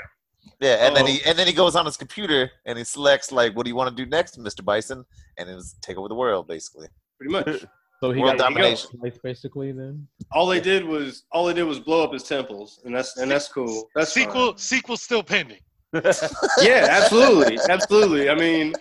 Yeah, 0.59 0.87
and 0.87 0.95
then 0.95 1.03
Oh. 1.03 1.07
he 1.07 1.23
and 1.25 1.37
then 1.37 1.45
he 1.47 1.53
goes 1.53 1.75
on 1.75 1.85
his 1.85 1.97
computer 1.97 2.49
and 2.65 2.77
he 2.77 2.83
selects 2.83 3.31
like, 3.31 3.55
"What 3.55 3.63
do 3.65 3.69
you 3.69 3.75
want 3.75 3.95
to 3.95 4.03
do 4.03 4.09
next, 4.09 4.39
Mr. 4.39 4.63
Bison?" 4.63 5.05
And 5.37 5.49
it 5.49 5.53
was 5.55 5.75
take 5.81 5.97
over 5.97 6.07
the 6.07 6.15
world, 6.15 6.47
basically. 6.47 6.87
Pretty 7.19 7.31
much. 7.31 7.65
So 7.99 8.11
he 8.11 8.21
World 8.21 8.37
got 8.37 8.43
domination. 8.49 8.91
life 9.01 9.17
basically 9.23 9.71
then. 9.71 10.07
All 10.31 10.45
they 10.45 10.59
did 10.59 10.85
was 10.85 11.23
all 11.31 11.45
they 11.47 11.53
did 11.55 11.63
was 11.63 11.79
blow 11.79 12.03
up 12.03 12.13
his 12.13 12.21
temples, 12.21 12.79
and 12.85 12.93
that's 12.95 13.17
and 13.17 13.31
that's 13.31 13.47
cool. 13.47 13.89
That's 13.95 14.13
fine. 14.13 14.25
sequel 14.25 14.55
sequel 14.55 14.97
still 14.97 15.23
pending. 15.23 15.57
Yeah, 16.61 16.87
absolutely, 16.89 17.59
absolutely. 17.69 18.29
I 18.29 18.35
mean, 18.35 18.73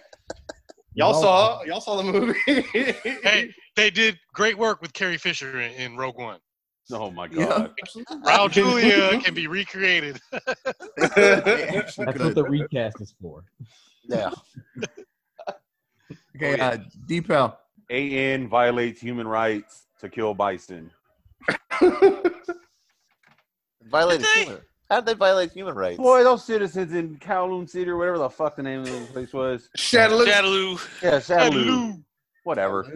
y'all 0.94 1.12
No. 1.12 1.20
saw 1.20 1.62
y'all 1.64 1.80
saw 1.80 1.96
the 1.96 2.02
movie. 2.04 2.38
Hey, 3.22 3.52
they 3.76 3.90
did 3.90 4.18
great 4.34 4.58
work 4.58 4.80
with 4.82 4.92
Carrie 4.92 5.18
Fisher 5.18 5.60
in, 5.60 5.72
in 5.72 5.96
Rogue 5.96 6.18
One. 6.18 6.40
Oh 6.92 7.10
my 7.10 7.26
Yeah. 7.30 7.46
god. 7.46 7.72
Raul 8.24 8.50
Julia 8.56 9.20
can 9.20 9.34
be 9.34 9.46
recreated. 9.46 10.20
That's 10.32 11.96
what 11.98 12.34
the 12.34 12.44
recast 12.48 13.00
is 13.00 13.14
for. 13.20 13.44
Yeah. 14.04 14.30
Okay, 16.36 16.60
uh, 16.60 16.78
Deepel. 17.08 17.56
AN 17.90 18.48
violates 18.48 19.00
human 19.00 19.26
rights 19.28 19.86
to 20.00 20.08
kill 20.08 20.34
bison. 20.34 20.90
Violated 23.90 24.26
Did 24.26 24.46
human. 24.46 24.60
How 24.90 24.96
did 25.00 25.06
they 25.06 25.14
violate 25.14 25.52
human 25.52 25.74
rights? 25.74 25.96
Boy, 25.96 26.22
those 26.22 26.44
citizens 26.44 26.94
in 26.94 27.16
Kowloon 27.16 27.68
City 27.68 27.90
or 27.90 27.96
whatever 27.96 28.18
the 28.18 28.30
fuck 28.30 28.54
the 28.56 28.62
name 28.62 28.80
of 28.80 28.86
the 28.86 29.06
place 29.12 29.32
was. 29.32 29.68
Shadaloo. 29.76 30.26
Shadaloo. 30.26 31.02
Yeah, 31.02 31.18
Shadaloo. 31.18 32.02
Whatever. 32.44 32.86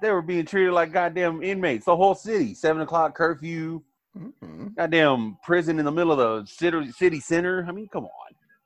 They 0.00 0.10
were 0.10 0.22
being 0.22 0.46
treated 0.46 0.72
like 0.72 0.92
goddamn 0.92 1.42
inmates. 1.42 1.84
The 1.84 1.96
whole 1.96 2.14
city. 2.14 2.54
Seven 2.54 2.80
o'clock 2.80 3.14
curfew. 3.14 3.82
Mhm. 4.16 4.74
Goddamn 4.76 5.36
prison 5.44 5.78
in 5.78 5.84
the 5.84 5.92
middle 5.92 6.12
of 6.12 6.18
the 6.18 6.46
city, 6.50 6.90
city 6.92 7.20
center. 7.20 7.66
I 7.68 7.72
mean, 7.72 7.88
come 7.88 8.04
on. 8.04 8.10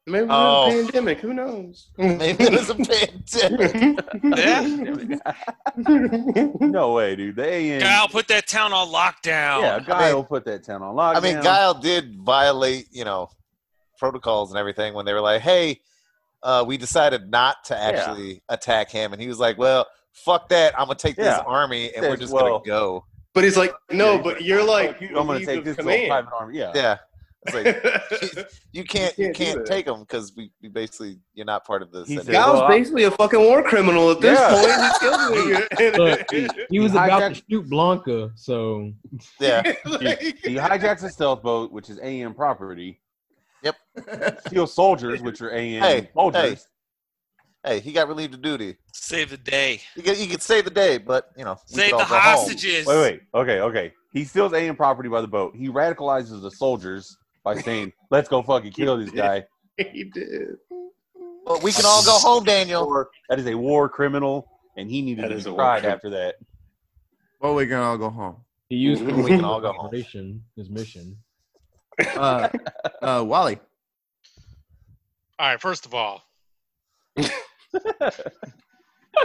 Maybe 0.07 0.25
it 0.27 0.31
Oh. 0.31 0.67
was 0.67 0.75
a 0.75 0.83
pandemic. 0.85 1.21
Who 1.21 1.33
knows? 1.33 1.89
Maybe 1.99 2.45
it 2.45 2.53
was 2.53 2.69
a 2.71 2.75
pandemic. 2.75 4.01
Yeah. 4.23 5.33
No 6.61 6.93
way, 6.93 7.17
dude. 7.17 7.37
They 7.37 7.73
AN. 7.73 7.81
Kyle, 7.81 8.09
put 8.09 8.29
that 8.29 8.47
town 8.47 8.73
on 8.73 8.89
lockdown. 8.89 9.63
yeah, 9.63 9.81
Guy 9.81 10.13
will 10.15 10.25
put 10.25 10.45
that 10.45 10.63
town 10.65 10.83
on 10.83 10.95
lockdown. 10.95 11.17
I 11.17 11.21
mean, 11.21 11.41
Guile 11.43 11.75
did 11.75 12.17
violate, 12.17 12.89
you 12.93 13.05
know, 13.05 13.31
protocols 13.99 14.51
and 14.51 14.59
everything 14.59 14.95
when 14.95 15.05
they 15.07 15.13
were 15.13 15.21
like, 15.21 15.41
"Hey, 15.41 15.81
uh, 16.43 16.65
we 16.67 16.77
decided 16.77 17.31
not 17.31 17.65
to 17.65 17.77
actually 17.77 18.43
attack 18.49 18.91
him," 18.91 19.13
and 19.13 19.21
he 19.23 19.29
was 19.29 19.39
like, 19.39 19.57
"Well, 19.59 19.87
fuck 20.13 20.49
that. 20.51 20.79
I'm 20.79 20.87
gonna 20.87 20.97
take 20.97 21.17
Yeah. 21.17 21.25
this 21.25 21.43
army 21.47 21.87
and 21.95 22.03
Says, 22.05 22.11
we're 22.11 22.17
just 22.17 22.33
well- 22.33 22.59
gonna 22.59 22.65
go." 22.65 23.05
But 23.33 23.43
he's 23.43 23.57
like, 23.57 23.75
no, 23.91 24.17
but 24.19 24.43
you're 24.45 24.63
like, 24.63 25.01
I'm 25.03 25.27
gonna 25.27 25.45
take 25.45 25.65
this 25.65 25.75
to 25.77 25.83
command. 25.83 26.09
private 26.09 26.31
army. 26.39 26.57
Yeah. 26.59 26.71
Yeah, 26.75 26.99
it's 27.47 27.55
like 28.36 28.47
you 28.72 28.84
can't 28.84 29.16
you 29.18 29.26
can't 29.32 29.36
do 29.36 29.45
can't 29.45 29.66
take 29.66 29.86
them 29.86 30.01
because 30.01 30.32
we, 30.36 30.51
we 30.62 30.68
basically 30.68 31.18
you're 31.34 31.47
not 31.47 31.64
part 31.66 31.82
of 31.82 31.90
this. 31.92 32.09
He 32.09 32.14
Senate. 32.14 32.26
said, 32.26 32.32
Guile's 32.32 32.55
Well, 32.61 32.62
I- 32.64 32.78
basically 32.78 33.05
a 33.05 33.11
fucking 33.11 33.40
war 33.40 33.62
criminal 33.62 34.11
at 34.11 34.20
this 34.20 34.38
Yeah. 34.38 34.51
point. 34.51 34.82
He 34.92 34.99
killed 35.80 35.97
a 35.97 35.99
Look, 36.03 36.28
nigga. 36.28 36.66
He 36.70 36.78
was 36.80 36.92
He 36.92 36.99
about 36.99 37.22
hijacked- 37.22 37.34
to 37.36 37.42
shoot 37.51 37.68
Blanka, 37.70 38.30
so 38.36 38.92
yeah, 39.40 39.62
Like- 39.84 40.20
He 40.20 40.55
hijacks 40.57 41.03
a 41.05 41.11
stealth 41.11 41.42
boat, 41.42 41.72
which 41.72 41.90
is 41.90 41.99
AN 41.99 42.34
property. 42.34 43.01
Yep. 43.62 43.76
Steals 44.47 44.74
soldiers, 44.74 45.22
which 45.22 45.40
are 45.40 45.51
AN 45.51 45.82
Hey, 45.82 46.11
soldiers. 46.14 46.66
hey, 47.64 47.80
he 47.80 47.92
got 47.92 48.09
relieved 48.09 48.34
of 48.34 48.42
duty. 48.42 48.76
Save 48.92 49.30
the 49.30 49.38
day. 49.38 49.80
You 49.97 50.03
could 50.03 50.18
you 50.18 50.26
could 50.28 50.42
save 50.42 50.64
the 50.64 50.70
day, 50.70 50.99
but 50.99 51.30
you 51.36 51.45
know, 51.45 51.57
we 51.70 51.76
Save 51.76 51.90
could 51.92 52.01
the 52.01 52.03
all 52.05 52.09
go 52.11 52.14
home. 52.18 52.22
hostages. 52.22 52.86
Wait, 52.86 53.01
wait. 53.01 53.20
Okay, 53.34 53.61
okay. 53.61 53.92
He 54.12 54.24
steals 54.24 54.53
AN 54.53 54.76
property 54.76 55.09
by 55.09 55.20
the 55.22 55.26
boat. 55.28 55.57
He 55.57 55.68
radicalizes 55.68 56.40
the 56.42 56.51
soldiers 56.51 57.16
by 57.45 57.61
saying, 57.61 57.92
"Let's 58.11 58.28
go 58.28 58.42
fucking 58.42 58.72
kill 58.80 58.97
this 58.97 59.11
guy." 59.11 59.45
he 59.76 60.05
did. 60.05 60.57
Well, 61.47 61.61
we 61.62 61.72
can 61.72 61.84
all 61.84 62.03
go 62.05 62.12
home, 62.18 62.45
Daniel. 62.45 63.07
That 63.28 63.38
is 63.38 63.47
a 63.47 63.55
war 63.55 63.88
criminal, 63.88 64.49
and 64.76 64.90
he 64.90 65.03
needed 65.03 65.24
That 65.24 65.28
to 65.28 65.34
is 65.34 65.45
be 65.45 65.51
war 65.51 65.59
tried 65.59 65.80
criminal. 65.80 65.95
after 65.97 66.11
that. 66.11 66.34
Well, 67.40 67.55
we 67.55 67.66
can 67.66 67.76
all 67.76 67.99
go 67.99 68.09
home. 68.09 68.36
he 68.70 68.76
used 68.76 69.03
We 69.03 69.26
can 69.28 69.45
all 69.45 69.61
go 69.61 69.72
home. 69.72 69.86
operation, 69.86 70.42
his 70.57 70.70
mission. 70.70 71.16
Uh, 72.16 72.49
uh, 73.03 73.22
Wally. 73.26 73.59
All 75.38 75.49
right, 75.51 75.61
first 75.61 75.84
of 75.84 75.92
all, 75.95 76.22
as 77.16 77.32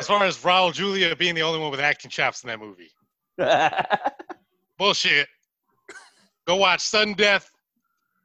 far 0.07 0.23
as 0.25 0.37
Raul 0.39 0.73
Julia 0.73 1.15
being 1.15 1.35
the 1.35 1.41
only 1.43 1.59
one 1.59 1.71
with 1.71 1.79
acting 1.79 2.11
chops 2.11 2.43
in 2.43 2.47
that 2.49 2.59
movie, 2.59 2.91
bullshit. 4.77 5.27
Go 6.47 6.55
watch 6.57 6.81
Sudden 6.81 7.13
Death 7.13 7.49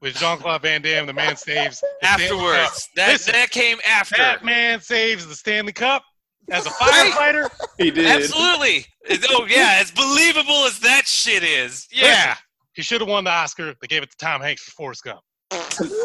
with 0.04 0.14
Jean 0.16 0.38
Claude 0.38 0.62
Van 0.62 0.82
Damme. 0.82 1.06
The 1.06 1.12
man 1.12 1.34
saves 1.36 1.80
the 1.80 2.06
Afterwards. 2.06 2.88
That, 2.94 3.08
Listen, 3.12 3.32
that 3.32 3.50
came 3.50 3.78
after. 3.88 4.16
That 4.18 4.44
man 4.44 4.80
saves 4.80 5.26
the 5.26 5.34
Stanley 5.34 5.72
Cup 5.72 6.04
as 6.50 6.66
a 6.66 6.70
firefighter. 6.70 7.50
He 7.78 7.90
did. 7.90 8.06
Absolutely. 8.06 8.86
Oh, 9.30 9.46
yeah. 9.50 9.78
As 9.80 9.90
believable 9.90 10.64
as 10.66 10.78
that 10.80 11.06
shit 11.06 11.42
is. 11.42 11.88
Yeah. 11.90 12.36
He 12.74 12.82
should 12.82 13.00
have 13.00 13.08
won 13.08 13.24
the 13.24 13.30
Oscar. 13.30 13.74
They 13.80 13.88
gave 13.88 14.02
it 14.04 14.10
to 14.10 14.16
Tom 14.16 14.40
Hanks 14.40 14.62
for 14.62 14.70
Forrest 14.72 15.02
Gump. 15.02 15.20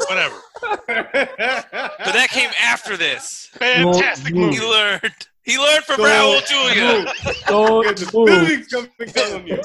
Whatever. 0.08 0.36
But 2.00 2.14
that 2.14 2.30
came 2.32 2.50
after 2.62 2.98
this. 2.98 3.50
Fantastic 3.54 4.34
Well, 4.34 4.52
He 4.52 4.60
learned. 4.62 5.28
He 5.44 5.58
learned 5.58 5.84
from 5.84 5.98
Go- 5.98 6.04
Raul 6.04 6.48
Julia. 6.48 7.06
Don't 7.48 7.98
the 7.98 8.12
move. 8.14 8.26
building's 8.26 8.68
coming 8.68 8.90
down 9.14 9.42
on 9.42 9.48
you. 9.48 9.62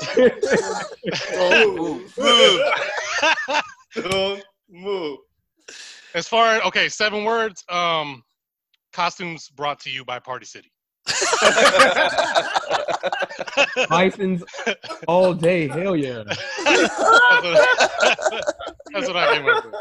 Oh, 1.36 2.00
Move. 2.18 2.60
Don't 3.94 4.42
move. 4.68 5.18
As 6.14 6.28
far 6.28 6.56
as 6.56 6.62
okay, 6.62 6.88
seven 6.88 7.24
words. 7.24 7.64
Um, 7.68 8.22
costumes 8.92 9.48
brought 9.48 9.80
to 9.80 9.90
you 9.90 10.04
by 10.04 10.18
Party 10.18 10.46
City. 10.46 10.70
Bison's 13.90 14.42
all 15.06 15.34
day. 15.34 15.68
Hell 15.68 15.96
yeah. 15.96 16.22
That's 16.24 16.98
what, 16.98 18.46
that's 18.92 19.08
what 19.08 19.16
I 19.16 19.34
came 19.34 19.46
up 19.46 19.64
with. 19.64 19.74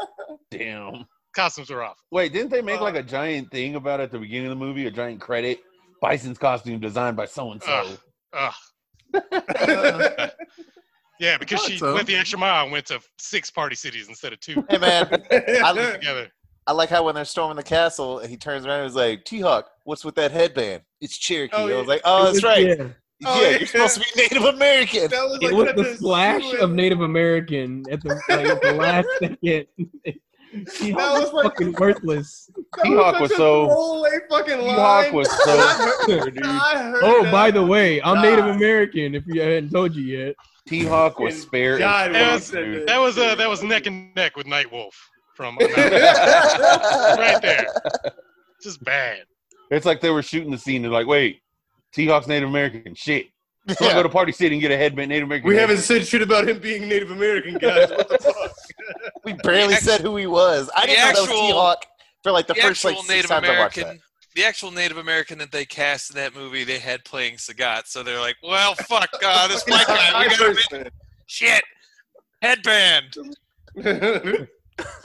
Damn. 0.50 1.06
Costumes 1.34 1.70
are 1.70 1.82
off. 1.82 1.98
Wait, 2.10 2.32
didn't 2.32 2.50
they 2.50 2.62
make 2.62 2.80
like 2.80 2.94
a 2.94 3.02
giant 3.02 3.50
thing 3.50 3.74
about 3.76 4.00
it 4.00 4.04
at 4.04 4.12
the 4.12 4.18
beginning 4.18 4.46
of 4.46 4.58
the 4.58 4.64
movie? 4.64 4.86
A 4.86 4.90
giant 4.90 5.20
credit. 5.20 5.60
Bison's 6.00 6.38
costume 6.38 6.80
designed 6.80 7.16
by 7.16 7.26
so 7.26 7.52
and 7.52 7.62
so. 7.62 7.96
Ugh. 11.14 11.20
Ugh. 11.20 11.26
Yeah, 11.26 11.38
because 11.38 11.62
she 11.64 11.78
so. 11.78 11.94
went 11.94 12.06
the 12.06 12.16
extra 12.16 12.38
mile 12.38 12.64
and 12.64 12.72
went 12.72 12.86
to 12.86 13.00
six 13.18 13.50
party 13.50 13.76
cities 13.76 14.08
instead 14.08 14.32
of 14.32 14.40
two 14.40 14.64
hey 14.68 14.78
man, 14.78 15.08
I, 15.30 15.92
together. 15.92 16.28
I 16.66 16.72
like 16.72 16.88
how 16.88 17.04
when 17.04 17.14
they're 17.14 17.24
storming 17.24 17.56
the 17.56 17.62
castle, 17.62 18.18
he 18.20 18.36
turns 18.36 18.66
around 18.66 18.80
and 18.80 18.88
is 18.88 18.96
like, 18.96 19.24
"T 19.24 19.40
Hawk, 19.40 19.70
what's 19.84 20.04
with 20.04 20.14
that 20.16 20.30
headband? 20.30 20.82
It's 21.00 21.16
Cherokee." 21.16 21.54
Oh, 21.56 21.68
I 21.68 21.78
was 21.78 21.88
like, 21.88 22.00
"Oh, 22.04 22.24
that's 22.24 22.42
right. 22.42 22.66
Yeah. 22.66 22.88
Oh, 23.26 23.40
yeah, 23.40 23.50
yeah. 23.50 23.58
you're 23.58 23.66
supposed 23.66 23.94
to 23.94 24.00
be 24.00 24.22
Native 24.22 24.44
American." 24.44 25.08
That 25.10 25.24
was 25.24 25.38
It 25.42 25.54
was 25.54 25.74
the 25.74 25.92
a 25.92 25.96
flash 25.96 26.54
of 26.54 26.72
Native 26.72 27.00
American 27.00 27.84
at 27.90 28.02
the, 28.02 28.20
like, 28.28 28.46
at 28.46 28.62
the 28.62 28.72
last 28.72 29.08
second. 29.20 29.66
She 30.76 30.92
That 30.92 31.12
was 31.20 31.32
like- 31.32 31.44
fucking 31.44 31.72
worthless. 31.78 32.50
that 32.76 32.82
T-Hawk 32.84 33.20
was 33.20 33.34
so- 33.36 33.66
holy 33.68 34.10
fucking 34.30 34.58
T-Hawk 34.60 35.12
was 35.12 35.28
so 35.44 35.58
heard- 35.58 36.34
dude. 36.34 36.40
Oh, 36.44 37.22
that. 37.24 37.32
by 37.32 37.50
the 37.50 37.64
way, 37.64 38.00
I'm 38.02 38.22
Native 38.22 38.46
American. 38.46 39.14
If 39.14 39.24
you 39.26 39.40
hadn't 39.40 39.70
told 39.70 39.94
you 39.94 40.04
yet, 40.04 40.34
T 40.66 40.84
Hawk 40.84 41.18
was 41.18 41.40
spare. 41.42 41.78
God, 41.78 42.14
as 42.14 42.14
when 42.14 42.24
fuck, 42.24 42.32
you 42.32 42.40
said 42.40 42.64
dude. 42.80 42.88
That 42.88 42.98
was 42.98 43.18
uh, 43.18 43.34
that 43.34 43.48
was 43.48 43.62
neck 43.62 43.86
and 43.86 44.14
neck 44.14 44.36
with 44.36 44.46
Night 44.46 44.70
Wolf 44.72 44.94
from 45.36 45.56
right 45.60 47.38
there. 47.42 47.66
Just 48.62 48.82
bad. 48.84 49.24
It's 49.70 49.84
like 49.86 50.00
they 50.00 50.10
were 50.10 50.22
shooting 50.22 50.50
the 50.50 50.58
scene. 50.58 50.82
They're 50.82 50.90
like, 50.90 51.06
wait, 51.06 51.40
T 51.92 52.06
Hawk's 52.06 52.26
Native 52.26 52.48
American. 52.48 52.94
Shit. 52.94 53.26
So 53.78 53.86
I 53.86 53.88
Yeah. 53.88 53.94
go 53.94 54.02
to 54.02 54.08
Party 54.10 54.30
City 54.32 54.54
and 54.56 54.60
get 54.60 54.70
a 54.72 54.76
headband 54.76 55.08
Native 55.08 55.26
American. 55.26 55.48
We 55.48 55.54
headband. 55.56 55.70
haven't 55.78 55.84
said 55.84 56.06
shit 56.06 56.20
about 56.22 56.46
him 56.48 56.58
being 56.58 56.86
Native 56.86 57.10
American, 57.10 57.54
guys. 57.58 57.90
What 59.24 59.36
the 59.38 59.42
fuck? 59.42 59.46
We 59.46 59.50
barely 59.52 59.74
The 59.74 59.80
said 59.80 60.00
who 60.00 60.16
he 60.16 60.26
was. 60.26 60.70
I 60.76 60.86
didn't 60.86 60.98
know 60.98 61.04
that 61.06 61.20
was 61.20 61.28
actual- 61.28 61.46
T 61.48 61.52
Hawk 61.52 61.86
for 62.22 62.32
like 62.32 62.46
the, 62.46 62.54
The 62.54 62.60
first 62.60 62.84
like 62.84 62.92
actual 62.92 63.02
six 63.04 63.14
Native 63.16 63.30
times 63.30 63.48
I 63.48 63.58
watched 63.58 63.76
that. 63.76 63.82
American. 63.82 64.02
The 64.34 64.44
actual 64.44 64.70
Native 64.72 64.96
American 64.96 65.38
that 65.38 65.52
they 65.52 65.64
cast 65.64 66.10
in 66.10 66.16
that 66.16 66.34
movie, 66.34 66.64
they 66.64 66.78
had 66.78 67.04
playing 67.04 67.34
Sagat. 67.36 67.86
So 67.86 68.02
they're 68.02 68.18
like, 68.20 68.36
well, 68.42 68.74
fuck, 68.74 69.08
uh, 69.22 69.48
this 69.48 69.64
white 69.66 69.86
guy, 69.86 70.22
we 70.28 70.36
gotta 70.36 70.54
make 70.72 70.92
shit. 71.26 71.62
Headband. 72.42 73.16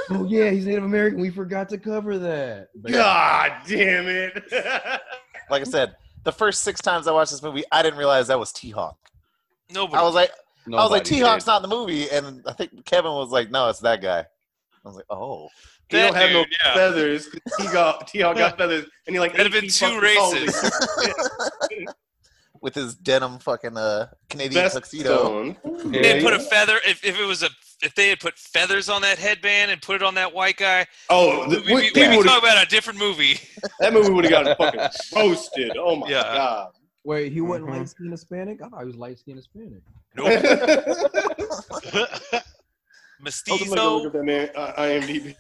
oh 0.10 0.26
yeah, 0.28 0.50
he's 0.50 0.66
Native 0.66 0.84
American. 0.84 1.20
We 1.20 1.30
forgot 1.30 1.70
to 1.70 1.78
cover 1.78 2.18
that. 2.18 2.70
But 2.76 2.92
God 2.92 3.52
damn 3.68 4.08
it. 4.08 4.44
Like 5.52 5.62
I 5.62 5.66
said, 5.66 5.96
the 6.26 6.32
first 6.32 6.62
six 6.62 6.80
times 6.80 7.08
I 7.08 7.12
watched 7.12 7.32
this 7.32 7.42
movie, 7.42 7.64
I 7.72 7.82
didn't 7.82 7.98
realize 7.98 8.28
that 8.28 8.38
was 8.38 8.52
T 8.52 8.70
Hawk. 8.70 8.98
Nobody. 9.74 9.98
I 9.98 10.04
was 10.04 10.14
like, 10.14 10.30
I 10.68 10.70
was 10.72 10.92
like, 10.92 11.04
Nobody 11.04 11.10
T 11.10 11.20
Hawk's 11.22 11.48
not 11.48 11.64
in 11.64 11.70
the 11.70 11.76
movie, 11.76 12.10
and 12.10 12.44
I 12.48 12.54
think 12.54 12.86
Kevin 12.86 13.12
was 13.12 13.30
like, 13.32 13.50
no, 13.52 13.70
it's 13.70 13.80
that 13.80 14.02
guy. 14.02 14.20
I 14.20 14.88
was 14.88 14.96
like, 14.96 15.06
oh, 15.10 15.48
He 15.90 15.98
don't 15.98 16.14
That 16.14 16.22
have 16.22 16.32
no 16.32 16.44
dude, 16.44 16.54
yeah. 16.64 16.74
feathers. 16.74 17.28
'cause 17.28 17.66
He 17.66 17.74
got 17.74 18.08
T 18.08 18.20
Hawk 18.22 18.38
got 18.38 18.58
feathers, 18.58 18.86
and 19.08 19.16
he 19.16 19.20
like 19.20 19.32
That'd 19.36 19.52
have 19.52 19.62
been 19.62 19.70
two 19.70 20.00
races. 20.00 20.72
with 22.62 22.76
his 22.76 22.94
denim 22.96 23.40
fucking 23.40 23.78
uh 23.78 24.08
Canadian 24.30 24.64
Vest 24.64 24.76
tuxedo. 24.76 25.40
on. 25.40 25.58
Yeah, 25.94 26.02
They 26.02 26.22
put 26.22 26.34
yeah. 26.34 26.40
a 26.40 26.40
feather. 26.40 26.76
If, 26.86 27.04
if 27.06 27.18
it 27.18 27.24
was 27.26 27.42
a 27.42 27.50
if 27.82 27.96
they 27.96 28.10
had 28.10 28.20
put 28.20 28.38
feathers 28.38 28.90
on 28.90 29.02
that 29.04 29.18
headband 29.18 29.72
and 29.72 29.82
put 29.82 29.96
it 29.96 30.04
on 30.04 30.14
that 30.16 30.34
white 30.34 30.58
guy, 30.58 30.86
Oh, 31.10 31.48
we, 31.48 31.56
the, 31.56 31.62
we, 31.62 31.68
we, 31.68 31.74
we, 31.76 31.82
people 31.92 32.02
be 32.10 32.18
would've- 32.18 32.30
talking 32.30 32.50
about 32.50 32.66
a 32.66 32.70
different 32.70 33.00
movie. 33.00 33.40
that 33.80 33.94
movie 33.94 34.12
would 34.12 34.26
have 34.26 34.32
gotten 34.32 34.56
fucking 34.58 34.82
roasted. 35.16 35.72
Oh 35.80 35.96
my 35.96 36.10
Yeah. 36.10 36.24
god. 36.24 36.72
Wait, 37.06 37.32
he 37.32 37.40
wasn't 37.40 37.68
Mhm. 37.70 37.78
light 37.78 37.90
skinned 37.90 38.12
Hispanic? 38.12 38.62
I 38.62 38.68
thought 38.68 38.82
he 38.82 38.86
was 38.88 38.96
light 38.98 39.18
skinned 39.20 39.38
Hispanic. 39.38 39.82
I 40.18 40.22
was 40.22 41.66
like, 41.72 41.94
look 41.94 42.44
Mestizo. 43.22 44.06
at 44.08 44.14
that 44.14 44.24
man, 44.24 44.50
uh, 44.56 44.74
IMDb. 44.82 45.36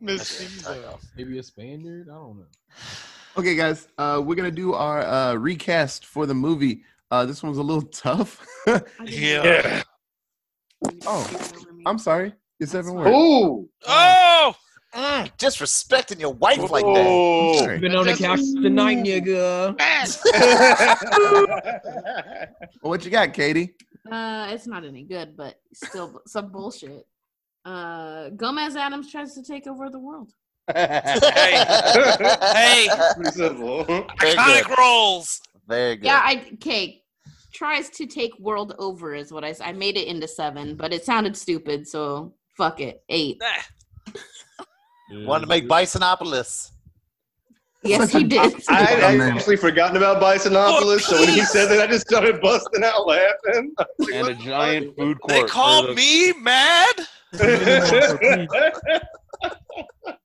Miss 0.00 0.64
Maybe 1.16 1.38
a 1.38 1.42
Spaniard? 1.42 2.08
I 2.10 2.14
don't 2.14 2.38
know. 2.38 2.46
Okay, 3.38 3.54
guys, 3.54 3.86
uh, 3.98 4.22
we're 4.24 4.34
gonna 4.34 4.50
do 4.50 4.72
our 4.72 5.02
uh, 5.02 5.34
recast 5.34 6.06
for 6.06 6.24
the 6.24 6.32
movie. 6.32 6.82
Uh, 7.10 7.26
this 7.26 7.42
one's 7.42 7.58
a 7.58 7.62
little 7.62 7.82
tough. 7.92 8.42
I 8.66 8.80
didn't 9.04 9.44
Yeah. 9.44 9.82
Oh. 11.04 11.30
I'm 11.84 11.98
sorry. 11.98 12.32
It's 12.58 12.72
seven 12.72 12.96
That's 12.96 13.04
words. 13.04 13.14
Ooh. 13.14 13.68
Oh, 13.86 14.54
Mm, 14.94 15.30
disrespecting 15.36 16.20
your 16.20 16.32
wife 16.34 16.70
like 16.70 16.84
that. 16.84 17.56
Sorry. 17.58 17.78
Been 17.78 17.94
on 17.94 18.06
the 18.06 18.14
couch 18.14 18.40
tonight, 18.62 18.98
nigga. 18.98 19.76
Well, 22.82 22.90
what 22.90 23.04
you 23.04 23.10
got, 23.10 23.32
Katie? 23.32 23.74
Uh, 24.10 24.48
it's 24.50 24.66
not 24.66 24.84
any 24.84 25.02
good, 25.02 25.36
but 25.36 25.56
still 25.74 26.20
some 26.26 26.50
bullshit. 26.52 27.06
Uh, 27.64 28.28
Gomez 28.30 28.76
Addams 28.76 29.10
tries 29.10 29.34
to 29.34 29.42
take 29.42 29.66
over 29.66 29.90
the 29.90 29.98
world. 29.98 30.30
hey, 30.74 31.00
hey, 32.54 32.88
Pretty 33.16 33.30
simple. 33.32 33.84
Very 33.84 34.36
iconic 34.36 34.76
roles. 34.76 35.40
Very 35.66 35.96
good. 35.96 36.06
Yeah, 36.06 36.20
I 36.22 36.46
okay. 36.54 37.02
Tries 37.52 37.88
to 37.90 38.06
take 38.06 38.38
world 38.38 38.74
over 38.78 39.14
is 39.14 39.32
what 39.32 39.44
I 39.44 39.54
I 39.62 39.72
made 39.72 39.96
it 39.96 40.06
into 40.06 40.28
seven, 40.28 40.76
but 40.76 40.92
it 40.92 41.04
sounded 41.04 41.36
stupid, 41.36 41.88
so 41.88 42.34
fuck 42.56 42.80
it. 42.80 43.02
Eight. 43.08 43.40
Nah. 45.10 45.26
Wanted 45.26 45.42
to 45.42 45.48
make 45.48 45.64
mm-hmm. 45.64 45.72
Bisonopolis. 45.72 46.70
Yes, 47.82 48.12
he 48.12 48.24
did. 48.24 48.54
I 48.68 48.82
had 48.82 49.20
actually 49.20 49.56
forgotten 49.56 49.96
about 49.96 50.20
Bisonopolis, 50.20 51.00
so 51.00 51.18
when 51.20 51.28
he 51.28 51.42
said 51.42 51.68
that, 51.70 51.80
I 51.80 51.86
just 51.86 52.08
started 52.08 52.40
busting 52.40 52.84
out 52.84 53.06
laughing. 53.06 53.74
and 54.12 54.28
a 54.28 54.34
giant 54.34 54.96
food 54.96 55.20
court. 55.20 55.28
They 55.28 55.42
called 55.44 55.88
the- 55.88 55.94
me 55.94 56.32
mad. 56.40 57.06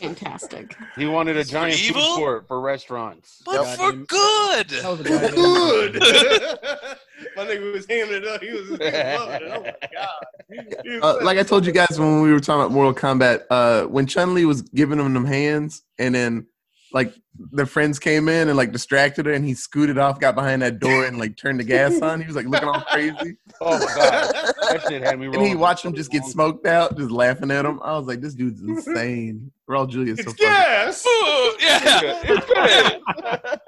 Fantastic. 0.00 0.76
He 0.96 1.06
wanted 1.06 1.36
a 1.36 1.44
giant 1.44 1.78
food 1.78 1.96
evil? 1.96 2.16
court 2.16 2.48
for 2.48 2.60
restaurants. 2.60 3.42
But 3.44 3.66
Yep. 3.66 3.78
for 3.78 3.92
good. 3.92 4.68
That 4.70 4.90
was 4.90 5.00
a 5.00 5.04
Good. 5.34 5.94
My 7.36 7.44
nigga 7.44 7.72
was 7.72 7.86
hamming 7.86 8.12
it 8.12 8.26
up. 8.26 8.42
He 8.42 8.50
was, 8.50 8.66
he 8.66 8.72
was 8.72 8.80
loving 8.80 9.46
it. 9.46 9.52
Oh 9.52 9.62
my 9.62 11.02
god. 11.02 11.20
Uh, 11.20 11.24
like 11.24 11.38
I 11.38 11.42
told 11.42 11.66
you 11.66 11.72
guys 11.72 11.98
when 11.98 12.22
we 12.22 12.32
were 12.32 12.40
talking 12.40 12.60
about 12.62 12.72
Mortal 12.72 12.94
Kombat, 12.94 13.42
uh, 13.50 13.84
when 13.86 14.06
Chun 14.06 14.34
Li 14.34 14.44
was 14.46 14.62
giving 14.62 14.98
him 14.98 15.12
them 15.12 15.26
hands, 15.26 15.82
and 15.98 16.14
then 16.14 16.46
like 16.92 17.14
the 17.52 17.64
friends 17.66 17.98
came 17.98 18.28
in 18.28 18.48
and 18.48 18.56
like 18.56 18.72
distracted 18.72 19.26
her, 19.26 19.32
and 19.32 19.44
he 19.44 19.54
scooted 19.54 19.96
off, 19.98 20.18
got 20.20 20.34
behind 20.34 20.62
that 20.62 20.78
door, 20.80 21.04
and 21.06 21.18
like 21.18 21.36
turned 21.36 21.60
the 21.60 21.64
gas 21.64 22.00
on. 22.02 22.20
He 22.20 22.26
was 22.26 22.36
like 22.36 22.46
looking 22.46 22.68
all 22.68 22.80
crazy, 22.82 23.36
Oh 23.60 23.78
my 23.78 23.86
god, 23.94 24.32
that 24.70 24.84
shit 24.88 25.02
had 25.02 25.18
me 25.18 25.26
and 25.26 25.46
he 25.46 25.54
watched 25.54 25.84
him 25.84 25.94
just 25.94 26.10
get 26.10 26.24
smoked 26.24 26.66
out, 26.66 26.96
just 26.98 27.10
laughing 27.10 27.50
at 27.50 27.64
him. 27.64 27.80
I 27.82 27.96
was 27.96 28.06
like, 28.06 28.20
this 28.20 28.34
dude's 28.34 28.60
insane. 28.62 29.50
Raul 29.68 29.88
Julia's 29.88 30.18
so 30.24 30.30
It's 30.30 30.40
fucking. 30.40 30.46
gas. 30.46 31.06
Ooh, 31.06 31.56
yeah. 31.60 32.20
It's 32.24 32.46
good. 32.46 33.00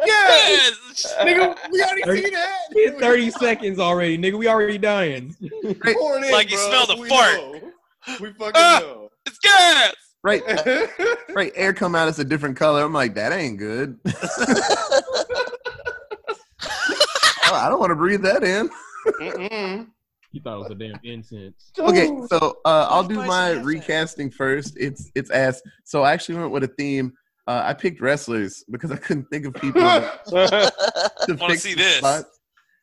Yes. 0.05 0.73
Yes. 1.03 1.15
Nigga, 1.21 1.57
we 1.71 1.83
already 1.83 2.03
Thirty- 2.03 2.23
see 2.25 2.31
that. 2.31 2.57
Hit 2.73 2.99
30 2.99 3.31
seconds 3.31 3.79
already, 3.79 4.19
nigga. 4.19 4.37
We 4.39 4.49
already 4.49 4.79
dying. 4.79 5.35
Pouring 5.41 6.25
in, 6.25 6.33
Like 6.33 6.51
you 6.51 6.57
bro. 6.57 6.67
smelled 6.85 6.99
a 6.99 7.01
We 7.01 7.09
fart. 7.09 7.37
know. 7.37 7.61
We 8.21 8.33
fucking 8.33 8.53
Ah. 8.57 8.79
know. 8.83 9.09
It's 9.27 9.39
gas. 9.39 9.93
Right, 10.25 10.43
right. 11.35 11.53
Air 11.57 11.73
come 11.73 11.95
out, 11.97 12.09
it's 12.09 12.19
a 12.21 12.25
different 12.25 12.57
color. 12.57 12.83
I'm 12.83 12.93
like, 12.93 13.15
that 13.15 13.33
ain't 13.33 13.59
good. 13.59 13.99
Oh, 17.45 17.57
I 17.57 17.69
don't 17.69 17.81
want 17.81 17.91
to 17.91 17.97
breathe 17.97 18.23
that 18.23 18.43
in. 18.43 18.71
Mm-mm. 19.21 19.87
You 20.31 20.41
thought 20.41 20.55
it 20.55 20.59
was 20.61 20.71
a 20.71 20.75
damn 20.75 20.99
incense. 21.05 21.71
Okay, 21.79 22.09
so 22.29 22.57
uh, 22.65 22.87
I'll 22.89 23.05
do 23.07 23.17
my 23.17 23.51
recasting 23.51 24.31
first. 24.31 24.73
It's 24.79 25.11
it's 25.15 25.29
ass. 25.31 25.61
So 25.85 26.03
I 26.03 26.13
actually 26.15 26.39
went 26.39 26.51
with 26.51 26.65
a 26.65 26.69
theme. 26.69 27.13
Uh, 27.47 27.61
I 27.65 27.75
picked 27.75 28.01
wrestlers 28.01 28.65
because 28.71 28.91
I 28.91 28.97
couldn't 28.97 29.25
think 29.25 29.45
of 29.45 29.53
people 29.55 29.83
to 29.83 30.73
Wanna 31.39 31.57
see 31.59 31.75
this. 31.75 31.97
spots. 31.99 32.39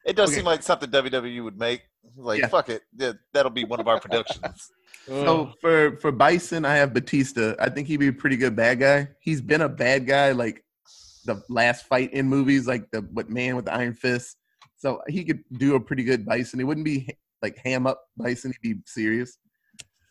It 0.05 0.15
does 0.15 0.29
Okay. 0.29 0.35
seem 0.37 0.45
like 0.45 0.61
something 0.61 0.91
WWE 0.91 1.43
would 1.43 1.57
make. 1.57 1.81
Like, 2.15 2.41
Yeah. 2.41 2.47
fuck 2.49 2.69
it. 2.69 2.83
Yeah, 2.95 3.13
that'll 3.33 3.49
be 3.51 3.63
one 3.63 3.79
of 3.79 3.87
our 3.87 3.99
productions. 3.99 4.69
So 5.09 5.53
for 5.59 5.97
for 5.97 6.11
Bison, 6.11 6.65
I 6.65 6.75
have 6.75 6.93
Batista. 6.93 7.55
I 7.59 7.69
think 7.69 7.87
he'd 7.87 7.97
be 7.97 8.07
a 8.07 8.13
pretty 8.13 8.37
good 8.37 8.55
bad 8.55 8.79
guy. 8.79 9.09
He's 9.19 9.41
been 9.41 9.61
a 9.61 9.69
bad 9.69 10.05
guy 10.05 10.31
like 10.31 10.63
the 11.25 11.41
last 11.49 11.85
fight 11.87 12.13
in 12.13 12.27
movies, 12.27 12.67
like 12.67 12.89
the 12.91 13.01
what 13.01 13.29
man 13.29 13.55
with 13.55 13.65
the 13.65 13.73
iron 13.73 13.93
fist. 13.93 14.37
So 14.77 15.01
he 15.07 15.23
could 15.25 15.43
do 15.51 15.75
a 15.75 15.79
pretty 15.79 16.03
good 16.03 16.25
Bison. 16.25 16.59
He 16.59 16.63
wouldn't 16.63 16.85
be 16.85 17.09
like 17.41 17.57
ham 17.57 17.87
up 17.87 18.03
Bison. 18.17 18.53
He'd 18.61 18.75
be 18.77 18.81
serious. 18.85 19.37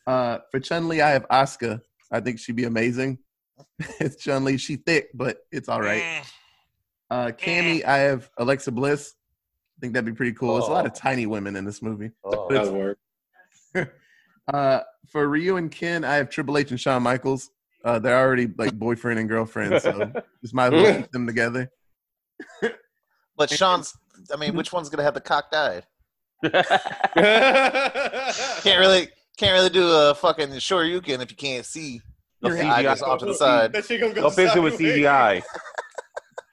Uh, 0.07 0.38
for 0.51 0.59
Chun 0.61 0.88
Li, 0.88 1.01
I 1.01 1.11
have 1.11 1.26
Asuka. 1.28 1.80
I 2.11 2.20
think 2.20 2.38
she'd 2.38 2.57
be 2.57 2.64
amazing. 2.64 3.18
it's 4.01 4.16
Chun 4.16 4.44
Li. 4.44 4.57
She 4.57 4.76
thick, 4.76 5.11
but 5.14 5.38
it's 5.53 5.68
all 5.68 5.80
right. 5.80 6.03
Mm. 6.03 6.32
Uh, 7.11 7.26
Cammy, 7.32 7.84
I 7.84 7.99
have 7.99 8.30
Alexa 8.38 8.72
Bliss. 8.72 9.14
I 9.14 9.80
think 9.80 9.94
that'd 9.94 10.05
be 10.07 10.16
pretty 10.16 10.32
cool. 10.32 10.55
There's 10.55 10.68
a 10.68 10.72
lot 10.72 10.86
of 10.86 10.92
Oh. 10.92 10.99
tiny 10.99 11.26
women 11.26 11.57
in 11.57 11.64
this 11.64 11.80
movie. 11.82 12.11
Oh. 12.24 12.49
That'll 12.51 12.74
work. 12.74 12.99
Uh, 14.53 14.80
for 15.07 15.28
Ryu 15.28 15.57
and 15.57 15.70
Ken, 15.70 16.05
I 16.05 16.16
have 16.16 16.30
Triple 16.30 16.59
H 16.59 16.70
and 16.70 16.80
Shawn 16.80 17.03
Michaels. 17.03 17.51
Uh, 17.84 17.99
they're 17.99 18.18
already 18.18 18.49
like 18.59 18.74
boyfriend 18.78 19.18
and 19.18 19.28
girlfriend, 19.28 19.80
so 19.80 20.11
just 20.42 20.55
might 20.55 20.72
as 20.72 20.82
well 20.82 20.96
keep 20.96 21.12
them 21.12 21.26
together. 21.26 21.70
But 23.36 23.51
Shawn's, 23.51 23.94
I 24.32 24.36
mean, 24.36 24.57
which 24.57 24.72
one's 24.72 24.88
gonna 24.88 25.03
have 25.03 25.14
the 25.14 25.20
cock 25.20 25.51
died? 25.51 25.84
Can't 26.42 26.55
really, 28.78 29.09
can't 29.36 29.53
really 29.53 29.70
do 29.70 29.90
a 29.90 30.14
fucking 30.14 30.51
Shoryuken 30.51 31.20
if 31.20 31.30
you 31.30 31.36
can't 31.36 31.66
see. 31.66 32.01
They'll 32.40 32.53
eye 32.53 32.62
CGI 32.62 32.82
goes 32.84 33.03
off 33.03 33.18
to 33.20 33.26
the 33.26 33.34
side. 33.34 33.72
That 33.72 33.84
shit 33.84 34.01
gonna 34.01 34.14
go 34.14 34.20
They'll 34.22 34.30
fix 34.30 34.55
it 34.55 34.62
with 34.62 34.74
sideways. 34.74 34.99
CGI. 34.99 35.42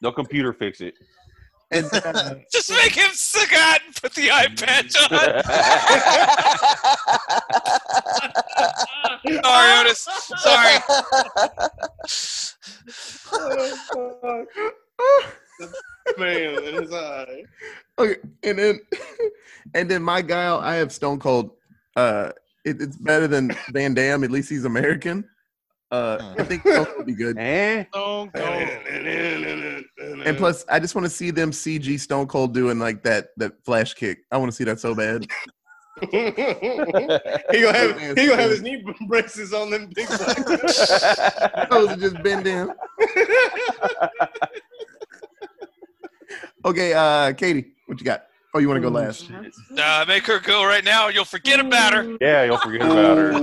They'll 0.02 0.12
computer 0.12 0.54
fix 0.54 0.82
it. 0.82 0.96
And 1.72 1.86
uh, 1.91 2.36
Just 2.51 2.70
make 2.70 2.93
him 2.95 3.09
sick 3.13 3.51
out 3.53 3.80
and 3.86 3.95
put 3.95 4.13
the 4.13 4.30
eye 4.32 4.47
patch 4.55 4.95
on. 5.01 5.09
Sorry, 9.43 9.80
Otis. 9.80 10.07
Sorry. 10.38 10.78
Oh, 13.32 13.76
fuck. 14.22 14.47
Man, 16.18 16.63
in 16.63 16.76
his 16.84 16.93
eye. 16.93 17.43
okay, 17.97 18.18
and 18.43 18.59
then 18.59 18.80
and 19.74 19.89
then 19.89 20.03
my 20.03 20.22
guy, 20.22 20.55
I 20.55 20.76
have 20.76 20.91
Stone 20.91 21.20
Cold. 21.20 21.51
Uh, 21.95 22.32
it, 22.63 22.82
it's 22.82 22.97
better 22.97 23.28
than 23.28 23.51
Van 23.72 23.93
Damme. 23.93 24.24
At 24.24 24.32
least 24.32 24.49
he's 24.49 24.66
American. 24.66 25.24
Uh, 25.96 26.36
I 26.38 26.43
think 26.43 26.62
Stone 26.62 26.86
Cold 26.86 26.98
would 26.98 27.06
be 27.06 27.16
good. 27.16 27.38
Eh? 27.38 27.86
Stone 27.91 28.32
Cold. 28.32 28.70
And 30.26 30.38
plus, 30.38 30.66
I 30.70 30.80
just 30.80 30.96
want 30.96 31.06
to 31.06 31.10
see 31.10 31.30
them 31.32 31.52
CG 31.52 32.00
Stone 32.00 32.28
Cold 32.28 32.54
doing 32.54 32.80
like 32.80 33.04
that 33.04 33.30
that 33.38 33.64
flash 33.64 33.93
kick. 33.93 34.20
I 34.32 34.38
want 34.38 34.52
to 34.52 34.56
see 34.56 34.64
that 34.64 34.80
so 34.80 34.96
bad. 34.96 35.28
he 36.12 36.32
gonna 37.62 37.78
have 37.78 38.00
he 38.18 38.28
gonna 38.28 38.41
have 38.41 38.52
his 38.52 38.62
knee 38.62 38.84
braces 39.08 39.54
on 39.54 39.70
them 39.70 39.89
big 39.93 40.07
black. 40.07 40.45
Those 41.69 41.90
are 41.90 41.95
just 41.95 42.22
bend 42.24 42.45
down. 42.45 42.74
Okay, 46.65 46.94
uh, 46.94 47.34
Katie, 47.34 47.74
what 47.86 47.99
you 47.99 48.06
got? 48.06 48.26
Oh, 48.56 48.60
you 48.60 48.69
want 48.69 48.77
to 48.77 48.82
go 48.82 48.88
last? 48.88 49.30
Uh, 49.77 50.06
make 50.07 50.26
her 50.27 50.40
go 50.40 50.65
right 50.65 50.86
now. 50.86 51.10
You'll 51.10 51.26
forget 51.26 51.60
about 51.60 51.94
her. 51.94 52.18
Yeah, 52.22 52.45
you'll 52.45 52.57
forget 52.57 52.84
about 52.84 53.18
her. 53.18 53.34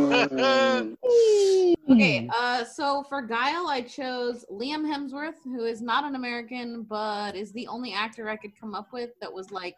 Okay, 1.91 2.31
uh, 2.35 2.65
so 2.65 3.05
for 3.11 3.21
Guile, 3.21 3.67
I 3.69 3.83
chose 3.83 4.47
Liam 4.51 4.87
Hemsworth, 4.87 5.43
who 5.45 5.67
is 5.67 5.83
not 5.83 6.05
an 6.05 6.15
American, 6.15 6.85
but 6.85 7.37
is 7.37 7.53
the 7.53 7.67
only 7.67 7.93
actor 7.93 8.31
I 8.31 8.37
could 8.37 8.59
come 8.59 8.75
up 8.75 8.95
with 8.95 9.11
that 9.21 9.31
was 9.31 9.51
like 9.51 9.77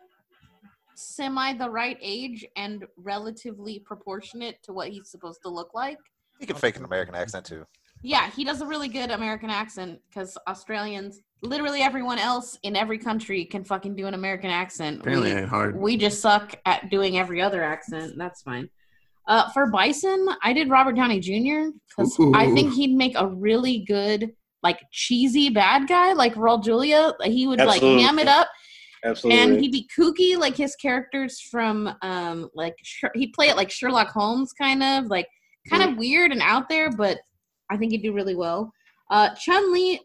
semi 0.94 1.52
the 1.54 1.68
right 1.68 1.98
age 2.00 2.46
and 2.54 2.84
relatively 2.96 3.80
proportionate 3.80 4.62
to 4.62 4.72
what 4.72 4.90
he's 4.90 5.08
supposed 5.08 5.42
to 5.42 5.48
look 5.48 5.74
like. 5.74 5.98
He 6.38 6.46
can 6.46 6.54
fake 6.54 6.76
an 6.76 6.84
American 6.84 7.16
accent 7.16 7.44
too. 7.44 7.66
Yeah, 8.02 8.30
he 8.30 8.44
does 8.44 8.60
a 8.60 8.66
really 8.66 8.88
good 8.88 9.10
American 9.10 9.50
accent 9.50 9.98
because 10.08 10.38
Australians, 10.46 11.22
literally 11.44 11.80
everyone 11.82 12.18
else 12.18 12.58
in 12.62 12.74
every 12.76 12.98
country 12.98 13.44
can 13.44 13.64
fucking 13.64 13.94
do 13.94 14.06
an 14.06 14.14
American 14.14 14.50
accent. 14.50 15.00
Apparently, 15.00 15.32
We- 15.32 15.40
ain't 15.40 15.48
hard. 15.48 15.76
we 15.78 15.96
just 15.96 16.20
suck 16.20 16.54
at 16.66 16.90
doing 16.90 17.18
every 17.18 17.40
other 17.40 17.62
accent. 17.62 18.14
That's 18.16 18.42
fine. 18.42 18.68
Uh, 19.26 19.48
for 19.52 19.70
Bison, 19.70 20.28
I 20.42 20.52
did 20.52 20.68
Robert 20.68 20.96
Downey 20.96 21.18
Jr. 21.20 21.70
because 21.88 22.16
I 22.34 22.52
think 22.52 22.74
he'd 22.74 22.94
make 22.94 23.14
a 23.16 23.26
really 23.26 23.78
good 23.86 24.32
like 24.62 24.80
cheesy 24.92 25.48
bad 25.50 25.86
guy 25.88 26.12
like 26.14 26.34
Raul 26.34 26.62
Julia. 26.62 27.12
He 27.22 27.46
would 27.46 27.60
Absolutely. 27.60 27.96
like 27.96 28.02
ham 28.06 28.18
it 28.18 28.28
up 28.28 28.48
Absolutely. 29.04 29.42
and 29.42 29.60
he'd 29.60 29.72
be 29.72 29.88
kooky 29.98 30.38
like 30.38 30.56
his 30.56 30.74
characters 30.76 31.40
from 31.40 31.94
um 32.02 32.48
like 32.54 32.74
he'd 33.14 33.32
play 33.34 33.48
it 33.48 33.56
like 33.56 33.70
Sherlock 33.70 34.08
Holmes 34.08 34.52
kind 34.54 34.82
of 34.82 35.06
like 35.06 35.26
kind 35.70 35.82
of 35.90 35.96
weird 35.98 36.30
and 36.32 36.40
out 36.42 36.68
there, 36.68 36.90
but 36.90 37.18
I 37.70 37.76
think 37.78 37.92
he'd 37.92 38.02
do 38.02 38.12
really 38.14 38.34
well. 38.34 38.72
Uh 39.10 39.34
Chun 39.34 39.72
Li 39.72 40.00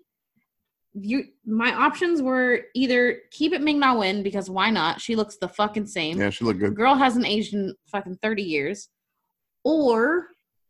you 0.94 1.26
my 1.46 1.74
options 1.74 2.22
were 2.22 2.62
either 2.74 3.20
keep 3.32 3.54
it 3.54 3.62
Ming 3.62 3.80
Na 3.80 3.96
Wen 3.96 4.24
because 4.24 4.50
why 4.50 4.70
not? 4.70 5.00
She 5.00 5.16
looks 5.16 5.38
the 5.38 5.48
fucking 5.48 5.86
same. 5.88 6.20
Yeah, 6.20 6.30
she 6.30 6.46
looked 6.46 6.60
good. 6.60 6.76
girl 6.76 6.96
hasn't 6.96 7.28
aged 7.28 7.54
in 7.54 7.76
fucking 7.92 8.18
30 8.22 8.44
years. 8.44 8.90
Or 9.64 10.28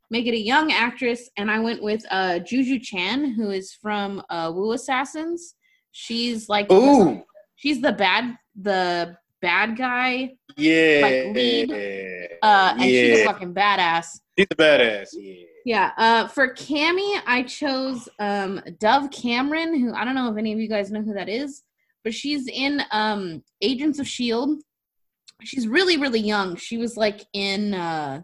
make 0.10 0.26
it 0.26 0.34
a 0.34 0.40
young 0.40 0.72
actress, 0.72 1.30
and 1.38 1.50
I 1.50 1.60
went 1.60 1.82
with 1.82 2.04
uh 2.12 2.40
Juju 2.40 2.80
Chan, 2.80 3.34
who 3.34 3.52
is 3.52 3.74
from 3.74 4.22
uh 4.30 4.52
Wu 4.54 4.74
Assassins. 4.74 5.56
She's 5.91 6.50
like 6.50 6.72
Ooh, 6.72 7.24
she's 7.56 7.82
the 7.82 7.94
bad 7.94 8.36
the 8.60 9.16
bad 9.41 9.78
guy, 9.78 10.36
yeah. 10.57 10.99
Like 11.02 11.36
lead, 11.36 11.72
uh, 12.41 12.74
and 12.74 12.82
she's 12.82 13.20
a 13.20 13.26
fucking 13.26 13.53
badass. 13.53 14.20
She's 14.38 14.48
a 14.52 14.56
badass. 14.56 15.07
Yeah. 15.14 15.45
Yeah. 15.66 15.91
Uh, 15.98 16.28
for 16.28 16.53
Cammy, 16.53 17.22
I 17.26 17.44
chose 17.44 18.07
um 18.20 18.61
Dove 18.80 19.11
Cameron, 19.11 19.80
who 19.80 19.94
I 19.94 20.06
don't 20.06 20.16
know 20.16 20.32
if 20.32 20.38
any 20.38 20.53
of 20.53 20.60
you 20.60 20.70
guys 20.70 20.91
know 20.91 21.02
who 21.02 21.14
that 21.14 21.30
is, 21.30 21.64
but 22.03 22.14
she's 22.14 22.48
in 22.48 22.82
um 22.91 23.44
Agents 23.61 23.99
of 23.99 24.07
Shield. 24.07 24.61
She's 25.44 25.68
really 25.68 25.98
really 25.98 26.20
young. 26.22 26.56
She 26.56 26.78
was 26.78 26.98
like 26.98 27.26
in 27.34 27.74
uh 27.74 28.22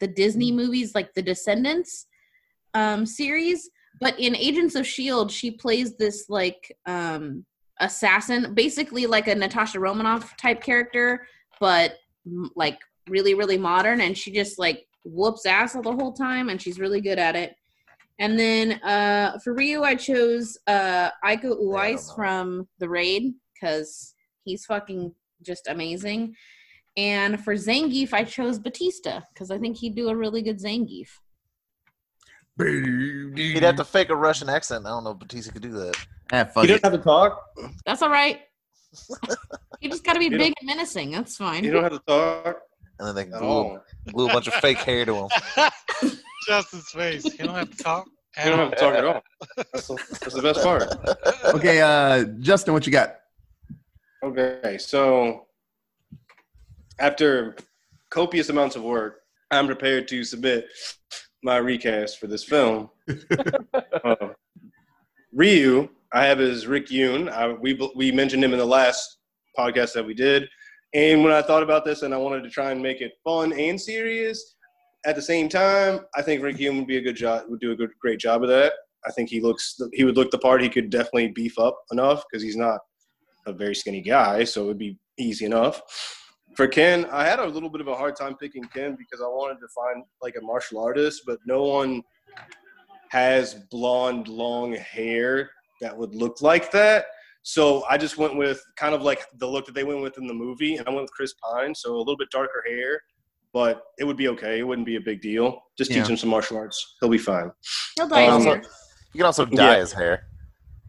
the 0.00 0.08
Disney 0.08 0.52
movies, 0.52 0.94
like 0.94 1.12
the 1.14 1.22
Descendants 1.22 2.06
um 2.74 3.04
series. 3.06 3.70
But 4.00 4.18
in 4.18 4.36
Agents 4.36 4.74
of 4.74 4.86
Shield, 4.86 5.30
she 5.30 5.50
plays 5.50 5.96
this 5.96 6.26
like 6.28 6.76
um 6.86 7.44
assassin, 7.80 8.54
basically 8.54 9.06
like 9.06 9.28
a 9.28 9.34
Natasha 9.34 9.80
Romanoff 9.80 10.36
type 10.36 10.62
character, 10.62 11.26
but 11.60 11.96
like 12.56 12.78
really 13.08 13.34
really 13.34 13.58
modern. 13.58 14.00
And 14.00 14.16
she 14.16 14.30
just 14.30 14.58
like 14.58 14.86
whoops 15.04 15.46
ass 15.46 15.74
all 15.74 15.82
the 15.82 15.92
whole 15.92 16.12
time, 16.12 16.48
and 16.48 16.60
she's 16.60 16.78
really 16.78 17.00
good 17.00 17.18
at 17.18 17.36
it. 17.36 17.54
And 18.18 18.38
then 18.38 18.72
uh 18.82 19.38
for 19.42 19.54
Ryu, 19.54 19.82
I 19.82 19.94
chose 19.94 20.58
uh 20.66 21.10
Iko 21.24 21.60
Uwais 21.62 22.14
from 22.14 22.68
The 22.78 22.88
Raid 22.88 23.34
because 23.54 24.14
he's 24.44 24.64
fucking 24.64 25.14
just 25.42 25.68
amazing. 25.68 26.34
And 26.96 27.42
for 27.44 27.54
Zangief, 27.54 28.12
I 28.12 28.24
chose 28.24 28.58
Batista 28.58 29.20
because 29.32 29.52
I 29.52 29.58
think 29.58 29.76
he'd 29.76 29.94
do 29.94 30.08
a 30.08 30.16
really 30.16 30.42
good 30.42 30.58
Zangief. 30.58 31.08
He'd 32.58 33.62
have 33.62 33.76
to 33.76 33.84
fake 33.84 34.10
a 34.10 34.16
Russian 34.16 34.48
accent. 34.48 34.86
I 34.86 34.90
don't 34.90 35.04
know 35.04 35.10
if 35.12 35.18
Batista 35.18 35.52
could 35.52 35.62
do 35.62 35.72
that. 35.72 35.96
Ah, 36.32 36.44
fuck 36.44 36.64
You 36.66 36.74
it. 36.74 36.82
don't 36.82 36.92
have 36.92 37.00
to 37.00 37.04
talk. 37.04 37.42
That's 37.86 38.02
all 38.02 38.10
right. 38.10 38.40
you 39.80 39.88
just 39.90 40.04
got 40.04 40.14
to 40.14 40.18
be 40.18 40.26
You 40.26 40.30
big 40.38 40.54
and 40.60 40.66
menacing. 40.66 41.10
That's 41.12 41.36
fine. 41.36 41.62
You 41.64 41.70
don't 41.72 41.82
have 41.84 41.92
to 41.92 42.00
talk 42.06 42.58
And 42.98 43.06
then 43.08 43.14
they 43.14 43.24
can 43.24 43.38
glue, 43.38 43.46
all. 43.48 43.84
glue 44.12 44.28
a 44.28 44.32
bunch 44.32 44.48
of 44.48 44.54
fake 44.54 44.78
hair 44.78 45.04
to 45.04 45.14
him. 45.14 45.28
Justin's 46.48 46.90
face. 46.90 47.24
You 47.24 47.44
don't 47.46 47.54
have 47.54 47.70
to 47.70 47.82
talk. 47.82 48.06
You 48.42 48.50
don't 48.50 48.58
have 48.58 48.70
to 48.70 48.76
talk 48.76 48.94
at 48.94 49.04
all. 49.04 49.22
That's 49.56 49.86
the, 49.88 49.94
that's 50.20 50.34
the 50.34 50.42
best 50.42 50.62
part. 50.62 50.84
Okay, 51.54 51.80
uh, 51.80 52.24
Justin, 52.40 52.72
what 52.74 52.86
you 52.86 52.92
got? 52.92 53.16
Okay, 54.22 54.78
so 54.78 55.46
after 56.98 57.56
copious 58.10 58.48
amounts 58.48 58.76
of 58.76 58.82
work, 58.82 59.20
I'm 59.50 59.66
prepared 59.66 60.08
to 60.08 60.24
submit 60.24 60.66
my 61.42 61.56
recast 61.56 62.18
for 62.18 62.26
this 62.26 62.44
film. 62.44 62.90
uh, 64.04 64.28
Ryu, 65.32 65.88
I 66.12 66.24
have 66.24 66.40
is 66.40 66.66
Rick 66.66 66.88
Yune. 66.88 67.30
I, 67.30 67.52
we 67.52 67.78
we 67.94 68.12
mentioned 68.12 68.42
him 68.42 68.52
in 68.52 68.58
the 68.58 68.66
last 68.66 69.18
podcast 69.58 69.92
that 69.94 70.04
we 70.04 70.14
did, 70.14 70.48
and 70.94 71.22
when 71.22 71.32
I 71.32 71.42
thought 71.42 71.62
about 71.62 71.84
this 71.84 72.02
and 72.02 72.14
I 72.14 72.18
wanted 72.18 72.42
to 72.42 72.50
try 72.50 72.70
and 72.70 72.82
make 72.82 73.00
it 73.00 73.12
fun 73.24 73.52
and 73.52 73.80
serious 73.80 74.56
at 75.06 75.16
the 75.16 75.22
same 75.22 75.48
time, 75.48 76.00
I 76.14 76.22
think 76.22 76.42
Rick 76.42 76.56
Yune 76.56 76.76
would 76.78 76.86
be 76.86 76.96
a 76.96 77.02
good 77.02 77.16
job. 77.16 77.44
Would 77.48 77.60
do 77.60 77.72
a 77.72 77.76
good 77.76 77.90
great 78.00 78.18
job 78.18 78.42
of 78.42 78.48
that. 78.48 78.72
I 79.06 79.10
think 79.12 79.30
he 79.30 79.40
looks 79.40 79.78
he 79.92 80.04
would 80.04 80.16
look 80.16 80.30
the 80.30 80.38
part. 80.38 80.62
He 80.62 80.68
could 80.68 80.90
definitely 80.90 81.28
beef 81.28 81.58
up 81.58 81.78
enough 81.92 82.24
because 82.28 82.42
he's 82.42 82.56
not 82.56 82.80
a 83.46 83.52
very 83.52 83.74
skinny 83.74 84.00
guy, 84.00 84.44
so 84.44 84.64
it 84.64 84.66
would 84.66 84.78
be 84.78 84.98
easy 85.18 85.44
enough. 85.44 85.80
For 86.58 86.66
Ken, 86.66 87.04
I 87.12 87.24
had 87.24 87.38
a 87.38 87.46
little 87.46 87.70
bit 87.70 87.80
of 87.80 87.86
a 87.86 87.94
hard 87.94 88.16
time 88.16 88.34
picking 88.34 88.64
Ken 88.64 88.96
because 88.98 89.20
I 89.24 89.28
wanted 89.28 89.60
to 89.60 89.68
find 89.68 90.02
like 90.20 90.34
a 90.36 90.44
martial 90.44 90.80
artist, 90.80 91.22
but 91.24 91.38
no 91.46 91.62
one 91.62 92.02
has 93.10 93.54
blonde, 93.70 94.26
long 94.26 94.72
hair 94.74 95.50
that 95.80 95.96
would 95.96 96.16
look 96.16 96.42
like 96.42 96.72
that. 96.72 97.06
So 97.44 97.84
I 97.88 97.96
just 97.96 98.18
went 98.18 98.36
with 98.36 98.60
kind 98.74 98.92
of 98.92 99.02
like 99.02 99.24
the 99.38 99.46
look 99.46 99.66
that 99.66 99.74
they 99.76 99.84
went 99.84 100.00
with 100.02 100.18
in 100.18 100.26
the 100.26 100.34
movie, 100.34 100.74
and 100.78 100.88
I 100.88 100.90
went 100.90 101.02
with 101.02 101.12
Chris 101.12 101.32
Pine, 101.34 101.76
so 101.76 101.94
a 101.94 101.96
little 101.96 102.16
bit 102.16 102.28
darker 102.32 102.64
hair, 102.68 103.00
but 103.52 103.80
it 104.00 104.02
would 104.02 104.16
be 104.16 104.26
okay. 104.26 104.58
It 104.58 104.64
wouldn't 104.66 104.84
be 104.84 104.96
a 104.96 105.00
big 105.00 105.20
deal. 105.22 105.62
Just 105.78 105.92
Yeah. 105.92 106.00
teach 106.00 106.10
him 106.10 106.16
some 106.16 106.28
martial 106.30 106.56
arts; 106.56 106.96
he'll 106.98 107.08
be 107.08 107.18
fine. 107.18 107.52
He'll 107.94 108.08
dye 108.08 108.22
his 108.24 108.34
Um, 108.34 108.42
hair. 108.42 108.62
You 109.12 109.18
can 109.18 109.26
also 109.26 109.44
dye 109.46 109.74
Yeah. 109.74 109.78
his 109.78 109.92
hair. 109.92 110.26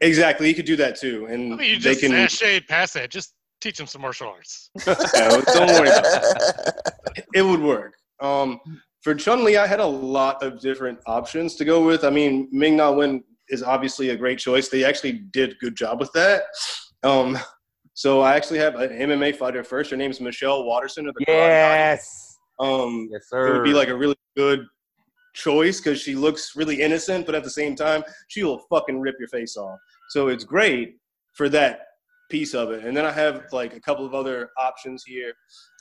Exactly, 0.02 0.48
he 0.48 0.56
could 0.56 0.66
do 0.66 0.78
that 0.78 0.96
too, 1.00 1.28
and 1.28 1.34
I 1.34 1.46
and 1.46 1.58
mean, 1.58 1.70
you 1.70 1.80
they 1.80 1.92
just 1.94 2.02
can. 2.02 2.10
sashayed 2.12 2.68
past 2.68 2.96
that. 2.96 3.12
Just 3.12 3.36
teach 3.62 3.80
him 3.80 3.88
some 3.88 4.02
martial 4.02 4.28
arts. 4.28 4.70
Yeah, 4.86 4.94
don't 5.54 5.70
worry 5.70 5.90
about 5.90 6.06
it. 6.06 7.26
it 7.34 7.42
would 7.42 7.62
work. 7.62 7.94
Um, 8.22 8.60
for 9.02 9.16
Chun 9.16 9.44
Li, 9.44 9.58
I 9.58 9.68
had 9.68 9.80
a 9.80 9.86
lot 9.86 10.44
of 10.44 10.60
different 10.60 11.00
options 11.06 11.56
to 11.56 11.66
go 11.66 11.86
with. 11.86 12.04
I 12.04 12.10
mean, 12.10 12.50
Ming 12.52 12.76
Na 12.76 12.92
Wen 12.92 13.24
is 13.50 13.64
obviously 13.64 14.10
a 14.10 14.16
great 14.16 14.40
choice. 14.40 14.68
They 14.68 14.84
actually 14.84 15.14
did 15.32 15.52
a 15.52 15.56
good 15.56 15.76
job 15.76 16.00
with 16.00 16.12
that. 16.14 16.44
Um, 17.04 17.38
so 17.94 18.22
I 18.22 18.36
actually 18.36 18.60
have 18.60 18.76
an 18.76 18.90
MMA 18.92 19.36
fighter 19.36 19.64
first. 19.64 19.92
Her 19.92 19.98
name's 19.98 20.20
Michelle 20.20 20.66
Waterson 20.66 21.08
of 21.08 21.16
the 21.16 21.26
Karate 21.26 21.98
Kid. 21.98 22.66
Um, 22.66 23.10
Yes, 23.12 23.28
it 23.32 23.54
would 23.54 23.64
be 23.64 23.74
like 23.74 23.88
a 23.88 23.96
really 23.96 24.18
good 24.36 24.66
choice 25.34 25.80
because 25.80 26.02
she 26.02 26.16
looks 26.16 26.56
really 26.56 26.82
innocent, 26.82 27.26
but 27.26 27.36
at 27.36 27.44
the 27.44 27.50
same 27.50 27.76
time, 27.76 28.04
she 28.28 28.44
will 28.44 28.60
fucking 28.70 29.00
rip 29.00 29.16
your 29.20 29.30
face 29.30 29.56
off. 29.56 29.80
So 30.10 30.28
it's 30.28 30.44
great 30.44 30.98
for 31.34 31.48
that 31.50 31.89
piece 32.30 32.54
of 32.54 32.72
it. 32.72 32.86
And 32.86 32.96
then 32.96 33.06
I 33.06 33.12
have 33.12 33.46
like 33.52 33.76
a 33.76 33.80
couple 33.80 34.06
of 34.06 34.14
other 34.14 34.52
options 34.58 35.04
here. 35.04 35.34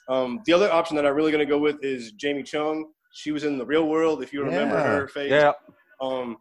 Um, 0.08 0.40
the 0.46 0.52
other 0.52 0.72
option 0.72 0.96
that 0.96 1.06
I'm 1.06 1.14
really 1.14 1.30
going 1.30 1.46
to 1.46 1.50
go 1.50 1.58
with 1.58 1.76
is 1.84 2.12
Jamie 2.12 2.42
Chung. 2.42 2.86
She 3.12 3.30
was 3.30 3.44
in 3.44 3.58
the 3.58 3.66
real 3.66 3.86
world, 3.88 4.22
if 4.22 4.32
you 4.32 4.42
remember 4.42 4.76
Yeah. 4.76 4.82
her 4.84 5.08
face. 5.08 5.30
Yeah. 5.30 5.52
Um, 6.00 6.38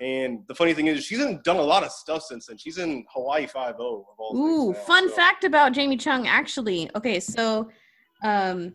and 0.00 0.40
the 0.48 0.54
funny 0.54 0.72
thing 0.72 0.86
is, 0.86 1.04
she's 1.04 1.20
in, 1.20 1.40
done 1.42 1.56
a 1.56 1.62
lot 1.62 1.82
of 1.84 1.90
stuff 1.90 2.22
since 2.22 2.46
then. 2.46 2.56
She's 2.56 2.78
in 2.78 3.04
Hawaii 3.12 3.46
Five 3.46 3.74
O. 3.78 4.06
Ooh, 4.34 4.72
now, 4.72 4.78
fun 4.80 5.08
so- 5.10 5.14
fact 5.14 5.44
about 5.44 5.72
Jamie 5.72 5.98
Chung, 5.98 6.26
actually. 6.26 6.90
Okay, 6.94 7.20
so, 7.20 7.68
um, 8.24 8.72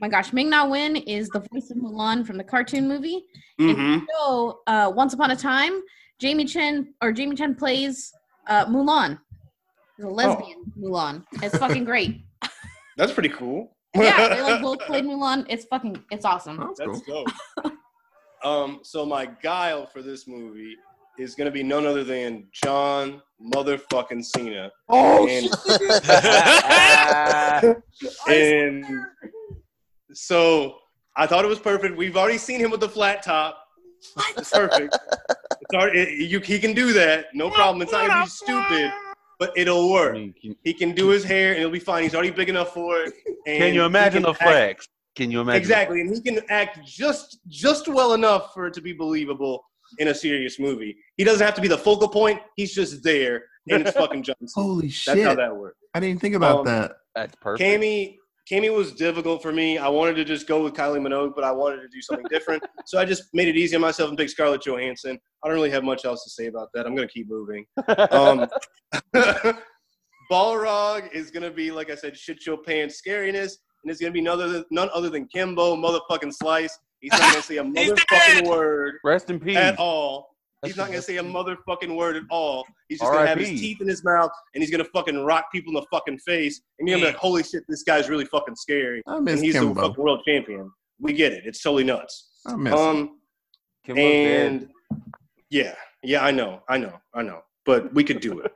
my 0.00 0.08
gosh, 0.08 0.32
Ming 0.34 0.50
Na 0.50 0.66
Wen 0.66 0.96
is 0.96 1.28
the 1.30 1.40
voice 1.52 1.70
of 1.70 1.78
Mulan 1.78 2.26
from 2.26 2.36
the 2.36 2.44
cartoon 2.44 2.86
movie. 2.88 3.24
Mhm. 3.58 4.04
So, 4.18 4.60
uh, 4.66 4.92
Once 4.94 5.14
Upon 5.14 5.30
a 5.30 5.36
Time, 5.36 5.80
Jamie 6.18 6.44
Chen 6.44 6.92
or 7.00 7.12
Jamie 7.12 7.36
Chen 7.36 7.54
plays 7.54 8.12
uh, 8.46 8.66
Mulan. 8.66 9.18
He's 10.00 10.06
a 10.06 10.08
lesbian 10.10 10.64
Mulan. 10.80 11.24
It's 11.42 11.58
fucking 11.64 11.84
great. 11.84 12.22
That's 12.96 13.12
pretty 13.12 13.28
cool. 13.28 13.76
yeah, 13.94 14.34
they 14.34 14.40
like 14.40 14.62
both 14.62 14.78
played 14.80 15.04
Mulan. 15.04 15.44
It's 15.50 15.66
fucking, 15.66 16.02
it's 16.10 16.24
awesome. 16.24 16.58
Oh, 16.58 16.74
that's 16.74 17.02
cool. 17.02 17.26
Dope. 17.62 17.72
um, 18.42 18.80
so 18.82 19.04
my 19.04 19.26
guile 19.42 19.84
for 19.84 20.00
this 20.00 20.26
movie 20.26 20.74
is 21.18 21.34
gonna 21.34 21.50
be 21.50 21.62
none 21.62 21.84
other 21.84 22.02
than 22.02 22.46
John 22.64 23.20
motherfucking 23.52 24.24
Cena. 24.24 24.70
Oh, 24.88 25.28
and, 25.28 25.50
shit. 28.24 28.26
and 28.28 28.86
so 30.14 30.78
I 31.14 31.26
thought 31.26 31.44
it 31.44 31.48
was 31.48 31.58
perfect. 31.58 31.94
We've 31.98 32.16
already 32.16 32.38
seen 32.38 32.58
him 32.58 32.70
with 32.70 32.80
the 32.80 32.88
flat 32.88 33.22
top. 33.22 33.62
It's 34.38 34.48
perfect. 34.50 34.96
It's 35.28 35.74
already, 35.74 35.98
it- 36.00 36.30
you, 36.30 36.40
he 36.40 36.58
can 36.58 36.72
do 36.72 36.94
that, 36.94 37.26
no 37.34 37.50
problem. 37.50 37.82
It's 37.82 37.92
not 37.92 38.08
gonna 38.08 38.24
be 38.24 38.30
stupid, 38.30 38.90
but 39.40 39.52
it'll 39.56 39.90
work. 39.90 40.16
He 40.62 40.72
can 40.74 40.92
do 40.92 41.08
his 41.08 41.24
hair, 41.24 41.52
and 41.52 41.60
it'll 41.60 41.72
be 41.72 41.80
fine. 41.80 42.04
He's 42.04 42.14
already 42.14 42.30
big 42.30 42.50
enough 42.50 42.72
for 42.74 43.00
it. 43.00 43.14
and 43.46 43.58
Can 43.58 43.74
you 43.74 43.84
imagine 43.84 44.22
can 44.22 44.32
the 44.34 44.38
act- 44.38 44.42
flex? 44.42 44.88
Can 45.16 45.30
you 45.32 45.40
imagine? 45.40 45.60
Exactly, 45.60 46.00
and 46.02 46.14
he 46.14 46.20
can 46.20 46.40
act 46.50 46.84
just 46.86 47.40
just 47.48 47.88
well 47.88 48.12
enough 48.12 48.54
for 48.54 48.66
it 48.68 48.74
to 48.74 48.80
be 48.80 48.92
believable 48.92 49.64
in 49.98 50.08
a 50.08 50.14
serious 50.14 50.60
movie. 50.60 50.96
He 51.16 51.24
doesn't 51.24 51.44
have 51.44 51.54
to 51.56 51.60
be 51.60 51.66
the 51.66 51.76
focal 51.78 52.08
point. 52.08 52.40
He's 52.54 52.72
just 52.72 53.02
there, 53.02 53.42
and 53.68 53.84
it's 53.84 53.96
fucking 53.96 54.22
Johnson. 54.28 54.46
Holy 54.54 54.88
shit! 54.88 55.16
That's 55.16 55.26
how 55.26 55.34
that 55.34 55.56
works. 55.56 55.78
I 55.94 56.00
didn't 56.00 56.20
think 56.20 56.36
about 56.36 56.60
Um, 56.60 56.64
that. 56.66 56.92
That's 57.16 57.34
perfect. 57.40 57.60
Cammy, 57.68 58.18
Cammy 58.50 58.74
was 58.74 58.92
difficult 58.92 59.42
for 59.42 59.52
me. 59.52 59.78
I 59.78 59.88
wanted 59.88 60.14
to 60.16 60.24
just 60.24 60.48
go 60.48 60.64
with 60.64 60.74
Kylie 60.74 61.00
Minogue, 61.00 61.34
but 61.36 61.44
I 61.44 61.52
wanted 61.52 61.82
to 61.82 61.88
do 61.88 62.02
something 62.02 62.26
different. 62.28 62.62
so 62.86 62.98
I 62.98 63.04
just 63.04 63.24
made 63.32 63.46
it 63.46 63.56
easy 63.56 63.76
on 63.76 63.82
myself 63.82 64.08
and 64.08 64.18
picked 64.18 64.32
Scarlett 64.32 64.62
Johansson. 64.62 65.18
I 65.44 65.48
don't 65.48 65.54
really 65.54 65.70
have 65.70 65.84
much 65.84 66.04
else 66.04 66.24
to 66.24 66.30
say 66.30 66.46
about 66.46 66.68
that. 66.74 66.86
I'm 66.86 66.94
gonna 66.96 67.06
keep 67.06 67.28
moving. 67.28 67.64
Um, 68.10 68.48
Balrog 70.32 71.12
is 71.12 71.30
gonna 71.30 71.50
be, 71.50 71.70
like 71.70 71.90
I 71.90 71.94
said, 71.94 72.16
shit 72.16 72.44
your 72.44 72.58
pants 72.58 73.00
scariness, 73.06 73.52
and 73.84 73.90
it's 73.90 74.00
gonna 74.00 74.12
be 74.12 74.20
none 74.20 74.40
other 74.40 74.48
than, 74.48 74.64
none 74.72 74.90
other 74.92 75.10
than 75.10 75.26
Kimbo 75.28 75.76
motherfucking 75.76 76.34
Slice. 76.34 76.76
He's 77.00 77.12
not 77.12 77.20
gonna 77.20 77.42
say 77.42 77.58
a 77.58 77.64
motherfucking 77.64 78.48
word 78.48 78.94
Rest 79.04 79.30
in 79.30 79.38
peace. 79.38 79.56
at 79.56 79.78
all. 79.78 80.29
He's 80.64 80.76
not 80.76 80.88
gonna 80.88 81.00
say 81.00 81.16
a 81.16 81.22
motherfucking 81.22 81.96
word 81.96 82.16
at 82.16 82.22
all. 82.30 82.66
He's 82.88 82.98
just 83.00 83.10
gonna 83.10 83.26
have 83.26 83.38
his 83.38 83.48
teeth 83.48 83.80
in 83.80 83.88
his 83.88 84.04
mouth 84.04 84.30
and 84.54 84.62
he's 84.62 84.70
gonna 84.70 84.84
fucking 84.84 85.18
rock 85.24 85.46
people 85.52 85.70
in 85.70 85.74
the 85.80 85.86
fucking 85.90 86.18
face. 86.18 86.60
And 86.78 86.88
you're 86.88 86.98
gonna 86.98 87.08
be 87.08 87.12
like, 87.12 87.20
holy 87.20 87.42
shit, 87.42 87.64
this 87.68 87.82
guy's 87.82 88.08
really 88.08 88.26
fucking 88.26 88.56
scary. 88.56 89.02
I 89.06 89.20
miss 89.20 89.36
And 89.36 89.44
he's 89.44 89.54
the 89.54 89.74
fucking 89.74 90.02
world 90.02 90.22
champion. 90.26 90.70
We 91.00 91.14
get 91.14 91.32
it. 91.32 91.44
It's 91.46 91.62
totally 91.62 91.84
nuts. 91.84 92.28
I 92.46 92.56
miss 92.56 92.74
him. 92.74 92.78
Um, 92.78 93.20
Kimbo's 93.84 94.02
dead. 94.02 94.46
and 94.52 94.68
yeah, 95.48 95.74
yeah, 96.02 96.24
I 96.24 96.30
know, 96.30 96.62
I 96.68 96.76
know, 96.76 97.00
I 97.14 97.22
know. 97.22 97.40
But 97.64 97.92
we 97.94 98.04
could 98.04 98.20
do 98.20 98.40
it. 98.40 98.52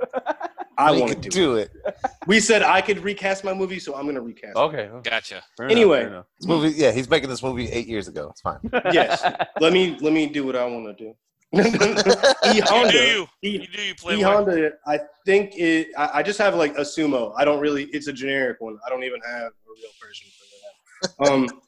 I 0.76 0.90
want 0.90 1.12
to 1.12 1.18
do, 1.18 1.28
do 1.30 1.54
it. 1.56 1.70
it. 1.86 1.94
We 2.26 2.40
said 2.40 2.62
I 2.62 2.80
could 2.80 2.98
recast 2.98 3.44
my 3.44 3.54
movie, 3.54 3.78
so 3.78 3.94
I'm 3.94 4.06
gonna 4.06 4.20
recast. 4.20 4.56
it. 4.56 4.60
Okay. 4.60 4.88
okay. 4.88 5.10
Gotcha. 5.10 5.42
Fair 5.56 5.68
Anyway. 5.70 6.00
fair 6.00 6.08
enough. 6.08 6.26
This 6.38 6.48
movie, 6.48 6.70
yeah, 6.76 6.90
he's 6.90 7.08
making 7.08 7.28
this 7.30 7.42
movie 7.42 7.68
eight 7.68 7.86
years 7.86 8.08
ago. 8.08 8.28
It's 8.30 8.40
fine. 8.40 8.58
Yes. 8.92 9.22
let 9.60 9.72
me 9.72 9.96
let 10.00 10.12
me 10.12 10.26
do 10.26 10.44
what 10.44 10.56
I 10.56 10.64
want 10.66 10.86
to 10.86 11.04
do. 11.04 11.14
E 11.52 11.58
You 12.54 12.60
do 12.60 12.62
Honda. 12.64 12.92
you. 12.92 13.26
E, 13.42 13.50
You 13.50 13.66
do 13.66 13.82
you 13.82 14.18
e 14.18 14.22
Honda. 14.22 14.72
I 14.86 14.98
think 15.24 15.52
it. 15.56 15.88
I, 15.96 16.18
I 16.18 16.22
just 16.22 16.38
have 16.38 16.54
like 16.54 16.76
a 16.76 16.82
sumo. 16.82 17.32
I 17.36 17.44
don't 17.44 17.60
really. 17.60 17.84
It's 17.92 18.06
a 18.08 18.12
generic 18.12 18.60
one. 18.60 18.78
I 18.86 18.90
don't 18.90 19.04
even 19.04 19.20
have 19.26 19.42
a 19.52 19.72
real 19.76 19.90
person 20.00 20.26
for 20.38 21.26
that. 21.26 21.32
Um, 21.32 21.60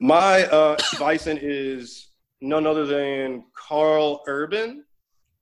my 0.00 0.44
uh, 0.46 0.76
bison 0.98 1.38
is 1.40 2.08
none 2.40 2.66
other 2.66 2.84
than 2.84 3.44
Karl 3.54 4.22
Urban. 4.26 4.84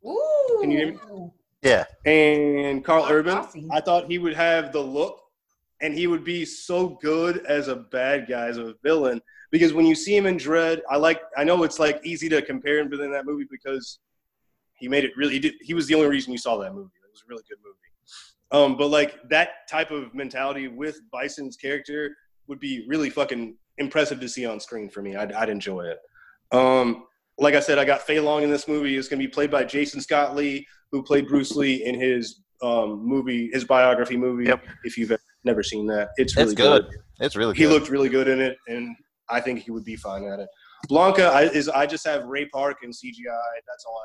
Ooh. 0.07 0.59
Can 0.61 0.71
you 0.71 0.79
hear 0.79 0.93
me? 0.93 1.31
Yeah. 1.63 1.85
And 2.05 2.85
Karl 2.85 3.07
Urban, 3.09 3.39
Awesome. 3.39 3.71
I 3.73 3.81
thought 3.81 4.07
he 4.11 4.19
would 4.19 4.35
have 4.35 4.71
the 4.73 4.81
look 4.81 5.19
and 5.81 5.95
he 5.95 6.07
would 6.07 6.25
be 6.25 6.45
so 6.45 6.99
good 7.03 7.45
as 7.47 7.69
a 7.69 7.77
bad 7.77 8.27
guy, 8.29 8.47
as 8.47 8.59
a 8.59 8.75
villain. 8.83 9.21
Because 9.51 9.73
when 9.73 9.87
you 9.87 9.95
see 9.95 10.17
him 10.17 10.27
in 10.27 10.37
Dredd, 10.37 10.81
I 10.91 10.97
like 10.97 11.21
I 11.37 11.45
know 11.45 11.63
it's 11.63 11.79
like 11.79 12.01
easy 12.05 12.29
to 12.31 12.43
compare 12.43 12.79
him 12.79 12.91
to 12.91 12.97
that 12.97 13.27
movie 13.27 13.47
because 13.51 13.99
he 14.75 14.89
made 14.89 15.05
it 15.05 15.13
really 15.17 15.35
he, 15.35 15.39
did, 15.39 15.55
he 15.61 15.75
was 15.75 15.87
the 15.87 15.95
only 15.95 16.09
reason 16.09 16.33
you 16.33 16.39
saw 16.39 16.57
that 16.59 16.75
movie. 16.75 16.91
It 17.05 17.11
was 17.11 17.23
a 17.23 17.29
really 17.29 17.45
good 17.49 17.59
movie. 17.65 17.79
Um, 18.51 18.77
but 18.77 18.89
like 18.89 19.29
that 19.29 19.69
type 19.69 19.91
of 19.91 20.15
mentality 20.15 20.69
with 20.69 21.01
Bison's 21.13 21.57
character 21.57 22.17
would 22.47 22.61
be 22.61 22.85
really 22.89 23.11
fucking 23.11 23.57
impressive 23.79 24.21
to 24.21 24.29
see 24.29 24.47
on 24.47 24.61
screen 24.61 24.89
for 24.89 25.03
me. 25.03 25.17
I'd, 25.17 25.33
I'd 25.33 25.49
enjoy 25.49 25.87
it. 25.87 25.99
Um, 26.53 27.07
like 27.39 27.55
I 27.55 27.61
said, 27.61 27.79
I 27.79 27.85
got 27.85 28.03
Fei 28.03 28.21
Long 28.21 28.43
in 28.43 28.51
this 28.51 28.69
movie. 28.69 28.97
It's 28.97 29.09
going 29.09 29.19
to 29.21 29.27
be 29.27 29.33
played 29.33 29.51
by 29.51 29.65
Jason 29.65 30.01
Scott 30.01 30.37
Lee, 30.37 30.67
who 30.93 31.03
played 31.03 31.27
Bruce 31.27 31.57
Lee 31.57 31.85
in 31.85 31.99
his 31.99 32.43
um, 32.63 33.05
movie, 33.05 33.51
his 33.53 33.65
biography 33.65 34.17
movie. 34.17 34.45
Yep. 34.45 34.65
If 34.85 34.97
you've 34.97 35.11
never 35.45 35.63
seen 35.63 35.87
that, 35.87 36.11
it's 36.17 36.37
really 36.37 36.53
It's 36.53 36.61
good. 36.61 36.87
It's 37.21 37.37
really 37.37 37.55
He 37.57 37.67
looked 37.67 37.89
really 37.89 38.09
good 38.09 38.29
in 38.29 38.41
it, 38.41 38.57
and 38.69 38.97
I 39.29 39.41
think 39.41 39.61
he 39.61 39.71
would 39.71 39.85
be 39.85 39.97
fine 39.97 40.25
at 40.25 40.41
it. 40.41 40.49
Blanka 40.91 41.31
I, 41.31 41.43
is 41.45 41.69
I 41.69 41.87
just 41.87 42.07
have 42.07 42.25
Ray 42.25 42.47
Park 42.47 42.79
and 42.83 42.93
CGI. 42.93 43.37
That's 43.67 43.85
all 43.87 44.01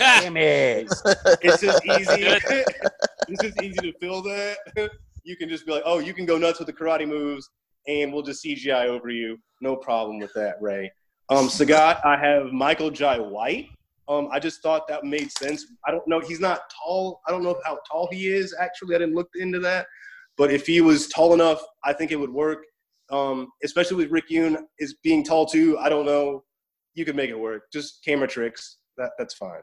I 0.00 0.04
have. 0.14 0.22
Damn 0.22 0.36
it. 0.36 0.88
it's 1.42 1.60
just 1.60 1.84
easy. 1.84 2.24
it's 3.28 3.42
just 3.42 3.62
easy 3.62 3.78
to 3.78 3.92
fill 4.00 4.22
that. 4.22 4.58
You 5.26 5.38
can 5.38 5.48
just 5.48 5.64
be 5.64 5.72
like, 5.72 5.84
oh, 5.86 6.00
you 6.00 6.12
can 6.12 6.26
go 6.26 6.36
nuts 6.36 6.58
with 6.58 6.66
the 6.66 6.72
karate 6.74 7.08
moves, 7.08 7.48
and 7.88 8.12
we'll 8.12 8.20
just 8.22 8.44
CGI 8.44 8.88
over 8.88 9.08
you. 9.08 9.38
No 9.62 9.74
problem 9.74 10.18
with 10.18 10.34
that, 10.34 10.56
Ray. 10.60 10.92
Um, 11.30 11.48
Sagat, 11.48 12.04
I 12.04 12.18
have 12.18 12.52
Michael 12.52 12.90
Jai 12.90 13.18
White. 13.18 13.70
Um, 14.06 14.28
I 14.30 14.38
just 14.38 14.60
thought 14.60 14.86
that 14.88 15.02
made 15.02 15.32
sense. 15.32 15.64
I 15.86 15.92
don't 15.92 16.06
know. 16.06 16.20
He's 16.20 16.40
not 16.40 16.60
tall. 16.84 17.22
I 17.26 17.30
don't 17.30 17.42
know 17.42 17.58
how 17.64 17.78
tall 17.90 18.06
he 18.12 18.26
is. 18.26 18.54
Actually, 18.60 18.96
I 18.96 18.98
didn't 18.98 19.14
look 19.14 19.30
into 19.36 19.60
that. 19.60 19.86
But 20.36 20.50
if 20.52 20.66
he 20.66 20.80
was 20.80 21.08
tall 21.08 21.32
enough, 21.34 21.62
I 21.84 21.92
think 21.92 22.10
it 22.10 22.16
would 22.16 22.30
work. 22.32 22.64
Um, 23.10 23.48
especially 23.62 23.98
with 23.98 24.10
Rick 24.10 24.30
Yune 24.30 24.56
is 24.78 24.94
being 25.02 25.22
tall 25.24 25.46
too. 25.46 25.78
I 25.78 25.88
don't 25.88 26.06
know. 26.06 26.42
You 26.94 27.04
could 27.04 27.16
make 27.16 27.30
it 27.30 27.38
work. 27.38 27.64
Just 27.72 28.02
camera 28.04 28.26
tricks. 28.26 28.78
That 28.96 29.10
that's 29.18 29.34
fine. 29.34 29.60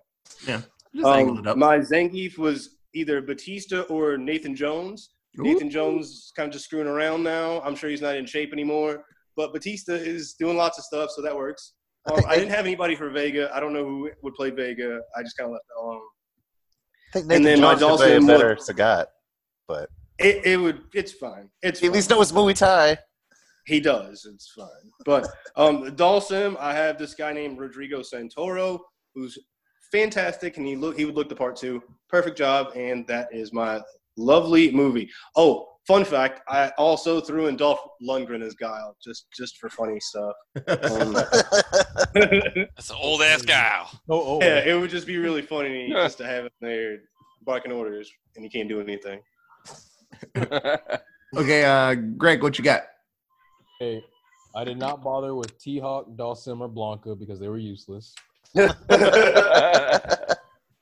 Yeah, 0.48 0.62
just 0.96 1.08
angle 1.08 1.38
Um, 1.38 1.40
it 1.40 1.48
up. 1.48 1.58
my 1.58 1.80
Zangief 1.80 2.38
was 2.38 2.78
either 2.94 3.22
Batista 3.22 3.82
or 3.84 4.18
Nathan 4.18 4.56
Jones. 4.56 5.12
Nathan 5.38 5.70
Jones 5.70 6.32
kind 6.36 6.48
of 6.48 6.54
just 6.54 6.66
screwing 6.66 6.88
around 6.88 7.24
now. 7.24 7.62
I'm 7.62 7.76
sure 7.76 7.90
he's 7.90 8.02
not 8.02 8.16
in 8.18 8.26
shape 8.26 8.52
anymore. 8.52 9.06
But 9.38 9.54
Batista 9.54 9.94
is 9.94 10.34
doing 10.34 10.58
lots 10.58 10.78
of 10.78 10.84
stuff, 10.84 11.10
so 11.12 11.22
that 11.22 11.36
works. 11.36 11.74
I 12.06 12.10
Um, 12.12 12.16
think 12.18 12.28
I 12.28 12.36
didn't 12.36 12.52
have 12.52 12.66
anybody 12.66 12.96
for 12.96 13.10
Vega. 13.10 13.50
I 13.56 13.60
don't 13.62 13.72
know 13.74 13.86
who 13.86 14.10
would 14.24 14.34
play 14.36 14.50
Vega. 14.50 15.00
I 15.16 15.24
just 15.24 15.38
kind 15.38 15.48
of 15.48 15.54
left 15.54 15.66
it 15.70 15.82
alone. 15.82 16.02
I 16.02 17.12
think 17.14 17.24
and 17.24 17.30
Nathan 17.30 17.44
then 17.44 17.62
my 17.62 17.76
Jones 17.76 17.80
could 17.80 17.98
play 17.98 18.12
a 18.16 18.20
Dawson 18.20 18.28
better 18.28 18.56
Sagat, 18.58 19.06
but 19.70 19.90
It, 20.22 20.46
it 20.46 20.58
would. 20.58 20.84
It's 20.94 21.14
fine. 21.14 21.50
It's 21.62 21.80
he 21.80 21.88
at 21.88 21.94
least 21.94 22.10
fine. 22.10 22.18
knows 22.18 22.32
Muay 22.32 22.56
Thai. 22.56 22.98
He 23.66 23.80
does. 23.80 24.28
It's 24.32 24.52
fine. 24.52 24.68
But 25.06 25.28
um, 25.56 25.96
Dawson, 25.96 26.58
I 26.60 26.74
have 26.74 26.98
this 26.98 27.14
guy 27.14 27.32
named 27.32 27.60
Rodrigo 27.60 28.02
Santoro, 28.02 28.80
who's 29.14 29.38
fantastic, 29.92 30.58
and 30.58 30.66
he 30.66 30.76
look 30.76 30.98
he 30.98 31.06
would 31.06 31.16
look 31.16 31.30
the 31.30 31.36
part 31.36 31.56
too. 31.56 31.82
Perfect 32.10 32.38
job, 32.38 32.72
and 32.76 33.06
that 33.08 33.28
is 33.32 33.54
my 33.54 33.82
lovely 34.18 34.72
movie. 34.72 35.10
Oh, 35.36 35.68
fun 35.88 36.06
fact: 36.06 36.42
I 36.48 36.70
also 36.78 37.22
threw 37.22 37.48
in 37.48 37.56
Dolph 37.56 37.80
Lundgren 38.02 38.44
as 38.44 38.56
Guile, 38.56 38.96
just 39.04 39.28
just 39.36 39.58
for 39.58 39.70
funny 39.70 40.00
stuff. 40.00 40.36
Um, 40.68 41.14
That's 42.14 42.90
an 42.90 42.98
old 43.00 43.22
ass 43.22 43.44
guy. 43.44 43.86
Oh, 44.10 44.38
oh. 44.38 44.40
yeah, 44.42 44.60
it 44.60 44.80
would 44.80 44.90
just 44.90 45.08
be 45.08 45.18
really 45.18 45.42
funny 45.42 45.90
just 45.90 46.18
to 46.18 46.26
have 46.26 46.46
him 46.46 46.52
there 46.62 46.98
barking 47.44 47.72
orders, 47.72 48.12
and 48.36 48.44
he 48.44 48.50
can't 48.50 48.70
do 48.70 48.82
anything. 48.82 49.22
Okay, 51.34 51.64
uh, 51.64 51.96
Greg, 51.96 52.44
what 52.44 52.58
you 52.58 52.64
got? 52.64 52.82
Hey, 53.80 54.04
I 54.54 54.66
did 54.66 54.78
not 54.78 55.02
bother 55.02 55.34
with 55.34 55.58
T 55.60 55.80
Hawk, 55.80 56.08
Dawson, 56.18 56.60
or 56.60 56.68
Blanka 56.68 57.18
because 57.18 57.40
they 57.40 57.48
were 57.48 57.58
useless. 57.58 58.14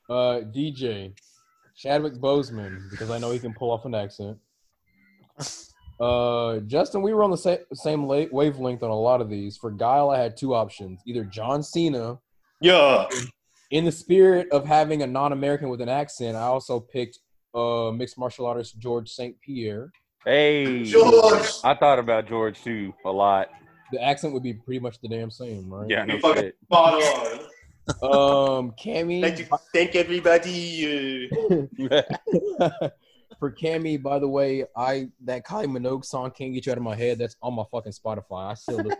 Uh, 0.08 0.40
DJ, 0.40 1.12
Chadwick 1.76 2.14
Boseman 2.14 2.90
because 2.90 3.10
I 3.12 3.18
know 3.18 3.30
he 3.30 3.38
can 3.38 3.54
pull 3.54 3.70
off 3.70 3.84
an 3.84 3.94
accent. 3.94 4.36
Uh, 6.00 6.58
Justin, 6.66 7.00
we 7.00 7.14
were 7.14 7.22
on 7.22 7.30
the 7.30 7.36
sa- 7.36 7.58
same 7.74 8.06
la- 8.08 8.24
wavelength 8.32 8.82
on 8.82 8.90
a 8.90 8.98
lot 8.98 9.20
of 9.20 9.30
these. 9.30 9.56
For 9.56 9.70
Guile, 9.70 10.10
I 10.10 10.18
had 10.18 10.36
two 10.36 10.52
options: 10.52 11.00
either 11.06 11.22
John 11.22 11.62
Cena. 11.62 12.18
Yeah, 12.60 13.06
In 13.70 13.84
the 13.84 13.92
spirit 13.92 14.48
of 14.50 14.66
having 14.66 15.02
a 15.02 15.06
non-American 15.06 15.68
with 15.68 15.80
an 15.80 15.88
accent, 15.88 16.36
I 16.36 16.42
also 16.42 16.80
picked 16.80 17.20
uh, 17.54 17.90
mixed 17.92 18.18
martial 18.18 18.46
artist 18.46 18.78
George 18.78 19.10
St. 19.10 19.38
Pierre. 19.40 19.92
hey. 20.24 20.84
George. 20.84 21.48
I 21.64 21.74
thought 21.74 21.98
about 21.98 22.26
George 22.28 22.62
too 22.62 22.92
a 23.04 23.10
lot. 23.10 23.48
The 23.92 24.00
accent 24.02 24.32
would 24.34 24.42
be 24.44 24.54
pretty 24.54 24.78
much 24.80 25.00
the 25.00 25.08
damn 25.08 25.30
same, 25.30 25.68
right? 25.72 25.88
Yeah, 25.90 26.04
no 26.04 26.18
Fucking 26.20 26.42
shit. 26.42 26.56
spot 26.64 26.94
on. 27.02 27.38
Um, 28.02 28.72
Cammy. 28.80 29.20
Thank 29.20 29.38
you, 29.40 29.46
thank 29.74 29.96
everybody. 29.96 31.28
For 33.38 33.50
Cammy, 33.50 34.00
by 34.00 34.18
the 34.18 34.28
way, 34.28 34.64
I 34.76 35.08
that 35.24 35.44
Kylie 35.46 35.66
Minogue 35.66 36.04
song 36.04 36.30
can't 36.30 36.52
get 36.52 36.66
you 36.66 36.72
out 36.72 36.78
of 36.78 36.84
my 36.84 36.94
head. 36.94 37.18
That's 37.18 37.36
on 37.42 37.54
my 37.54 37.64
fucking 37.70 37.92
Spotify. 37.92 38.50
I 38.50 38.54
still 38.54 38.76
listen. 38.78 38.98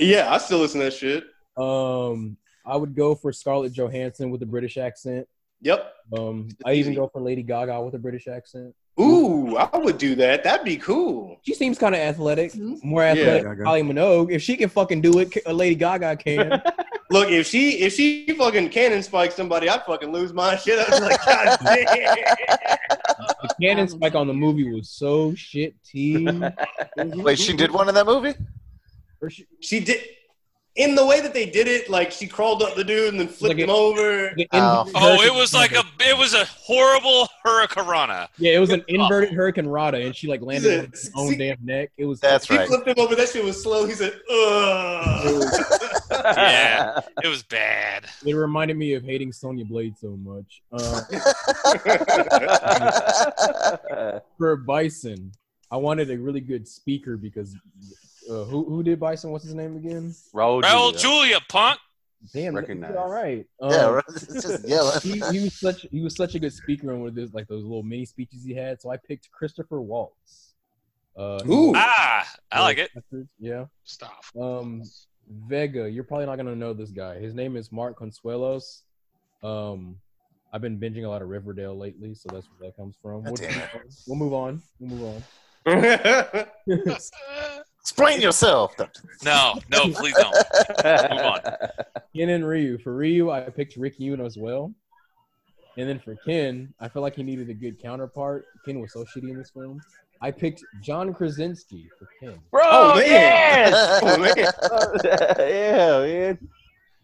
Yeah, 0.00 0.32
I 0.32 0.38
still 0.38 0.58
listen 0.58 0.80
to 0.80 0.84
that 0.86 0.92
shit. 0.94 1.24
um 1.56 2.36
I 2.66 2.76
would 2.76 2.94
go 2.94 3.14
for 3.14 3.32
Scarlett 3.32 3.72
Johansson 3.72 4.30
with 4.30 4.42
a 4.42 4.46
British 4.46 4.76
accent. 4.78 5.26
Yep. 5.62 5.92
Um 6.16 6.48
I 6.64 6.74
even 6.74 6.94
go 6.94 7.08
for 7.08 7.20
Lady 7.20 7.42
Gaga 7.42 7.80
with 7.82 7.94
a 7.94 7.98
British 7.98 8.26
accent. 8.28 8.74
Ooh, 9.00 9.56
I 9.56 9.76
would 9.78 9.96
do 9.98 10.16
that. 10.16 10.42
That'd 10.42 10.64
be 10.64 10.76
cool. 10.76 11.38
She 11.42 11.54
seems 11.54 11.78
kind 11.78 11.94
of 11.94 12.00
athletic, 12.00 12.52
more 12.82 13.04
athletic 13.04 13.44
Yeah, 13.44 13.54
than 13.54 13.58
Kylie 13.64 13.84
Minogue. 13.92 14.32
If 14.32 14.42
she 14.42 14.56
can 14.56 14.68
fucking 14.68 15.02
do 15.02 15.20
it, 15.20 15.36
a 15.46 15.52
Lady 15.52 15.76
Gaga 15.76 16.16
can. 16.16 16.60
Look, 17.10 17.30
if 17.30 17.46
she 17.46 17.78
if 17.80 17.94
she 17.94 18.26
fucking 18.36 18.70
cannon 18.70 19.02
spike 19.02 19.30
somebody, 19.32 19.68
I'd 19.68 19.84
fucking 19.84 20.12
lose 20.12 20.32
my 20.32 20.56
shit. 20.56 20.78
I'd 20.80 20.90
be 20.98 21.06
like, 21.06 21.24
God 21.24 21.58
damn. 21.64 22.16
the 23.42 23.54
cannon 23.62 23.88
spike 23.94 24.14
on 24.14 24.26
the 24.26 24.34
movie 24.34 24.68
was 24.72 24.90
so 24.90 25.32
shit 25.34 25.74
tea. 25.84 26.28
Wait, 26.96 27.38
she 27.38 27.52
did 27.56 27.70
one 27.70 27.88
in 27.88 27.94
that 27.94 28.04
movie? 28.06 28.34
Or 29.20 29.30
she- 29.30 29.46
She 29.60 29.80
did 29.80 30.00
in 30.78 30.94
the 30.94 31.04
way 31.04 31.20
that 31.20 31.34
they 31.34 31.44
did 31.44 31.68
it, 31.68 31.90
like 31.90 32.10
she 32.12 32.26
crawled 32.26 32.62
up 32.62 32.74
the 32.76 32.84
dude 32.84 33.08
and 33.12 33.20
then 33.20 33.28
flipped 33.28 33.56
Like 33.56 33.62
him 33.64 33.68
it- 33.68 33.72
over. 33.72 34.32
Oh. 34.52 34.90
Oh, 34.94 35.22
it 35.22 35.34
was 35.34 35.52
like 35.52 35.72
a 35.72 35.82
it 36.00 36.16
was 36.16 36.32
a 36.34 36.44
horrible 36.46 37.28
hurricanrana. 37.44 38.28
Yeah, 38.38 38.52
it 38.52 38.58
was 38.60 38.70
an 38.70 38.84
inverted 38.88 39.30
hurricanrana, 39.30 40.06
and 40.06 40.14
she 40.16 40.26
like 40.28 40.40
landed 40.40 40.78
on 40.78 40.86
He's 40.86 41.06
her 41.08 41.12
own 41.16 41.28
see- 41.30 41.36
damn 41.36 41.58
neck. 41.64 41.90
It 41.98 42.04
was 42.06 42.20
That's 42.20 42.46
He 42.48 42.56
right. 42.56 42.66
flipped 42.68 42.86
him 42.88 42.94
over. 42.98 43.14
That 43.14 43.28
shit 43.28 43.44
was 43.44 43.60
slow. 43.62 43.86
He 43.86 43.94
said, 43.94 44.18
"Ugh." 44.30 45.44
Yeah. 46.10 47.00
It 47.22 47.28
was 47.28 47.42
bad. 47.42 48.06
It 48.26 48.34
reminded 48.34 48.76
me 48.76 48.94
of 48.94 49.02
hating 49.04 49.30
Sonya 49.32 49.64
Blade 49.64 49.94
so 49.98 50.16
much. 50.16 50.62
Uh, 50.72 51.00
for 54.38 54.56
Bison, 54.56 55.32
I 55.70 55.76
wanted 55.76 56.10
a 56.10 56.18
really 56.18 56.40
good 56.40 56.66
speaker 56.66 57.16
because 57.16 57.54
uh, 58.28 58.44
who 58.44 58.64
who 58.68 58.82
did 58.82 58.98
Bison? 59.00 59.30
What's 59.30 59.44
his 59.44 59.54
name 59.54 59.76
again? 59.76 60.14
Raul 60.34 60.62
Raul 60.62 60.92
Julia. 60.92 60.98
Julia, 60.98 61.38
punk. 61.48 61.78
Damn, 62.34 62.54
that- 62.54 62.60
Recognize. 62.62 62.96
all 62.96 63.08
right. 63.10 63.46
Um, 63.60 63.70
yeah, 63.70 64.00
just 64.18 64.68
yelling. 64.68 65.00
he, 65.02 65.12
he 65.30 65.44
was 65.44 65.54
such 65.58 65.86
he 65.90 66.00
was 66.00 66.16
such 66.16 66.34
a 66.34 66.38
good 66.38 66.52
speaker 66.52 66.92
on 66.92 67.00
one 67.00 67.08
of 67.08 67.14
those 67.14 67.32
like 67.32 67.46
those 67.48 67.62
little 67.62 67.82
mini 67.84 68.04
speeches 68.04 68.44
he 68.44 68.54
had. 68.54 68.80
So 68.80 68.90
I 68.90 68.96
picked 68.96 69.30
Christopher 69.30 69.80
Waltz. 69.80 70.54
Uh, 71.16 71.40
Ooh. 71.48 71.68
was- 71.68 71.76
Ah, 71.78 72.28
I 72.52 72.60
like 72.60 72.78
it. 72.78 72.90
Yeah. 73.38 73.66
Stop. 73.84 74.24
Um, 74.40 74.82
Vega, 75.30 75.88
you're 75.90 76.04
probably 76.04 76.26
not 76.26 76.36
gonna 76.36 76.56
know 76.56 76.72
this 76.72 76.90
guy. 76.90 77.18
His 77.18 77.34
name 77.34 77.56
is 77.56 77.70
Mark 77.70 77.98
Consuelos. 77.98 78.82
Um, 79.42 79.96
I've 80.52 80.62
been 80.62 80.78
binging 80.80 81.04
a 81.04 81.08
lot 81.08 81.20
of 81.22 81.28
Riverdale 81.28 81.76
lately, 81.76 82.14
so 82.14 82.28
that's 82.32 82.48
where 82.58 82.68
that 82.70 82.76
comes 82.76 82.96
from. 83.02 83.22
We'll, 83.22 83.34
Damn 83.34 83.60
we'll 84.06 84.16
move 84.16 84.32
on. 84.32 84.62
We'll 84.80 84.90
move 84.98 85.22
on. 85.66 86.46
Explain 87.88 88.20
yourself. 88.20 88.74
no, 89.24 89.54
no, 89.70 89.88
please 89.94 90.14
don't. 90.14 90.34
Move 91.10 91.24
on. 91.24 91.40
Ken 92.14 92.28
and 92.28 92.46
Ryu. 92.46 92.76
For 92.76 92.94
Ryu, 92.94 93.30
I 93.30 93.40
picked 93.48 93.76
Rick 93.76 93.98
Yune 93.98 94.20
as 94.24 94.36
well. 94.36 94.74
And 95.78 95.88
then 95.88 95.98
for 95.98 96.14
Ken, 96.16 96.74
I 96.80 96.88
felt 96.90 97.02
like 97.02 97.16
he 97.16 97.22
needed 97.22 97.48
a 97.48 97.54
good 97.54 97.80
counterpart. 97.80 98.44
Ken 98.66 98.78
was 98.78 98.92
so 98.92 99.04
shitty 99.04 99.30
in 99.30 99.38
this 99.38 99.48
film. 99.50 99.80
I 100.20 100.30
picked 100.30 100.62
John 100.82 101.14
Krasinski 101.14 101.88
for 101.98 102.06
Ken. 102.20 102.38
Bro, 102.50 102.62
Oh, 102.66 102.94
man. 102.96 103.06
yes! 103.06 104.00
Oh, 104.02 104.18
man. 104.18 104.34
yeah, 105.38 106.36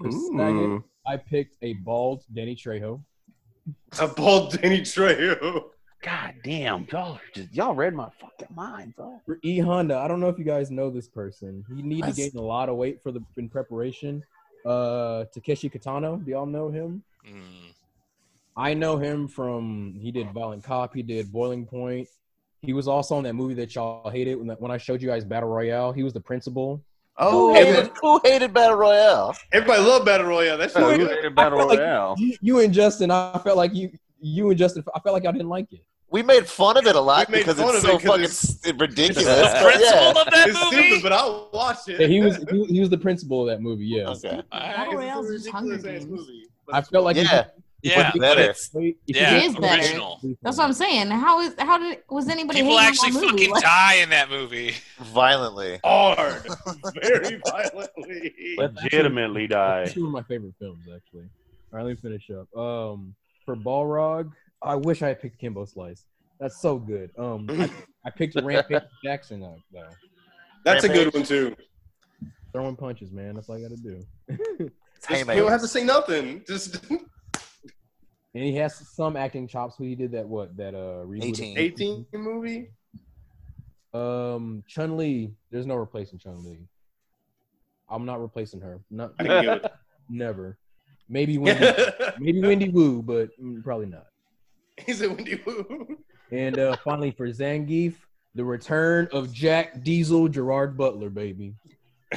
man. 0.03 0.83
For 0.83 0.85
I 1.07 1.17
picked 1.17 1.57
a 1.63 1.73
bald 1.75 2.25
Danny 2.35 2.55
Trejo. 2.55 3.03
A 4.01 4.07
bald 4.09 4.61
Danny 4.61 4.83
Trejo. 4.83 5.65
God 6.05 6.35
damn, 6.45 6.87
y'all 6.93 7.15
are 7.15 7.21
just 7.35 7.55
y'all 7.55 7.75
read 7.75 7.95
my 7.95 8.11
fucking 8.21 8.55
mind, 8.55 8.95
bro. 8.95 9.23
For 9.25 9.39
E 9.43 9.59
Honda, 9.59 9.97
I 9.97 10.07
don't 10.07 10.21
know 10.21 10.29
if 10.29 10.39
you 10.39 10.45
guys 10.45 10.71
know 10.71 10.91
this 10.91 11.09
person. 11.09 11.65
He 11.75 11.81
needed 11.81 12.11
to 12.11 12.13
gain 12.13 12.31
a 12.37 12.43
lot 12.43 12.69
of 12.69 12.77
weight 12.77 13.03
for 13.03 13.11
the 13.11 13.23
in 13.39 13.49
preparation. 13.49 14.23
Uh, 14.67 15.25
Takeshi 15.33 15.71
Kitano, 15.71 16.23
do 16.23 16.31
y'all 16.31 16.45
know 16.45 16.69
him? 16.69 17.03
Mm. 17.27 17.73
I 18.55 18.75
know 18.75 18.99
him 18.99 19.29
from 19.29 19.99
he 19.99 20.13
did 20.13 20.31
Violent 20.33 20.63
Cop, 20.63 20.95
he 20.95 21.03
did 21.03 21.33
Boiling 21.33 21.65
Point. 21.65 22.07
He 22.61 22.75
was 22.75 22.87
also 22.87 23.17
in 23.17 23.25
that 23.25 23.35
movie 23.35 23.55
that 23.55 23.75
y'all 23.75 24.11
hated 24.11 24.35
when, 24.35 24.49
when 24.59 24.71
I 24.71 24.77
showed 24.77 25.01
you 25.01 25.09
guys 25.09 25.25
Battle 25.25 25.49
Royale. 25.49 25.93
He 25.93 26.03
was 26.03 26.13
the 26.13 26.21
principal. 26.21 26.83
Oh, 27.17 27.49
Who 27.49 27.55
hated, 27.55 27.93
who 28.03 28.21
hated 28.25 28.53
Battle 28.53 28.77
Royale? 28.77 29.35
Everybody 29.53 29.83
loved 29.83 30.05
Battle 30.05 30.27
Royale. 30.27 30.59
That's 30.59 30.77
Oh, 30.77 30.91
really 30.91 31.01
you 31.01 31.09
hated 31.09 31.35
Battle 31.35 31.59
I 31.59 31.63
felt 31.63 31.71
like 31.71 31.79
Royale. 31.79 32.15
You, 32.19 32.37
you 32.43 32.59
and 32.61 32.75
Justin, 32.75 33.11
I 33.11 33.39
felt 33.43 33.57
like 33.57 33.75
you 33.75 33.91
you 34.21 34.51
and 34.51 34.59
Justin, 34.59 34.85
I 34.95 35.01
felt 35.01 35.15
like 35.15 35.23
y'all 35.23 35.33
didn't 35.33 35.49
like 35.49 35.73
it. 35.73 35.81
We 36.15 36.23
made 36.23 36.47
fun 36.47 36.77
of 36.77 36.87
it 36.87 36.95
a 36.95 37.01
lot 37.01 37.29
because 37.29 37.59
it's 37.59 37.83
so 37.83 37.97
it 37.97 38.03
fucking 38.03 38.79
ridiculous. 38.79 39.25
The 39.25 39.61
principal 39.63 40.03
yeah. 40.03 40.09
of 40.11 40.15
that 40.15 40.49
It's 40.49 40.65
movie. 40.65 40.77
stupid, 40.87 41.03
but 41.03 41.13
I'll 41.13 41.51
watch 41.53 41.79
it. 41.89 42.01
Yeah, 42.01 42.07
he 42.07 42.21
was 42.21 42.37
he, 42.53 42.65
he 42.67 42.79
was 42.79 42.89
the 42.89 42.99
principal 42.99 43.41
of 43.43 43.49
that 43.49 43.61
movie. 43.61 43.85
Yeah, 43.87 44.11
Okay. 44.11 44.41
Battle 44.53 44.95
Royale's 44.95 45.29
just 45.33 45.49
Hunger 45.51 45.77
Games. 45.77 46.07
movie, 46.07 46.45
I 46.73 46.83
felt 46.83 47.05
like 47.05 47.17
Yeah. 47.17 47.23
If 47.23 47.47
you, 47.83 47.91
Yeah, 47.91 48.09
if 48.09 48.15
you- 48.15 48.21
better. 48.21 48.41
if 48.43 48.69
Yeah, 49.07 49.35
It 49.39 49.43
is 49.45 49.57
better. 49.57 49.83
original. 49.83 50.21
That's 50.41 50.57
what 50.57 50.65
I'm 50.67 50.73
saying. 50.73 51.09
How 51.11 51.41
is 51.41 51.55
how 51.59 51.79
did 51.79 51.99
was 52.09 52.29
anybody 52.29 52.61
People 52.63 52.79
actually 52.79 53.11
that 53.11 53.21
movie? 53.21 53.31
fucking 53.33 53.51
Like, 53.51 53.63
die 53.65 53.95
in 53.97 54.11
that 54.11 54.31
movie. 54.31 54.75
Violently. 55.01 55.81
hard, 55.85 56.47
very 57.03 57.41
violently. 57.45 58.33
Legitimately 58.57 59.49
die. 59.49 59.83
It's 59.83 59.97
one 59.97 60.07
of 60.07 60.13
my 60.13 60.23
favorite 60.23 60.55
films, 60.61 60.85
actually. 60.95 61.25
All 61.73 61.79
right, 61.79 61.83
let 61.87 61.91
me 61.91 61.97
finish 61.97 62.31
up. 62.31 62.47
Um, 62.57 63.17
for 63.45 63.57
Balrog, 63.57 64.31
I 64.65 64.75
wish 64.77 65.03
I 65.03 65.09
had 65.09 65.21
picked 65.21 65.39
Kimbo 65.39 65.65
Slice. 65.67 66.07
That's 66.41 66.61
so 66.61 66.79
good. 66.79 67.11
Um, 67.19 67.47
I, 67.51 67.71
I 68.07 68.11
picked 68.11 68.41
Rampage 68.41 68.83
Jackson 69.05 69.41
though. 69.41 69.59
though. 69.73 69.89
That's 70.65 70.85
a 70.85 70.89
good 70.89 71.13
one 71.13 71.23
too. 71.23 71.55
Throwing 72.53 72.77
punches, 72.77 73.13
man. 73.13 73.35
That's 73.35 73.49
all 73.49 73.57
I 73.57 73.61
got 73.61 73.71
to 73.71 73.77
do. 73.77 74.71
Hey, 75.07 75.17
Just, 75.17 75.27
man. 75.27 75.37
you 75.37 75.43
don't 75.43 75.53
have 75.53 75.61
to 75.61 75.69
say 75.69 75.85
nothing. 75.85 76.43
Just 76.47 76.83
and 76.91 76.99
he 78.33 78.55
has 78.57 78.75
some 78.75 79.17
acting 79.19 79.47
chops. 79.47 79.79
When 79.79 79.91
he 79.91 79.95
did 79.95 80.13
that, 80.13 80.27
what 80.27 80.57
that 80.57 80.75
uh 80.75 81.05
reboot? 81.05 81.33
A-Team. 81.33 81.59
A-Team 81.59 82.07
movie. 82.15 82.71
Um, 83.93 84.65
Chun 84.67 84.97
Li. 84.97 85.35
There's 85.51 85.67
no 85.67 85.75
replacing 85.75 86.21
Chun 86.21 86.43
Li. 86.43 86.59
I'm 87.91 88.07
not 88.07 88.19
replacing 88.23 88.63
her. 88.63 88.81
Not 88.91 89.13
I 89.21 89.25
can 89.25 89.43
give 89.45 89.71
never. 90.09 90.57
Maybe 91.11 91.37
Wendy. 91.37 91.63
it. 91.67 92.15
maybe 92.19 92.41
Wendy 92.41 92.71
Wu, 92.71 93.03
but 93.03 93.29
mm, 93.39 93.63
probably 93.63 93.87
not. 93.87 94.07
He's 94.87 95.01
a 95.03 95.09
Wendy 95.09 95.41
Wu. 95.47 95.99
And 96.31 96.59
uh, 96.59 96.77
finally 96.85 97.11
for 97.13 97.29
Zangief, 97.29 97.95
the 98.35 98.45
return 98.45 99.09
of 99.13 99.33
Jack 99.33 99.83
Diesel 99.85 100.29
Gerard 100.29 100.77
Butler, 100.77 101.11
baby. 101.11 101.55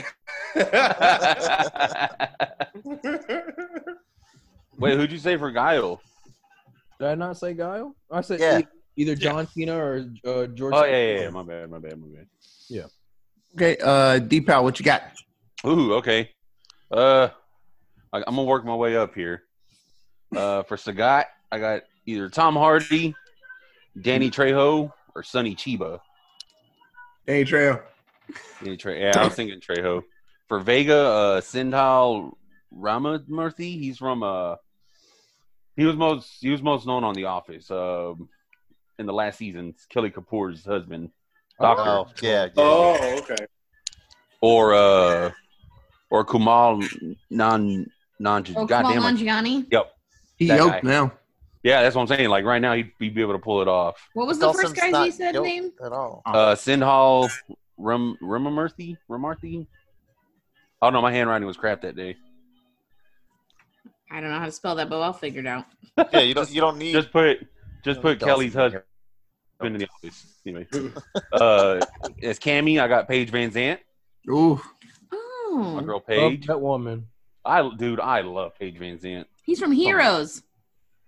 Wait, 4.79 4.95
who'd 4.97 5.11
you 5.11 5.17
say 5.17 5.37
for 5.37 5.51
Guile? 5.51 6.01
Did 6.99 7.07
I 7.09 7.15
not 7.15 7.37
say 7.37 7.53
Guile? 7.53 7.95
I 8.11 8.21
said 8.21 8.39
Yeah. 8.39 8.59
e- 8.59 8.67
either 8.95 9.15
John 9.15 9.47
Cena 9.47 9.75
or 9.77 10.05
uh, 10.25 10.47
George. 10.47 10.73
Oh 10.75 10.83
yeah, 10.85 10.91
yeah, 11.13 11.19
yeah. 11.21 11.29
My 11.29 11.43
bad, 11.43 11.69
my 11.69 11.79
bad, 11.79 11.99
my 11.99 12.07
bad. 12.07 12.27
Yeah. 12.69 12.85
Okay, 13.55 13.77
uh, 13.83 14.19
Deepow, 14.19 14.63
what 14.63 14.79
you 14.79 14.85
got? 14.85 15.03
Ooh, 15.65 15.93
okay. 15.95 16.29
Uh, 16.91 17.29
I, 18.13 18.17
I'm 18.19 18.35
gonna 18.35 18.43
work 18.43 18.65
my 18.65 18.75
way 18.75 18.95
up 18.95 19.13
here. 19.15 19.43
Uh, 20.35 20.63
for 20.63 20.77
Sagat, 20.77 21.25
I 21.51 21.59
got 21.59 21.81
either 22.07 22.29
Tom 22.29 22.55
Hardy, 22.55 23.13
Danny 24.01 24.31
Trejo, 24.31 24.91
or 25.13 25.21
Sonny 25.23 25.55
Chiba. 25.55 25.99
Danny 27.27 27.43
Trejo. 27.45 27.81
Danny 28.63 28.77
Tre- 28.77 28.99
yeah, 29.01 29.11
I 29.15 29.25
was 29.25 29.35
thinking 29.35 29.59
Trejo. 29.59 30.01
For 30.47 30.59
Vega, 30.59 30.95
uh, 30.97 31.41
Sendhil 31.41 32.37
Ramamurthy. 32.75 33.77
He's 33.79 33.97
from 33.97 34.23
uh, 34.23 34.55
he 35.75 35.85
was 35.85 35.95
most 35.95 36.37
he 36.41 36.49
was 36.49 36.61
most 36.63 36.87
known 36.87 37.03
on 37.03 37.13
The 37.13 37.25
Office. 37.25 37.69
Um, 37.69 38.29
in 38.99 39.05
the 39.05 39.13
last 39.13 39.37
season, 39.37 39.75
Kelly 39.89 40.09
Kapoor's 40.09 40.65
husband, 40.65 41.11
Doctor, 41.61 41.83
Oh, 41.83 42.07
yeah. 42.21 42.45
yeah, 42.45 42.49
Oh, 42.57 42.97
yeah. 42.99 43.19
okay. 43.19 43.45
or 44.41 44.73
uh, 44.73 45.31
or 46.09 46.25
Kumal 46.25 47.15
Nan 47.29 47.85
Nan. 48.19 48.45
oh, 48.55 48.65
goddamn 48.65 49.01
Kumail 49.03 49.11
it. 49.11 49.17
Nanjiani. 49.69 49.83
He 50.37 50.47
That 50.47 50.57
yoked 50.59 50.83
now. 50.83 51.11
Yeah, 51.63 51.81
that's 51.81 51.95
what 51.95 52.03
I'm 52.03 52.07
saying. 52.07 52.29
Like 52.29 52.45
right 52.45 52.61
now, 52.61 52.73
he'd, 52.73 52.91
he'd 52.99 53.13
be 53.15 53.21
able 53.21 53.33
to 53.33 53.39
pull 53.39 53.61
it 53.61 53.67
off. 53.67 53.95
What 54.13 54.27
was 54.27 54.39
the 54.39 54.47
Dawson's 54.47 54.69
first 54.69 54.75
guy 54.81 54.89
not 54.89 55.05
you 55.07 55.11
said 55.11 55.33
yoked 55.35 55.45
name? 55.47 55.71
At 55.83 55.91
all. 55.91 56.21
Uh, 56.25 56.55
Sendhil 56.55 57.29
Ram 57.77 58.17
Ramamurthy, 58.21 58.97
Ramarthy. 59.09 59.67
Oh 60.81 60.89
no, 60.91 61.01
my 61.01 61.11
handwriting 61.11 61.47
was 61.47 61.57
crap 61.57 61.81
that 61.81 61.95
day. 61.95 62.15
I 64.11 64.21
don't 64.21 64.29
know 64.29 64.39
how 64.39 64.45
to 64.45 64.51
spell 64.51 64.75
that, 64.75 64.89
but 64.89 65.01
I'll 65.01 65.13
figure 65.13 65.41
it 65.41 65.47
out. 65.47 65.65
Yeah, 66.13 66.19
you 66.19 66.33
don't. 66.33 66.49
You 66.51 66.61
don't 66.61 66.77
need. 66.77 66.93
Just 66.93 67.11
put 67.11 67.39
just 67.83 68.01
put 68.01 68.19
Dawson 68.19 68.27
Kelly's 68.35 68.53
husband 68.53 68.83
here. 69.59 69.67
in 69.67 69.73
the 69.77 69.87
office. 69.89 70.25
Anyway, 70.45 70.67
uh, 71.33 71.79
as 72.23 72.39
Cammy, 72.39 72.79
I 72.79 72.87
got 72.87 73.07
Paige 73.07 73.31
Van 73.31 73.51
Zant, 73.51 73.79
Ooh, 74.29 74.61
my 75.11 75.17
Oh, 75.51 75.81
girl 75.81 75.95
Love 75.95 76.05
Paige. 76.07 76.45
that 76.47 76.61
woman. 76.61 77.07
I 77.43 77.69
dude, 77.77 77.99
I 77.99 78.21
love 78.21 78.53
Paige 78.57 78.77
Van 78.77 78.97
Zant. 78.97 79.25
he's 79.43 79.59
from 79.59 79.71
Heroes. 79.71 80.43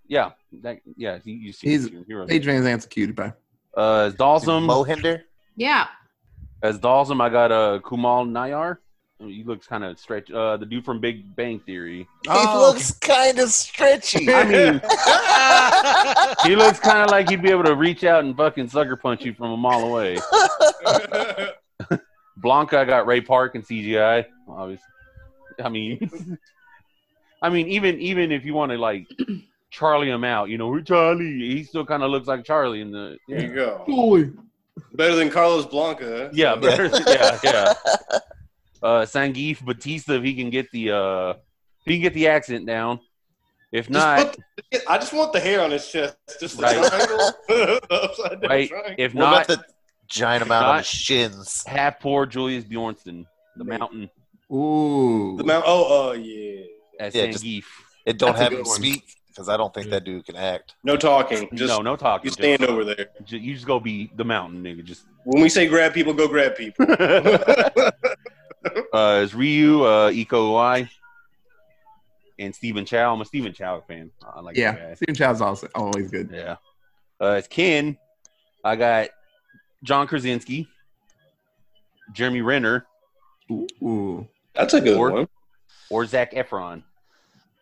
Yeah, 0.08 0.32
that 0.62 0.80
yeah, 0.98 1.20
you, 1.24 1.36
you 1.36 1.52
see 1.54 1.68
He's- 1.70 1.86
him 1.88 2.04
here. 2.08 2.26
Paige 2.26 2.46
Van 2.46 2.64
Zant's 2.64 2.86
a 2.86 2.90
cutie 2.90 3.14
pie. 3.14 3.34
Uh, 3.78 4.06
as 4.08 4.16
Dhalsim, 4.16 4.66
Mohinder. 4.68 5.22
Yeah. 5.56 5.88
as 6.64 6.80
Dhalsim, 6.80 7.22
I 7.22 7.30
got 7.30 7.52
uh 7.52 7.80
Kunal 7.84 8.28
Nayyar. 8.30 8.78
He 9.22 9.44
looks 9.44 9.68
kind 9.68 9.84
of 9.84 10.00
stretch. 10.00 10.32
Uh, 10.32 10.56
the 10.56 10.66
dude 10.66 10.86
from 10.86 11.02
Big 11.02 11.36
Bang 11.36 11.60
Theory. 11.60 12.08
He 12.24 12.30
Oh, 12.30 12.70
looks 12.72 12.94
kind 12.94 13.38
of 13.40 13.50
stretchy. 13.50 14.34
I 14.34 14.44
mean, 14.46 14.82
he 16.50 16.56
looks 16.56 16.80
kind 16.80 17.00
of 17.04 17.10
like 17.12 17.30
he'd 17.30 17.42
be 17.42 17.52
able 17.52 17.66
to 17.66 17.76
reach 17.76 18.06
out 18.06 18.24
and 18.24 18.36
fucking 18.38 18.70
sucker 18.70 18.96
punch 18.96 19.26
you 19.26 19.34
from 19.34 19.52
a 19.52 19.58
mile 19.58 19.84
away. 19.84 20.18
Blanka 22.42 22.76
I 22.76 22.86
got 22.86 23.06
Ray 23.06 23.20
Park 23.22 23.56
and 23.56 23.66
CGI. 23.66 24.26
Obviously, 24.48 24.86
I 25.62 25.68
mean, 25.70 26.38
I 27.42 27.50
mean, 27.50 27.68
even 27.68 28.00
even 28.00 28.32
if 28.32 28.46
you 28.46 28.54
want 28.54 28.72
to 28.72 28.78
like 28.78 29.06
Charlie 29.72 30.10
him 30.10 30.24
out, 30.24 30.50
you 30.50 30.58
know, 30.58 30.76
"Hey, 30.76 30.84
Charlie, 30.84 31.26
he 31.56 31.64
still 31.64 31.86
kind 31.86 32.04
of 32.04 32.10
looks 32.12 32.28
like 32.28 32.44
Charlie 32.44 32.82
in 32.82 32.92
the 32.92 33.18
There 33.28 33.42
you 33.42 33.54
go. 33.54 33.84
Boy. 33.88 34.32
Better 34.94 35.16
than 35.16 35.30
Carlos 35.30 35.66
Blanka. 35.68 36.30
yeah, 36.34 36.56
better, 36.56 36.86
yeah, 37.08 37.38
yeah. 37.44 37.74
Uh, 38.82 39.06
Zangief 39.06 39.64
Batista, 39.64 40.14
if 40.14 40.24
he 40.24 40.34
can 40.34 40.50
get 40.50 40.72
the 40.72 40.92
uh, 40.92 41.30
if 41.32 41.38
he 41.86 41.96
can 41.96 42.02
get 42.02 42.14
the 42.14 42.28
accent 42.28 42.66
down. 42.66 43.00
If 43.72 43.88
not, 43.90 44.34
put 44.34 44.40
the- 44.72 44.82
I 44.90 44.98
just 44.98 45.14
want 45.14 45.32
the 45.34 45.40
hair 45.40 45.62
on 45.62 45.70
his 45.70 45.88
chest. 45.88 46.18
Just 46.40 46.58
the 46.58 46.64
Right. 46.64 46.76
triangle. 46.76 47.80
Upside 47.92 48.42
down 48.42 48.50
right? 48.50 48.68
triangle. 48.70 48.96
If 48.98 49.14
what 49.14 49.20
not, 49.22 49.46
about 49.46 49.48
the 49.60 49.66
giant 50.08 50.44
amount 50.44 50.66
on 50.66 50.72
not- 50.72 50.78
his 50.80 50.88
shins? 50.88 51.64
Hafthor 51.68 52.28
Julius 52.28 52.64
Bjornsson, 52.64 53.26
the 53.58 53.64
Maybe. 53.66 53.78
mountain 53.80 54.10
Ooh. 54.52 55.36
The 55.38 55.44
mountain. 55.44 55.70
Oh, 55.72 56.10
oh 56.10 56.12
yeah. 56.14 56.64
as 57.00 57.14
Yeah, 57.14 57.28
just- 57.28 57.44
Zangief. 57.44 57.66
And 58.08 58.18
don't 58.18 58.30
That's 58.32 58.42
have 58.42 58.50
good 58.52 58.60
him 58.62 58.66
one. 58.66 58.76
speak 58.78 59.04
because 59.30 59.48
I 59.50 59.56
don't 59.58 59.74
think 59.74 59.90
that 59.92 60.04
dude 60.04 60.26
can 60.26 60.36
act. 60.36 60.76
No 60.84 60.98
talking. 60.98 61.50
Just 61.54 61.70
no, 61.76 61.82
no 61.82 61.96
talking. 61.96 62.26
you 62.26 62.30
just- 62.32 62.40
stand 62.40 62.64
over 62.66 62.84
there. 62.84 63.08
ju- 63.24 63.38
you 63.38 63.54
just 63.54 63.66
go 63.66 63.80
be 63.80 64.12
the 64.16 64.26
mountain 64.26 64.64
nigga. 64.64 64.84
Just 64.84 65.04
When 65.24 65.42
we 65.42 65.50
say 65.50 65.68
grab 65.68 65.94
people, 65.94 66.14
go 66.14 66.28
grab 66.28 66.56
people. 66.56 66.86
uh, 68.94 69.22
is 69.24 69.34
Ryu, 69.34 69.84
uh, 69.84 70.12
Iko 70.12 70.52
Uwais, 70.52 70.90
and 72.38 72.54
Stephen 72.56 72.86
Chow. 72.86 73.14
I'm 73.14 73.22
a 73.22 73.26
Stephen 73.26 73.54
Chow 73.54 73.82
fan. 73.88 74.12
I 74.24 74.42
like 74.42 74.58
yeah, 74.58 74.94
Stephen 74.96 75.16
Chow's 75.16 75.42
also 75.42 75.68
always 75.76 76.10
good. 76.12 76.30
Yeah. 76.34 76.56
Uh, 77.22 77.32
as 77.34 77.48
Ken, 77.48 77.98
I 78.64 78.76
got 78.76 79.10
John 79.84 80.08
Krasinski, 80.08 80.68
Jeremy 82.14 82.42
Renner, 82.42 82.86
Ooh. 83.52 84.28
That's 84.54 84.74
a 84.74 84.82
good 84.82 84.98
Or- 84.98 85.12
one. 85.12 85.28
or 85.90 86.06
Zac 86.06 86.34
Efron. 86.34 86.84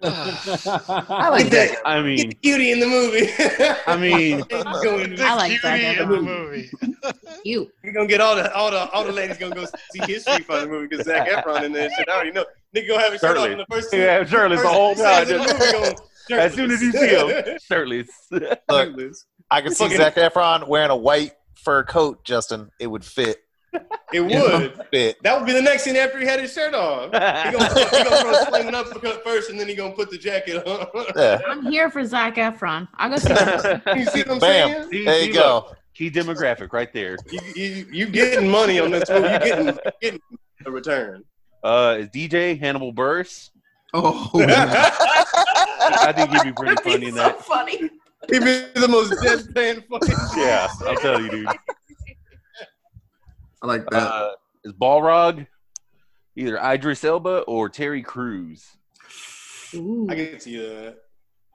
I 0.03 1.30
like 1.30 1.49
that. 1.49 1.72
that- 1.72 1.82
I 1.86 1.95
Get 1.98 2.06
mean, 2.06 2.30
the 2.30 2.36
cutie 2.36 2.72
in 2.72 2.80
the 2.80 2.88
movie. 2.88 3.30
I 3.88 3.98
mean, 3.98 4.38
He's 4.38 4.84
going 4.84 5.15
The 5.15 5.24
I 5.24 5.34
like 5.36 5.61
that. 5.61 5.98
in 5.99 6.10
the 6.10 6.22
movie. 6.22 6.69
You. 7.44 7.69
He 7.84 7.91
gonna 7.91 8.07
get 8.07 8.22
all 8.22 8.36
the 8.36 8.53
all 8.53 8.72
the 8.72 8.90
all 8.91 9.03
the 9.03 9.11
ladies 9.11 9.38
gonna 9.38 9.56
go 9.56 9.65
see 9.65 9.99
his 10.11 10.24
Street 10.24 10.45
Fighter 10.45 10.68
movie 10.68 10.88
because 10.88 11.06
Zac 11.06 11.28
Efron 11.28 11.64
in 11.64 11.72
there. 11.74 11.86
and 11.86 11.94
Shit, 11.98 12.10
I 12.10 12.14
already 12.14 12.32
know. 12.32 12.45
Nigga 12.76 12.88
gonna 12.90 13.02
have 13.02 13.11
his 13.14 13.22
shirt 13.22 13.38
off 13.38 13.48
in 13.49 13.57
the 13.57 13.65
first. 13.69 13.94
Yeah, 13.94 14.24
shirtless 14.26 14.61
the 14.61 14.68
whole 14.68 14.94
time, 14.95 15.26
scenes 15.26 15.48
the 15.48 15.53
movie 15.53 15.72
gonna- 15.72 15.95
as 16.44 16.53
soon 16.53 16.72
as 16.72 16.82
you 16.82 16.91
see 16.91 17.07
him, 17.07 17.57
shirtless. 17.68 18.07
Look, 18.32 18.60
I 19.49 19.61
can 19.61 19.74
see 19.74 19.86
Fucking- 19.86 19.98
Zac 19.98 20.15
Efron 20.15 20.68
wearing 20.68 20.90
a 20.91 20.95
white 20.98 21.32
fur 21.56 21.84
coat, 21.84 22.24
Justin. 22.26 22.69
It 22.80 22.88
would 22.88 23.06
fit. 23.06 23.38
It 24.14 24.22
would. 24.22 25.15
That 25.23 25.38
would 25.38 25.45
be 25.45 25.53
the 25.53 25.61
next 25.61 25.84
scene 25.84 25.95
after 25.98 26.18
he 26.19 26.26
had 26.26 26.39
his 26.39 26.53
shirt 26.53 26.73
on. 26.73 27.10
He 27.11 27.52
gonna, 27.52 27.73
he 27.73 28.03
gonna 28.03 28.22
throw 28.22 28.41
a 28.41 28.45
flaming 28.45 28.76
uppercut 28.76 29.23
first, 29.23 29.49
and 29.49 29.60
then 29.60 29.68
he 29.68 29.76
gonna 29.76 29.94
put 29.94 30.10
the 30.10 30.18
jacket 30.18 30.65
on. 30.65 30.88
Yeah. 31.15 31.39
I'm 31.48 31.64
here 31.69 31.89
for 31.91 32.03
Zac 32.06 32.35
Efron. 32.35 32.88
I'll 32.95 33.10
go 33.10 33.18
see 33.18 33.34
him. 33.34 33.81
you 33.98 34.06
see 34.06 34.19
what 34.19 34.31
I'm 34.31 34.39
Bam. 34.39 34.69
saying? 34.72 34.89
See- 34.91 35.06
There 35.06 35.23
you 35.23 35.34
go. 35.34 35.65
look, 35.68 35.77
Key 35.94 36.11
demographic 36.11 36.73
right 36.73 36.94
there. 36.94 37.18
You, 37.31 37.39
you, 37.56 37.88
you 37.91 38.06
getting 38.06 38.48
money 38.49 38.80
on 38.80 38.91
this 38.91 39.10
movie? 39.10 39.27
You 39.34 39.39
getting 39.39 39.77
getting 39.99 40.19
a 40.65 40.72
return? 40.72 41.23
Uh, 41.64 41.98
is 41.99 42.07
DJ 42.10 42.57
Hannibal 42.60 42.94
Buress? 42.94 43.49
Oh, 43.95 44.30
I 44.35 46.14
think 46.15 46.30
he'd 46.31 46.44
be 46.44 46.52
pretty 46.52 46.76
funny 46.84 47.07
in 47.07 47.11
so 47.14 47.18
that. 47.18 47.44
funny. 47.44 47.77
He'd 48.30 48.39
be 48.44 48.65
the 48.80 48.88
most 48.88 49.11
deadpan 49.23 49.84
fucking. 49.89 50.15
Yeah, 50.39 50.68
I'll 50.85 50.95
tell 50.98 51.19
you, 51.22 51.30
dude. 51.30 51.48
I 53.61 53.67
like 53.67 53.85
that. 53.89 54.03
Uh, 54.03 54.31
is 54.63 54.73
Balrog 54.73 55.47
either 56.35 56.57
Idris 56.57 57.03
Elba 57.03 57.39
or 57.41 57.69
Terry 57.69 58.01
Crews? 58.03 58.65
Ooh, 59.73 60.07
I 60.09 60.15
can 60.15 60.39
see 60.39 60.57
that. 60.57 60.97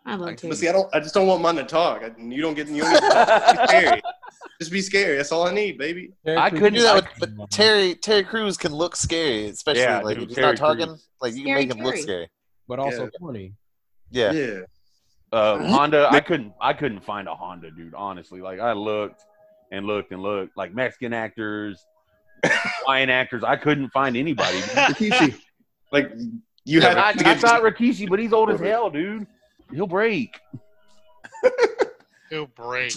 I 0.04 0.16
love 0.16 0.36
Terry. 0.36 0.50
But 0.50 0.58
see, 0.58 0.68
I 0.68 0.72
don't. 0.72 0.92
I 0.94 1.00
just 1.00 1.14
don't 1.14 1.26
want 1.26 1.42
mine 1.42 1.54
to 1.56 1.64
talk. 1.64 2.02
I, 2.02 2.10
you 2.20 2.42
don't 2.42 2.54
get. 2.54 2.68
You 2.68 2.82
don't 2.82 2.92
need 2.92 3.00
to 3.00 3.08
talk. 3.08 3.56
Be 3.60 3.66
scary. 3.68 4.02
Just 4.60 4.72
be 4.72 4.80
scary. 4.80 5.16
That's 5.16 5.30
all 5.32 5.46
I 5.46 5.52
need, 5.52 5.76
baby. 5.78 6.12
I 6.26 6.46
You 6.46 6.52
couldn't- 6.52 6.74
do 6.74 6.82
that 6.82 6.94
with, 6.94 7.06
but 7.36 7.50
Terry 7.50 7.94
Terry 7.96 8.22
Crews 8.24 8.56
can 8.56 8.72
look 8.72 8.94
scary, 8.96 9.46
especially 9.46 9.82
Yeah, 9.82 10.00
like 10.00 10.14
dude, 10.16 10.24
if 10.24 10.28
he's 10.30 10.36
Terry 10.36 10.48
not 10.52 10.56
talking. 10.56 10.86
Crews. 10.86 11.08
Like 11.20 11.32
you 11.34 11.38
can 11.44 11.46
Scary 11.54 11.66
make 11.66 11.76
him 11.76 11.84
look 11.84 11.96
scary. 11.96 12.28
but 12.68 12.78
also 12.78 13.04
Yeah. 13.04 13.08
funny. 13.20 13.54
Yeah. 14.10 14.32
Yeah. 14.32 14.58
Uh, 15.32 15.58
Honda, 15.68 16.08
I 16.10 16.20
couldn't, 16.20 16.52
I 16.60 16.72
couldn't 16.74 17.00
find 17.04 17.26
a 17.28 17.34
Honda, 17.34 17.70
dude. 17.70 17.94
Honestly, 17.94 18.40
like 18.40 18.60
I 18.60 18.72
looked 18.72 19.22
and 19.72 19.86
looked 19.86 20.12
and 20.12 20.22
looked, 20.22 20.56
like 20.56 20.74
Mexican 20.74 21.12
actors, 21.12 21.84
Hawaiian 22.44 23.10
actors. 23.10 23.42
I 23.44 23.56
couldn't 23.56 23.90
find 23.90 24.16
anybody. 24.16 24.58
dude. 24.60 24.70
Rikishi. 24.70 25.38
Like 25.92 26.12
you 26.64 26.80
I, 26.80 26.84
have 26.84 26.98
I, 26.98 27.12
to 27.12 27.24
get. 27.24 27.38
thought 27.40 27.62
Rikishi, 27.62 28.08
but 28.08 28.18
he's 28.18 28.32
old 28.32 28.50
as 28.50 28.60
hell, 28.60 28.90
dude. 28.90 29.26
He'll 29.72 29.86
break. 29.86 30.38
He'll 32.30 32.46
break. 32.46 32.94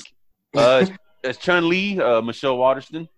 Uh, 0.56 0.86
as 1.24 1.38
Chun 1.38 1.68
Li, 1.68 2.00
uh, 2.00 2.22
Michelle 2.22 2.58
Waterson. 2.58 3.10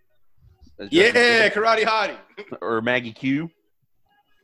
Yeah, 0.89 1.11
Jessica- 1.11 1.59
karate 1.59 1.83
hottie. 1.83 2.17
or 2.61 2.81
Maggie 2.81 3.11
Q. 3.13 3.49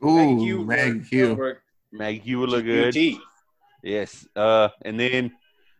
Ooh, 0.04 0.64
Maggie 0.64 1.00
Q. 1.00 1.34
Work. 1.34 1.62
Maggie 1.92 2.18
Q 2.20 2.40
would 2.40 2.48
look 2.50 2.64
good. 2.64 2.94
QT. 2.94 3.18
Yes. 3.82 4.26
Uh, 4.34 4.68
and 4.84 4.98
then 4.98 5.32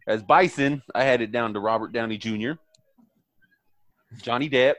as 0.07 0.23
Bison, 0.23 0.83
I 0.95 1.05
had 1.05 1.21
it 1.21 1.33
down 1.33 1.55
to 1.55 1.61
Robert 1.61 1.93
Downey 1.93 2.19
Jr., 2.19 2.53
Johnny 4.23 4.49
Depp, 4.49 4.75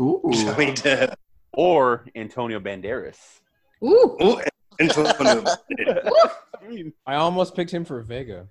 Ooh. 0.00 0.20
Johnny 0.32 0.72
Depp. 0.72 1.14
or 1.52 2.06
Antonio 2.14 2.60
Banderas. 2.60 3.16
Ooh, 3.82 4.16
Ooh, 4.22 4.40
Antonio. 4.80 5.44
I 5.78 6.68
mean, 6.68 6.92
I 7.06 7.14
almost 7.14 7.54
picked 7.54 7.70
him 7.70 7.84
for 7.84 8.00
Vega. 8.02 8.48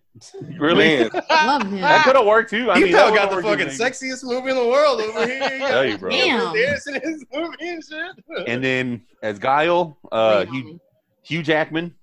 really? 0.57 1.09
Man, 1.09 1.09
love 1.29 1.63
him. 1.63 1.81
That 1.81 2.03
could 2.05 2.15
have 2.15 2.25
worked 2.25 2.49
too. 2.49 2.71
I 2.71 2.77
he 2.77 2.83
mean, 2.85 2.93
that 2.93 3.13
got 3.13 3.29
the 3.29 3.41
fucking 3.41 3.67
sexiest 3.67 4.23
movie 4.23 4.51
in 4.51 4.55
the 4.55 4.65
world 4.65 5.01
over 5.01 5.25
here. 5.27 5.43
You 5.43 5.59
Tell 5.67 5.85
you, 5.85 5.97
bro. 5.97 6.09
Damn. 6.11 6.39
Banderas 6.55 7.03
his 7.03 7.25
movie 7.33 7.55
and 7.69 7.83
shit. 7.83 8.47
And 8.47 8.63
then 8.63 9.01
as 9.21 9.37
Guile, 9.39 9.97
uh, 10.11 10.45
Hugh. 10.45 10.79
Hugh 11.23 11.43
Jackman, 11.43 11.93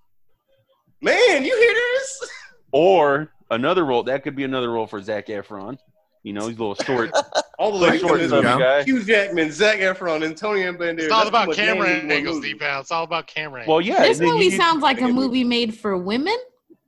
Man, 1.01 1.45
you 1.45 1.57
hear 1.57 1.75
this? 1.75 2.31
or 2.73 3.33
another 3.51 3.85
role. 3.85 4.03
That 4.03 4.23
could 4.23 4.37
be 4.37 4.45
another 4.45 4.71
role 4.71 4.87
for 4.87 5.01
Zac 5.01 5.29
Efron. 5.29 5.79
You 6.23 6.33
know, 6.33 6.47
he's 6.49 6.57
a 6.59 6.65
little 6.65 6.75
short, 6.85 7.11
All 7.59 7.73
the 7.73 7.79
little 7.79 7.99
short, 7.99 8.21
in 8.21 8.31
this 8.31 8.31
stubby 8.31 8.47
Yeah. 8.47 8.53
movie. 8.55 8.63
guy. 8.65 8.83
Hugh 8.85 9.03
Jackman, 9.05 9.51
Zac 9.53 9.79
Efron, 9.79 10.25
Antonio 10.25 10.73
Banderas. 10.73 11.01
It's 11.01 11.13
all 11.13 11.27
about 11.27 11.43
too 11.45 11.49
much 11.49 11.57
camera 11.57 11.89
names 11.89 12.03
in 12.03 12.09
one 12.09 12.17
angles, 12.17 12.37
movie. 12.37 12.53
deep 12.53 12.63
out. 12.63 12.81
It's 12.83 12.91
all 12.93 13.05
about 13.05 13.27
camera 13.27 13.65
Well, 13.67 13.81
yeah. 13.81 14.03
This 14.03 14.21
and 14.21 14.29
movie 14.29 14.45
you- 14.47 14.51
sounds 14.53 14.83
like 14.83 15.01
a 15.01 15.09
movie 15.09 15.43
made 15.45 15.77
for 15.77 15.99
women. 15.99 16.37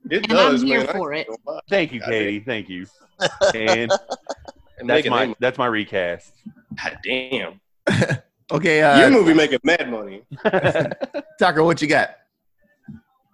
It 0.09 0.29
And 0.29 0.37
I'm 0.39 0.57
here 0.63 0.83
man. 0.83 0.87
For 0.95 1.13
it. 1.13 1.27
Thank 1.69 1.91
you, 1.91 1.99
Katie. 2.01 2.39
Thank 2.39 2.69
you. 2.69 2.85
And 3.55 3.91
And 4.77 4.89
that's 4.89 5.07
my 5.07 5.25
them- 5.27 5.35
that's 5.39 5.57
my 5.57 5.65
recast. 5.67 6.33
God 6.81 6.97
damn. 7.03 7.59
Okay, 8.51 8.77
Your 8.77 9.07
uh, 9.07 9.09
movie 9.09 9.33
making 9.33 9.57
mad 9.63 9.89
money. 9.89 10.21
Tucker, 11.39 11.63
what 11.63 11.81
you 11.81 11.87
got? 11.87 12.11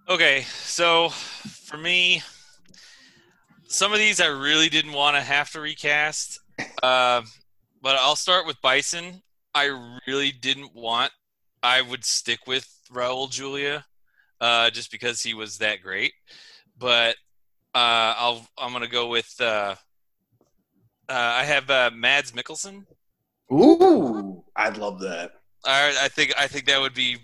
Okay, 0.08 0.44
so 0.44 1.10
for 1.10 1.76
me, 1.78 2.22
some 3.72 3.94
of 3.94 4.00
these 4.00 4.20
I 4.20 4.28
really 4.28 4.70
didn't 4.70 4.92
want 4.92 5.16
to 5.16 5.22
have 5.22 5.50
to 5.52 5.62
recast, 5.62 6.40
uh, 6.84 7.22
but 7.82 7.96
I'll 7.96 8.18
start 8.18 8.46
with 8.46 8.62
Bison. 8.62 9.22
I 9.56 10.00
really 10.08 10.32
didn't 10.32 10.76
want. 10.76 11.12
I 11.64 11.82
would 11.82 12.04
stick 12.04 12.40
with 12.48 12.68
Raul 12.92 13.32
Julia, 13.32 13.86
uh, 14.42 14.70
just 14.72 14.92
because 14.92 15.24
he 15.24 15.34
was 15.34 15.58
that 15.60 15.82
great. 15.82 16.12
But 16.78 17.16
uh, 17.74 18.14
I'll 18.18 18.46
I'm 18.58 18.74
gonna 18.74 18.88
go 18.88 19.08
with. 19.08 19.34
Uh, 19.40 19.76
uh, 21.08 21.14
I 21.14 21.44
have 21.46 21.70
uh, 21.70 21.92
Mads 21.94 22.34
Mikkelsen. 22.34 22.86
Ooh, 23.52 24.44
I'd 24.56 24.78
love 24.78 25.00
that. 25.00 25.32
I 25.66 25.96
I 26.02 26.08
think 26.10 26.34
I 26.38 26.48
think 26.48 26.66
that 26.66 26.82
would 26.82 26.94
be 26.94 27.18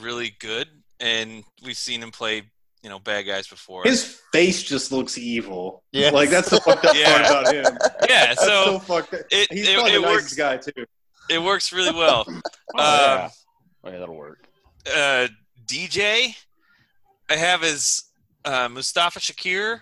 really 0.00 0.34
good, 0.40 0.68
and 0.98 1.44
we've 1.62 1.76
seen 1.76 2.02
him 2.02 2.10
play 2.10 2.44
you 2.82 2.88
know 2.90 2.98
bad 2.98 3.22
guys 3.26 3.46
before. 3.46 3.82
His 3.84 4.20
face 4.32 4.62
just 4.62 4.90
looks 4.92 5.18
evil. 5.18 5.82
Yes. 5.92 6.12
Like 6.20 6.30
that's 6.30 6.48
the 6.50 6.60
fucked 6.60 6.84
up 6.86 6.94
Yeah. 6.96 7.10
part 7.28 7.30
about 7.44 7.54
him. 7.54 7.78
yeah, 8.08 8.26
That's 8.26 8.40
so, 8.44 8.64
so 8.64 8.78
fucked 8.78 9.14
up. 9.14 9.20
it 9.30 9.48
He's 9.52 9.68
it, 9.68 9.74
probably 9.74 9.92
it 9.92 10.00
the 10.00 10.06
nicest 10.06 10.22
works. 10.24 10.34
guy 10.36 10.56
too. 10.56 10.86
It 11.28 11.42
works 11.42 11.72
really 11.72 11.92
well. 11.92 12.24
Oh, 12.74 12.78
Um, 12.78 13.18
yeah. 13.18 13.28
Oh, 13.84 13.90
yeah, 13.90 13.98
that'll 13.98 14.14
work. 14.16 14.44
uh, 14.86 15.26
DJ, 15.66 16.34
I 17.28 17.34
have 17.36 17.64
is 17.64 18.04
uh, 18.44 18.68
Mustafa 18.68 19.18
Shakir, 19.20 19.80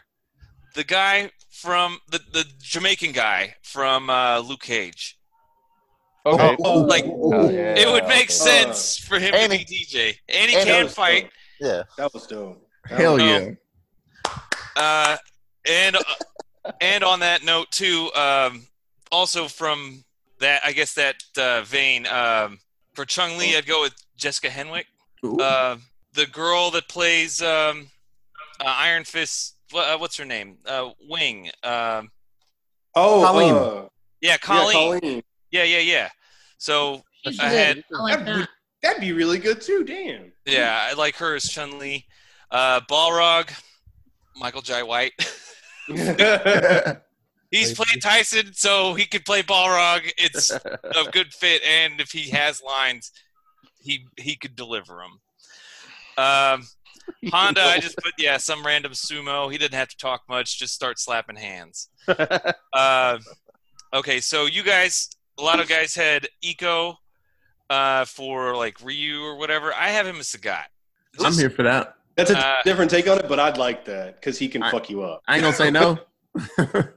the 0.75 0.85
guy 0.85 1.31
from 1.51 1.99
the, 2.11 2.21
the 2.33 2.45
Jamaican 2.63 3.13
guy 3.13 3.55
from 3.63 4.09
uh, 4.11 4.39
Luke 4.41 4.63
Cage. 4.63 5.19
Okay. 6.27 6.57
Oh, 6.65 6.81
Like, 6.81 7.05
Oh, 7.07 7.49
yeah, 7.51 7.75
it 7.77 7.89
would 7.91 8.05
make 8.07 8.25
okay. 8.25 8.33
sense 8.33 8.97
for 8.99 9.19
him 9.19 9.35
And 9.35 9.53
to 9.53 9.59
be 9.59 9.65
DJ, 9.65 10.15
and 10.29 10.51
he 10.51 10.57
and 10.57 10.67
can 10.67 10.85
was 10.85 10.95
fight. 10.95 11.23
dope. 11.25 11.31
Yeah. 11.61 11.83
That 11.99 12.15
was 12.15 12.27
dope. 12.27 12.68
That 12.91 13.01
Hell 13.01 13.15
was- 13.15 13.23
yeah. 13.23 13.51
Uh, 14.77 15.17
and 15.69 15.97
and 16.81 17.03
on 17.05 17.21
that 17.21 17.45
note 17.45 17.71
too, 17.71 18.11
um, 18.15 18.67
also 19.11 19.49
from 19.49 20.05
that, 20.39 20.63
I 20.65 20.73
guess 20.73 20.95
that 20.95 21.17
uh, 21.37 21.63
vein, 21.63 22.07
um, 22.07 22.59
for 22.95 23.05
Chun 23.05 23.37
Li, 23.39 23.57
I'd 23.57 23.67
go 23.67 23.83
with 23.83 23.95
Jessica 24.17 24.49
Henwick. 24.49 24.85
Uh, 25.25 25.77
the 26.15 26.27
girl 26.27 26.71
that 26.71 26.89
plays 26.89 27.43
um, 27.43 27.89
uh, 28.61 28.65
Iron 28.67 29.05
Fist. 29.05 29.57
Uh, 29.75 29.97
what's 29.99 30.17
her 30.17 30.25
name? 30.25 30.59
Uh, 30.65 30.91
Wing. 31.09 31.51
Um, 31.65 32.11
Oh, 32.95 33.23
Colleen. 33.25 33.55
uh, 33.55 33.89
yeah, 34.21 34.31
yeah, 34.33 34.37
Colleen. 34.39 34.73
Colleen. 35.01 35.23
Yeah, 35.51 35.65
yeah, 35.65 35.79
yeah. 35.79 36.09
So 36.59 37.03
I 37.41 37.49
had, 37.49 37.85
like 37.91 38.25
That'd 38.25 38.43
be- 38.43 38.47
That'd 38.83 39.01
be 39.01 39.13
really 39.13 39.39
good 39.39 39.61
too. 39.61 39.83
Damn. 39.85 40.33
yeah, 40.47 40.87
I 40.89 40.95
like 40.95 41.17
her 41.17 41.35
as 41.35 41.45
Chun 41.49 41.79
Li. 41.81 42.07
Uh, 42.51 42.81
Balrog, 42.81 43.51
Michael 44.37 44.63
Jai 44.63 44.83
White. 44.83 45.13
He's 47.51 47.73
played 47.73 48.03
Tyson, 48.03 48.53
so 48.53 48.95
he 48.95 49.07
could 49.07 49.25
play 49.25 49.43
Balrog. 49.43 50.11
It's 50.19 50.51
a 50.51 51.11
good 51.13 51.33
fit, 51.33 51.63
and 51.63 52.01
if 52.01 52.11
he 52.11 52.29
has 52.31 52.63
lines, 52.63 53.11
he 53.81 54.05
he 54.19 54.37
could 54.37 54.55
deliver 54.55 54.97
them. 54.97 56.23
Um, 56.23 56.67
Honda, 57.31 57.63
I 57.63 57.79
just 57.79 57.97
put 57.97 58.13
yeah, 58.19 58.37
some 58.37 58.67
random 58.67 58.93
sumo. 58.93 59.51
He 59.51 59.57
didn't 59.57 59.79
have 59.79 59.89
to 59.89 59.97
talk 59.97 60.23
much; 60.29 60.59
just 60.59 60.75
start 60.75 60.99
slapping 60.99 61.37
hands. 61.37 61.89
Uh, 62.73 63.19
okay, 63.95 64.21
so 64.21 64.45
you 64.45 64.63
guys, 64.63 65.09
a 65.39 65.43
lot 65.43 65.59
of 65.59 65.69
guys 65.69 65.95
had 65.95 66.29
Iko 66.45 66.97
uh, 67.71 68.05
for 68.05 68.55
like 68.57 68.77
Ryu 68.83 69.23
or 69.23 69.37
whatever. 69.37 69.73
I 69.73 69.89
have 69.89 70.07
him 70.07 70.17
as 70.17 70.29
Sagat. 70.29 70.67
I'm 71.19 71.33
here 71.33 71.51
for 71.51 71.63
that. 71.63 71.95
That's 72.19 72.31
a 72.31 72.39
Uh, 72.39 72.55
different 72.65 72.91
take 72.91 73.09
on 73.09 73.19
it, 73.19 73.29
but 73.29 73.39
I'd 73.41 73.57
like 73.57 73.87
that 73.87 74.17
because 74.17 74.39
he 74.39 74.49
can 74.49 74.63
I- 74.63 74.71
fuck 74.71 74.91
you 74.91 75.03
up. 75.03 75.23
I 75.27 75.37
ain't 75.37 75.43
gonna 75.43 75.55
say 75.57 75.71
no. 75.71 75.99
I, 76.59 76.89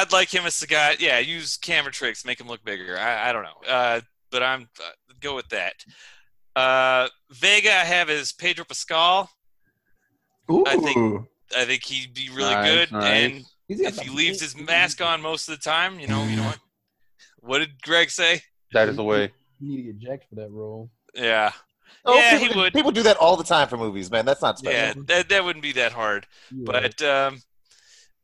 I'd 0.00 0.12
like 0.12 0.32
him 0.32 0.46
as 0.46 0.58
the 0.60 0.66
guy. 0.66 0.96
Yeah, 0.98 1.18
use 1.18 1.56
camera 1.58 1.92
tricks, 1.92 2.24
make 2.24 2.40
him 2.40 2.46
look 2.48 2.64
bigger. 2.64 2.96
I, 2.98 3.28
I 3.28 3.32
don't 3.32 3.42
know, 3.42 3.68
uh, 3.68 4.00
but 4.30 4.42
I'm 4.42 4.62
uh, 4.80 4.90
go 5.20 5.34
with 5.34 5.48
that. 5.50 5.74
Uh, 6.56 7.08
Vega, 7.30 7.70
I 7.70 7.84
have 7.84 8.08
is 8.08 8.32
Pedro 8.32 8.64
Pascal. 8.64 9.28
Ooh. 10.50 10.64
I 10.66 10.76
think- 10.76 11.26
I 11.56 11.64
think 11.64 11.82
he'd 11.82 12.12
be 12.14 12.28
really 12.28 12.54
Nice, 12.54 12.70
good. 12.70 12.92
nice. 12.92 13.04
And 13.32 13.44
if 13.70 13.98
he 13.98 14.10
leaves 14.10 14.38
his 14.42 14.54
mask 14.54 15.00
on 15.00 15.22
most 15.22 15.48
of 15.48 15.56
the 15.56 15.62
time, 15.62 15.98
you 15.98 16.06
know, 16.06 16.22
you 16.24 16.36
know 16.36 16.42
what? 16.44 16.58
What 17.40 17.58
did 17.60 17.80
Greg 17.82 18.10
say? 18.10 18.42
That 18.74 18.90
is 18.90 18.96
the 18.96 19.04
way. 19.04 19.32
You 19.60 19.68
need 19.70 19.76
to 19.78 19.82
get 19.94 19.98
jacked 19.98 20.28
for 20.28 20.34
that 20.36 20.50
role. 20.50 20.90
Yeah, 21.14 21.52
Oh, 22.08 22.16
Yeah, 22.16 22.30
people, 22.38 22.46
he 22.48 22.52
do- 22.54 22.60
would. 22.60 22.72
People 22.72 22.90
do 22.90 23.02
that 23.04 23.16
all 23.18 23.36
the 23.36 23.44
time 23.44 23.68
for 23.68 23.76
movies, 23.76 24.10
man. 24.10 24.24
That's 24.24 24.42
not 24.42 24.58
special. 24.58 24.74
yeah, 24.78 24.86
special. 24.90 25.04
that 25.04 25.28
that 25.28 25.44
wouldn't 25.44 25.62
be 25.62 25.72
that 25.72 25.92
hard. 25.92 26.26
You 26.50 26.64
right. 26.64 26.94
But 26.98 27.02
um, 27.06 27.42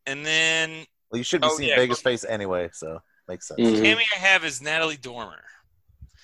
and 0.07 0.25
then 0.25 0.87
Well, 1.11 1.19
you 1.19 1.25
should 1.25 1.41
be 1.43 1.49
Oh, 1.51 1.57
seeing 1.57 1.69
yeah, 1.71 1.77
Vegas 1.77 2.01
face 2.01 2.25
anyway, 2.25 2.71
so 2.73 3.01
makes 3.29 3.49
sense. 3.49 3.61
Mhm. 3.61 3.81
Cammy 3.83 4.03
I 4.15 4.19
have 4.19 4.45
is 4.45 4.61
Natalie 4.63 4.97
Dormer. 4.97 5.43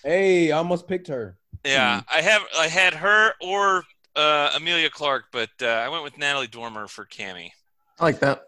hey, 0.03 0.51
I 0.53 0.57
almost 0.59 0.87
picked 0.89 1.09
her. 1.09 1.37
Yeah, 1.65 2.01
I 2.12 2.23
have 2.23 2.43
I 2.59 2.69
had 2.69 2.95
her 2.95 3.32
or 3.43 3.85
uh, 4.16 4.53
Emilia 4.57 4.89
Clarke, 4.91 5.27
but 5.31 5.51
uh, 5.62 5.66
I 5.66 5.89
went 5.91 6.03
with 6.05 6.16
Natalie 6.19 6.47
Dormer 6.47 6.87
for 6.89 7.05
Cammy. 7.05 7.51
I 7.99 8.05
like 8.05 8.20
that. 8.20 8.47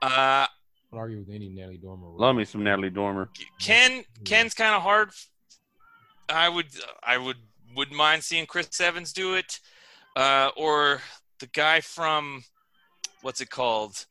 Uh, 0.00 0.46
I'd 0.46 0.48
argue 0.92 1.18
with 1.18 1.30
any 1.34 1.48
Natalie 1.48 1.78
Dormer. 1.78 2.06
role. 2.06 2.16
Love 2.18 2.36
me 2.36 2.44
some 2.44 2.62
Natalie 2.62 2.90
Dormer. 2.90 3.28
Ken 3.60 4.04
Ken's 4.24 4.54
kind 4.54 4.74
of 4.74 4.82
hard. 4.82 5.10
I 6.28 6.48
would 6.48 6.66
I 7.02 7.18
would 7.18 7.36
wouldn't 7.74 7.96
mind 7.96 8.22
seeing 8.24 8.46
Chris 8.46 8.80
Evans 8.80 9.12
do 9.12 9.34
it, 9.34 9.60
uh, 10.16 10.50
or 10.56 11.00
the 11.40 11.46
guy 11.48 11.80
from 11.80 12.44
what's 13.22 13.40
it 13.40 13.50
called? 13.50 14.06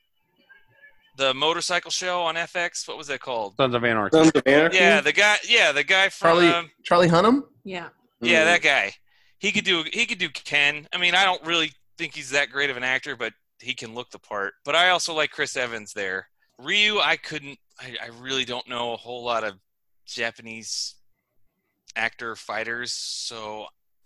The 1.18 1.34
motorcycle 1.34 1.92
show 1.92 2.22
on 2.24 2.36
FX. 2.36 2.88
What 2.88 2.98
was 2.98 3.08
that 3.08 3.20
called? 3.20 3.56
Sons 3.58 3.76
of 3.76 3.84
Anarchy. 3.84 4.18
Sons 4.18 4.32
of 4.34 4.44
Anarchy? 4.46 4.78
Yeah, 4.78 5.02
the 5.02 5.12
guy. 5.14 5.38
Yeah, 5.48 5.72
the 5.72 5.84
guy 5.84 6.10
from. 6.10 6.28
Charlie 6.30 6.48
um, 6.48 6.72
Charlie 6.84 7.10
Hunnam. 7.10 7.44
Yeah. 7.64 7.90
Yeah, 8.22 8.42
Mhm. 8.44 8.46
that 8.46 8.62
guy. 8.62 8.94
He 9.40 9.52
could 9.52 9.66
do 9.66 9.84
he 9.92 10.06
could 10.06 10.20
do 10.20 10.30
Ken. 10.30 10.88
I 10.94 10.98
mean, 10.98 11.16
I 11.16 11.26
don't 11.26 11.44
really 11.46 11.74
think 11.98 12.14
he's 12.16 12.30
that 12.32 12.50
great 12.50 12.70
of 12.70 12.78
an 12.78 12.84
actor, 12.84 13.16
but 13.16 13.34
he 13.60 13.74
can 13.74 13.94
look 13.94 14.10
the 14.12 14.20
part. 14.20 14.54
But 14.64 14.76
I 14.76 14.90
also 14.90 15.14
like 15.14 15.32
Chris 15.32 15.56
Evans 15.58 15.94
there. 15.94 16.28
Ryu, 16.58 17.00
I 17.00 17.18
couldn't 17.18 17.58
I, 17.80 17.98
I 18.04 18.08
really 18.20 18.46
don't 18.46 18.68
know 18.68 18.94
a 18.94 18.98
whole 18.98 19.24
lot 19.24 19.44
of 19.44 19.56
Japanese 20.06 20.96
actor 21.96 22.36
fighters, 22.36 22.94
so 22.94 23.66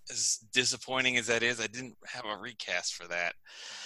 as 0.10 0.40
disappointing 0.54 1.18
as 1.18 1.28
that 1.28 1.44
is, 1.44 1.60
I 1.60 1.68
didn't 1.68 1.96
have 2.06 2.26
a 2.26 2.38
recast 2.38 2.96
for 2.96 3.08
that. 3.08 3.34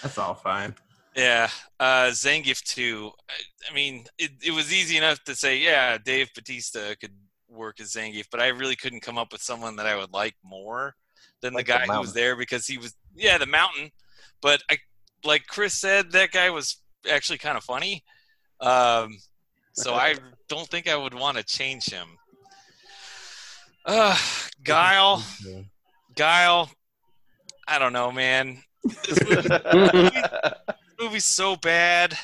That's 0.02 0.18
all 0.18 0.34
fine. 0.34 0.74
Yeah, 1.16 1.48
uh, 1.80 2.08
Zangief 2.10 2.62
too. 2.62 3.10
I, 3.28 3.34
I 3.70 3.74
mean, 3.74 4.04
it, 4.18 4.30
it 4.44 4.52
was 4.52 4.72
easy 4.72 4.96
enough 4.96 5.22
to 5.24 5.34
say, 5.34 5.58
yeah, 5.58 5.98
Dave 5.98 6.28
Batista 6.34 6.94
could 7.00 7.14
work 7.48 7.80
as 7.80 7.92
Zangief, 7.92 8.26
but 8.30 8.40
I 8.40 8.48
really 8.48 8.76
couldn't 8.76 9.00
come 9.00 9.18
up 9.18 9.32
with 9.32 9.42
someone 9.42 9.76
that 9.76 9.86
I 9.86 9.96
would 9.96 10.12
like 10.12 10.34
more 10.44 10.94
than 11.40 11.54
Like 11.54 11.66
the 11.66 11.72
the 11.72 11.78
guy 11.78 11.94
who 11.94 12.00
was 12.00 12.12
there 12.12 12.36
because 12.36 12.66
he 12.66 12.78
was, 12.78 12.94
yeah, 13.14 13.38
the 13.38 13.46
mountain. 13.46 13.90
But 14.40 14.62
I, 14.70 14.78
like 15.24 15.46
Chris 15.46 15.74
said, 15.74 16.12
that 16.12 16.30
guy 16.30 16.50
was 16.50 16.76
actually 17.10 17.38
kind 17.38 17.56
of 17.56 17.64
funny. 17.64 18.04
Um, 18.60 19.18
so 19.72 19.94
I 19.94 20.14
don't 20.48 20.68
think 20.68 20.88
I 20.88 20.96
would 20.96 21.14
want 21.14 21.38
to 21.38 21.42
change 21.42 21.86
him. 21.86 22.06
Uh, 23.84 24.16
Guile, 24.62 25.24
Guile. 26.14 26.70
I 27.66 27.78
don't 27.78 27.92
know, 27.92 28.12
man. 28.12 28.62
This 28.84 29.20
movie, 29.74 30.10
movie's 31.00 31.24
so 31.24 31.56
bad, 31.56 32.16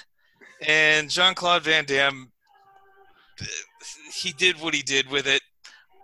and 0.66 1.08
Jean 1.10 1.34
Claude 1.34 1.62
Van 1.62 1.84
Damme, 1.84 2.30
he 4.12 4.32
did 4.32 4.60
what 4.60 4.74
he 4.74 4.82
did 4.82 5.08
with 5.10 5.26
it. 5.26 5.42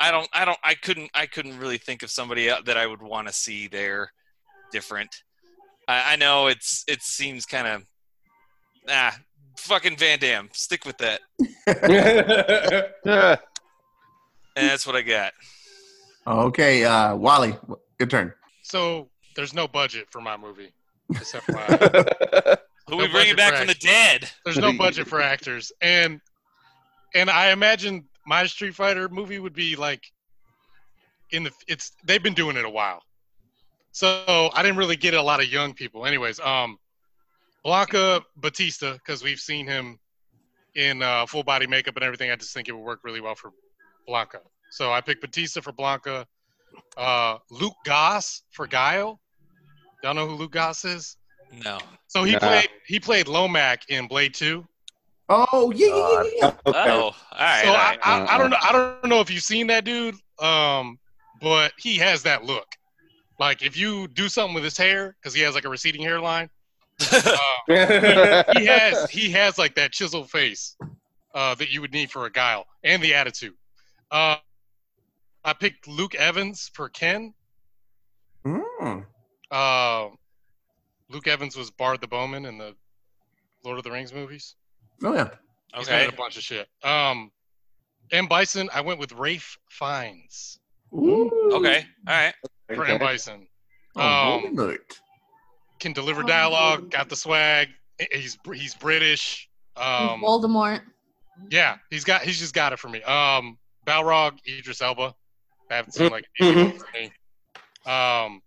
I 0.00 0.10
don't, 0.10 0.28
I 0.32 0.44
don't, 0.44 0.58
I 0.64 0.74
couldn't, 0.74 1.10
I 1.14 1.26
couldn't 1.26 1.58
really 1.58 1.78
think 1.78 2.02
of 2.02 2.10
somebody 2.10 2.46
that 2.48 2.76
I 2.76 2.86
would 2.86 3.02
want 3.02 3.28
to 3.28 3.32
see 3.32 3.68
there 3.68 4.12
different. 4.72 5.22
I, 5.86 6.14
I 6.14 6.16
know 6.16 6.48
it's, 6.48 6.84
it 6.88 7.02
seems 7.02 7.46
kind 7.46 7.66
of, 7.66 7.82
ah, 8.88 9.16
fucking 9.58 9.96
Van 9.96 10.18
Damme. 10.18 10.48
Stick 10.52 10.84
with 10.84 10.98
that, 10.98 11.20
Yeah. 13.04 13.36
and 14.56 14.68
that's 14.68 14.86
what 14.86 14.96
I 14.96 15.02
got. 15.02 15.32
Okay, 16.26 16.84
uh, 16.84 17.16
Wally, 17.16 17.56
your 17.98 18.06
turn. 18.06 18.32
So 18.62 19.08
there's 19.34 19.54
no 19.54 19.66
budget 19.66 20.06
for 20.10 20.20
my 20.20 20.36
movie. 20.36 20.72
Except 21.10 21.48
my, 21.50 21.64
Who 22.88 22.96
No 22.96 23.04
we 23.04 23.08
bringing 23.08 23.36
budget 23.36 23.36
back 23.36 23.54
from 23.54 23.66
the 23.66 23.74
dead? 23.74 24.30
there's 24.44 24.58
no 24.58 24.72
budget 24.72 25.06
for 25.06 25.20
actors, 25.20 25.72
and 25.80 26.20
and 27.14 27.28
I 27.28 27.50
imagine 27.50 28.04
my 28.26 28.46
Street 28.46 28.74
Fighter 28.74 29.08
movie 29.08 29.38
would 29.38 29.52
be 29.52 29.76
like 29.76 30.02
in 31.30 31.44
the 31.44 31.50
it's 31.68 31.92
they've 32.04 32.22
been 32.22 32.34
doing 32.34 32.56
it 32.56 32.64
a 32.64 32.70
while, 32.70 33.02
so 33.92 34.50
I 34.54 34.62
didn't 34.62 34.78
really 34.78 34.96
get 34.96 35.14
a 35.14 35.22
lot 35.22 35.40
of 35.40 35.46
young 35.46 35.74
people. 35.74 36.06
Anyways, 36.06 36.40
um, 36.40 36.78
Blanka 37.64 38.22
Batista 38.36 38.94
because 38.94 39.22
we've 39.22 39.38
seen 39.40 39.66
him 39.66 39.98
in 40.74 41.02
uh, 41.02 41.26
full 41.26 41.42
body 41.42 41.66
makeup 41.66 41.96
and 41.96 42.04
everything. 42.04 42.30
I 42.30 42.36
just 42.36 42.54
think 42.54 42.68
it 42.68 42.72
would 42.72 42.84
work 42.84 43.00
really 43.04 43.20
well 43.20 43.34
for 43.34 43.52
Blanka. 44.08 44.40
So 44.70 44.92
I 44.92 45.00
picked 45.00 45.20
Batista 45.20 45.60
for 45.60 45.72
Blanka. 45.72 46.26
Uh, 46.96 47.38
Luke 47.50 47.76
Goss 47.84 48.42
for 48.50 48.66
Guile. 48.66 49.20
Y'all 50.02 50.14
know 50.14 50.26
who 50.26 50.34
Luke 50.34 50.52
Goss 50.52 50.84
is? 50.84 51.16
No. 51.64 51.78
So 52.08 52.24
he 52.24 52.32
Nah. 52.32 52.38
played 52.38 52.68
he 52.86 53.00
played 53.00 53.26
Nomak 53.26 53.82
in 53.88 54.06
Blade 54.08 54.34
Two. 54.34 54.66
Oh 55.28 55.72
yeah, 55.74 55.86
yeah, 55.86 56.22
yeah, 56.22 56.30
yeah. 56.36 56.52
Okay. 56.66 56.90
Oh, 56.90 57.00
all 57.00 57.14
right. 57.38 57.62
So 57.62 57.68
all 57.70 57.76
I. 57.76 57.96
I, 58.02 58.34
I 58.34 58.38
don't 58.38 58.50
know 58.50 58.56
I 58.60 58.72
don't 58.72 59.08
know 59.08 59.20
if 59.20 59.30
you've 59.30 59.42
seen 59.42 59.66
that 59.68 59.84
dude, 59.84 60.16
um, 60.40 60.98
but 61.40 61.72
he 61.78 61.96
has 61.98 62.22
that 62.24 62.44
look. 62.44 62.66
Like 63.38 63.62
if 63.62 63.76
you 63.76 64.08
do 64.08 64.28
something 64.28 64.54
with 64.54 64.64
his 64.64 64.76
hair, 64.76 65.16
because 65.20 65.34
he 65.34 65.40
has 65.42 65.54
like 65.54 65.64
a 65.64 65.68
receding 65.68 66.02
hairline, 66.02 66.50
uh, 67.12 67.38
he 68.52 68.64
has 68.66 69.08
he 69.10 69.30
has 69.30 69.58
like 69.58 69.74
that 69.76 69.92
chiseled 69.92 70.30
face 70.30 70.76
uh, 71.34 71.54
that 71.56 71.70
you 71.70 71.80
would 71.80 71.92
need 71.92 72.10
for 72.10 72.26
a 72.26 72.30
guile 72.30 72.66
and 72.84 73.02
the 73.02 73.14
attitude. 73.14 73.54
Uh, 74.12 74.36
I 75.44 75.52
picked 75.54 75.88
Luke 75.88 76.14
Evans 76.14 76.70
for 76.74 76.88
Ken. 76.88 77.34
Mm. 78.46 79.06
Uh, 79.50 80.08
Luke 81.08 81.26
Evans 81.26 81.56
was 81.56 81.70
Bard 81.70 82.00
the 82.00 82.06
Bowman 82.06 82.44
in 82.44 82.58
the 82.58 82.74
Lord 83.64 83.78
of 83.78 83.84
the 83.84 83.90
Rings 83.90 84.12
movies. 84.12 84.54
Oh 85.02 85.14
yeah. 85.14 85.30
He's 85.74 85.88
okay. 85.88 86.04
made 86.04 86.12
a 86.12 86.16
bunch 86.16 86.36
of 86.36 86.42
shit. 86.42 86.68
Um, 86.84 87.30
M 88.10 88.26
Bison, 88.26 88.68
I 88.74 88.82
went 88.82 89.00
with 89.00 89.12
Ralph 89.12 89.56
Fiennes 89.70 90.58
Ooh. 90.94 91.30
Okay. 91.54 91.84
All 92.06 92.14
right. 92.14 92.34
for 92.74 92.84
M 92.84 92.98
Bison. 92.98 93.46
Oh, 93.96 94.40
Um, 94.46 94.54
good. 94.54 94.80
can 95.80 95.92
deliver 95.92 96.22
dialogue, 96.22 96.90
got 96.90 97.08
the 97.08 97.16
swag. 97.16 97.68
He's 98.12 98.38
he's 98.54 98.74
British. 98.74 99.48
Um, 99.76 100.20
Voldemort. 100.22 100.82
yeah, 101.50 101.76
he's 101.90 102.04
got 102.04 102.22
he's 102.22 102.38
just 102.38 102.54
got 102.54 102.72
it 102.72 102.78
for 102.78 102.88
me. 102.88 103.02
Um, 103.02 103.56
Balrog, 103.86 104.38
Idris 104.46 104.80
Elba. 104.80 105.14
That 105.68 105.76
haven't 105.76 105.92
seemed 105.92 106.12
like 106.12 106.26
an 106.38 106.46
easy 106.46 106.62
one 106.62 106.78
for 106.78 106.86
me. 106.92 107.04
Um, 107.84 108.42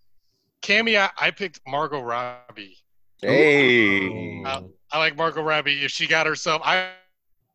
Cammy, 0.61 0.97
I, 0.97 1.09
I 1.19 1.31
picked 1.31 1.59
Margot 1.67 2.01
Robbie. 2.01 2.77
Hey. 3.21 4.43
Uh, 4.43 4.61
I 4.91 4.99
like 4.99 5.15
Margot 5.15 5.41
Robbie. 5.41 5.83
If 5.83 5.91
she 5.91 6.07
got 6.07 6.27
herself, 6.27 6.61
I 6.63 6.91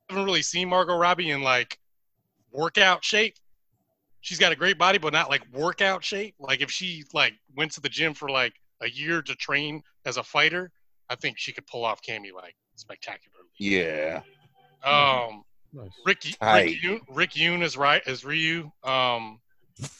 haven't 0.09 0.25
really 0.25 0.43
seen 0.43 0.69
Margot 0.69 0.97
Robbie 0.97 1.31
in 1.31 1.43
like 1.43 1.79
workout 2.53 3.05
shape. 3.05 3.37
She's 4.21 4.39
got 4.39 4.53
a 4.53 4.57
great 4.57 4.77
body, 4.79 4.99
but 4.99 5.13
not 5.13 5.31
like 5.31 5.43
workout 5.53 6.05
shape. 6.05 6.35
Like 6.39 6.61
if 6.61 6.71
she 6.71 7.05
like 7.15 7.35
went 7.57 7.73
to 7.73 7.81
the 7.81 7.89
gym 7.89 8.13
for 8.13 8.29
like 8.29 8.55
a 8.83 8.91
year 8.91 9.23
to 9.23 9.35
train 9.35 9.83
as 10.05 10.17
a 10.17 10.23
fighter, 10.23 10.71
I 11.09 11.15
think 11.15 11.39
she 11.39 11.53
could 11.53 11.67
pull 11.67 11.85
off 11.85 12.03
Cammy 12.03 12.33
like 12.35 12.55
spectacularly. 12.75 13.49
Yeah. 13.59 14.23
Um, 14.85 15.45
Nice. 15.73 15.91
Rick 16.05 16.21
Tight. 16.41 16.65
Rick 16.65 16.83
Yune, 16.83 17.01
Rick 17.09 17.31
Yune 17.33 17.63
is 17.63 17.77
right 17.77 18.03
as 18.07 18.25
Ryu. 18.25 18.71
Um, 18.85 19.39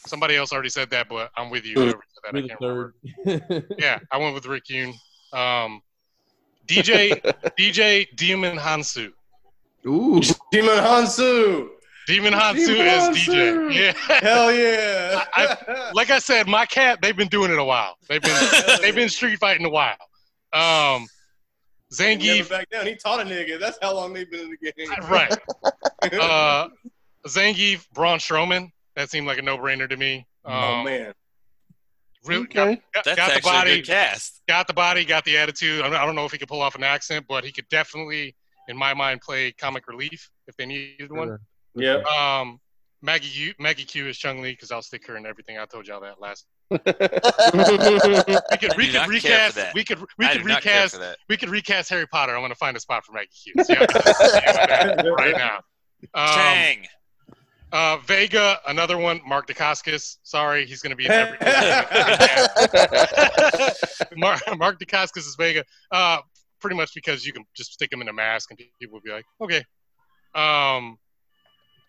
somebody 0.05 0.35
else 0.35 0.51
already 0.51 0.69
said 0.69 0.89
that, 0.91 1.07
but 1.09 1.31
I'm 1.37 1.49
with 1.49 1.65
you. 1.65 1.75
Said 1.75 1.95
that, 2.23 2.35
I 2.35 2.47
can't 2.47 2.59
remember. 2.61 2.95
third. 3.25 3.65
Yeah, 3.77 3.99
I 4.11 4.17
went 4.17 4.33
with 4.35 4.45
Rick 4.45 4.65
Yune. 4.69 4.93
Um, 5.33 5.81
DJ 6.67 7.19
DJ 7.59 8.07
Djimon 8.15 8.57
Hounsou. 8.59 9.11
Ooh. 9.87 10.19
Djimon 10.53 10.79
Hounsou. 10.79 11.69
Djimon 12.09 12.31
Hounsou 12.33 12.65
Demon 12.67 12.87
is 12.87 13.17
Hansu. 13.27 13.69
DJ. 13.71 13.73
Yeah. 13.75 14.19
Hell 14.19 14.51
yeah. 14.53 15.23
I- 15.33 15.91
Like 15.93 16.09
I 16.09 16.19
said, 16.19 16.47
my 16.47 16.65
cat, 16.65 16.99
they've 17.01 17.15
been 17.15 17.27
doing 17.29 17.51
it 17.51 17.59
a 17.59 17.63
while. 17.63 17.95
They've 18.09 18.21
been 18.21 18.49
they've 18.81 18.95
been 18.95 19.09
street 19.09 19.39
fighting 19.39 19.65
a 19.65 19.69
while. 19.69 19.95
Um 20.53 20.61
He 20.61 20.99
never 20.99 21.07
Zangief, 21.93 22.49
back 22.49 22.69
down. 22.69 22.85
He 22.87 22.95
taught 22.95 23.19
a 23.19 23.23
nigga. 23.23 23.59
That's 23.59 23.77
how 23.81 23.93
long 23.93 24.13
they've 24.13 24.29
been 24.29 24.41
in 24.41 24.57
the 24.61 24.71
game. 24.71 24.89
right. 25.09 25.37
Uh 26.19 26.67
Zangief, 27.27 27.87
Braun 27.93 28.17
Strowman. 28.19 28.69
That 28.95 29.09
seemed 29.09 29.27
like 29.27 29.37
a 29.37 29.41
no 29.41 29.57
brainer 29.57 29.87
to 29.89 29.95
me. 29.95 30.25
Um, 30.43 30.53
oh 30.53 30.83
man. 30.83 31.13
really 32.25 32.43
Okay. 32.45 32.81
got, 32.93 33.05
That's 33.05 33.17
got 33.17 33.27
the 33.27 33.33
actually 33.35 33.49
a 33.49 33.53
body, 33.53 33.75
good 33.77 33.85
cast. 33.85 34.41
got 34.47 34.67
the 34.67 34.73
body, 34.73 35.05
got 35.05 35.23
the 35.25 35.37
attitude. 35.37 35.81
I 35.81 35.89
don't, 35.89 35.95
I 35.95 36.05
don't 36.05 36.15
know 36.15 36.25
if 36.25 36.31
he 36.31 36.37
could 36.39 36.47
pull 36.47 36.61
off 36.61 36.75
an 36.75 36.83
accent, 36.83 37.25
but 37.29 37.43
he 37.43 37.51
could 37.51 37.67
definitely, 37.69 38.35
in 38.67 38.75
my 38.75 38.93
mind, 38.95 39.21
play 39.21 39.51
comic 39.51 39.87
relief 39.87 40.29
if 40.47 40.57
they 40.57 40.65
needed 40.65 41.11
one. 41.11 41.37
Yeah. 41.75 42.01
Um, 42.19 42.59
Maggie 43.03 43.53
Maggie 43.59 43.85
Q 43.85 44.07
is 44.07 44.17
Chun 44.17 44.41
Li 44.41 44.51
because 44.51 44.71
I'll 44.71 44.81
stick 44.81 45.05
her 45.07 45.17
in 45.17 45.25
everything. 45.25 45.57
I 45.59 45.65
told 45.65 45.87
y'all 45.87 46.01
that 46.01 46.19
last 46.19 46.45
We 46.71 46.77
could 48.57 48.77
we 48.77 48.87
could 48.87 48.93
not 48.93 49.09
care 49.09 49.51
for 49.51 49.59
recast 49.59 49.73
we 49.75 49.83
could 49.83 49.99
we 50.17 50.25
I 50.25 50.33
could 50.33 50.43
do 50.43 50.47
not 50.47 50.61
care 50.61 50.83
recast 50.83 51.17
we 51.27 51.35
could 51.37 51.49
recast 51.49 51.89
Harry 51.89 52.07
Potter. 52.07 52.33
I'm 52.35 52.41
gonna 52.41 52.55
find 52.55 52.77
a 52.77 52.79
spot 52.79 53.03
for 53.05 53.11
Maggie 53.13 53.29
Hughes 53.33 53.67
See 53.67 53.75
how 53.75 53.85
see 53.87 54.39
how 54.45 55.03
right 55.11 55.35
now. 55.35 55.57
Um, 56.13 56.27
Chang. 56.33 56.87
uh, 57.73 57.97
Vega, 57.97 58.59
another 58.67 58.97
one. 58.97 59.19
Mark 59.27 59.47
Dacascos. 59.47 60.17
Sorry, 60.23 60.65
he's 60.65 60.81
gonna 60.81 60.95
be 60.95 61.05
in 61.05 61.11
every. 61.11 61.37
Mark, 64.15 64.41
Mark 64.57 64.79
Dacascos 64.79 65.17
is 65.17 65.35
Vega. 65.37 65.65
Uh, 65.91 66.19
pretty 66.61 66.77
much 66.77 66.93
because 66.93 67.25
you 67.25 67.33
can 67.33 67.43
just 67.55 67.73
stick 67.73 67.91
him 67.91 68.01
in 68.01 68.07
a 68.07 68.13
mask 68.13 68.51
and 68.51 68.59
people 68.79 68.93
will 68.93 69.01
be 69.01 69.11
like, 69.11 69.25
okay. 69.41 69.63
Um, 70.33 70.97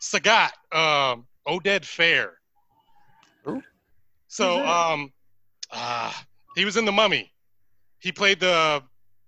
Sagat, 0.00 0.50
um, 0.72 1.26
Oded 1.46 1.82
Fehr. 1.82 2.30
Who? 3.44 3.62
So, 4.32 4.64
um, 4.66 5.12
uh, 5.70 6.10
he 6.56 6.64
was 6.64 6.78
in 6.78 6.86
the 6.86 6.92
Mummy. 6.92 7.30
He 7.98 8.12
played 8.12 8.40
the 8.40 8.82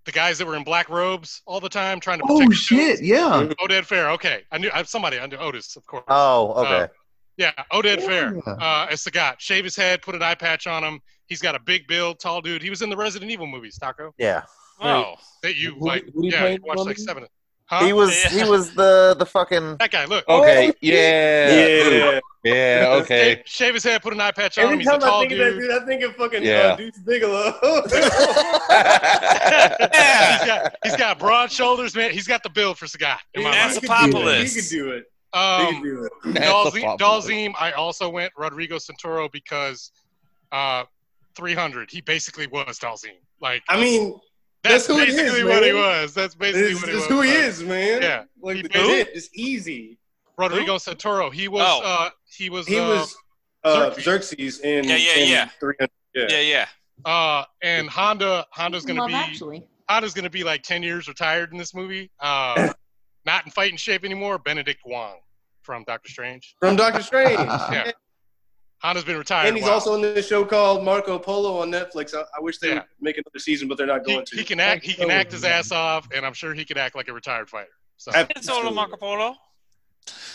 the 0.06 0.12
guys 0.12 0.38
that 0.38 0.46
were 0.46 0.56
in 0.56 0.64
black 0.64 0.88
robes 0.88 1.42
all 1.46 1.60
the 1.60 1.68
time, 1.68 2.00
trying 2.00 2.20
to 2.20 2.24
protect. 2.26 2.48
Oh 2.48 2.52
shit! 2.52 3.02
Yeah. 3.02 3.48
Oded 3.60 3.86
Fehr. 3.86 4.12
Okay, 4.14 4.44
I 4.50 4.56
knew 4.58 4.70
I 4.72 4.78
have 4.78 4.88
somebody. 4.88 5.18
I 5.18 5.26
knew 5.26 5.36
Otis, 5.36 5.76
of 5.76 5.86
course. 5.86 6.04
Oh, 6.08 6.52
okay. 6.64 6.80
Uh, 6.84 6.88
Yeah, 7.36 7.52
Oded 7.70 7.98
Fehr 7.98 8.40
Yeah. 8.46 8.52
uh, 8.54 8.86
as 8.90 9.04
Sagat. 9.04 9.40
Shave 9.40 9.64
his 9.64 9.76
head, 9.76 10.00
put 10.00 10.14
an 10.14 10.22
eye 10.22 10.34
patch 10.36 10.66
on 10.66 10.82
him. 10.82 11.00
He's 11.26 11.40
got 11.42 11.54
a 11.54 11.58
big 11.60 11.86
build, 11.86 12.18
tall 12.18 12.40
dude. 12.40 12.62
He 12.62 12.70
was 12.70 12.80
in 12.80 12.88
the 12.88 12.96
Resident 12.96 13.30
Evil 13.30 13.46
movies, 13.46 13.76
Taco. 13.78 14.14
Yeah. 14.18 14.42
Oh, 14.80 15.14
That 15.42 15.54
you 15.56 15.74
Who- 15.74 15.86
like, 15.86 16.04
who 16.14 16.22
do 16.22 16.28
yeah, 16.28 16.46
you 16.48 16.58
watched 16.62 16.78
like 16.78 16.86
Mummy? 16.86 16.94
seven. 16.96 17.26
Huh? 17.66 17.86
He 17.86 17.92
was 17.94 18.14
Yeah. 18.24 18.30
he 18.44 18.50
was 18.50 18.74
the 18.74 19.16
the 19.18 19.24
fucking 19.26 19.76
that 19.78 19.90
guy. 19.90 20.04
Look, 20.04 20.28
Okay. 20.28 20.72
Yeah. 20.80 21.54
Yeah. 21.54 22.20
Yeah. 22.44 22.86
Okay. 23.02 23.36
shave, 23.36 23.42
shave 23.46 23.74
his 23.74 23.84
head, 23.84 24.02
put 24.02 24.12
an 24.12 24.20
eye 24.20 24.32
patch 24.32 24.58
on 24.58 24.64
him. 24.66 24.72
Every 24.72 24.84
He's 24.84 24.88
a 24.88 24.90
time 24.92 25.02
I 25.02 25.06
tall 25.06 25.20
think 25.20 25.32
of 25.32 25.38
that 25.38 25.50
dude. 25.52 25.60
dude, 25.62 25.70
I 25.82 25.86
think 25.86 26.02
of 26.02 26.16
fucking 26.16 26.42
Yeah. 26.42 26.58
uh, 26.58 26.76
Deuce 26.76 26.98
Bigalow. 26.98 27.82
he's 27.90 28.00
got 30.46 30.74
he's 30.84 30.96
got 30.96 31.18
broad 31.18 31.50
shoulders, 31.50 31.94
man. 31.94 32.10
He's 32.10 32.26
got 32.26 32.42
the 32.42 32.50
build 32.50 32.78
for 32.78 32.86
Sagat. 32.86 33.18
In 33.34 33.42
my 33.44 33.50
That's 33.50 33.82
mind. 33.88 34.14
He 34.14 34.50
could 34.60 34.68
do 34.68 34.90
it. 34.92 35.04
He 35.32 35.38
Um, 35.40 35.74
could 35.74 35.82
do 35.82 36.04
it. 36.04 36.12
That's 36.34 36.46
Dhalsim. 36.46 36.98
Dhalsim, 36.98 37.52
I 37.58 37.72
also 37.72 38.08
went 38.08 38.32
Rodrigo 38.36 38.76
Santoro 38.76 39.30
because 39.32 39.90
uh, 40.52 40.84
300. 41.36 41.90
He 41.90 42.00
basically 42.02 42.46
was 42.46 42.78
Dhalsim. 42.78 43.16
Like 43.40 43.62
I 43.68 43.80
mean, 43.80 44.18
that's, 44.64 44.86
that's 44.86 44.86
who 44.86 44.96
he 44.98 45.10
is, 45.10 45.16
basically 45.16 45.44
what 45.44 45.64
he 45.64 45.72
was. 45.72 46.14
That's 46.14 46.34
basically 46.34 46.72
it's, 46.72 46.80
what 46.80 46.90
he 46.90 46.96
it's 46.96 47.08
was. 47.08 47.16
who 47.16 47.20
he 47.22 47.30
is, 47.32 47.62
man. 47.62 48.02
Yeah. 48.02 48.24
Like 48.42 48.56
He 48.56 48.62
the 48.62 48.68
made- 48.70 48.86
shit 48.86 49.08
is 49.14 49.30
easy. 49.34 49.98
Rodrigo 50.36 50.76
Santoro. 50.76 51.32
He 51.32 51.46
was. 51.48 51.62
Oh. 51.64 51.82
Uh, 51.84 52.10
he 52.26 52.50
was. 52.50 52.66
He 52.66 52.78
uh, 52.78 52.88
was 52.88 53.16
uh, 53.62 53.90
Xerxes. 53.94 54.04
Xerxes 54.04 54.60
in 54.60 54.84
Yeah, 54.84 54.96
yeah, 54.96 55.14
in 55.16 55.28
yeah. 55.30 55.48
300. 55.60 55.90
Yeah. 56.14 56.26
yeah, 56.28 56.40
yeah. 56.40 57.10
Uh, 57.10 57.44
and 57.62 57.88
Honda. 57.88 58.44
Honda's 58.50 58.84
gonna 58.84 59.00
Love 59.02 59.08
be. 59.10 59.14
Actually. 59.14 59.66
Honda's 59.88 60.14
gonna 60.14 60.30
be 60.30 60.42
like 60.42 60.62
10 60.62 60.82
years 60.82 61.06
retired 61.06 61.52
in 61.52 61.58
this 61.58 61.74
movie. 61.74 62.10
Uh, 62.18 62.72
not 63.26 63.44
in 63.44 63.52
fighting 63.52 63.76
shape 63.76 64.04
anymore. 64.04 64.38
Benedict 64.38 64.80
Wong 64.84 65.18
from 65.62 65.84
Doctor 65.84 66.10
Strange. 66.10 66.56
From 66.58 66.74
Doctor 66.76 67.02
Strange. 67.02 67.38
Yeah. 67.38 67.92
Honda's 68.84 69.04
been 69.04 69.16
retired. 69.16 69.48
And 69.48 69.56
he's 69.56 69.66
also 69.66 69.94
in 69.94 70.02
this 70.02 70.28
show 70.28 70.44
called 70.44 70.84
Marco 70.84 71.18
Polo 71.18 71.58
on 71.62 71.70
Netflix. 71.70 72.14
I, 72.14 72.20
I 72.36 72.40
wish 72.40 72.58
they 72.58 72.68
Yeah. 72.68 72.74
would 72.74 72.84
make 73.00 73.16
another 73.16 73.38
season, 73.38 73.66
but 73.66 73.78
they're 73.78 73.86
not 73.86 74.06
he, 74.06 74.12
going 74.12 74.26
to. 74.26 74.36
he 74.36 74.44
can 74.44 74.60
act. 74.60 74.84
He 74.84 74.92
can 74.92 75.10
act 75.10 75.32
his 75.32 75.42
ass 75.42 75.72
off, 75.72 76.06
and 76.14 76.26
I'm 76.26 76.34
sure 76.34 76.52
he 76.52 76.66
could 76.66 76.76
act 76.76 76.94
like 76.94 77.08
a 77.08 77.12
retired 77.14 77.48
fighter. 77.48 77.70
So 77.96 78.10
that 78.10 78.30
It's 78.36 78.46
all 78.48 78.70
Marco 78.70 78.96
Polo. 78.98 79.36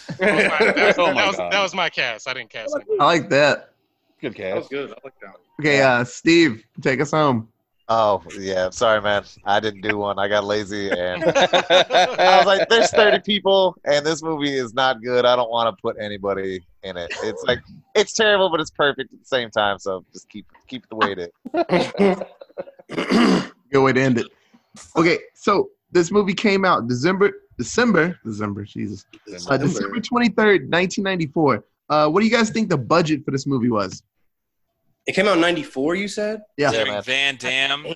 was, 0.09 0.19
my, 0.19 0.27
that, 0.27 0.75
was, 0.75 0.95
Oh 0.97 1.05
that 1.05 1.15
my 1.15 1.27
was- 1.27 1.35
God. 1.35 1.51
that 1.51 1.61
was 1.61 1.75
my 1.75 1.89
cast. 1.89 2.27
I 2.27 2.33
didn't 2.33 2.49
cast 2.49 2.75
anyone. 2.75 2.99
I 2.99 3.05
like 3.05 3.29
that. 3.29 3.73
Good 4.19 4.33
cast. 4.33 4.49
That 4.49 4.55
was 4.57 4.67
good. 4.67 4.89
I 4.89 4.95
like 5.03 5.13
that. 5.21 5.35
Okay, 5.59 5.81
uh, 5.83 6.03
Steve, 6.03 6.63
take 6.81 6.99
us 7.01 7.11
home. 7.11 7.47
Oh 7.91 8.21
yeah, 8.37 8.69
sorry 8.69 9.01
man. 9.01 9.23
I 9.45 9.59
didn't 9.59 9.81
do 9.81 9.97
one. 9.97 10.19
I 10.19 10.27
got 10.27 10.43
lazy 10.43 10.91
and 10.91 11.23
I 11.25 12.37
was 12.37 12.45
like, 12.45 12.69
"There's 12.69 12.91
30 12.91 13.21
people, 13.21 13.75
and 13.83 14.05
this 14.05 14.21
movie 14.21 14.55
is 14.55 14.75
not 14.75 15.01
good. 15.01 15.25
I 15.25 15.35
don't 15.35 15.49
want 15.49 15.75
to 15.75 15.81
put 15.81 15.95
anybody 15.99 16.63
in 16.83 16.97
it. 16.97 17.11
It's 17.23 17.43
like 17.45 17.59
it's 17.95 18.13
terrible, 18.13 18.51
but 18.51 18.59
it's 18.59 18.69
perfect 18.69 19.11
at 19.11 19.19
the 19.19 19.25
same 19.25 19.49
time. 19.49 19.79
So 19.79 20.05
just 20.13 20.29
keep 20.29 20.45
keep 20.67 20.83
it 20.83 20.89
the 20.89 20.95
way 20.97 21.13
it 21.13 21.33
is." 22.89 23.49
Good 23.71 23.83
way 23.83 23.93
to 23.93 24.01
end 24.01 24.19
it. 24.19 24.27
Okay, 24.95 25.17
so 25.33 25.71
this 25.91 26.11
movie 26.11 26.35
came 26.35 26.65
out 26.65 26.87
December, 26.87 27.31
December, 27.57 28.19
December, 28.23 28.65
Jesus, 28.65 29.05
uh, 29.47 29.57
December 29.57 29.99
twenty 29.99 30.29
third, 30.29 30.69
nineteen 30.69 31.03
ninety 31.03 31.25
four. 31.25 31.63
Uh, 31.89 32.07
what 32.07 32.19
do 32.19 32.27
you 32.27 32.31
guys 32.31 32.51
think 32.51 32.69
the 32.69 32.77
budget 32.77 33.25
for 33.25 33.31
this 33.31 33.47
movie 33.47 33.71
was? 33.71 34.03
It 35.09 35.13
came 35.15 35.27
out 35.27 35.33
in 35.37 35.41
'94. 35.41 35.95
You 35.95 36.07
said? 36.07 36.41
Yeah. 36.55 36.71
Yeah, 36.71 36.83
man. 36.83 37.01
Van 37.03 37.35
Damme 37.35 37.87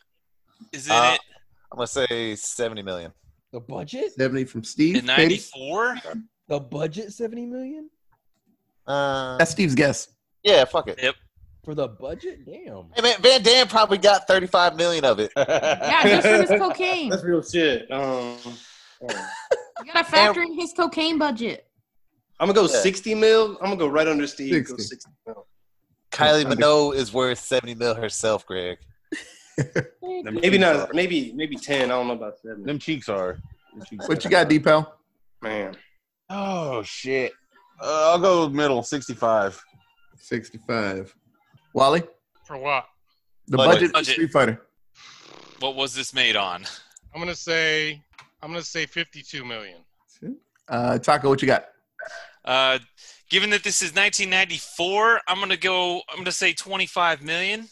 is 0.71 0.87
in 0.87 0.91
Uh, 0.91 1.11
it 1.13 1.19
I'm 1.71 1.77
gonna 1.77 1.85
say 1.85 2.35
70 2.35 2.81
million. 2.81 3.11
The 3.51 3.59
budget? 3.59 4.13
Seventy 4.13 4.45
from 4.45 4.63
Steve. 4.63 4.95
in 4.95 5.05
'94. 5.05 5.97
The 6.47 6.59
budget? 6.59 7.13
Seventy 7.13 7.45
million 7.45 7.89
Uh, 8.87 9.37
That's 9.37 9.51
Steve's 9.51 9.75
guess. 9.75 10.07
yeah, 10.43 10.65
fuck 10.65 10.87
it. 10.87 10.99
Yep. 11.03 11.13
for 11.63 11.75
the 11.75 11.87
budget? 11.87 12.47
Damn. 12.47 12.85
Hey 12.95 13.01
man, 13.03 13.21
Van 13.21 13.43
Damme 13.43 13.67
probably 13.67 13.99
got 13.99 14.27
35 14.27 14.75
million 14.75 15.05
of 15.05 15.19
it. 15.19 15.31
Yeah, 15.37 16.03
just 16.07 16.27
for 16.27 16.51
his 16.53 16.59
cocaine. 16.59 17.09
That's 17.11 17.23
real 17.23 17.43
shit. 17.43 17.91
Um, 17.91 18.37
You 19.01 19.07
gotta 19.93 20.03
factor 20.03 20.41
in 20.41 20.59
his 20.59 20.73
cocaine 20.73 21.19
budget. 21.19 21.67
I'm 22.39 22.47
gonna 22.47 22.55
go 22.67 22.73
Yeah. 22.73 22.79
60 22.81 23.13
mil. 23.13 23.51
I'm 23.61 23.65
gonna 23.65 23.77
go 23.77 23.87
right 23.87 24.07
under 24.07 24.25
Steve. 24.25 24.51
Go 24.67 24.75
60. 24.77 24.95
60 24.95 25.11
mil. 25.27 25.45
Kylie 26.13 26.45
Minogue 26.45 26.95
is 26.95 27.13
worth 27.13 27.39
70 27.39 27.75
mil 27.75 27.95
herself, 27.95 28.45
Greg. 28.45 28.77
Maybe 30.01 30.57
not. 30.57 30.75
are- 30.75 30.89
Maybe 30.93 31.31
maybe 31.35 31.55
10. 31.55 31.85
I 31.85 31.87
don't 31.95 32.07
know 32.07 32.13
about 32.13 32.39
seven. 32.39 32.63
Them 32.63 32.79
cheeks 32.79 33.07
are. 33.09 33.37
them 33.75 33.83
cheeks 33.87 34.07
What 34.07 34.17
are- 34.17 34.27
you 34.27 34.29
got, 34.31 34.49
Deepel? 34.49 34.87
Man, 35.41 35.75
Oh 36.29 36.81
shit. 36.83 37.33
Uh, 37.81 38.11
I'll 38.11 38.19
go 38.19 38.47
middle, 38.49 38.81
sixty-five. 38.81 39.61
Sixty 40.17 40.57
five. 40.65 41.13
Wally, 41.73 42.03
For 42.45 42.57
what? 42.57 42.85
the 43.47 43.57
Budget. 43.57 43.73
budget, 43.73 43.93
Budget. 43.93 44.13
Street 44.13 44.31
Fighter. 44.31 44.61
What 45.59 45.75
was 45.75 45.93
this 45.93 46.13
made 46.13 46.35
on? 46.35 46.63
I'm 47.13 47.19
gonna 47.19 47.35
say. 47.35 48.01
I'm 48.41 48.49
gonna 48.51 48.61
say 48.63 48.85
52 48.85 49.43
million. 49.45 49.81
Uh, 50.67 50.97
Taco, 50.97 51.29
what 51.29 51.41
you 51.41 51.47
got? 51.47 51.65
Uh, 52.45 52.79
given 53.29 53.49
that 53.51 53.63
this 53.63 53.81
is 53.81 53.89
1994, 53.95 55.21
I'm 55.27 55.39
gonna 55.39 55.57
go. 55.57 56.01
I'm 56.09 56.17
gonna 56.17 56.31
say 56.31 56.53
25 56.53 57.21
million. 57.21 57.67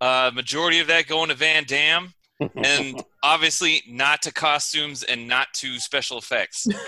Uh, 0.00 0.30
majority 0.32 0.78
of 0.78 0.86
that 0.86 1.06
going 1.08 1.28
to 1.28 1.34
Van 1.34 1.64
Damme, 1.64 2.12
and 2.56 3.02
obviously 3.22 3.82
not 3.88 4.22
to 4.22 4.32
costumes 4.32 5.02
and 5.02 5.26
not 5.26 5.48
to 5.54 5.78
special 5.80 6.18
effects. 6.18 6.66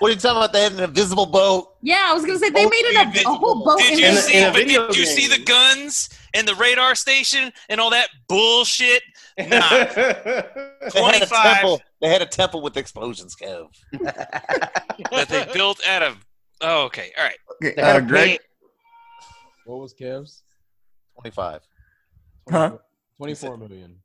What 0.00 0.12
are 0.12 0.14
you 0.14 0.20
talking 0.20 0.36
about? 0.36 0.52
They 0.52 0.62
had 0.62 0.74
an 0.74 0.78
invisible 0.84 1.26
boat. 1.26 1.70
Yeah, 1.82 2.06
I 2.08 2.14
was 2.14 2.24
gonna 2.24 2.38
say 2.38 2.50
they 2.50 2.64
Oh, 2.64 2.68
made 2.68 2.84
an, 2.96 3.16
a, 3.16 3.20
a 3.30 3.34
whole 3.34 3.64
boat. 3.64 3.78
Did 3.80 3.98
you 3.98 4.06
In 4.06 4.14
a- 4.14 4.16
see? 4.16 4.38
in 4.38 4.44
a 4.48 4.52
video 4.52 4.86
did 4.86 4.96
you 4.96 5.04
see 5.04 5.26
the 5.26 5.42
guns 5.42 6.08
and 6.34 6.46
the 6.46 6.54
radar 6.54 6.94
station 6.94 7.52
and 7.68 7.80
all 7.80 7.90
that 7.90 8.06
bullshit? 8.28 9.02
Nah. 9.36 9.44
They 9.48 9.56
had 9.56 10.46
a 10.82 10.90
25. 10.92 11.28
temple. 11.52 11.80
They 12.00 12.08
had 12.10 12.22
a 12.22 12.26
temple 12.26 12.60
with 12.62 12.76
explosions, 12.76 13.34
Kev. 13.34 13.70
that 15.10 15.26
they 15.28 15.48
built 15.52 15.80
out 15.88 16.04
of. 16.04 16.24
Oh, 16.60 16.84
okay. 16.86 17.12
All 17.16 17.24
right. 17.24 17.36
Okay, 17.64 17.80
uh, 17.80 18.00
Greg. 18.00 18.38
What 19.66 19.80
was 19.80 19.92
Kev's? 19.92 20.42
25. 21.20 21.60
Huh? 22.50 22.78
24 23.18 23.56
million. 23.58 23.96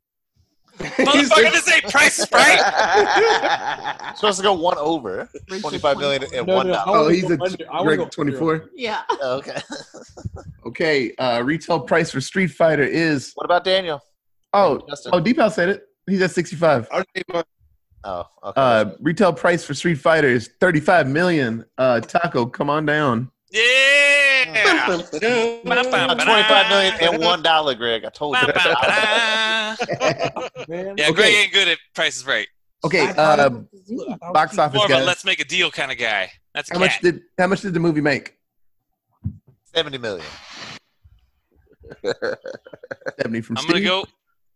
Motherfucker, 0.80 1.52
this 1.52 1.72
ain't 1.72 1.84
Price 1.84 2.18
is 2.18 2.28
Right. 2.32 4.14
Supposed 4.16 4.38
to 4.40 4.44
go 4.44 4.54
one 4.54 4.78
over. 4.80 5.30
25 5.48 5.98
million 6.00 6.24
and 6.34 6.48
No, 6.48 6.56
one 6.56 6.68
no, 6.68 6.74
dollar. 6.74 6.98
Oh, 6.98 7.08
he's 7.10 7.24
go 7.24 7.36
a 7.36 7.44
under- 7.44 7.72
I 7.72 7.76
wanna 7.82 7.90
go 7.98 8.04
Greg 8.06 8.12
twenty 8.12 8.32
four. 8.34 8.70
yeah. 8.76 9.02
Okay. 9.24 9.58
Okay, 10.66 11.14
uh, 11.20 11.42
retail 11.44 11.82
price 11.82 12.10
for 12.10 12.22
Street 12.22 12.48
Fighter 12.48 12.84
is 12.84 13.34
What 13.36 13.44
about 13.44 13.64
Daniel? 13.66 14.00
oh 14.54 14.82
Justin. 14.90 15.12
oh 15.14 15.20
Deepal 15.22 15.52
said 15.52 15.68
it. 15.70 15.84
He's 16.08 16.22
at 16.22 16.32
sixty 16.32 16.56
five. 16.56 16.88
I'll 16.92 17.04
take 17.14 17.26
my- 17.32 17.44
Oh, 18.06 18.26
okay. 18.44 18.54
Uh, 18.62 18.86
retail 19.00 19.32
price 19.34 19.64
for 19.64 19.74
Street 19.74 19.96
Fighter 19.96 20.28
is 20.28 20.50
thirty 20.60 20.80
five 20.82 21.08
million. 21.08 21.64
Uh, 21.78 22.00
Taco, 22.02 22.46
come 22.46 22.70
on 22.70 22.86
down. 22.86 23.32
Yeah. 23.52 24.84
About 24.86 25.10
25 25.12 26.70
million 26.70 26.94
and 27.02 27.22
one 27.24 27.42
dollar, 27.42 27.76
Greg. 27.76 28.04
I 28.04 28.10
told 28.10 28.36
you. 28.42 28.48
Man, 30.68 30.98
Yeah, 30.98 31.06
Okay. 31.10 31.14
Greg 31.14 31.34
ain't 31.34 31.54
good 31.54 31.68
at 31.70 31.78
prices 31.96 32.26
Right. 32.26 32.48
Okay, 32.86 33.08
uh, 33.18 33.50
box 34.34 34.58
office 34.58 34.76
More 34.76 34.86
of 34.86 34.92
a 34.92 35.06
let's 35.06 35.24
make 35.24 35.40
a 35.40 35.46
deal 35.46 35.72
kind 35.72 35.90
of 35.92 35.98
guy. 35.98 36.30
That's 36.54 36.70
a 36.70 36.74
How 36.74 36.80
cat. 36.82 36.90
much 36.92 37.02
did 37.02 37.22
how 37.38 37.48
much 37.48 37.62
did 37.62 37.74
the 37.74 37.80
movie 37.80 38.02
make? 38.02 38.38
70 39.74 39.98
million. 40.00 40.26
Seventy 42.04 43.42
from 43.42 43.58
I'm 43.58 43.64
Steve. 43.64 43.76
gonna 43.76 43.86
go. 43.86 44.00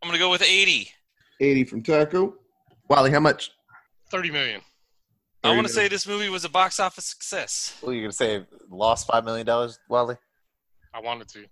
I'm 0.04 0.10
gonna 0.10 0.20
go 0.20 0.30
with 0.30 0.42
80. 0.44 0.90
Eighty 1.40 1.64
from 1.64 1.82
Taco. 1.84 2.36
Wally, 2.90 3.12
how 3.12 3.20
much? 3.20 3.52
30 4.10 4.32
million. 4.32 4.62
I 5.44 5.54
want 5.56 5.68
to 5.68 5.74
say 5.74 5.88
this 5.88 6.08
movie 6.08 6.30
was 6.30 6.46
a 6.46 6.50
box 6.50 6.80
office 6.80 7.06
success. 7.06 7.78
What 7.82 7.92
are 7.92 7.94
you 7.94 8.02
going 8.02 8.10
to 8.12 8.18
say? 8.18 8.44
Lost 8.70 9.08
$5 9.08 9.24
million, 9.24 9.46
Wally? 9.88 10.16
I 10.94 11.00
wanted 11.00 11.28
to. 11.30 11.46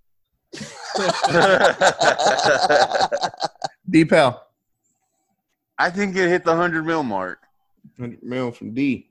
D 3.89 4.05
Pal. 4.05 4.47
I 5.77 5.89
think 5.89 6.15
it 6.15 6.29
hit 6.29 6.45
the 6.45 6.55
hundred 6.55 6.85
mil 6.85 7.03
mark. 7.03 7.39
100 7.97 8.23
mil 8.23 8.51
from 8.51 8.73
D. 8.73 9.09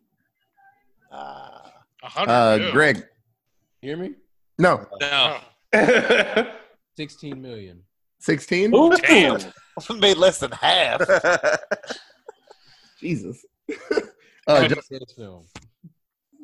Ah. 1.12 1.70
A. 2.02 2.20
Uh, 2.20 2.56
mil. 2.58 2.72
Greg. 2.72 3.06
Hear 3.82 3.98
me? 3.98 4.14
No. 4.58 4.86
No. 5.00 5.38
16 6.96 7.40
million. 7.40 7.82
16? 8.20 8.70
Damn. 8.70 9.38
Made 9.98 10.16
less 10.16 10.38
than 10.38 10.52
half. 10.52 11.02
Jesus. 13.04 13.44
uh, 14.46 14.66
just 14.66 14.90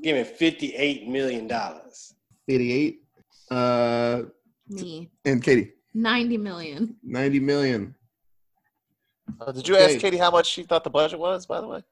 Give 0.02 0.16
me 0.16 0.24
fifty-eight 0.24 1.08
million 1.08 1.46
dollars. 1.46 2.14
88. 2.48 3.00
Uh, 3.50 4.22
Me. 4.68 5.10
and 5.24 5.42
Katie. 5.42 5.72
90 5.94 6.36
million. 6.38 6.96
90 7.02 7.40
million. 7.40 7.94
Uh, 9.40 9.52
did 9.52 9.66
you 9.66 9.74
Okay. 9.76 9.94
ask 9.94 10.00
Katie 10.00 10.16
how 10.18 10.30
much 10.30 10.46
she 10.48 10.62
thought 10.64 10.84
the 10.84 10.90
budget 10.90 11.18
was, 11.18 11.46
by 11.46 11.60
the 11.60 11.66
way? 11.66 11.82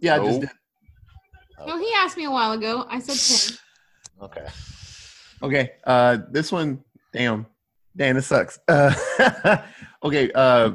Yeah, 0.00 0.16
I 0.16 0.24
just 0.24 0.40
did. 0.40 0.50
No, 1.66 1.78
he 1.78 1.90
asked 1.96 2.16
me 2.16 2.24
a 2.24 2.30
while 2.30 2.52
ago. 2.52 2.86
I 2.88 2.98
said 3.00 3.16
10. 3.50 3.58
Okay. 4.22 4.46
Okay. 5.42 5.70
Uh, 5.84 6.18
this 6.30 6.52
one, 6.52 6.82
damn. 7.12 7.46
Damn, 7.96 8.16
it 8.16 8.22
sucks. 8.22 8.58
Uh, 8.68 8.94
okay. 10.04 10.30
Uh, 10.32 10.72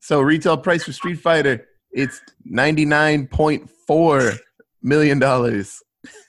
so 0.00 0.20
retail 0.20 0.56
price 0.58 0.84
for 0.84 0.92
Street 0.92 1.16
Fighter, 1.16 1.66
it's 1.94 2.20
$99.4 2.50 4.38
million. 4.82 5.18
dollars. 5.18 5.80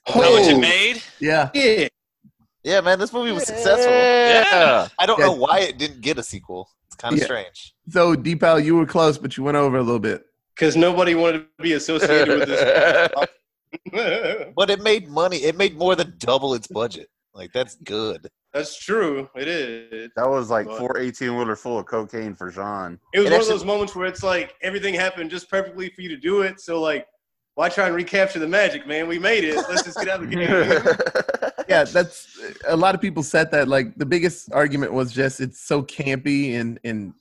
How 0.07 0.19
much 0.21 0.47
it 0.47 0.57
made? 0.59 1.01
Yeah. 1.19 1.49
Yeah. 1.53 1.87
Yeah, 2.63 2.81
man, 2.81 2.97
this 2.99 3.11
movie 3.13 3.31
was 3.31 3.45
successful. 3.45 3.91
Yeah. 3.91 4.87
I 4.97 5.05
don't 5.05 5.19
Yeah. 5.19 5.25
know 5.25 5.33
why 5.33 5.59
it 5.59 5.77
didn't 5.77 6.01
get 6.01 6.17
a 6.17 6.23
sequel. 6.23 6.69
It's 6.87 6.95
kind 6.95 7.13
of 7.13 7.19
Yeah. 7.19 7.25
strange. 7.25 7.75
So, 7.89 8.15
Deepal, 8.15 8.63
you 8.63 8.75
were 8.75 8.85
close, 8.85 9.17
but 9.17 9.35
you 9.37 9.43
went 9.43 9.57
over 9.57 9.77
a 9.77 9.83
little 9.83 9.99
bit. 9.99 10.23
Because 10.55 10.75
nobody 10.75 11.13
wanted 11.15 11.45
to 11.57 11.63
be 11.63 11.73
associated 11.73 12.39
with 12.39 12.47
this. 12.47 13.09
But 14.55 14.69
it 14.69 14.81
made 14.81 15.09
money. 15.09 15.37
It 15.43 15.57
made 15.57 15.77
more 15.77 15.95
than 15.95 16.13
double 16.17 16.53
its 16.53 16.65
budget. 16.67 17.09
Like 17.33 17.51
that's 17.53 17.75
good. 17.75 18.29
That's 18.55 18.77
true. 18.77 19.29
It 19.35 19.49
is. 19.49 20.11
That 20.15 20.29
was 20.29 20.49
like 20.49 20.65
But- 20.65 20.79
four 20.79 20.97
18 20.97 21.35
wheeler 21.35 21.57
full 21.57 21.77
of 21.77 21.85
cocaine 21.87 22.33
for 22.33 22.49
Jean. 22.49 22.97
It 23.13 23.19
was 23.19 23.27
It 23.27 23.31
one 23.31 23.33
actually- 23.33 23.39
of 23.39 23.47
those 23.59 23.65
moments 23.65 23.95
where 23.97 24.07
it's 24.07 24.23
like 24.23 24.55
everything 24.61 24.93
happened 24.93 25.29
just 25.29 25.49
perfectly 25.49 25.89
for 25.89 26.01
you 26.01 26.07
to 26.07 26.15
do 26.15 26.41
it. 26.41 26.61
So 26.61 26.79
like, 26.79 27.05
why 27.55 27.67
try 27.67 27.87
and 27.87 27.95
recapture 27.95 28.39
the 28.39 28.47
magic, 28.47 28.87
man? 28.87 29.09
We 29.09 29.19
made 29.19 29.43
it. 29.43 29.57
Let's 29.57 29.83
just 29.83 29.97
get 29.97 30.07
out 30.07 30.23
of 30.23 30.29
the 30.29 30.35
game. 30.37 31.51
Yeah, 31.67 31.83
that's 31.83 32.39
a 32.67 32.77
lot 32.77 32.93
of 32.93 33.01
people 33.01 33.23
said 33.23 33.49
that. 33.49 33.67
Like, 33.67 33.95
the 33.97 34.05
biggest 34.05 34.51
argument 34.51 34.93
was 34.93 35.11
just 35.11 35.41
it's 35.41 35.59
so 35.59 35.81
campy 35.81 36.59
and, 36.59 36.79
and, 36.83 37.13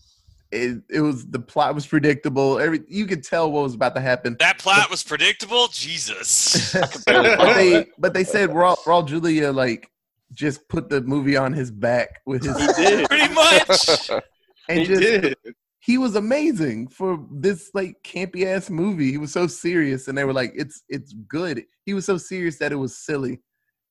it, 0.53 0.83
it 0.91 1.01
was 1.01 1.27
the 1.27 1.39
plot 1.41 1.75
was 1.75 1.87
predictable. 1.87 2.61
Every 2.61 2.83
you 2.89 3.07
could 3.07 3.25
tell 3.25 3.51
what 3.51 3.63
was 3.63 3.75
about 3.75 3.95
to 3.97 4.01
happen. 4.01 4.37
That 4.39 4.59
plot 4.59 4.89
was 4.91 5.03
predictable. 5.03 5.67
Jesus. 5.73 6.73
but 7.07 7.55
they 7.55 7.87
but 7.99 8.15
they 8.15 8.23
said 8.23 8.51
Raul, 8.51 8.77
Raul 8.85 9.05
Julia 9.07 9.51
like 9.51 9.91
just 10.35 10.69
put 10.69 10.89
the 10.89 11.01
movie 11.01 11.37
on 11.37 11.53
his 11.53 11.71
back 11.71 12.21
with 12.27 12.45
his 12.45 12.59
He 12.59 12.67
did. 12.85 13.09
Pretty 13.09 13.33
much. 13.33 14.11
and 14.69 14.81
He 14.81 14.85
just 14.87 15.01
did. 15.01 15.37
he 15.81 15.97
was 15.99 16.15
amazing 16.17 16.89
for 16.89 17.25
this 17.31 17.71
like 17.75 17.97
campy 18.05 18.45
ass 18.47 18.69
movie. 18.71 19.11
He 19.11 19.19
was 19.19 19.33
so 19.33 19.47
serious, 19.47 20.09
and 20.09 20.17
they 20.19 20.25
were 20.25 20.33
like, 20.33 20.53
"It's 20.57 20.83
it's 20.89 21.13
good." 21.29 21.65
He 21.87 21.95
was 21.95 22.05
so 22.05 22.17
serious 22.19 22.59
that 22.59 22.73
it 22.73 22.77
was 22.77 22.97
silly, 22.99 23.41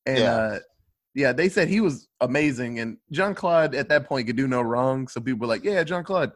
and 0.05 0.17
Yeah. 0.19 0.33
uh, 0.35 0.59
yeah, 1.15 1.31
they 1.31 1.47
said 1.49 1.67
he 1.67 1.79
was 1.81 2.07
amazing. 2.21 2.79
And 2.79 2.97
John 3.11 3.35
Claude 3.35 3.75
at 3.75 3.89
that 3.89 4.07
point 4.07 4.25
could 4.27 4.35
do 4.35 4.47
no 4.47 4.61
wrong, 4.61 5.07
so 5.07 5.21
people 5.21 5.41
were 5.47 5.53
like, 5.53 5.63
"Yeah, 5.63 5.83
John 5.83 6.03
Claude." 6.03 6.31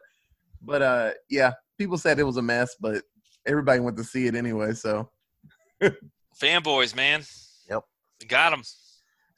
But 0.62 0.82
uh, 0.82 1.10
yeah, 1.28 1.52
people 1.78 1.98
said 1.98 2.18
it 2.18 2.24
was 2.24 2.36
a 2.36 2.42
mess, 2.42 2.76
but 2.80 3.02
everybody 3.46 3.80
went 3.80 3.96
to 3.96 4.04
see 4.04 4.26
it 4.26 4.34
anyway. 4.36 4.72
So 4.74 5.10
Fanboys, 6.40 6.94
man. 6.94 7.22
Yep. 7.68 7.82
Got 8.28 8.52
him. 8.52 8.62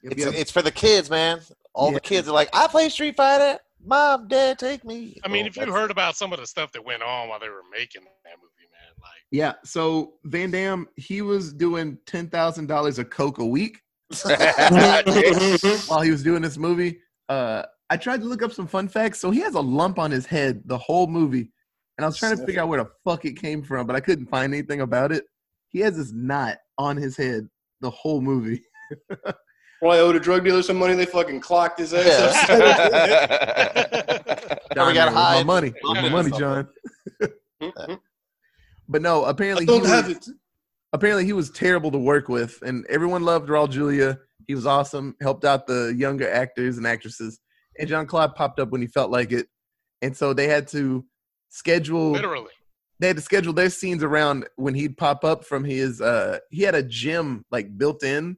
Yep, 0.03 0.13
It's 0.13 0.25
yep. 0.25 0.33
it's 0.35 0.51
for 0.51 0.61
the 0.61 0.71
kids, 0.71 1.09
man. 1.09 1.39
All 1.73 1.89
Yeah. 1.89 1.95
the 1.95 1.99
kids 2.01 2.27
are 2.27 2.33
like, 2.33 2.49
I 2.53 2.67
play 2.67 2.89
Street 2.89 3.15
Fighter. 3.15 3.59
Mom, 3.83 4.27
Dad, 4.27 4.59
take 4.59 4.83
me. 4.85 5.19
I 5.23 5.27
mean, 5.27 5.45
Oh, 5.45 5.47
if 5.47 5.57
you 5.57 5.71
heard 5.71 5.89
about 5.91 6.15
some 6.15 6.31
of 6.33 6.39
the 6.39 6.45
stuff 6.45 6.71
that 6.73 6.83
went 6.85 7.01
on 7.01 7.29
while 7.29 7.39
they 7.39 7.49
were 7.49 7.63
making 7.71 8.03
that 8.03 8.37
movie, 8.37 8.69
man, 8.71 8.93
like 9.01 9.21
Yeah, 9.31 9.53
so 9.63 10.13
Van 10.25 10.51
Damme, 10.51 10.87
he 10.97 11.21
was 11.21 11.51
doing 11.53 11.97
ten 12.05 12.27
thousand 12.29 12.67
dollars 12.67 12.99
of 12.99 13.09
coke 13.09 13.39
a 13.39 13.45
week 13.45 13.81
while 15.87 16.01
he 16.01 16.11
was 16.11 16.21
doing 16.23 16.41
this 16.41 16.57
movie. 16.57 16.99
Uh, 17.29 17.63
I 17.89 17.97
tried 17.97 18.21
to 18.21 18.25
look 18.27 18.41
up 18.43 18.51
some 18.53 18.67
fun 18.67 18.87
facts. 18.87 19.19
So 19.19 19.31
he 19.31 19.39
has 19.41 19.55
a 19.55 19.59
lump 19.61 19.99
on 19.99 20.11
his 20.11 20.25
head 20.25 20.61
the 20.65 20.77
whole 20.77 21.07
movie, 21.07 21.49
and 21.97 22.05
I 22.05 22.07
was 22.07 22.17
trying 22.17 22.37
to 22.37 22.45
figure 22.45 22.61
out 22.61 22.67
where 22.67 22.83
the 22.83 22.89
fuck 23.03 23.25
it 23.25 23.33
came 23.33 23.63
from, 23.63 23.87
but 23.87 23.95
I 23.95 23.99
couldn't 23.99 24.27
find 24.27 24.53
anything 24.53 24.81
about 24.81 25.11
it. 25.11 25.25
He 25.69 25.79
has 25.79 25.97
this 25.97 26.11
knot 26.11 26.57
on 26.77 26.97
his 26.97 27.15
head 27.17 27.49
the 27.79 27.89
whole 27.89 28.21
movie. 28.21 28.61
Well, 29.81 29.91
I 29.91 29.99
owed 29.99 30.15
a 30.15 30.19
drug 30.19 30.43
dealer 30.43 30.61
some 30.61 30.77
money. 30.77 30.93
They 30.93 31.05
fucking 31.05 31.39
clocked 31.39 31.79
his 31.79 31.93
ass. 31.93 32.49
Now 34.75 34.87
we 34.87 34.93
got 34.93 35.11
high 35.13 35.37
my 35.39 35.43
money, 35.43 35.73
my 35.83 36.09
money, 36.09 36.29
something. 36.29 36.39
John. 36.39 36.67
But 38.87 39.01
no, 39.01 39.25
apparently 39.25 39.63
I 39.63 39.67
don't 39.67 39.85
he 39.85 39.91
have 39.91 40.07
was, 40.07 40.17
it. 40.17 40.25
apparently 40.93 41.25
he 41.25 41.33
was 41.33 41.49
terrible 41.49 41.91
to 41.91 41.97
work 41.97 42.29
with, 42.29 42.61
and 42.61 42.85
everyone 42.87 43.23
loved 43.23 43.49
Raul 43.49 43.69
Julia. 43.69 44.19
He 44.47 44.55
was 44.55 44.65
awesome, 44.65 45.15
helped 45.21 45.45
out 45.45 45.67
the 45.67 45.93
younger 45.97 46.29
actors 46.31 46.77
and 46.77 46.87
actresses. 46.87 47.39
And 47.79 47.87
John 47.89 48.05
Claude 48.05 48.35
popped 48.35 48.59
up 48.59 48.69
when 48.71 48.81
he 48.81 48.87
felt 48.87 49.11
like 49.11 49.31
it, 49.31 49.47
and 50.01 50.15
so 50.15 50.33
they 50.33 50.47
had 50.47 50.67
to 50.69 51.05
schedule. 51.49 52.11
literally. 52.11 52.51
They 52.99 53.07
had 53.07 53.15
to 53.17 53.21
schedule 53.21 53.53
their 53.53 53.71
scenes 53.71 54.03
around 54.03 54.47
when 54.57 54.75
he'd 54.75 54.95
pop 54.95 55.25
up 55.25 55.43
from 55.43 55.63
his. 55.63 56.01
uh 56.01 56.39
He 56.49 56.63
had 56.63 56.75
a 56.75 56.83
gym 56.83 57.45
like 57.51 57.77
built 57.77 58.03
in, 58.03 58.37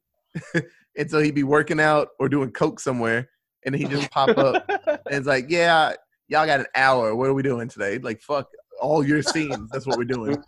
and 0.98 1.10
so 1.10 1.20
he'd 1.20 1.36
be 1.36 1.44
working 1.44 1.80
out 1.80 2.10
or 2.20 2.30
doing 2.30 2.52
coke 2.52 2.80
somewhere, 2.80 3.30
and 3.66 3.76
he 3.76 3.86
just 3.86 4.12
pop 4.12 4.38
up 4.38 4.66
and 4.88 5.00
it's 5.08 5.28
like, 5.28 5.46
yeah, 5.50 5.94
y'all 6.28 6.46
got 6.46 6.60
an 6.60 6.68
hour. 6.76 7.16
What 7.16 7.30
are 7.30 7.34
we 7.34 7.44
doing 7.44 7.68
today? 7.68 7.98
Like, 7.98 8.22
fuck 8.22 8.50
all 8.82 9.06
your 9.06 9.22
scenes. 9.22 9.70
That's 9.72 9.86
what 9.86 9.98
we're 9.98 10.06
doing. 10.06 10.42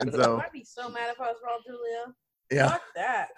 And 0.00 0.12
so, 0.12 0.40
I'd 0.40 0.52
be 0.52 0.64
so 0.64 0.88
mad 0.88 1.10
if 1.12 1.20
I 1.20 1.28
was 1.28 1.36
Raul 1.44 1.64
Julia. 1.64 2.14
yeah, 2.50 2.68
Fuck 2.70 2.82
that. 2.96 3.28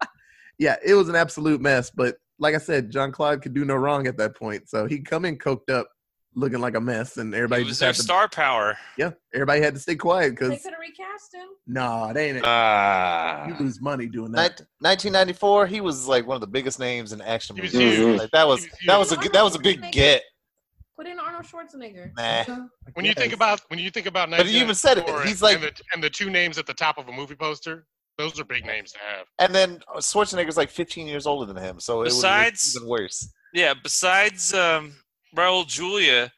yeah, 0.58 0.76
it 0.84 0.94
was 0.94 1.08
an 1.08 1.16
absolute 1.16 1.60
mess. 1.60 1.90
But 1.90 2.16
like 2.38 2.54
I 2.54 2.58
said, 2.58 2.90
John 2.90 3.12
Claude 3.12 3.42
could 3.42 3.54
do 3.54 3.64
no 3.64 3.74
wrong 3.74 4.06
at 4.06 4.16
that 4.18 4.36
point. 4.36 4.68
So 4.68 4.86
he'd 4.86 5.04
come 5.04 5.24
in 5.24 5.38
coked 5.38 5.70
up, 5.70 5.88
looking 6.34 6.60
like 6.60 6.74
a 6.76 6.80
mess, 6.80 7.16
and 7.16 7.34
everybody 7.34 7.62
It 7.62 7.64
was 7.64 7.70
just 7.72 7.80
their 7.80 7.88
had 7.88 7.96
to, 7.96 8.02
star 8.02 8.28
power. 8.28 8.76
yeah, 8.96 9.10
everybody 9.34 9.60
had 9.60 9.74
to 9.74 9.80
stay 9.80 9.96
quiet 9.96 10.30
because 10.30 10.48
They 10.48 10.54
because 10.56 10.64
could 10.64 10.72
have 10.74 10.80
recast 10.80 11.34
him. 11.34 11.48
nah, 11.66 12.12
they 12.12 12.30
ain't. 12.30 12.44
Ah. 12.44 13.46
you 13.48 13.54
lose 13.58 13.80
money 13.80 14.06
doing 14.06 14.32
that. 14.32 14.60
1994, 14.80 15.66
he 15.66 15.80
was 15.80 16.06
like 16.06 16.26
one 16.26 16.34
of 16.36 16.40
the 16.40 16.46
biggest 16.46 16.78
names 16.78 17.12
in 17.12 17.20
action 17.20 17.56
He 17.56 17.62
was 17.62 17.74
movies. 17.74 17.96
huge. 17.98 18.18
Like, 18.20 18.30
that 18.30 18.46
was 18.46 18.60
was 18.62 18.70
that 18.86 18.98
was 18.98 19.12
a 19.12 19.20
huge. 19.20 19.32
that 19.32 19.42
was 19.42 19.54
a 19.54 19.58
big 19.58 19.90
get. 19.92 20.22
Put 20.96 21.06
in 21.06 21.20
Arnold 21.20 21.44
Schwarzenegger. 21.44 22.10
Nah. 22.16 22.66
When 22.94 23.04
you 23.04 23.14
think 23.14 23.32
about 23.32 23.60
when 23.68 23.78
you 23.78 23.88
think 23.90 24.06
about 24.06 24.30
But 24.30 24.46
he 24.46 24.58
even 24.60 24.74
said 24.74 24.98
it. 24.98 25.06
1994 25.06 25.22
He's 25.28 25.42
like- 25.42 25.54
and 25.56 25.64
the, 25.64 25.82
and 25.94 26.02
the 26.02 26.10
two 26.10 26.28
names 26.28 26.58
at 26.58 26.66
the 26.66 26.74
top 26.74 26.98
of 26.98 27.06
a 27.08 27.12
movie 27.12 27.36
poster. 27.36 27.86
Those 28.16 28.40
are 28.40 28.44
big 28.44 28.66
names 28.66 28.90
to 28.92 28.98
have. 28.98 29.26
And 29.38 29.54
then 29.54 29.80
Schwarzenegger's 29.98 30.56
like 30.56 30.70
15 30.70 31.06
years 31.06 31.24
older 31.24 31.52
than 31.52 31.62
him, 31.62 31.78
so 31.78 32.00
it 32.00 32.06
was 32.06 32.14
Besides- 32.16 32.74
even 32.76 32.88
worse. 32.88 33.28
Yeah, 33.54 33.74
besides 33.80 34.52
um, 34.52 34.96
Raul 35.36 35.66
Julia, 35.66 36.30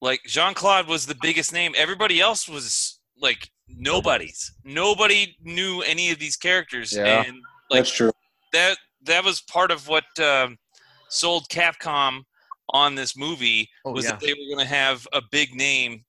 like 0.00 0.20
Jean 0.26 0.54
Claude 0.54 0.86
was 0.86 1.06
the 1.06 1.16
biggest 1.22 1.52
name. 1.52 1.72
Everybody 1.76 2.20
else 2.20 2.48
was 2.48 2.98
like 3.20 3.50
nobodies. 3.68 4.52
Nobody 4.64 5.36
knew 5.42 5.80
any 5.82 6.10
of 6.10 6.18
these 6.18 6.36
characters, 6.36 6.92
Yeah. 6.92 7.22
and 7.24 7.36
like 7.70 7.80
That's 7.80 7.90
true. 7.92 8.12
that 8.52 8.76
that 9.02 9.24
was 9.24 9.40
part 9.42 9.70
of 9.70 9.86
what 9.88 10.04
um, 10.18 10.58
sold 11.08 11.48
Capcom 11.48 12.22
on 12.70 12.94
this 12.94 13.16
movie 13.16 13.68
Oh, 13.84 13.92
was 13.92 14.04
yeah. 14.04 14.12
that 14.12 14.20
they 14.20 14.32
were 14.32 14.54
going 14.54 14.66
to 14.66 14.74
have 14.74 15.06
a 15.12 15.20
big 15.30 15.54
name 15.54 16.04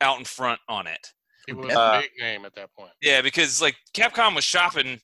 out 0.00 0.18
in 0.18 0.24
front 0.24 0.58
on 0.68 0.86
it. 0.86 1.06
He 1.46 1.52
was 1.52 1.74
Uh, 1.74 1.98
a 1.98 2.00
big 2.02 2.10
name 2.18 2.44
at 2.44 2.54
that 2.54 2.72
point. 2.74 2.92
Yeah, 3.02 3.20
because 3.20 3.60
like 3.60 3.76
Capcom 3.94 4.34
was 4.34 4.44
shopping 4.44 5.00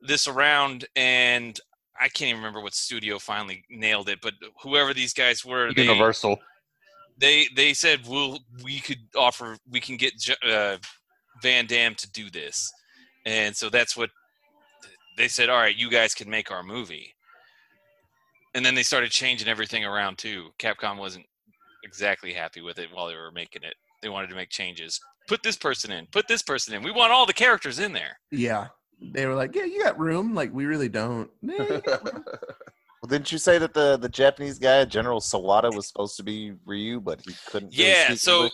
this 0.00 0.28
around, 0.28 0.86
and 0.96 1.58
I 2.00 2.08
can't 2.08 2.30
even 2.30 2.40
remember 2.40 2.60
what 2.60 2.74
studio 2.74 3.18
finally 3.18 3.64
nailed 3.70 4.08
it, 4.08 4.20
but 4.22 4.34
whoever 4.62 4.94
these 4.94 5.12
guys 5.12 5.44
were, 5.44 5.70
Universal. 5.76 6.38
they 7.18 7.46
they 7.56 7.74
said 7.74 8.00
we'll 8.06 8.38
we 8.62 8.80
could 8.80 8.98
offer 9.16 9.56
we 9.70 9.80
can 9.80 9.96
get 9.96 10.12
uh, 10.48 10.76
Van 11.42 11.66
Damme 11.66 11.94
to 11.96 12.10
do 12.12 12.30
this, 12.30 12.70
and 13.26 13.54
so 13.56 13.68
that's 13.68 13.96
what 13.96 14.10
they 15.16 15.28
said. 15.28 15.48
All 15.48 15.58
right, 15.58 15.76
you 15.76 15.90
guys 15.90 16.14
can 16.14 16.30
make 16.30 16.50
our 16.50 16.62
movie, 16.62 17.14
and 18.54 18.64
then 18.64 18.74
they 18.74 18.82
started 18.82 19.10
changing 19.10 19.48
everything 19.48 19.84
around 19.84 20.18
too. 20.18 20.50
Capcom 20.58 20.98
wasn't 20.98 21.26
exactly 21.84 22.32
happy 22.32 22.60
with 22.60 22.78
it 22.78 22.88
while 22.92 23.06
they 23.08 23.16
were 23.16 23.32
making 23.32 23.62
it. 23.62 23.74
They 24.02 24.08
wanted 24.08 24.30
to 24.30 24.36
make 24.36 24.50
changes. 24.50 25.00
Put 25.26 25.42
this 25.42 25.56
person 25.56 25.90
in. 25.92 26.06
Put 26.06 26.28
this 26.28 26.42
person 26.42 26.74
in. 26.74 26.82
We 26.82 26.90
want 26.90 27.12
all 27.12 27.26
the 27.26 27.32
characters 27.32 27.78
in 27.78 27.92
there. 27.92 28.18
Yeah, 28.30 28.68
they 29.00 29.26
were 29.26 29.34
like, 29.34 29.54
yeah, 29.54 29.64
you 29.64 29.82
got 29.82 29.98
room. 29.98 30.34
Like 30.34 30.52
we 30.52 30.66
really 30.66 30.88
don't. 30.88 31.30
"Yeah, 31.42 31.62
you 31.62 31.80
got 31.80 32.12
room." 32.12 32.24
Well, 33.00 33.08
Didn't 33.08 33.30
you 33.30 33.38
say 33.38 33.58
that 33.58 33.74
the 33.74 33.96
the 33.96 34.08
Japanese 34.08 34.58
guy, 34.58 34.84
General 34.84 35.20
Sawada, 35.20 35.72
was 35.72 35.86
supposed 35.86 36.16
to 36.16 36.24
be 36.24 36.54
Ryu, 36.66 37.00
but 37.00 37.20
he 37.24 37.32
couldn't? 37.46 37.72
Yeah, 37.72 38.06
speak 38.06 38.18
so 38.18 38.34
English? 38.36 38.52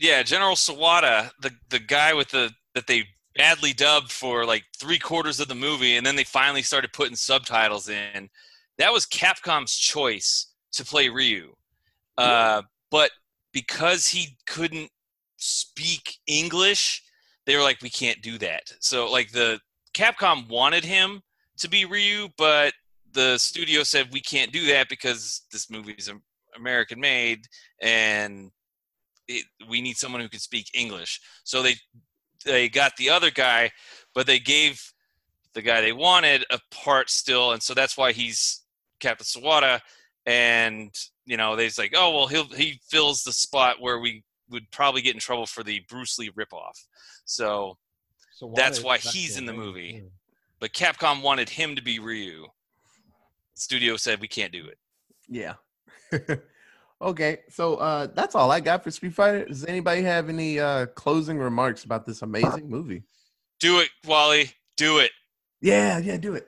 yeah, 0.00 0.22
General 0.22 0.54
Sawada, 0.54 1.30
the 1.40 1.50
the 1.70 1.80
guy 1.80 2.14
with 2.14 2.28
the 2.28 2.52
that 2.76 2.86
they 2.86 3.04
badly 3.34 3.72
dubbed 3.72 4.12
for 4.12 4.44
like 4.46 4.62
three 4.78 5.00
quarters 5.00 5.40
of 5.40 5.48
the 5.48 5.54
movie, 5.56 5.96
and 5.96 6.06
then 6.06 6.14
they 6.14 6.22
finally 6.22 6.62
started 6.62 6.92
putting 6.92 7.16
subtitles 7.16 7.88
in. 7.88 8.30
That 8.78 8.92
was 8.92 9.04
Capcom's 9.04 9.74
choice 9.76 10.46
to 10.72 10.84
play 10.84 11.08
Ryu, 11.08 11.52
uh, 12.18 12.62
but 12.92 13.10
because 13.52 14.06
he 14.06 14.36
couldn't 14.46 14.90
speak 15.38 16.18
English, 16.28 17.02
they 17.46 17.56
were 17.56 17.62
like, 17.62 17.80
"We 17.82 17.90
can't 17.90 18.20
do 18.22 18.38
that." 18.38 18.72
So 18.80 19.10
like 19.10 19.32
the 19.32 19.60
Capcom 19.94 20.48
wanted 20.48 20.84
him 20.84 21.22
to 21.58 21.68
be 21.68 21.84
Ryu, 21.84 22.28
but 22.36 22.74
the 23.12 23.38
studio 23.38 23.82
said 23.82 24.08
we 24.12 24.20
can't 24.20 24.52
do 24.52 24.66
that 24.66 24.88
because 24.88 25.42
this 25.50 25.70
movie 25.70 25.94
is 25.96 26.10
American 26.54 27.00
made 27.00 27.46
and 27.80 28.50
it, 29.28 29.44
we 29.68 29.80
need 29.80 29.96
someone 29.96 30.20
who 30.20 30.28
can 30.28 30.40
speak 30.40 30.70
English. 30.74 31.20
So 31.44 31.62
they 31.62 31.76
they 32.44 32.68
got 32.68 32.96
the 32.96 33.10
other 33.10 33.30
guy, 33.30 33.70
but 34.14 34.26
they 34.26 34.38
gave 34.38 34.80
the 35.54 35.62
guy 35.62 35.80
they 35.80 35.92
wanted 35.92 36.44
a 36.50 36.60
part 36.70 37.10
still, 37.10 37.52
and 37.52 37.62
so 37.62 37.74
that's 37.74 37.96
why 37.96 38.12
he's 38.12 38.62
Captain 39.00 39.24
Sawada. 39.24 39.80
And 40.26 40.94
you 41.24 41.36
know, 41.36 41.56
they's 41.56 41.78
like, 41.78 41.94
oh 41.96 42.14
well, 42.14 42.26
he'll 42.26 42.48
he 42.48 42.80
fills 42.88 43.22
the 43.22 43.32
spot 43.32 43.80
where 43.80 43.98
we 43.98 44.22
would 44.50 44.70
probably 44.70 45.02
get 45.02 45.14
in 45.14 45.20
trouble 45.20 45.46
for 45.46 45.62
the 45.62 45.80
Bruce 45.88 46.18
Lee 46.18 46.30
ripoff. 46.30 46.74
So 47.24 47.76
So 48.32 48.52
that's 48.54 48.82
why 48.82 48.96
back 48.96 49.06
he's 49.06 49.36
in 49.36 49.46
the 49.46 49.52
right? 49.52 49.58
movie. 49.58 50.00
Yeah. 50.02 50.08
But 50.60 50.72
Capcom 50.72 51.22
wanted 51.22 51.48
him 51.50 51.76
to 51.76 51.82
be 51.82 51.98
Ryu. 51.98 52.46
Studio 53.54 53.96
said 53.96 54.20
we 54.20 54.28
can't 54.28 54.52
do 54.52 54.66
it. 54.66 54.78
Yeah. 55.28 55.54
okay, 57.02 57.38
so 57.48 57.76
uh, 57.76 58.06
that's 58.14 58.34
all 58.34 58.50
I 58.50 58.60
got 58.60 58.84
for 58.84 58.90
Street 58.90 59.14
Fighter. 59.14 59.44
Does 59.46 59.64
anybody 59.64 60.02
have 60.02 60.28
any 60.28 60.60
uh, 60.60 60.86
closing 60.86 61.38
remarks 61.38 61.84
about 61.84 62.06
this 62.06 62.22
amazing 62.22 62.68
movie? 62.70 63.02
Do 63.60 63.80
it, 63.80 63.88
Wally. 64.06 64.50
Do 64.76 64.98
it. 64.98 65.10
Yeah, 65.60 65.98
yeah, 65.98 66.16
do 66.18 66.34
it. 66.34 66.46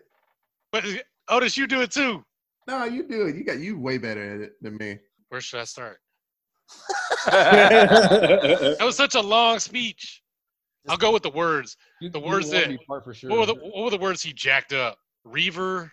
But 0.71 0.85
Otis, 1.29 1.57
you 1.57 1.67
do 1.67 1.81
it 1.81 1.91
too. 1.91 2.23
No, 2.67 2.85
you 2.85 3.09
do 3.09 3.27
it. 3.27 3.37
You 3.37 3.45
got 3.45 3.59
you 3.59 3.79
way 3.79 3.97
better 3.97 4.35
at 4.35 4.41
it 4.43 4.63
than 4.63 4.77
me. 4.77 4.99
Where 5.31 5.41
should 5.41 5.61
I 5.61 5.65
start? 5.65 6.01
That 7.27 8.79
was 8.83 8.97
such 8.97 9.15
a 9.15 9.21
long 9.21 9.59
speech. 9.59 10.23
I'll 10.89 10.97
go 10.97 11.13
with 11.13 11.23
the 11.23 11.31
words. 11.31 11.77
The 12.01 12.19
words 12.19 12.47
wanna 12.49 12.69
that- 12.69 12.87
part 12.87 13.05
for 13.05 13.13
sure. 13.15 13.31
What 13.31 13.41
were 13.41 13.47
the 13.47 13.55
what 13.55 13.85
were 13.85 13.91
the 13.91 13.99
words 13.99 14.23
he 14.23 14.33
jacked 14.33 14.73
up? 14.73 14.99
Reaver, 15.25 15.93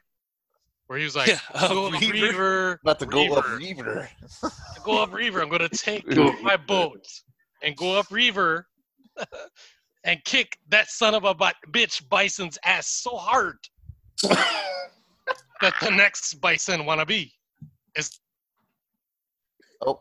where 0.88 0.98
he 1.00 1.04
was 1.04 1.16
like, 1.16 1.28
Yeah, 1.30 1.40
uh, 1.54 1.68
"Go 1.68 1.88
up 1.88 2.00
Reaver. 2.00 2.14
Reaver, 2.14 2.80
about 2.84 3.00
to 3.00 3.06
go 3.06 3.34
up 3.36 3.46
Reaver. 3.58 3.58
Reaver. 3.58 4.10
go 4.86 5.04
up 5.04 5.14
Reaver. 5.14 5.42
I'm 5.42 5.50
gonna 5.50 5.68
take 5.70 6.06
my 6.42 6.56
boat 6.56 7.06
and 7.62 7.76
go 7.76 7.98
up 8.00 8.10
Reaver 8.12 8.68
and 10.06 10.24
kick 10.24 10.58
that 10.70 10.90
son 10.90 11.14
of 11.16 11.26
a 11.26 11.34
bi- 11.34 11.54
bitch 11.72 12.08
bison's 12.10 12.58
ass 12.64 12.88
so 12.88 13.18
hard 13.18 13.58
that 14.24 15.74
the 15.82 15.90
next 15.92 16.36
bison 16.36 16.86
wanna 16.86 17.06
be. 17.06 17.34
Is 17.96 18.20
Oh, 19.86 20.00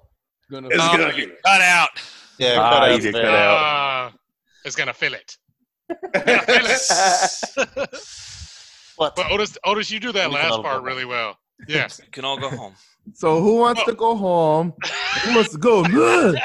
Gonna- 0.55 0.68
It's 0.68 0.78
Oh, 0.81 0.97
gonna- 0.97 1.12
you 1.16 1.32
cut 1.44 1.60
out. 1.60 1.89
yeah, 2.39 2.56
Ah, 2.60 2.70
cut 2.86 3.02
you 3.02 3.09
out 3.09 3.12
cut 3.14 3.24
out. 3.35 4.06
uh, 4.06 4.10
is 4.64 4.76
gonna 4.76 4.94
fill 4.94 5.14
it. 5.14 5.36
It's 5.89 6.24
gonna 6.24 6.43
fill 6.43 6.66
it. 7.66 8.01
What? 8.97 9.16
But 9.16 9.32
Otis, 9.32 9.59
Otis, 9.64 9.90
you 9.90 9.98
do 9.98 10.12
that 10.12 10.28
We 10.28 10.36
last 10.36 10.62
part 10.62 10.85
really 10.85 11.05
well. 11.05 11.36
Yes. 11.68 12.01
You 12.05 12.10
can 12.12 12.24
all 12.24 12.39
go 12.39 12.48
home. 12.51 12.74
So 13.14 13.40
who 13.40 13.56
wants 13.59 13.82
to 13.85 13.93
go 13.94 14.14
home? 14.16 14.72
Who 15.24 15.35
wants 15.35 15.51
to 15.51 15.59
go? 15.59 15.81
Ugh. 15.85 16.36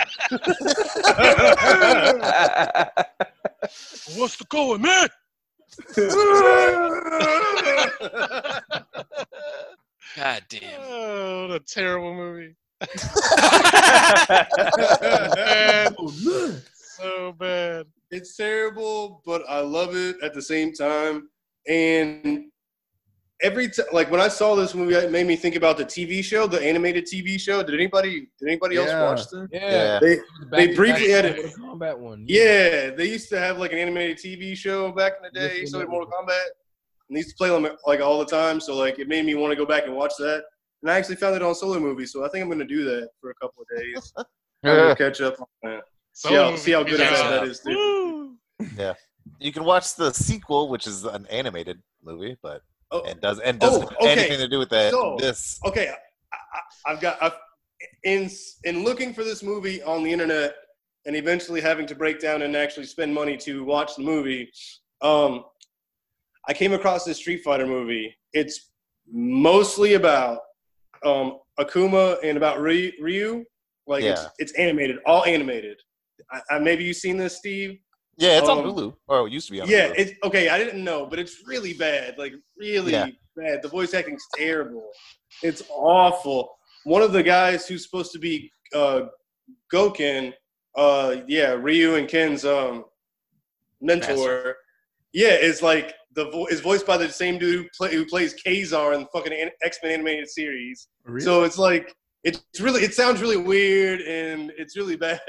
What's 4.18 4.38
the 4.38 4.46
going, 4.50 4.82
man? 4.82 5.08
God 10.16 10.42
damn. 10.50 10.82
Oh, 10.82 11.52
a 11.54 11.60
terrible 11.60 12.14
movie. 12.16 12.56
Oh, 16.02 16.14
man, 16.26 16.62
So 16.74 17.32
bad. 17.40 17.86
it's 18.12 18.36
terrible, 18.36 19.22
but 19.26 19.44
I 19.48 19.60
love 19.62 19.96
it 19.96 20.18
at 20.22 20.34
the 20.34 20.42
same 20.42 20.74
time. 20.74 21.30
And 21.68 22.46
every 23.42 23.70
time, 23.70 23.86
like 23.94 24.10
when 24.12 24.20
I 24.22 24.28
saw 24.28 24.56
this 24.56 24.74
movie, 24.76 24.96
it 24.96 25.12
made 25.12 25.28
me 25.28 25.36
think 25.36 25.56
about 25.56 25.78
the 25.78 25.86
TV 25.86 26.24
show, 26.24 26.48
the 26.48 26.62
animated 26.62 27.06
TV 27.06 27.40
show. 27.40 27.62
Did 27.64 27.76
anybody? 27.76 28.28
Did 28.40 28.48
anybody 28.48 28.76
Yeah. 28.76 28.82
else 28.82 29.22
watch 29.22 29.30
that? 29.32 29.48
Yeah. 29.52 30.00
They, 30.00 30.16
the 30.16 30.22
they 30.52 30.68
back-to-back 30.68 30.76
briefly 30.76 31.10
had 31.12 31.26
it- 31.26 31.58
Mortal 31.58 31.78
Kombat 31.78 31.98
one. 31.98 32.26
yeah, 32.28 32.90
they 32.92 33.06
used 33.10 33.30
to 33.30 33.40
have 33.40 33.58
like 33.60 33.72
an 33.72 33.78
animated 33.80 34.18
TV 34.18 34.56
show 34.56 34.92
back 34.92 35.14
in 35.18 35.24
the 35.32 35.40
day, 35.40 35.62
Yes, 35.62 35.72
so 35.72 35.80
they 35.80 35.86
Mortal 35.86 36.10
Kombat. 36.12 36.46
And 37.10 37.16
they 37.16 37.20
used 37.20 37.30
to 37.32 37.36
play 37.38 37.50
them 37.50 37.68
like 37.88 38.02
all 38.02 38.20
the 38.20 38.26
time, 38.26 38.60
so 38.60 38.76
like 38.76 39.00
it 39.00 39.08
made 39.08 39.26
me 39.26 39.36
want 39.36 39.52
to 39.52 39.56
go 39.56 39.66
back 39.66 39.86
and 39.86 39.96
watch 39.96 40.14
that. 40.20 40.44
And 40.82 40.92
I 40.92 40.98
actually 40.98 41.18
found 41.18 41.36
it 41.36 41.42
on 41.42 41.54
Solo 41.56 41.80
Movie, 41.80 42.06
so 42.06 42.26
I 42.26 42.30
think 42.30 42.44
I'm 42.44 42.50
gonna 42.50 42.66
do 42.66 42.84
that 42.86 43.10
for 43.20 43.32
a 43.32 43.36
couple 43.36 43.64
of 43.64 43.78
days. 43.78 44.14
I'm 44.64 44.96
catch 44.96 45.22
up 45.22 45.40
on 45.40 45.48
that. 45.64 45.82
See 46.14 46.34
how, 46.34 46.56
see 46.56 46.72
how 46.72 46.84
good 46.84 47.00
Yeah. 47.00 47.10
that 47.12 47.30
that 47.42 47.44
is, 47.48 47.60
too. 47.62 48.36
Woo! 48.60 48.94
You 49.40 49.54
can 49.54 49.64
watch 49.64 49.96
the 49.96 50.12
sequel, 50.12 50.70
which 50.70 50.88
is 50.88 51.06
an 51.06 51.26
animated 51.28 51.82
movie, 52.04 52.38
but 52.42 52.62
Oh, 52.92 53.00
it 53.04 53.22
does 53.22 53.40
and 53.40 53.60
doesn't 53.60 53.84
Oh, 53.84 53.96
okay. 54.02 54.12
anything 54.12 54.40
to 54.40 54.48
do 54.48 54.58
with 54.58 54.70
that. 54.70 54.92
So- 54.92 55.16
this 55.20 55.60
okay, 55.66 55.90
I, 55.90 56.36
I, 56.36 56.92
I've 56.94 57.00
got 57.02 57.22
I've, 57.22 57.34
in 58.04 58.30
in 58.64 58.84
looking 58.84 59.14
for 59.14 59.24
this 59.24 59.44
movie 59.44 59.82
on 59.84 60.04
the 60.04 60.12
internet 60.12 60.56
and 61.06 61.16
eventually 61.16 61.62
having 61.62 61.86
to 61.86 61.96
break 61.96 62.20
down 62.20 62.42
and 62.42 62.56
actually 62.56 62.86
spend 62.88 63.14
money 63.14 63.38
to 63.38 63.64
watch 63.64 63.96
the 63.96 64.04
movie. 64.04 64.52
Um, 65.02 65.46
I 66.48 66.54
came 66.54 66.74
across 66.74 67.06
this 67.06 67.18
Street 67.18 67.44
Fighter 67.44 67.68
movie. 67.68 68.18
It's 68.34 68.72
mostly 69.12 69.94
about 69.94 70.40
um, 71.06 71.40
Akuma 71.60 72.18
and 72.24 72.38
about 72.38 72.60
Ryu. 72.62 73.44
Like 73.88 74.04
it's, 74.04 74.22
Yeah. 74.22 74.28
it's 74.38 74.52
animated, 74.54 74.98
all 75.06 75.26
animated. 75.26 75.78
I, 76.32 76.42
I, 76.52 76.60
maybe 76.60 76.84
you've 76.84 76.98
seen 76.98 77.18
this, 77.18 77.38
Steve. 77.38 77.80
yeah, 78.18 78.38
it's 78.38 78.50
on 78.50 78.60
um, 78.60 78.66
Hulu, 78.66 78.94
or 79.08 79.28
it 79.28 79.32
used 79.34 79.48
to 79.48 79.54
be 79.54 79.62
on 79.62 79.70
Yeah, 79.70 79.88
Hulu. 79.90 79.94
it's 79.98 80.12
okay. 80.24 80.50
I 80.50 80.58
didn't 80.58 80.84
know, 80.84 81.06
but 81.06 81.18
it's 81.20 81.38
really 81.48 81.74
bad. 81.74 82.18
Like 82.18 82.34
really 82.58 82.92
Yeah. 82.92 83.08
bad. 83.36 83.62
The 83.64 83.70
voice 83.70 83.94
acting's 83.94 84.26
terrible. 84.36 84.90
It's 85.42 85.64
awful. 85.70 86.56
One 86.84 87.02
of 87.02 87.14
the 87.14 87.24
guys 87.24 87.68
who's 87.68 87.84
supposed 87.84 88.12
to 88.12 88.20
be 88.20 88.52
uh, 88.76 89.04
Gouken, 89.74 90.34
uh, 90.76 91.18
yeah, 91.28 91.54
Ryu 91.54 91.96
and 91.96 92.08
Ken's 92.08 92.46
um, 92.46 92.86
mentor. 93.82 94.56
Yeah, 95.14 95.30
it's 95.32 95.62
like 95.62 95.94
the 96.16 96.26
vo- 96.30 96.48
is 96.48 96.60
voiced 96.62 96.86
by 96.86 96.98
the 96.98 97.10
same 97.10 97.38
dude 97.38 97.64
who, 97.64 97.70
play, 97.78 97.94
who 97.94 98.06
plays 98.06 98.36
Kazar 98.46 98.94
in 98.94 99.02
the 99.02 99.08
fucking 99.14 99.50
X 99.64 99.80
Men 99.84 99.92
animated 99.94 100.30
series. 100.30 100.88
Really? 101.06 101.22
So 101.22 101.44
it's 101.44 101.58
like 101.58 101.94
it's 102.24 102.42
really 102.60 102.82
it 102.84 102.94
sounds 102.94 103.22
really 103.22 103.38
weird 103.38 104.02
and 104.02 104.52
it's 104.58 104.76
really 104.78 104.96
bad. 105.06 105.20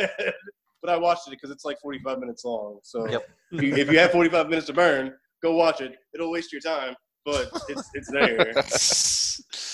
but 0.83 0.91
I 0.91 0.97
watched 0.97 1.27
it 1.29 1.31
because 1.31 1.51
it's 1.51 1.65
like 1.65 1.79
45 1.81 2.19
minutes 2.19 2.45
long. 2.45 2.81
So 2.83 3.09
Yep. 3.11 3.29
if, 3.53 3.63
you, 3.63 3.75
if 3.77 3.91
you 3.91 3.99
have 3.99 4.11
45 4.13 4.49
minutes 4.49 4.67
to 4.69 4.73
burn, 4.73 5.15
go 5.43 5.55
watch 5.55 5.81
it. 5.81 5.95
It'll 6.15 6.31
waste 6.31 6.53
your 6.53 6.61
time, 6.63 6.95
but 7.25 7.51
it's 7.69 7.89
it's 7.95 8.11
there. 8.11 8.55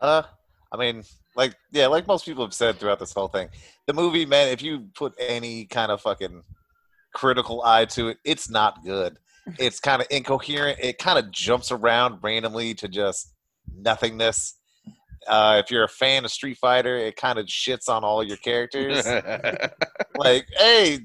Uh, 0.00 0.22
I 0.70 0.76
mean, 0.76 1.02
like, 1.34 1.54
yeah, 1.72 1.86
like 1.86 2.06
most 2.06 2.26
people 2.26 2.44
have 2.44 2.52
said 2.52 2.76
throughout 2.78 2.98
this 2.98 3.14
whole 3.14 3.28
thing, 3.28 3.48
the 3.86 3.94
movie, 3.94 4.26
man, 4.26 4.48
if 4.48 4.60
you 4.60 4.88
put 4.94 5.14
any 5.18 5.64
kind 5.64 5.90
of 5.90 6.02
fucking 6.02 6.42
critical 7.14 7.62
eye 7.64 7.86
to 7.86 8.08
it, 8.08 8.18
it's 8.24 8.50
not 8.50 8.84
good. 8.84 9.18
It's 9.58 9.78
kind 9.78 10.00
of 10.00 10.08
incoherent. 10.10 10.78
It 10.80 10.96
kind 10.96 11.18
of 11.18 11.30
jumps 11.30 11.70
around 11.70 12.20
randomly 12.22 12.72
to 12.76 12.88
just 12.88 13.34
nothingness. 13.76 14.54
Uh, 15.28 15.60
if 15.62 15.70
you're 15.70 15.84
a 15.84 15.88
fan 15.88 16.24
of 16.24 16.30
Street 16.30 16.56
Fighter, 16.56 16.96
it 16.96 17.16
kind 17.16 17.38
of 17.38 17.44
shits 17.44 17.90
on 17.90 18.04
all 18.04 18.22
your 18.24 18.38
characters. 18.38 19.06
like, 20.16 20.46
hey, 20.56 21.00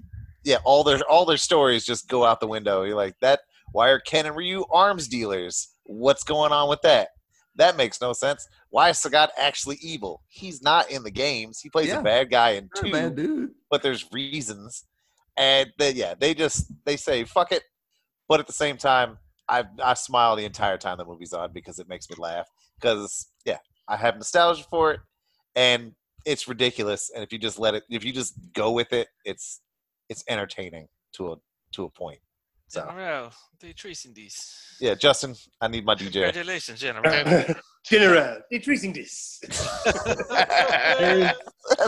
yeah, 0.45 0.57
all 0.64 0.86
their 0.86 0.99
all 1.10 1.26
their 1.26 1.36
stories 1.36 1.86
just 1.86 2.07
go 2.07 2.23
out 2.26 2.40
the 2.40 2.48
window. 2.48 2.84
You're 2.84 2.95
like, 2.95 3.15
that. 3.19 3.41
Why 3.73 3.90
are 3.90 3.99
Ken 3.99 4.26
and 4.26 4.38
Ryu 4.38 4.64
arms 4.72 5.10
dealers? 5.10 5.73
What's 5.84 6.23
going 6.23 6.53
on 6.53 6.69
with 6.69 6.81
that? 6.84 7.10
That 7.57 7.76
makes 7.76 7.99
no 7.99 8.14
sense. 8.14 8.48
Why 8.69 8.90
is 8.90 8.98
Sagat 8.98 9.30
actually 9.38 9.77
evil? 9.81 10.22
He's 10.30 10.61
not 10.61 10.90
in 10.90 11.03
the 11.03 11.11
games. 11.11 11.60
He 11.60 11.69
plays 11.69 11.88
Yeah. 11.90 11.99
a 11.99 12.03
bad 12.03 12.31
guy 12.31 12.52
in 12.52 12.69
two, 12.73 12.91
bad 12.91 13.15
dude. 13.18 13.52
but 13.69 13.84
there's 13.84 14.06
reasons. 14.14 14.86
And 15.40 15.72
then 15.78 15.95
yeah, 15.95 16.16
they 16.20 16.34
just 16.34 16.72
they 16.86 16.98
say 16.98 17.24
fuck 17.24 17.53
it, 17.53 17.64
but 18.28 18.41
at 18.41 18.48
the 18.48 18.53
same 18.53 18.78
time, 18.78 19.18
I 19.48 19.64
I 19.82 19.94
smile 19.94 20.36
the 20.36 20.44
entire 20.44 20.78
time 20.78 20.98
the 20.98 21.06
movie's 21.06 21.32
on 21.32 21.53
because 21.53 21.80
it 21.80 21.88
makes 21.88 22.10
me 22.10 22.18
laugh. 22.20 22.48
Because 22.80 23.32
yeah, 23.45 23.57
I 23.88 23.95
have 23.95 24.18
nostalgia 24.18 24.66
for 24.70 24.91
it, 24.91 24.99
and 25.56 25.94
it's 26.26 26.49
ridiculous. 26.49 27.10
And 27.16 27.24
if 27.24 27.32
you 27.32 27.40
just 27.40 27.57
let 27.57 27.74
it, 27.74 27.84
if 27.90 28.03
you 28.03 28.11
just 28.11 28.34
go 28.53 28.72
with 28.72 28.91
it, 28.91 29.07
it's 29.24 29.61
it's 30.10 30.26
entertaining 30.28 30.90
to 31.14 31.32
a 31.32 31.36
to 31.72 31.86
a 31.86 31.90
point. 31.90 32.20
So 32.70 32.86
General, 32.86 33.32
they're 33.60 33.74
tracing 33.74 34.14
this. 34.14 34.78
yeah, 34.80 34.94
Justin, 34.94 35.36
I 35.60 35.68
need 35.68 35.86
my 35.86 35.96
DJ. 35.96 36.14
Congratulations, 36.14 36.80
General. 36.80 37.46
General, 37.84 38.41
they're 38.52 38.60
tracing 38.60 38.94
this. 38.94 39.41
There 41.00 41.20
is, 41.20 41.32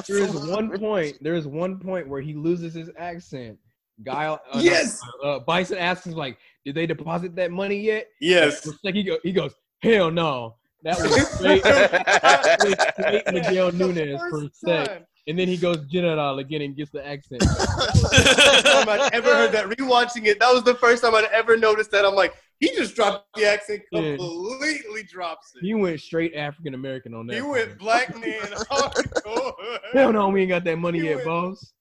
there 0.07 0.17
is 0.17 0.31
one 0.47 0.77
point. 0.79 1.17
There 1.21 1.35
is 1.35 1.45
one 1.47 1.79
point 1.79 2.07
where 2.07 2.21
he 2.21 2.33
loses 2.33 2.73
his 2.73 2.89
accent. 2.97 3.57
Guile. 4.03 4.41
Uh, 4.51 4.57
no, 4.57 4.63
Yes. 4.63 4.99
Uh, 5.23 5.39
Bison 5.39 5.77
asks 5.77 6.07
him 6.07 6.13
like, 6.13 6.37
"Did 6.65 6.73
they 6.75 6.87
deposit 6.87 7.35
that 7.35 7.51
money 7.51 7.79
yet?" 7.79 8.07
Yes. 8.19 8.61
For 8.61 8.71
a 8.71 8.73
second, 8.73 8.95
he, 8.95 9.03
go, 9.03 9.17
he 9.21 9.31
goes, 9.31 9.53
"Hell 9.83 10.09
no." 10.09 10.55
That 10.83 10.97
was 10.99 11.27
straight, 11.35 11.61
that 11.63 12.57
straight 12.99 13.33
Miguel 13.33 13.71
Nunez 13.71 14.19
for 14.31 14.45
a 14.45 14.49
sec. 14.51 15.05
And 15.31 15.39
then 15.39 15.47
he 15.47 15.55
goes 15.55 15.77
General 15.89 16.39
again 16.39 16.61
and 16.61 16.75
gets 16.75 16.91
the 16.91 17.07
accent. 17.07 17.41
first 17.47 18.65
time 18.65 18.89
I'd 18.89 19.09
ever 19.13 19.33
heard 19.33 19.53
that. 19.53 19.65
Rewatching 19.67 20.25
it, 20.25 20.41
that 20.41 20.53
was 20.53 20.61
the 20.63 20.75
first 20.75 21.01
time 21.03 21.15
I'd 21.15 21.23
ever 21.31 21.55
noticed 21.55 21.89
that. 21.91 22.03
I'm 22.03 22.15
like, 22.15 22.33
he 22.59 22.67
just 22.75 22.95
dropped 22.95 23.33
the 23.37 23.45
accent, 23.45 23.81
Yeah. 23.93 24.17
completely 24.17 25.03
drops 25.03 25.53
it. 25.55 25.63
He 25.63 25.73
went 25.73 26.01
straight 26.01 26.35
African 26.35 26.73
American 26.73 27.13
on 27.13 27.27
that. 27.27 27.35
He 27.35 27.41
one. 27.41 27.51
went 27.51 27.79
black 27.79 28.13
man 28.19 28.41
hardcore. 28.69 29.53
Hell 29.93 30.11
no, 30.11 30.27
we 30.27 30.41
ain't 30.41 30.49
got 30.49 30.65
that 30.65 30.75
money 30.77 30.99
He 30.99 31.05
yet, 31.05 31.15
went- 31.15 31.27
boss. 31.27 31.71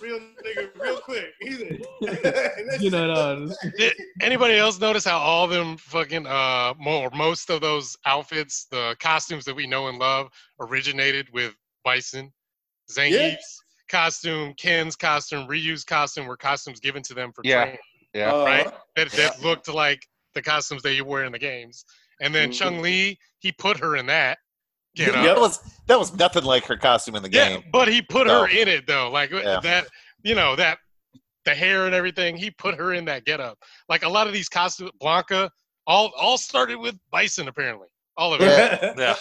Real 0.00 0.18
nigga, 0.46 0.70
real 0.80 0.96
quick. 1.00 1.26
He's 1.40 1.60
in. 1.60 1.82
You 2.80 2.90
know, 2.90 3.10
uh, 3.10 3.48
Did 3.76 3.92
anybody 4.22 4.56
else 4.56 4.80
notice 4.80 5.04
how 5.04 5.18
all 5.18 5.46
them 5.46 5.76
fucking 5.76 6.26
uh 6.26 6.72
more 6.78 7.10
most 7.14 7.50
of 7.50 7.60
those 7.60 7.94
outfits, 8.06 8.64
the 8.70 8.96
costumes 9.00 9.44
that 9.44 9.54
we 9.54 9.66
know 9.66 9.88
and 9.88 9.98
love, 9.98 10.30
originated 10.60 11.28
with 11.34 11.54
Bison, 11.84 12.30
Zangief's 12.96 13.62
costume, 13.88 14.54
Ken's 14.54 14.96
costume, 14.96 15.46
Ryu's 15.46 15.84
costume 15.84 16.26
were 16.26 16.36
costumes 16.36 16.80
given 16.80 17.02
to 17.04 17.14
them 17.14 17.32
for 17.32 17.42
Yeah. 17.44 17.62
training, 17.62 17.80
Yeah. 18.14 18.32
Uh, 18.32 18.44
right? 18.44 18.72
That 18.96 19.10
that 19.12 19.40
looked 19.42 19.68
like 19.68 20.06
the 20.34 20.42
costumes 20.42 20.82
that 20.82 20.94
you 20.94 21.04
wear 21.04 21.24
in 21.24 21.32
the 21.32 21.38
games. 21.38 21.84
And 22.20 22.34
then 22.34 22.50
Mhm. 22.50 22.58
Chun 22.58 22.82
Li, 22.82 23.18
he 23.40 23.50
put 23.52 23.78
her 23.80 23.96
in 23.96 24.06
that. 24.06 24.38
Get 24.94 25.08
Yep. 25.08 25.16
up. 25.16 25.24
That 25.24 25.40
was 25.40 25.60
that 25.86 25.98
was 25.98 26.12
nothing 26.14 26.44
like 26.44 26.64
her 26.66 26.76
costume 26.76 27.16
in 27.16 27.22
the 27.22 27.28
game. 27.28 27.52
Yeah, 27.52 27.60
game. 27.60 27.70
but 27.72 27.88
he 27.88 28.02
put 28.02 28.26
No. 28.26 28.42
her 28.42 28.48
in 28.48 28.68
it 28.68 28.86
though. 28.86 29.10
Like 29.10 29.30
Yeah. 29.30 29.58
that, 29.60 29.88
you 30.22 30.34
know, 30.34 30.54
that 30.56 30.78
the 31.44 31.54
hair 31.54 31.86
and 31.86 31.94
everything, 31.94 32.36
he 32.36 32.50
put 32.50 32.74
her 32.76 32.92
in 32.92 33.04
that 33.06 33.24
getup. 33.24 33.58
Like 33.88 34.02
a 34.04 34.08
lot 34.08 34.26
of 34.26 34.32
these 34.32 34.48
costumes, 34.48 34.90
Blanka, 35.00 35.50
all 35.86 36.12
all 36.16 36.38
started 36.38 36.76
with 36.76 36.96
Bison 37.10 37.48
apparently. 37.48 37.88
All 38.16 38.34
of 38.34 38.40
it. 38.42 38.94
Yeah. 38.98 39.16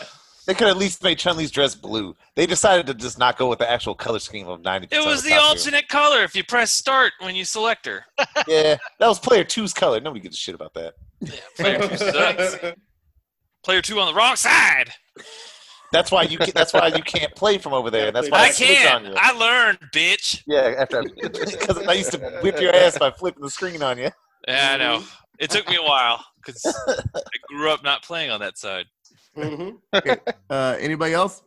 They 0.50 0.56
could 0.56 0.68
at 0.68 0.78
least 0.78 1.04
make 1.04 1.20
Chun 1.20 1.38
Li's 1.38 1.52
dress 1.52 1.76
blue. 1.76 2.16
They 2.36 2.48
decided 2.48 2.88
to 2.88 2.96
just 2.96 3.20
not 3.20 3.38
go 3.38 3.48
with 3.48 3.60
the 3.60 3.70
actual 3.70 3.94
color 3.94 4.18
scheme 4.18 4.48
of 4.48 4.64
ninety. 4.64 4.88
It 4.90 5.06
was 5.06 5.22
the 5.22 5.36
alternate 5.36 5.88
color 5.90 6.24
if 6.24 6.36
you 6.36 6.44
press 6.44 6.72
start 6.72 7.14
when 7.20 7.36
you 7.36 7.46
select 7.46 7.86
her. 7.86 8.04
Yeah, 8.48 8.78
that 8.98 9.08
was 9.08 9.20
player 9.20 9.44
two's 9.44 9.76
color. 9.76 10.00
Nobody 10.00 10.22
gives 10.22 10.36
a 10.36 10.40
shit 10.40 10.56
about 10.56 10.74
that. 10.74 10.96
Yeah, 11.22 11.34
player 11.56 11.88
two 11.88 11.98
sucks. 11.98 12.56
Player 13.64 13.84
two 13.84 14.00
on 14.00 14.08
the 14.08 14.14
wrong 14.18 14.36
side. 14.38 14.90
That's 15.92 16.10
why 16.12 16.24
you. 16.24 16.40
Can, 16.40 16.50
that's 16.56 16.74
why 16.74 16.88
you 16.88 17.04
can't 17.04 17.36
play 17.36 17.60
from 17.60 17.74
over 17.74 17.92
there. 17.92 18.12
That's 18.12 18.32
why 18.32 18.40
I 18.40 18.46
I 18.46 18.50
switch 18.50 18.70
on 18.70 19.04
can't. 19.04 19.06
you. 19.06 19.14
I 19.18 19.32
learned, 19.34 19.78
bitch. 19.94 20.42
Yeah, 20.48 20.74
after 20.80 21.04
because 21.04 21.78
I 21.88 21.94
used 21.94 22.12
to 22.14 22.40
whip 22.42 22.60
your 22.60 22.76
ass 22.76 22.98
by 22.98 23.12
flipping 23.12 23.44
the 23.44 23.52
screen 23.52 23.84
on 23.84 24.00
you. 24.00 24.10
Yeah, 24.48 24.72
I 24.74 24.78
know. 24.78 25.04
It 25.38 25.52
took 25.52 25.70
me 25.70 25.76
a 25.76 25.84
while 25.84 26.26
because 26.44 26.66
I 26.66 27.20
grew 27.50 27.70
up 27.72 27.84
not 27.84 28.02
playing 28.02 28.32
on 28.32 28.40
that 28.40 28.58
side. 28.58 28.86
Mhm. 29.38 29.78
Uh, 30.50 30.76
anybody 30.80 31.14
else? 31.14 31.42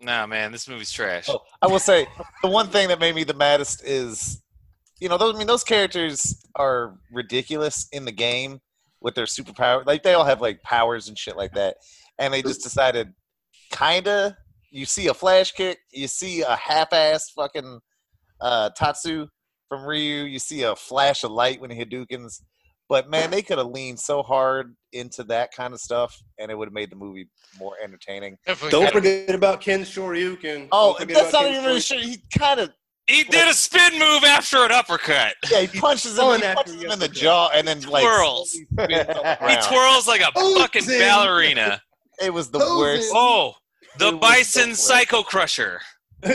Nah, 0.00 0.26
man, 0.26 0.52
this 0.52 0.68
movie's 0.68 0.92
trash. 0.92 1.28
Oh, 1.28 1.40
I 1.62 1.66
will 1.66 1.78
say 1.78 2.06
the 2.42 2.48
one 2.48 2.68
thing 2.68 2.88
that 2.88 3.00
made 3.00 3.14
me 3.14 3.24
the 3.24 3.34
maddest 3.34 3.84
is, 3.84 4.42
you 5.00 5.08
know, 5.08 5.16
those 5.16 5.34
I 5.34 5.38
mean 5.38 5.46
those 5.46 5.64
characters 5.64 6.44
are 6.56 6.98
ridiculous 7.12 7.88
in 7.92 8.04
the 8.04 8.12
game 8.12 8.60
with 9.00 9.14
their 9.14 9.24
superpower. 9.26 9.86
Like 9.86 10.02
they 10.02 10.14
all 10.14 10.24
have 10.24 10.40
like 10.40 10.62
powers 10.62 11.08
and 11.08 11.18
shit 11.18 11.36
like 11.36 11.52
that, 11.52 11.76
and 12.18 12.32
they 12.34 12.42
just 12.42 12.62
decided, 12.62 13.12
kinda. 13.70 14.36
You 14.70 14.86
see 14.86 15.06
a 15.06 15.14
flash 15.14 15.52
kick, 15.52 15.78
you 15.92 16.08
see 16.08 16.42
a 16.42 16.56
half-assed 16.56 17.30
fucking 17.36 17.78
uh, 18.40 18.70
Tatsu 18.70 19.28
from 19.68 19.84
Ryu, 19.84 20.24
you 20.24 20.40
see 20.40 20.62
a 20.64 20.74
flash 20.74 21.22
of 21.22 21.30
light 21.30 21.60
when 21.60 21.70
he 21.70 21.84
Hadoukens. 21.84 22.42
But 22.94 23.10
man, 23.10 23.32
they 23.32 23.42
could 23.42 23.58
have 23.58 23.66
leaned 23.66 23.98
so 23.98 24.22
hard 24.22 24.76
into 24.92 25.24
that 25.24 25.50
kind 25.52 25.74
of 25.74 25.80
stuff, 25.80 26.16
and 26.38 26.48
it 26.48 26.54
would 26.56 26.68
have 26.68 26.72
made 26.72 26.90
the 26.90 26.94
movie 26.96 27.28
more 27.58 27.74
entertaining. 27.82 28.36
Definitely 28.46 28.70
Don't 28.70 28.84
got- 28.84 28.92
forget 28.92 29.34
about 29.34 29.60
Ken 29.60 29.80
Shoryuken. 29.80 30.68
Oh, 30.70 30.96
that's 31.00 31.32
not 31.32 31.42
Ken 31.42 31.52
even 31.54 31.64
really 31.64 31.80
Shoryuken. 31.80 31.86
sure. 31.88 31.98
He 31.98 32.22
kind 32.38 32.60
of 32.60 32.70
He 33.08 33.24
did 33.24 33.48
a 33.48 33.52
spin 33.52 33.98
move 33.98 34.22
after 34.22 34.58
an 34.64 34.70
uppercut. 34.70 35.34
Yeah, 35.50 35.62
he 35.62 35.80
punches 35.80 36.16
him, 36.16 36.36
he 36.36 36.40
punches 36.54 36.74
he 36.74 36.84
him 36.84 36.92
in 36.92 36.98
the 37.00 37.08
jaw 37.08 37.50
and 37.52 37.66
then 37.66 37.80
like 37.82 38.04
Twirls. 38.04 38.52
slowly 38.52 38.94
spins 38.94 39.08
on 39.18 39.24
the 39.24 39.48
He 39.50 39.56
twirls 39.68 40.06
like 40.06 40.20
a 40.20 40.30
fucking 40.32 40.86
ballerina. 40.86 41.82
It 42.22 42.32
was 42.32 42.48
the 42.50 42.60
Posing. 42.60 42.78
worst. 42.78 43.10
Oh, 43.12 43.54
the 43.98 44.10
It 44.10 44.20
Bison 44.20 44.70
the 44.70 44.76
Psycho 44.76 45.24
Crusher. 45.24 45.80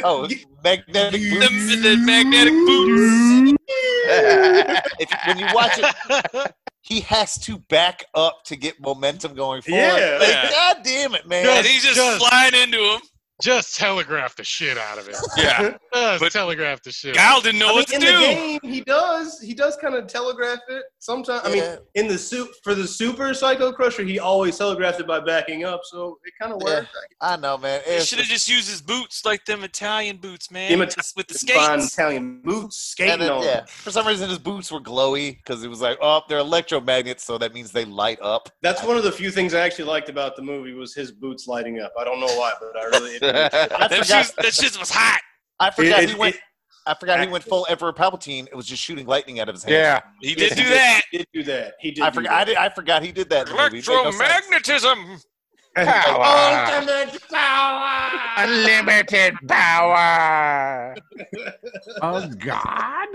Oh, 0.04 0.28
magnetic 0.62 1.22
The, 1.22 1.40
boots. 1.40 1.82
the 1.84 1.96
magnetic 2.06 2.52
boots. 2.54 3.59
If, 5.00 5.10
when 5.28 5.38
you 5.40 5.46
watch 5.54 5.78
it, 5.78 6.52
he 6.82 7.02
has 7.02 7.38
to 7.46 7.60
back 7.70 8.04
up 8.16 8.44
to 8.46 8.56
get 8.56 8.80
momentum 8.82 9.34
going 9.36 9.62
forward. 9.62 9.80
Yeah. 9.80 10.18
Like, 10.20 10.30
Yeah. 10.30 10.50
God 10.50 10.78
damn 10.84 11.16
it, 11.16 11.28
man. 11.28 11.46
And 11.48 11.66
he's 11.66 11.84
just, 11.84 11.96
Just- 11.96 12.18
flying 12.28 12.54
into 12.56 12.78
him. 12.80 13.00
Just 13.42 13.76
telegraph 13.78 14.36
the 14.36 14.44
shit 14.44 14.78
out 14.78 14.98
of 14.98 15.08
it. 15.08 15.16
Yeah. 15.38 15.78
Just 15.94 16.20
But- 16.22 16.32
telegraph 16.32 16.82
the 16.84 16.92
shit. 16.92 17.16
Gal 17.16 17.42
didn't 17.42 17.60
know 17.60 17.68
I 17.68 17.70
mean, 17.70 17.76
what 17.78 17.88
to 17.88 17.96
in 17.96 18.02
do. 18.02 18.08
the 18.08 18.20
game, 18.20 18.60
he 18.64 18.82
does. 18.82 19.40
He 19.42 19.54
does 19.54 19.76
kind 19.78 19.96
of 19.96 20.08
telegraph 20.08 20.60
it 20.70 20.84
sometimes. 21.00 21.42
I 21.46 21.52
mean, 21.52 21.64
in 21.96 22.08
the 22.08 22.18
suit 22.18 22.50
for 22.64 22.76
the 22.76 22.88
Super 22.88 23.34
Psycho 23.34 23.72
Crusher, 23.72 24.04
he 24.04 24.20
always 24.20 24.58
telegraphed 24.58 25.00
it 25.00 25.08
by 25.08 25.20
backing 25.20 25.64
up, 25.66 25.82
so 25.84 26.20
it 26.26 26.34
kind 26.40 26.54
of 26.54 26.62
worked. 26.62 26.90
Yeah. 26.94 27.28
I 27.34 27.36
know, 27.38 27.58
man. 27.58 27.82
He 27.88 28.00
should 28.02 28.20
have 28.20 28.28
just 28.28 28.48
used 28.50 28.70
his 28.70 28.82
boots 28.82 29.26
like 29.26 29.46
them 29.46 29.64
Italian 29.64 30.18
boots, 30.18 30.52
man. 30.52 30.70
Them 30.70 30.80
with 30.80 30.90
Ita- 30.90 30.98
the- 30.98 31.14
with 31.18 31.28
the 31.28 31.34
skates. 31.36 31.94
Italian 31.94 32.42
boots, 32.44 32.78
skating 32.78 33.20
then, 33.20 33.32
on. 33.32 33.44
yeah, 33.44 33.66
for 33.66 33.92
some 33.92 34.06
reason 34.08 34.30
his 34.30 34.38
boots 34.40 34.72
were 34.72 34.80
glowy 34.82 35.38
because 35.38 35.64
it 35.64 35.70
was 35.70 35.82
like, 35.82 35.98
oh, 36.02 36.22
they're 36.30 36.40
electromagnets, 36.40 37.22
so 37.22 37.38
that 37.38 37.54
means 37.54 37.72
they 37.72 37.86
light 37.86 38.20
up. 38.22 38.50
That's 38.62 38.84
one 38.84 38.96
of 38.98 39.04
the 39.04 39.12
few 39.12 39.32
things 39.32 39.54
I 39.54 39.62
actually 39.62 39.86
liked 39.86 40.10
about 40.10 40.36
the 40.36 40.42
movie 40.44 40.74
was 40.74 40.94
his 40.94 41.12
boots 41.12 41.48
lighting 41.48 41.80
up. 41.80 41.94
I 42.00 42.04
don't 42.04 42.20
know 42.20 42.28
why, 42.38 42.52
but 42.60 42.80
I 42.80 42.86
really. 42.86 43.18
I 43.36 43.88
That 43.88 44.06
shit, 44.06 44.36
that 44.38 44.54
shit 44.54 44.80
was 44.80 44.90
hot. 44.90 45.22
I 45.60 45.72
forgot 45.72 46.04
It- 46.04 46.10
he 46.10 46.16
went. 46.16 46.36
it- 46.36 46.42
I 46.88 46.96
forgot 46.96 47.20
he 47.20 47.28
went 47.28 47.44
full 47.44 47.68
Emperor 47.70 47.94
Palpatine. 47.94 48.48
It 48.48 48.56
was 48.56 48.66
just 48.66 48.82
shooting 48.82 49.06
lightning 49.06 49.40
out 49.40 49.48
of 49.48 49.54
his 49.56 49.64
hands. 49.64 49.74
Yeah. 49.74 50.00
He 50.22 50.34
did 50.34 50.56
do 50.56 50.64
that. 50.70 51.02
He 51.12 51.18
did 51.20 51.28
do 51.34 51.44
that. 51.44 51.74
He 51.80 51.92
did. 51.92 52.04
I 52.04 52.10
forgot. 52.10 52.32
I, 52.32 52.44
did, 52.46 52.58
I 52.58 52.70
forgot 52.70 53.04
he 53.04 53.12
did 53.12 53.30
that. 53.30 53.48
In 53.48 53.56
the 53.56 53.62
movie. 53.62 53.78
It 53.80 53.88
made 53.88 54.04
no 54.04 54.12
sense. 54.12 54.82
Electromagnetism. 54.82 55.22
Ultimate 55.78 57.30
power. 57.30 58.10
Unlimited 58.38 59.36
power. 59.48 60.96
Oh 62.02 62.28
God! 62.40 63.08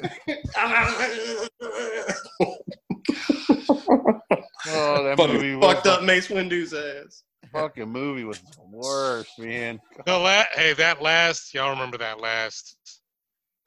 Oh, 4.72 5.02
that 5.04 5.16
movie 5.18 5.38
Fucking 5.38 5.58
was 5.60 5.74
fucked 5.74 5.86
up 5.86 6.02
Mace 6.02 6.28
Windu's 6.28 6.74
ass. 6.74 7.22
Fucking 7.52 7.88
movie 7.88 8.24
was 8.24 8.40
the 8.40 8.62
worst, 8.70 9.38
man. 9.38 9.80
The 10.06 10.16
la- 10.18 10.44
hey, 10.54 10.72
that 10.74 11.02
last, 11.02 11.52
y'all 11.54 11.70
remember 11.70 11.98
that 11.98 12.20
last, 12.20 12.76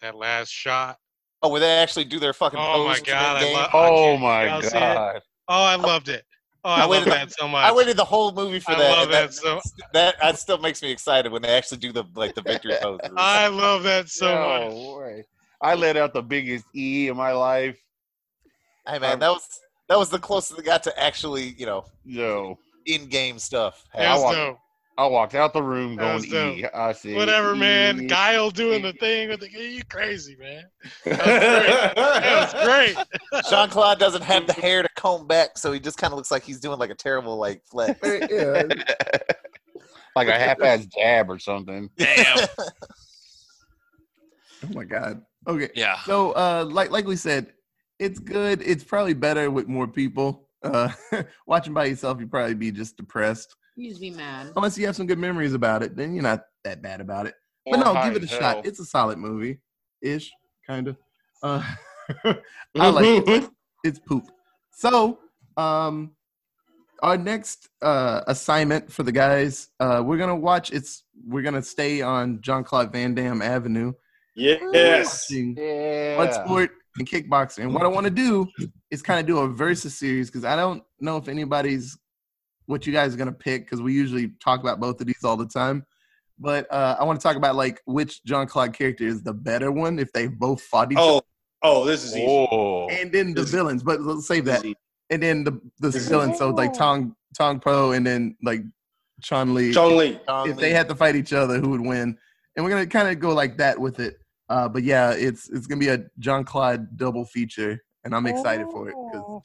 that 0.02 0.16
last 0.16 0.50
shot? 0.50 0.98
Oh, 1.42 1.50
where 1.50 1.60
they 1.60 1.70
actually 1.78 2.06
do 2.06 2.20
their 2.20 2.34
fucking 2.34 2.58
Oh 2.60 2.86
my 2.88 3.00
god, 3.00 3.38
I 3.38 3.40
in-game? 3.42 3.54
love. 3.58 3.70
Oh 3.74 4.18
my 4.18 4.46
y'all 4.48 4.60
it? 4.60 4.72
god. 4.74 5.22
Oh, 5.48 5.64
I 5.64 5.76
loved 5.76 6.10
it. 6.10 6.24
Oh, 6.66 6.70
I, 6.70 6.84
I 6.84 6.86
waited- 6.88 7.10
that 7.12 7.32
so 7.34 7.48
much. 7.50 7.66
I 7.66 7.74
waited 7.74 7.98
the 7.98 8.06
whole 8.06 8.32
movie 8.32 8.60
for 8.62 8.72
I 8.72 8.78
that. 8.80 8.86
I 8.92 8.94
love 8.94 9.04
and 9.04 9.14
that 9.14 9.34
so- 9.34 9.60
That 9.92 10.16
that 10.22 10.40
still 10.40 10.58
makes 10.58 10.82
me 10.82 10.90
excited 10.92 11.32
when 11.32 11.42
they 11.42 11.50
actually 11.50 11.80
do 11.80 11.92
the 11.92 12.06
like 12.16 12.34
the 12.36 12.42
victory 12.42 12.76
poses. 12.82 13.12
I 13.18 13.48
love 13.48 13.84
that 13.84 14.08
so 14.10 14.34
No 14.34 14.70
much. 14.70 14.98
way. 15.06 15.24
I 15.62 15.76
let 15.76 15.98
out 15.98 16.14
the 16.14 16.22
biggest 16.24 16.66
E 16.76 17.10
in 17.10 17.18
my 17.18 17.32
life. 17.34 17.78
hey 18.88 19.00
man, 19.00 19.14
um, 19.16 19.20
that 19.20 19.30
was 19.32 19.48
that 19.90 19.98
was 20.00 20.10
the 20.10 20.20
closest 20.20 20.56
they 20.58 20.64
got 20.64 20.84
to 20.84 20.98
actually 21.02 21.54
you 21.58 21.66
know 21.66 21.86
No. 22.06 22.58
In-game 22.86 23.40
stuff. 23.40 23.84
It 23.96 24.02
I 24.02 24.18
walked- 24.18 24.36
dope. 24.36 24.60
I 24.96 25.08
walked 25.08 25.34
out 25.34 25.54
the 25.54 25.64
room 25.64 25.96
going 25.96 26.24
E. 26.26 26.66
I 26.72 26.92
said, 26.94 27.16
Whatever, 27.16 27.56
man. 27.56 28.04
E. 28.04 28.06
Guile 28.06 28.52
doing 28.52 28.84
the 28.84 28.94
thing 28.94 29.28
with 29.30 29.40
the 29.40 29.50
you 29.50 29.84
crazy, 29.86 30.36
man. 30.40 30.66
That 31.06 32.54
was 32.54 32.64
great. 32.64 33.44
Sean 33.50 33.70
Claude 33.70 33.98
doesn't 33.98 34.22
have 34.22 34.46
the 34.46 34.54
hair 34.54 34.84
to 34.84 34.90
comb 34.96 35.26
back, 35.26 35.58
so 35.58 35.72
he 35.72 35.80
just 35.80 35.98
kind 35.98 36.14
of 36.14 36.18
looks 36.18 36.30
like 36.30 36.44
he's 36.44 36.60
doing 36.60 36.78
like 36.78 36.92
a 36.92 36.96
terrible 36.96 37.38
like 37.38 37.64
flex. 37.66 38.00
yeah. 38.04 38.64
like 40.16 40.28
a 40.28 40.38
half-ass 40.38 40.86
jab 40.96 41.28
or 41.32 41.40
something. 41.40 41.90
Damn. 41.98 42.48
Oh 44.64 44.74
my 44.74 44.86
God. 44.86 45.22
Okay. 45.46 45.70
Yeah. 45.76 46.00
So, 46.04 46.32
uh, 46.32 46.66
like 46.66 46.90
like 46.90 47.06
we 47.06 47.18
said, 47.18 47.48
it's 48.00 48.18
good. 48.20 48.62
It's 48.62 48.84
probably 48.84 49.14
better 49.14 49.52
with 49.52 49.68
more 49.68 49.88
people. 49.90 50.48
Uh, 50.64 50.90
watching 51.48 51.74
by 51.74 51.86
yourself, 51.86 52.20
you'd 52.20 52.32
probably 52.32 52.56
be 52.56 52.72
just 52.72 52.98
depressed. 52.98 53.56
You 53.76 53.90
just 53.90 54.02
be 54.02 54.12
mad. 54.12 54.52
Unless 54.56 54.78
you 54.78 54.86
have 54.86 54.96
some 54.96 55.08
good 55.08 55.20
memories 55.20 55.54
about 55.54 55.84
it, 55.84 55.96
then 55.96 56.14
you're 56.14 56.24
not 56.24 56.44
that 56.64 56.82
bad 56.82 57.02
about 57.02 57.26
it. 57.26 57.34
But 57.66 57.78
no, 57.78 57.94
give 58.04 58.16
it 58.16 58.24
a 58.24 58.28
shot. 58.28 58.66
It's 58.66 58.80
a 58.80 58.86
solid 58.86 59.18
movie, 59.18 59.60
ish, 60.02 60.32
kind 60.68 60.90
of. 60.90 60.98
Uh, 61.42 61.64
I 62.78 62.90
like 62.90 63.28
it. 63.28 63.50
It's 63.84 64.00
poop. 64.00 64.26
So, 64.72 65.20
um, 65.58 66.16
our 67.02 67.18
next 67.18 67.70
uh, 67.82 68.22
assignment 68.28 68.92
for 68.92 69.04
the 69.04 69.12
guys, 69.12 69.70
uh, 69.80 70.02
we're 70.06 70.18
gonna 70.18 70.36
watch. 70.36 70.72
It's 70.72 71.04
we're 71.26 71.44
gonna 71.44 71.64
stay 71.64 72.02
on 72.02 72.42
John 72.42 72.64
Claude 72.64 72.92
Van 72.92 73.16
Damme 73.16 73.42
Avenue. 73.42 73.94
Yes. 74.36 75.30
watching 75.30 75.56
Yeah. 75.58 76.18
Bloodsport 76.18 76.70
and 76.98 77.08
kickboxing. 77.10 77.64
And 77.64 77.74
what 77.74 77.84
I 77.84 77.88
want 77.88 78.06
to 78.06 78.12
do 78.12 78.48
is 78.92 79.02
kind 79.02 79.20
of 79.20 79.26
do 79.26 79.40
a 79.40 79.48
versus 79.48 79.98
series 79.98 80.30
because 80.30 80.46
I 80.46 80.56
don't 80.56 80.84
know 81.00 81.18
if 81.18 81.28
anybody's 81.28 81.98
what 82.66 82.86
you 82.88 82.94
guys 82.94 83.14
are 83.14 83.18
gonna 83.18 83.32
pick 83.32 83.66
because 83.66 83.82
we 83.82 83.94
usually 83.94 84.32
talk 84.44 84.62
about 84.62 84.80
both 84.80 85.02
of 85.02 85.08
these 85.08 85.24
all 85.24 85.36
the 85.38 85.48
time. 85.48 85.86
But 86.40 86.72
uh, 86.72 86.96
I 87.00 87.04
want 87.04 87.20
to 87.20 87.24
talk 87.24 87.36
about 87.36 87.56
like 87.56 87.82
which 87.86 88.24
John 88.24 88.48
Claude 88.48 88.74
character 88.74 89.06
is 89.06 89.22
the 89.24 89.34
better 89.34 89.72
one 89.72 90.00
if 90.00 90.12
they 90.14 90.28
both 90.28 90.62
fought 90.62 90.92
each 90.92 90.98
other 90.98 91.22
Oh, 91.64 91.82
oh, 91.82 91.86
this 91.86 92.04
is 92.04 92.16
easy. 92.16 92.26
Oh. 92.28 92.88
and 92.90 93.12
then 93.12 93.34
the 93.34 93.42
this- 93.42 93.52
villains. 93.52 93.84
But 93.84 94.02
let's 94.02 94.28
save 94.28 94.46
This 94.46 94.56
that. 94.56 94.66
is 94.66 94.70
easy. 94.72 94.78
And 95.10 95.22
then 95.22 95.44
the 95.44 95.52
the 95.80 95.90
This 95.90 96.08
villains. 96.08 96.38
So 96.38 96.50
like 96.50 96.74
Tong 96.74 97.16
Tong 97.38 97.60
Po 97.60 97.92
and 97.92 98.06
then 98.06 98.36
like 98.44 98.62
Chun 99.22 99.54
Li. 99.54 99.74
Chong 99.74 99.96
Li. 99.98 100.20
If 100.28 100.58
they 100.58 100.72
had 100.72 100.88
to 100.90 100.96
fight 100.96 101.16
each 101.16 101.34
other, 101.34 101.60
who 101.60 101.70
would 101.70 101.82
win? 101.82 102.18
And 102.56 102.64
we're 102.66 102.72
gonna 102.72 102.86
kind 102.88 103.08
of 103.10 103.20
go 103.20 103.34
like 103.34 103.58
that 103.58 103.80
with 103.80 104.00
it. 104.00 104.18
Uh, 104.50 104.68
but 104.70 104.84
yeah, 104.84 105.12
it's 105.12 105.50
it's 105.50 105.68
gonna 105.68 105.80
be 105.80 105.90
a 105.90 106.00
John 106.20 106.44
Claude 106.44 106.98
double 106.98 107.26
feature, 107.26 107.82
and 108.04 108.14
I'm 108.14 108.26
excited 108.28 108.68
for 108.72 108.90
it. 108.90 108.96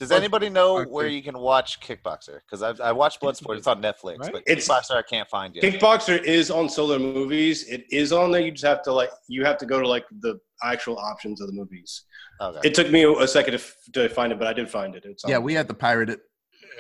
Does 0.01 0.11
anybody 0.11 0.49
know 0.51 0.77
Kickboxer. 0.77 0.91
where 0.91 1.07
you 1.07 1.23
can 1.23 1.39
watch 1.39 1.81
Kickboxer? 1.81 2.41
Because 2.45 2.63
I 2.63 2.71
I 2.89 2.93
watched 2.93 3.21
Bloodsport. 3.21 3.59
It's 3.59 3.67
on 3.67 3.81
Netflix, 3.81 4.19
Right? 4.19 4.33
but 4.33 4.43
It's- 4.47 4.67
Kickboxer 4.69 4.97
I 4.97 5.03
can't 5.03 5.29
find 5.29 5.55
yet. 5.55 5.63
Kickboxer 5.65 6.23
is 6.23 6.51
on 6.51 6.69
Solar 6.69 6.99
Movies. 6.99 7.69
It 7.69 7.85
is 7.91 8.13
on 8.13 8.33
there. 8.33 8.41
You 8.41 8.51
just 8.51 8.65
have 8.65 8.83
to 8.83 8.93
like 8.93 9.11
you 9.29 9.45
have 9.45 9.59
to 9.59 9.67
go 9.67 9.81
to 9.81 9.87
like 9.89 10.05
the 10.21 10.39
actual 10.65 10.99
options 10.99 11.41
of 11.41 11.47
the 11.47 11.53
movies. 11.55 12.05
Okay. 12.41 12.69
It 12.69 12.75
took 12.75 12.91
me 12.91 13.05
a 13.05 13.29
second 13.29 13.53
to, 13.53 13.59
f- 13.59 13.75
to 13.95 14.09
find 14.09 14.33
it, 14.33 14.39
but 14.39 14.49
I 14.49 14.53
did 14.53 14.69
find 14.69 14.95
it. 14.97 15.05
It's 15.07 15.25
on. 15.25 15.31
Yeah, 15.31 15.39
we 15.39 15.55
had 15.55 15.69
to 15.69 15.75
pirate 15.75 16.11
it. 16.11 16.21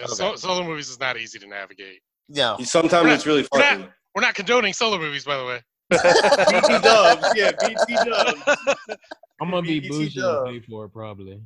Yeah, 0.00 0.06
so, 0.06 0.34
solo 0.36 0.64
movies 0.64 0.88
is 0.88 0.98
not 1.00 1.16
easy 1.16 1.38
to 1.40 1.46
navigate. 1.46 2.00
Yeah, 2.28 2.56
Sometimes 2.58 3.10
it's 3.12 3.26
really 3.26 3.46
We're 3.52 3.60
fun. 3.60 3.80
not, 3.80 3.90
we're 4.14 4.22
not 4.22 4.34
condoning 4.34 4.72
Solar 4.72 4.98
movies, 4.98 5.24
by 5.24 5.36
the 5.36 5.44
way. 5.44 5.60
BT 5.90 6.78
Dubs, 6.82 7.26
yeah, 7.34 7.52
BT 7.60 7.94
Dubs. 8.08 8.42
I'm 9.40 9.50
gonna 9.50 9.62
be 9.62 9.80
BET 9.80 9.90
bougie 9.90 10.20
dub. 10.20 10.46
and 10.48 10.60
pay 10.60 10.66
for 10.68 10.84
it 10.86 10.88
probably. 10.90 11.40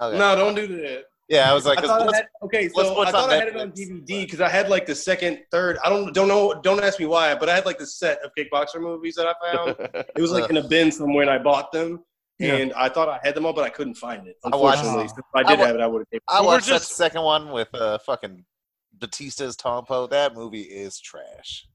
Okay. 0.00 0.18
No, 0.18 0.34
don't 0.36 0.54
do 0.54 0.66
that. 0.66 1.04
Yeah, 1.28 1.50
I 1.50 1.54
was 1.54 1.66
like, 1.66 1.78
I 1.78 1.80
'cause 1.82 1.90
thought 1.90 2.14
I 2.14 2.16
had, 2.16 2.26
okay, 2.44 2.68
so 2.68 2.94
what's 2.94 3.08
I 3.08 3.12
thought 3.12 3.30
I 3.30 3.36
had 3.36 3.48
it 3.48 3.56
on 3.56 3.72
DVD 3.72 4.06
because 4.22 4.40
I 4.40 4.48
had 4.48 4.68
like 4.68 4.86
the 4.86 4.94
second, 4.94 5.40
third. 5.50 5.76
I 5.84 5.88
don't 5.88 6.14
don't 6.14 6.28
know. 6.28 6.60
Don't 6.62 6.82
ask 6.84 7.00
me 7.00 7.06
why, 7.06 7.34
but 7.34 7.48
I 7.48 7.54
had 7.54 7.66
like 7.66 7.78
the 7.78 7.86
set 7.86 8.20
of 8.22 8.30
kickboxer 8.38 8.80
movies 8.80 9.14
that 9.16 9.26
I 9.26 9.34
found. 9.54 9.76
It 10.16 10.20
was 10.20 10.30
like 10.30 10.50
in 10.50 10.56
a 10.58 10.62
bin 10.68 10.92
somewhere, 10.92 11.22
and 11.22 11.30
I 11.30 11.38
bought 11.38 11.72
them. 11.72 12.04
Yeah. 12.38 12.56
And 12.56 12.72
I 12.74 12.90
thought 12.90 13.08
I 13.08 13.18
had 13.24 13.34
them 13.34 13.46
all, 13.46 13.54
but 13.54 13.64
I 13.64 13.70
couldn't 13.70 13.94
find 13.94 14.28
it. 14.28 14.36
I 14.44 14.54
watched- 14.54 14.80
Unfortunately, 14.84 15.08
so 15.08 15.14
if 15.18 15.24
I 15.34 15.40
I 15.40 15.42
did 15.44 15.58
wa- 15.58 15.66
have 15.66 15.74
it, 15.74 15.80
I 15.80 15.86
would 15.86 16.04
have. 16.12 16.20
I 16.28 16.40
watched 16.42 16.66
just- 16.66 16.90
that 16.90 16.94
second 16.94 17.22
one 17.22 17.50
with 17.50 17.74
uh 17.74 17.98
fucking 17.98 18.44
Batista's 18.98 19.56
Tong 19.56 19.84
Po. 19.84 20.06
That 20.06 20.34
movie 20.34 20.60
is 20.62 21.00
trash. 21.00 21.66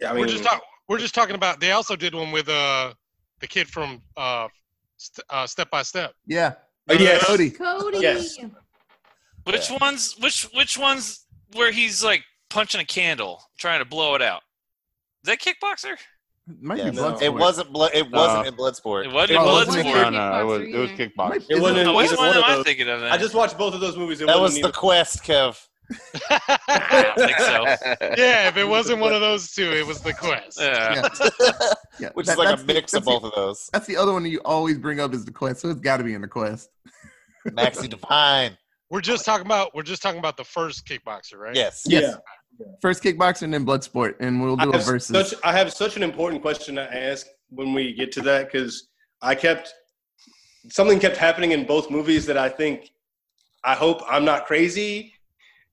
Yeah, 0.00 0.10
I 0.10 0.12
mean, 0.14 0.22
we're 0.22 0.28
just 0.28 0.44
talking. 0.44 0.60
We're 0.88 0.98
just 0.98 1.14
talking 1.14 1.34
about. 1.34 1.60
They 1.60 1.72
also 1.72 1.96
did 1.96 2.14
one 2.14 2.32
with 2.32 2.48
uh 2.48 2.92
the 3.40 3.46
kid 3.46 3.68
from 3.68 4.02
uh, 4.16 4.48
st- 4.96 5.24
uh 5.30 5.46
Step 5.46 5.70
by 5.70 5.82
Step. 5.82 6.12
Yeah. 6.26 6.54
Oh, 6.88 6.94
yes. 6.94 7.24
Cody. 7.24 7.50
Cody. 7.50 7.98
Yes. 8.00 8.38
Which 9.44 9.70
Yeah. 9.70 9.76
ones? 9.80 10.16
Which 10.20 10.44
which 10.54 10.78
ones 10.78 11.26
where 11.54 11.70
he's 11.70 12.02
like 12.02 12.24
punching 12.50 12.80
a 12.80 12.84
candle, 12.84 13.42
trying 13.58 13.80
to 13.80 13.84
blow 13.84 14.14
it 14.14 14.22
out? 14.22 14.42
Is 15.24 15.28
that 15.30 15.38
kickboxer? 15.40 15.96
Might 16.62 16.78
Yeah, 16.78 16.90
be 16.90 16.96
no. 16.96 17.18
It 17.18 17.34
wasn't 17.34 17.70
blood. 17.70 17.90
It 17.92 18.10
wasn't 18.10 18.46
Uh, 18.46 18.48
in 18.48 18.56
Bloodsport. 18.56 19.04
It 19.04 19.12
wasn't 19.12 19.38
oh, 19.40 19.60
it 19.60 19.68
Bloodsport. 19.68 19.84
No, 19.84 20.08
no, 20.10 20.40
it 20.40 20.44
was, 20.44 20.62
it 20.62 20.78
was 20.78 20.90
Kickboxer, 20.92 21.12
kickboxing. 21.14 21.46
It 21.50 21.60
wasn't 21.60 21.84
No, 21.84 21.94
which 21.94 22.08
one 22.12 22.16
one 22.16 22.28
am 22.28 22.38
of 22.38 22.44
I 22.44 22.54
those. 22.56 22.64
thinking 22.64 22.88
of? 22.88 23.00
Then? 23.00 23.12
I 23.12 23.18
just 23.18 23.34
watched 23.34 23.58
both 23.58 23.74
of 23.74 23.80
those 23.80 23.98
movies. 23.98 24.22
It 24.22 24.28
That 24.28 24.40
was 24.40 24.52
wasn't 24.52 24.64
the 24.64 24.72
quest, 24.72 25.22
Kev. 25.24 25.62
I 25.90 27.12
think 27.16 27.38
so. 27.38 27.64
Yeah, 28.16 28.48
if 28.48 28.56
it 28.56 28.66
wasn't 28.68 29.00
one 29.00 29.12
of 29.12 29.20
those 29.20 29.52
two, 29.52 29.70
it 29.72 29.86
was 29.86 30.00
the 30.00 30.12
quest. 30.12 30.58
Yeah. 30.60 31.08
Yeah. 32.00 32.10
Which 32.14 32.26
That- 32.26 32.32
is 32.32 32.38
like 32.38 32.48
that's 32.48 32.62
a 32.62 32.66
the- 32.66 32.74
mix 32.74 32.92
of 32.94 33.04
that's 33.04 33.14
the- 33.14 33.20
both 33.20 33.24
of 33.24 33.34
those. 33.34 33.70
That's 33.72 33.86
the 33.86 33.96
other 33.96 34.12
one 34.12 34.22
that 34.24 34.28
you 34.30 34.40
always 34.44 34.78
bring 34.78 35.00
up 35.00 35.14
is 35.14 35.24
the 35.24 35.32
quest, 35.32 35.60
so 35.60 35.70
it's 35.70 35.80
got 35.80 35.98
to 35.98 36.04
be 36.04 36.14
in 36.14 36.20
the 36.20 36.28
quest. 36.28 36.70
Maxi 37.48 37.88
Divine. 37.90 38.56
We're 38.90 39.00
just 39.00 39.24
talking 39.24 39.46
about. 39.46 39.74
We're 39.74 39.82
just 39.82 40.02
talking 40.02 40.18
about 40.18 40.36
the 40.36 40.44
first 40.44 40.86
kickboxer, 40.86 41.36
right? 41.36 41.54
Yes. 41.54 41.82
Yes. 41.86 42.16
First 42.80 43.02
kickboxer 43.02 43.42
and 43.42 43.54
then 43.54 43.64
Bloodsport, 43.66 44.14
and 44.20 44.42
we'll 44.42 44.56
do 44.56 44.72
I 44.72 44.76
a 44.76 44.80
versus. 44.80 45.30
such, 45.30 45.38
I 45.44 45.52
have 45.52 45.72
such 45.72 45.96
an 45.96 46.02
important 46.02 46.42
question 46.42 46.74
to 46.76 46.94
ask 46.96 47.26
when 47.50 47.72
we 47.72 47.92
get 47.94 48.10
to 48.12 48.20
that 48.22 48.50
because 48.50 48.88
I 49.22 49.34
kept 49.34 49.72
something 50.70 50.98
kept 50.98 51.16
happening 51.16 51.52
in 51.52 51.64
both 51.66 51.90
movies 51.90 52.26
that 52.26 52.36
I 52.36 52.48
think 52.48 52.90
I 53.64 53.74
hope 53.74 54.02
I'm 54.08 54.24
not 54.24 54.46
crazy 54.46 55.12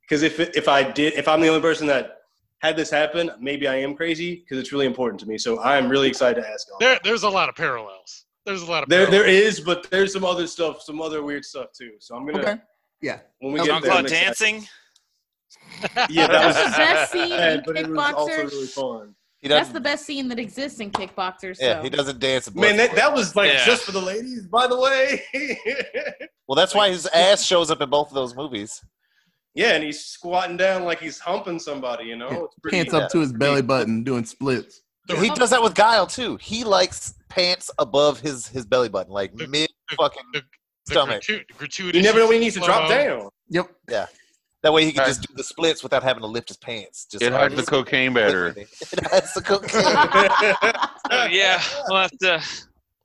because 0.08 0.24
if 0.24 0.40
if 0.40 0.68
I 0.68 0.84
did 0.84 1.14
if 1.14 1.28
I'm 1.28 1.42
the 1.42 1.48
only 1.50 1.62
person 1.62 1.88
that 1.88 2.18
had 2.60 2.76
this 2.78 2.90
happen, 2.90 3.32
maybe 3.40 3.68
I 3.68 3.76
am 3.76 3.96
crazy 3.96 4.36
because 4.38 4.58
it's 4.58 4.72
really 4.72 4.86
important 4.86 5.20
to 5.22 5.26
me. 5.28 5.38
So 5.38 5.60
I 5.60 5.78
am 5.78 5.90
really 5.90 6.08
excited 6.08 6.42
to 6.42 6.48
ask. 6.50 6.68
On. 6.72 6.78
There, 6.80 7.00
there's 7.04 7.24
a 7.24 7.30
lot 7.30 7.50
of 7.50 7.56
parallels. 7.56 8.26
There's 8.46 8.62
a 8.62 8.66
lot 8.66 8.84
of 8.84 8.90
There, 8.90 9.08
parallels. 9.08 9.26
there 9.26 9.30
is, 9.34 9.60
but 9.60 9.90
there's 9.92 10.14
some 10.14 10.24
other 10.24 10.48
stuff, 10.48 10.82
some 10.82 11.02
other 11.02 11.24
weird 11.24 11.44
stuff 11.46 11.68
too. 11.78 11.92
So 12.00 12.16
I'm 12.16 12.26
gonna 12.26 12.40
Okay. 12.40 12.56
Yeah. 13.02 13.20
when 13.40 13.54
we 13.54 13.60
Jean 13.60 13.68
get 13.68 13.82
there. 13.84 13.92
Claude 13.92 14.00
I'm 14.00 14.06
excited. 14.06 14.26
dancing. 14.26 14.68
Yeah, 16.10 16.28
that 16.28 16.46
was 16.48 16.56
That's 16.56 16.72
the 16.72 16.78
best 16.78 17.12
scene 17.12 17.32
in 17.32 17.64
but 17.66 17.76
was 17.90 18.14
also 18.14 18.32
Kickboxer. 18.32 18.52
really 18.52 18.68
fun. 18.68 19.16
He 19.42 19.48
That's 19.48 19.60
doesn't. 19.68 19.74
the 19.74 19.80
best 19.82 20.06
scene 20.06 20.28
that 20.30 20.40
exists 20.40 20.80
in 20.80 20.90
Kickboxer. 20.92 21.56
So. 21.56 21.66
Yeah, 21.66 21.82
he 21.84 21.90
doesn't 21.90 22.20
dance. 22.20 22.54
Man, 22.56 22.78
that, 22.78 22.96
that 22.96 23.14
was 23.14 23.36
like 23.36 23.52
Yeah. 23.52 23.66
just 23.66 23.84
for 23.84 23.92
the 23.92 24.02
ladies, 24.02 24.48
by 24.48 24.66
the 24.68 24.80
way. 24.80 25.22
well, 26.48 26.56
that's 26.56 26.74
why 26.74 26.90
his 26.90 27.06
ass 27.08 27.44
shows 27.44 27.70
up 27.70 27.82
in 27.82 27.90
both 27.90 28.08
of 28.10 28.16
those 28.16 28.36
movies. 28.36 28.84
Yeah, 29.56 29.72
and 29.74 29.84
he's 29.84 30.06
squatting 30.06 30.58
down 30.58 30.84
like 30.84 31.00
he's 31.00 31.18
humping 31.20 31.58
somebody. 31.60 32.06
You 32.06 32.16
know, 32.18 32.30
Yeah. 32.30 32.44
it's 32.44 32.56
pretty. 32.62 32.78
Pants 32.78 32.94
up 32.94 33.10
to 33.12 33.20
his 33.20 33.34
belly 33.34 33.62
button, 33.62 34.04
doing 34.04 34.26
splits. 34.26 34.82
He 35.08 35.30
does 35.32 35.50
that 35.52 35.62
with 35.64 35.76
Guile 35.76 36.08
too. 36.08 36.36
He 36.38 36.64
likes 36.64 37.14
pants 37.30 37.70
above 37.80 38.20
his 38.20 38.48
his 38.48 38.66
belly 38.66 38.90
button, 38.90 39.12
like 39.14 39.36
The- 39.36 39.48
mid 39.48 39.70
the- 39.90 39.96
fucking 39.98 40.24
the, 40.34 40.42
the 40.88 40.92
stomach. 40.94 41.22
gratu- 41.24 41.44
gratuitous. 41.58 41.96
You 41.98 42.04
never 42.04 42.20
know 42.20 42.26
when 42.28 42.36
he 42.36 42.40
needs 42.42 42.56
to 42.56 42.62
drop 42.62 42.90
down. 42.90 43.30
Yep. 43.50 43.68
Yeah. 43.90 44.08
That 44.64 44.74
way 44.74 44.84
he 44.84 44.92
can 44.92 45.06
just 45.06 45.22
do 45.22 45.32
the 45.36 45.44
splits 45.44 45.84
without 45.84 46.02
having 46.02 46.22
to 46.22 46.28
lift 46.28 46.48
his 46.48 46.58
pants. 46.58 47.06
Just 47.06 47.22
It 47.24 47.32
hides 47.32 47.54
the 47.56 47.62
cocaine 47.62 48.14
better. 48.16 48.48
it 48.58 48.68
hides 49.12 49.32
the 49.36 49.42
cocaine. 49.44 49.84
Oh, 51.12 51.26
yeah, 51.30 51.62
we'll 51.88 52.00
have 52.02 52.12
to. 52.22 52.42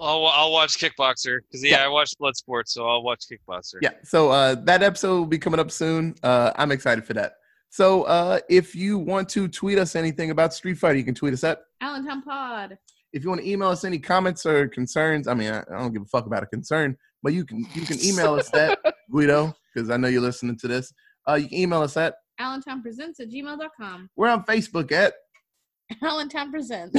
I'll, 0.01 0.27
I'll 0.27 0.53
watch 0.53 0.79
Kickboxer 0.79 1.41
because 1.41 1.65
yeah, 1.65 1.85
I 1.85 1.89
watched 1.89 2.19
Bloodsport, 2.19 2.63
so 2.67 2.89
I'll 2.89 3.03
watch 3.03 3.25
Kickboxer. 3.31 3.77
Yeah. 3.83 3.91
So 4.05 4.31
uh, 4.31 4.57
that 4.65 4.83
episode 4.83 5.19
will 5.19 5.27
be 5.27 5.39
coming 5.39 5.61
up 5.61 5.71
soon. 5.71 6.15
Uh, 6.23 6.53
I'm 6.57 6.73
excited 6.73 7.05
for 7.05 7.15
that. 7.15 7.35
So 7.71 8.03
uh, 8.05 8.41
if 8.49 8.75
you 8.75 8.99
want 8.99 9.29
to 9.31 9.47
tweet 9.47 9.79
us 9.79 9.95
anything 9.95 10.31
about 10.31 10.53
Street 10.53 10.79
Fighter, 10.79 10.99
you 10.99 11.05
can 11.05 11.15
tweet 11.15 11.33
us 11.33 11.45
at. 11.45 11.61
Allentown 11.81 12.23
Pod. 12.23 12.77
If 13.13 13.23
you 13.23 13.31
want 13.31 13.43
to 13.43 13.49
email 13.49 13.69
us 13.69 13.85
any 13.85 13.99
comments 13.99 14.45
or 14.47 14.69
concerns, 14.69 15.29
I 15.29 15.35
mean, 15.35 15.53
I, 15.53 15.61
I 15.61 15.79
don't 15.79 15.93
give 15.93 16.03
a 16.03 16.07
fuck 16.07 16.27
about 16.27 16.43
a 16.43 16.47
concern, 16.47 16.97
but 17.23 17.33
you 17.33 17.45
can 17.45 17.67
you 17.75 17.83
can 17.83 18.03
email 18.05 18.35
us 18.35 18.53
at 18.55 18.79
Guido 19.11 19.55
because 19.75 19.91
I 19.91 19.97
know 19.97 20.09
you're 20.09 20.21
listening 20.21 20.57
to 20.59 20.69
this. 20.69 20.93
Uh, 21.29 21.35
you 21.35 21.49
can 21.49 21.59
email 21.59 21.83
us 21.83 21.97
at. 21.97 22.15
Allentown 22.39 22.83
Presents 22.83 23.21
at 23.21 23.31
gmail.com. 23.31 24.11
We're 24.17 24.29
on 24.29 24.45
Facebook 24.45 24.91
at. 24.93 25.15
Allentown 26.03 26.51
Presents. 26.51 26.97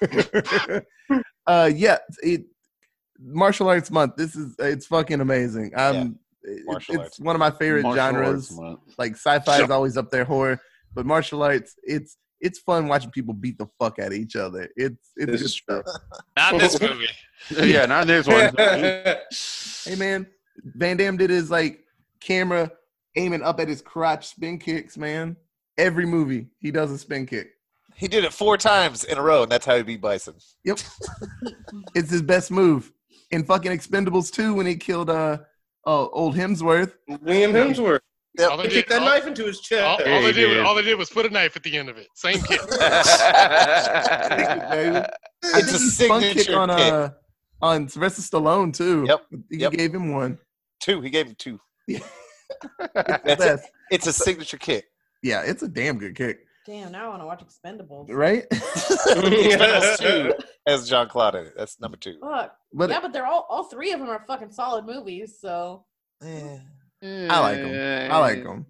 uh, 1.48 1.70
yeah, 1.74 1.98
it 2.22 2.42
martial 3.18 3.68
arts 3.68 3.90
month. 3.90 4.14
This 4.16 4.36
is 4.36 4.54
it's 4.60 4.86
fucking 4.86 5.20
amazing. 5.20 5.72
Um, 5.76 6.18
it- 6.42 6.62
Martial 6.64 6.94
it's 6.94 7.02
arts. 7.04 7.20
one 7.20 7.34
of 7.34 7.40
my 7.40 7.50
favorite 7.50 7.82
Martial 7.82 7.96
genres. 8.04 8.34
arts 8.50 8.52
month. 8.52 8.80
Like 8.96 9.12
sci-fi 9.14 9.62
is 9.64 9.70
always 9.70 9.96
up 9.96 10.10
there, 10.10 10.24
horror, 10.24 10.60
but 10.94 11.04
martial 11.04 11.42
arts, 11.42 11.74
it's 11.82 12.16
it's 12.40 12.58
fun 12.60 12.86
watching 12.86 13.10
people 13.10 13.34
beat 13.34 13.58
the 13.58 13.66
fuck 13.80 13.98
out 13.98 14.08
of 14.08 14.12
each 14.12 14.36
other. 14.36 14.68
It's 14.76 15.10
it's 15.16 15.32
This 15.42 15.60
good 15.60 15.82
true. 15.82 15.82
stuff. 15.82 16.02
Not 16.36 16.60
this 16.60 16.80
movie. 16.80 17.08
yeah, 17.72 17.86
not 17.86 18.06
this 18.06 18.26
one. 18.26 18.54
Hey 19.84 19.96
man, 19.96 20.26
Van 20.76 20.96
Damme 20.96 21.16
did 21.16 21.30
his 21.30 21.50
like 21.50 21.84
camera 22.20 22.70
aiming 23.16 23.42
up 23.42 23.58
at 23.60 23.68
his 23.68 23.80
crotch 23.82 24.28
spin 24.28 24.58
kicks. 24.58 24.96
Man, 24.96 25.36
every 25.76 26.06
movie 26.06 26.48
he 26.60 26.70
does 26.70 26.90
a 26.90 26.98
spin 26.98 27.26
kick. 27.26 27.50
He 27.98 28.08
did 28.08 28.24
it 28.24 28.32
four 28.32 28.56
times 28.56 29.04
in 29.04 29.18
a 29.18 29.22
row, 29.22 29.42
and 29.42 29.52
that's 29.52 29.66
how 29.66 29.76
he 29.76 29.82
beat 29.82 30.00
Bison. 30.00 30.34
Yep, 30.64 30.78
it's 31.94 32.10
his 32.10 32.22
best 32.22 32.50
move. 32.50 32.92
In 33.30 33.44
fucking 33.44 33.70
Expendables 33.72 34.32
2 34.32 34.54
when 34.54 34.64
he 34.66 34.74
killed 34.76 35.10
uh, 35.10 35.38
uh 35.86 36.06
old 36.08 36.34
Hemsworth. 36.34 36.94
Liam 37.10 37.52
Hemsworth. 37.52 38.00
All 38.40 38.56
they 38.56 38.62
He 38.64 38.68
did, 38.68 38.74
kicked 38.74 38.88
that 38.90 39.02
all, 39.02 39.08
knife 39.08 39.26
into 39.26 39.44
his 39.44 39.60
chest. 39.60 39.82
all, 39.82 39.96
all 40.14 40.22
they 40.22 40.32
did, 40.32 40.48
did. 40.48 40.60
all 40.64 40.74
they 40.74 40.82
did 40.82 40.96
was 40.96 41.10
put 41.10 41.26
a 41.26 41.30
knife 41.30 41.56
at 41.56 41.62
the 41.64 41.76
end 41.76 41.88
of 41.88 41.96
it. 41.98 42.06
Same 42.14 42.40
kick. 42.42 42.60
Baby. 42.70 42.78
I 44.96 45.08
It's 45.42 45.66
think 45.66 45.68
a 45.68 45.78
he 45.78 45.90
spun 45.90 46.20
kick 46.22 46.38
signature 46.38 46.58
on 46.58 46.68
kick. 46.68 46.92
uh 46.92 47.10
on 47.60 47.88
Sylvester 47.88 48.22
Stallone 48.22 48.72
too. 48.72 49.04
Yep, 49.08 49.20
He 49.50 49.56
yep. 49.58 49.72
gave 49.72 49.92
him 49.94 50.12
one. 50.12 50.38
Two. 50.80 51.00
He 51.00 51.10
gave 51.10 51.26
him 51.26 51.34
two. 51.38 51.58
It's 51.88 52.00
the 52.78 52.90
That's 52.94 53.26
it. 53.26 53.38
best. 53.38 53.68
It's 53.90 54.06
a 54.06 54.12
signature 54.12 54.56
kick. 54.56 54.86
Yeah, 55.22 55.42
it's 55.44 55.62
a 55.62 55.68
damn 55.68 55.98
good 55.98 56.16
kick, 56.16 56.38
Damn, 56.68 56.92
now 56.92 57.06
I 57.06 57.08
want 57.08 57.22
to 57.22 57.26
watch 57.26 57.42
Expendables. 57.42 58.06
right? 58.10 58.44
Expendables 58.52 59.98
two. 59.98 60.34
has 60.66 60.86
John 60.86 61.08
Claude 61.08 61.34
in 61.36 61.46
it. 61.46 61.54
That's 61.56 61.80
number 61.80 61.96
two. 61.96 62.18
Fuck. 62.20 62.54
But 62.74 62.90
yeah, 62.90 63.00
but 63.00 63.14
they're 63.14 63.26
all 63.26 63.46
all 63.48 63.64
three 63.64 63.92
of 63.92 64.00
them 64.00 64.10
are 64.10 64.22
fucking 64.28 64.50
solid 64.52 64.84
movies. 64.84 65.38
So 65.40 65.86
Eh. 66.22 66.58
I 67.02 67.40
like 67.40 67.56
them. 67.58 68.12
I 68.12 68.18
like 68.18 68.42
them. 68.44 68.66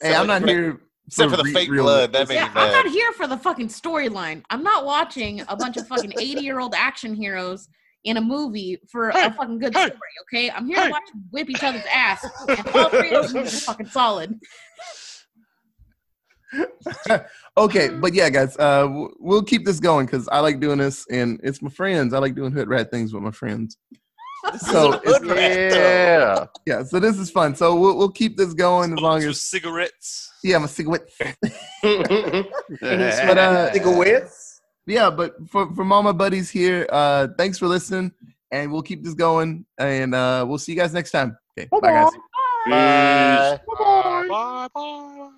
Hey, 0.00 0.10
Except 0.10 0.20
I'm 0.20 0.26
not 0.28 0.48
here 0.48 0.80
Except 1.08 1.30
for 1.32 1.36
the 1.38 1.42
re- 1.42 1.52
fake 1.52 1.70
real- 1.70 1.82
blood, 1.82 2.12
that 2.12 2.28
made 2.28 2.36
Yeah, 2.36 2.44
me 2.54 2.60
I'm 2.60 2.70
not 2.72 2.86
here 2.86 3.10
for 3.14 3.26
the 3.26 3.36
fucking 3.36 3.66
storyline. 3.66 4.44
I'm 4.48 4.62
not 4.62 4.84
watching 4.84 5.40
a 5.48 5.56
bunch 5.56 5.76
of 5.76 5.88
fucking 5.88 6.12
80 6.20 6.40
year 6.42 6.60
old 6.60 6.72
action 6.76 7.14
heroes 7.14 7.68
in 8.04 8.16
a 8.16 8.20
movie 8.20 8.78
for 8.92 9.10
Hey, 9.10 9.24
a 9.24 9.32
fucking 9.32 9.58
good 9.58 9.74
hey, 9.74 9.86
story. 9.86 9.98
Okay, 10.32 10.50
I'm 10.52 10.66
here 10.68 10.76
hey. 10.76 10.84
to 10.84 10.90
watch 10.92 11.02
them 11.12 11.24
whip 11.32 11.50
each 11.50 11.64
other's 11.64 11.82
ass, 11.92 12.24
and 12.48 12.68
all 12.76 12.90
three 12.90 13.10
of 13.12 13.32
them 13.32 13.42
are 13.42 13.46
fucking 13.48 13.86
solid. 13.86 14.38
okay, 17.56 17.88
but 17.88 18.14
yeah, 18.14 18.28
guys, 18.30 18.56
uh, 18.58 18.88
we'll 19.18 19.42
keep 19.42 19.64
this 19.64 19.80
going 19.80 20.06
because 20.06 20.28
I 20.28 20.40
like 20.40 20.60
doing 20.60 20.78
this, 20.78 21.06
and 21.10 21.40
it's 21.42 21.62
my 21.62 21.70
friends. 21.70 22.12
I 22.14 22.18
like 22.18 22.34
doing 22.34 22.52
hood 22.52 22.68
rat 22.68 22.90
things 22.90 23.12
with 23.12 23.22
my 23.22 23.30
friends. 23.30 23.76
So 24.58 24.94
it's, 24.94 25.04
Hood 25.04 25.26
rat, 25.26 25.70
though. 25.70 25.76
Yeah. 25.76 26.46
yeah, 26.66 26.82
so 26.82 26.98
this 26.98 27.18
is 27.18 27.30
fun. 27.30 27.54
So 27.54 27.78
we'll 27.78 27.96
we'll 27.96 28.10
keep 28.10 28.36
this 28.36 28.54
going 28.54 28.92
as 28.92 28.98
long 28.98 29.22
as 29.22 29.40
cigarettes. 29.40 30.30
yeah, 30.42 30.56
I'm 30.56 30.64
a 30.64 30.68
cigarette. 30.68 31.08
but 31.20 31.36
But 32.80 33.38
uh, 33.38 33.72
Cigarettes? 33.72 34.60
yeah, 34.86 35.10
but 35.10 35.34
for 35.48 35.72
from 35.74 35.92
all 35.92 36.02
my 36.02 36.12
buddies 36.12 36.50
here, 36.50 36.86
uh, 36.90 37.28
thanks 37.36 37.58
for 37.58 37.68
listening, 37.68 38.12
and 38.50 38.72
we'll 38.72 38.82
keep 38.82 39.04
this 39.04 39.14
going, 39.14 39.66
and 39.78 40.14
uh, 40.14 40.44
we'll 40.48 40.58
see 40.58 40.72
you 40.72 40.78
guys 40.78 40.94
next 40.94 41.10
time. 41.10 41.36
Okay, 41.58 41.68
bye 41.70 41.80
guys. 41.80 42.10
Bye. 42.66 43.60
Bye 43.78 44.26
bye 44.28 44.68
bye. 44.74 45.30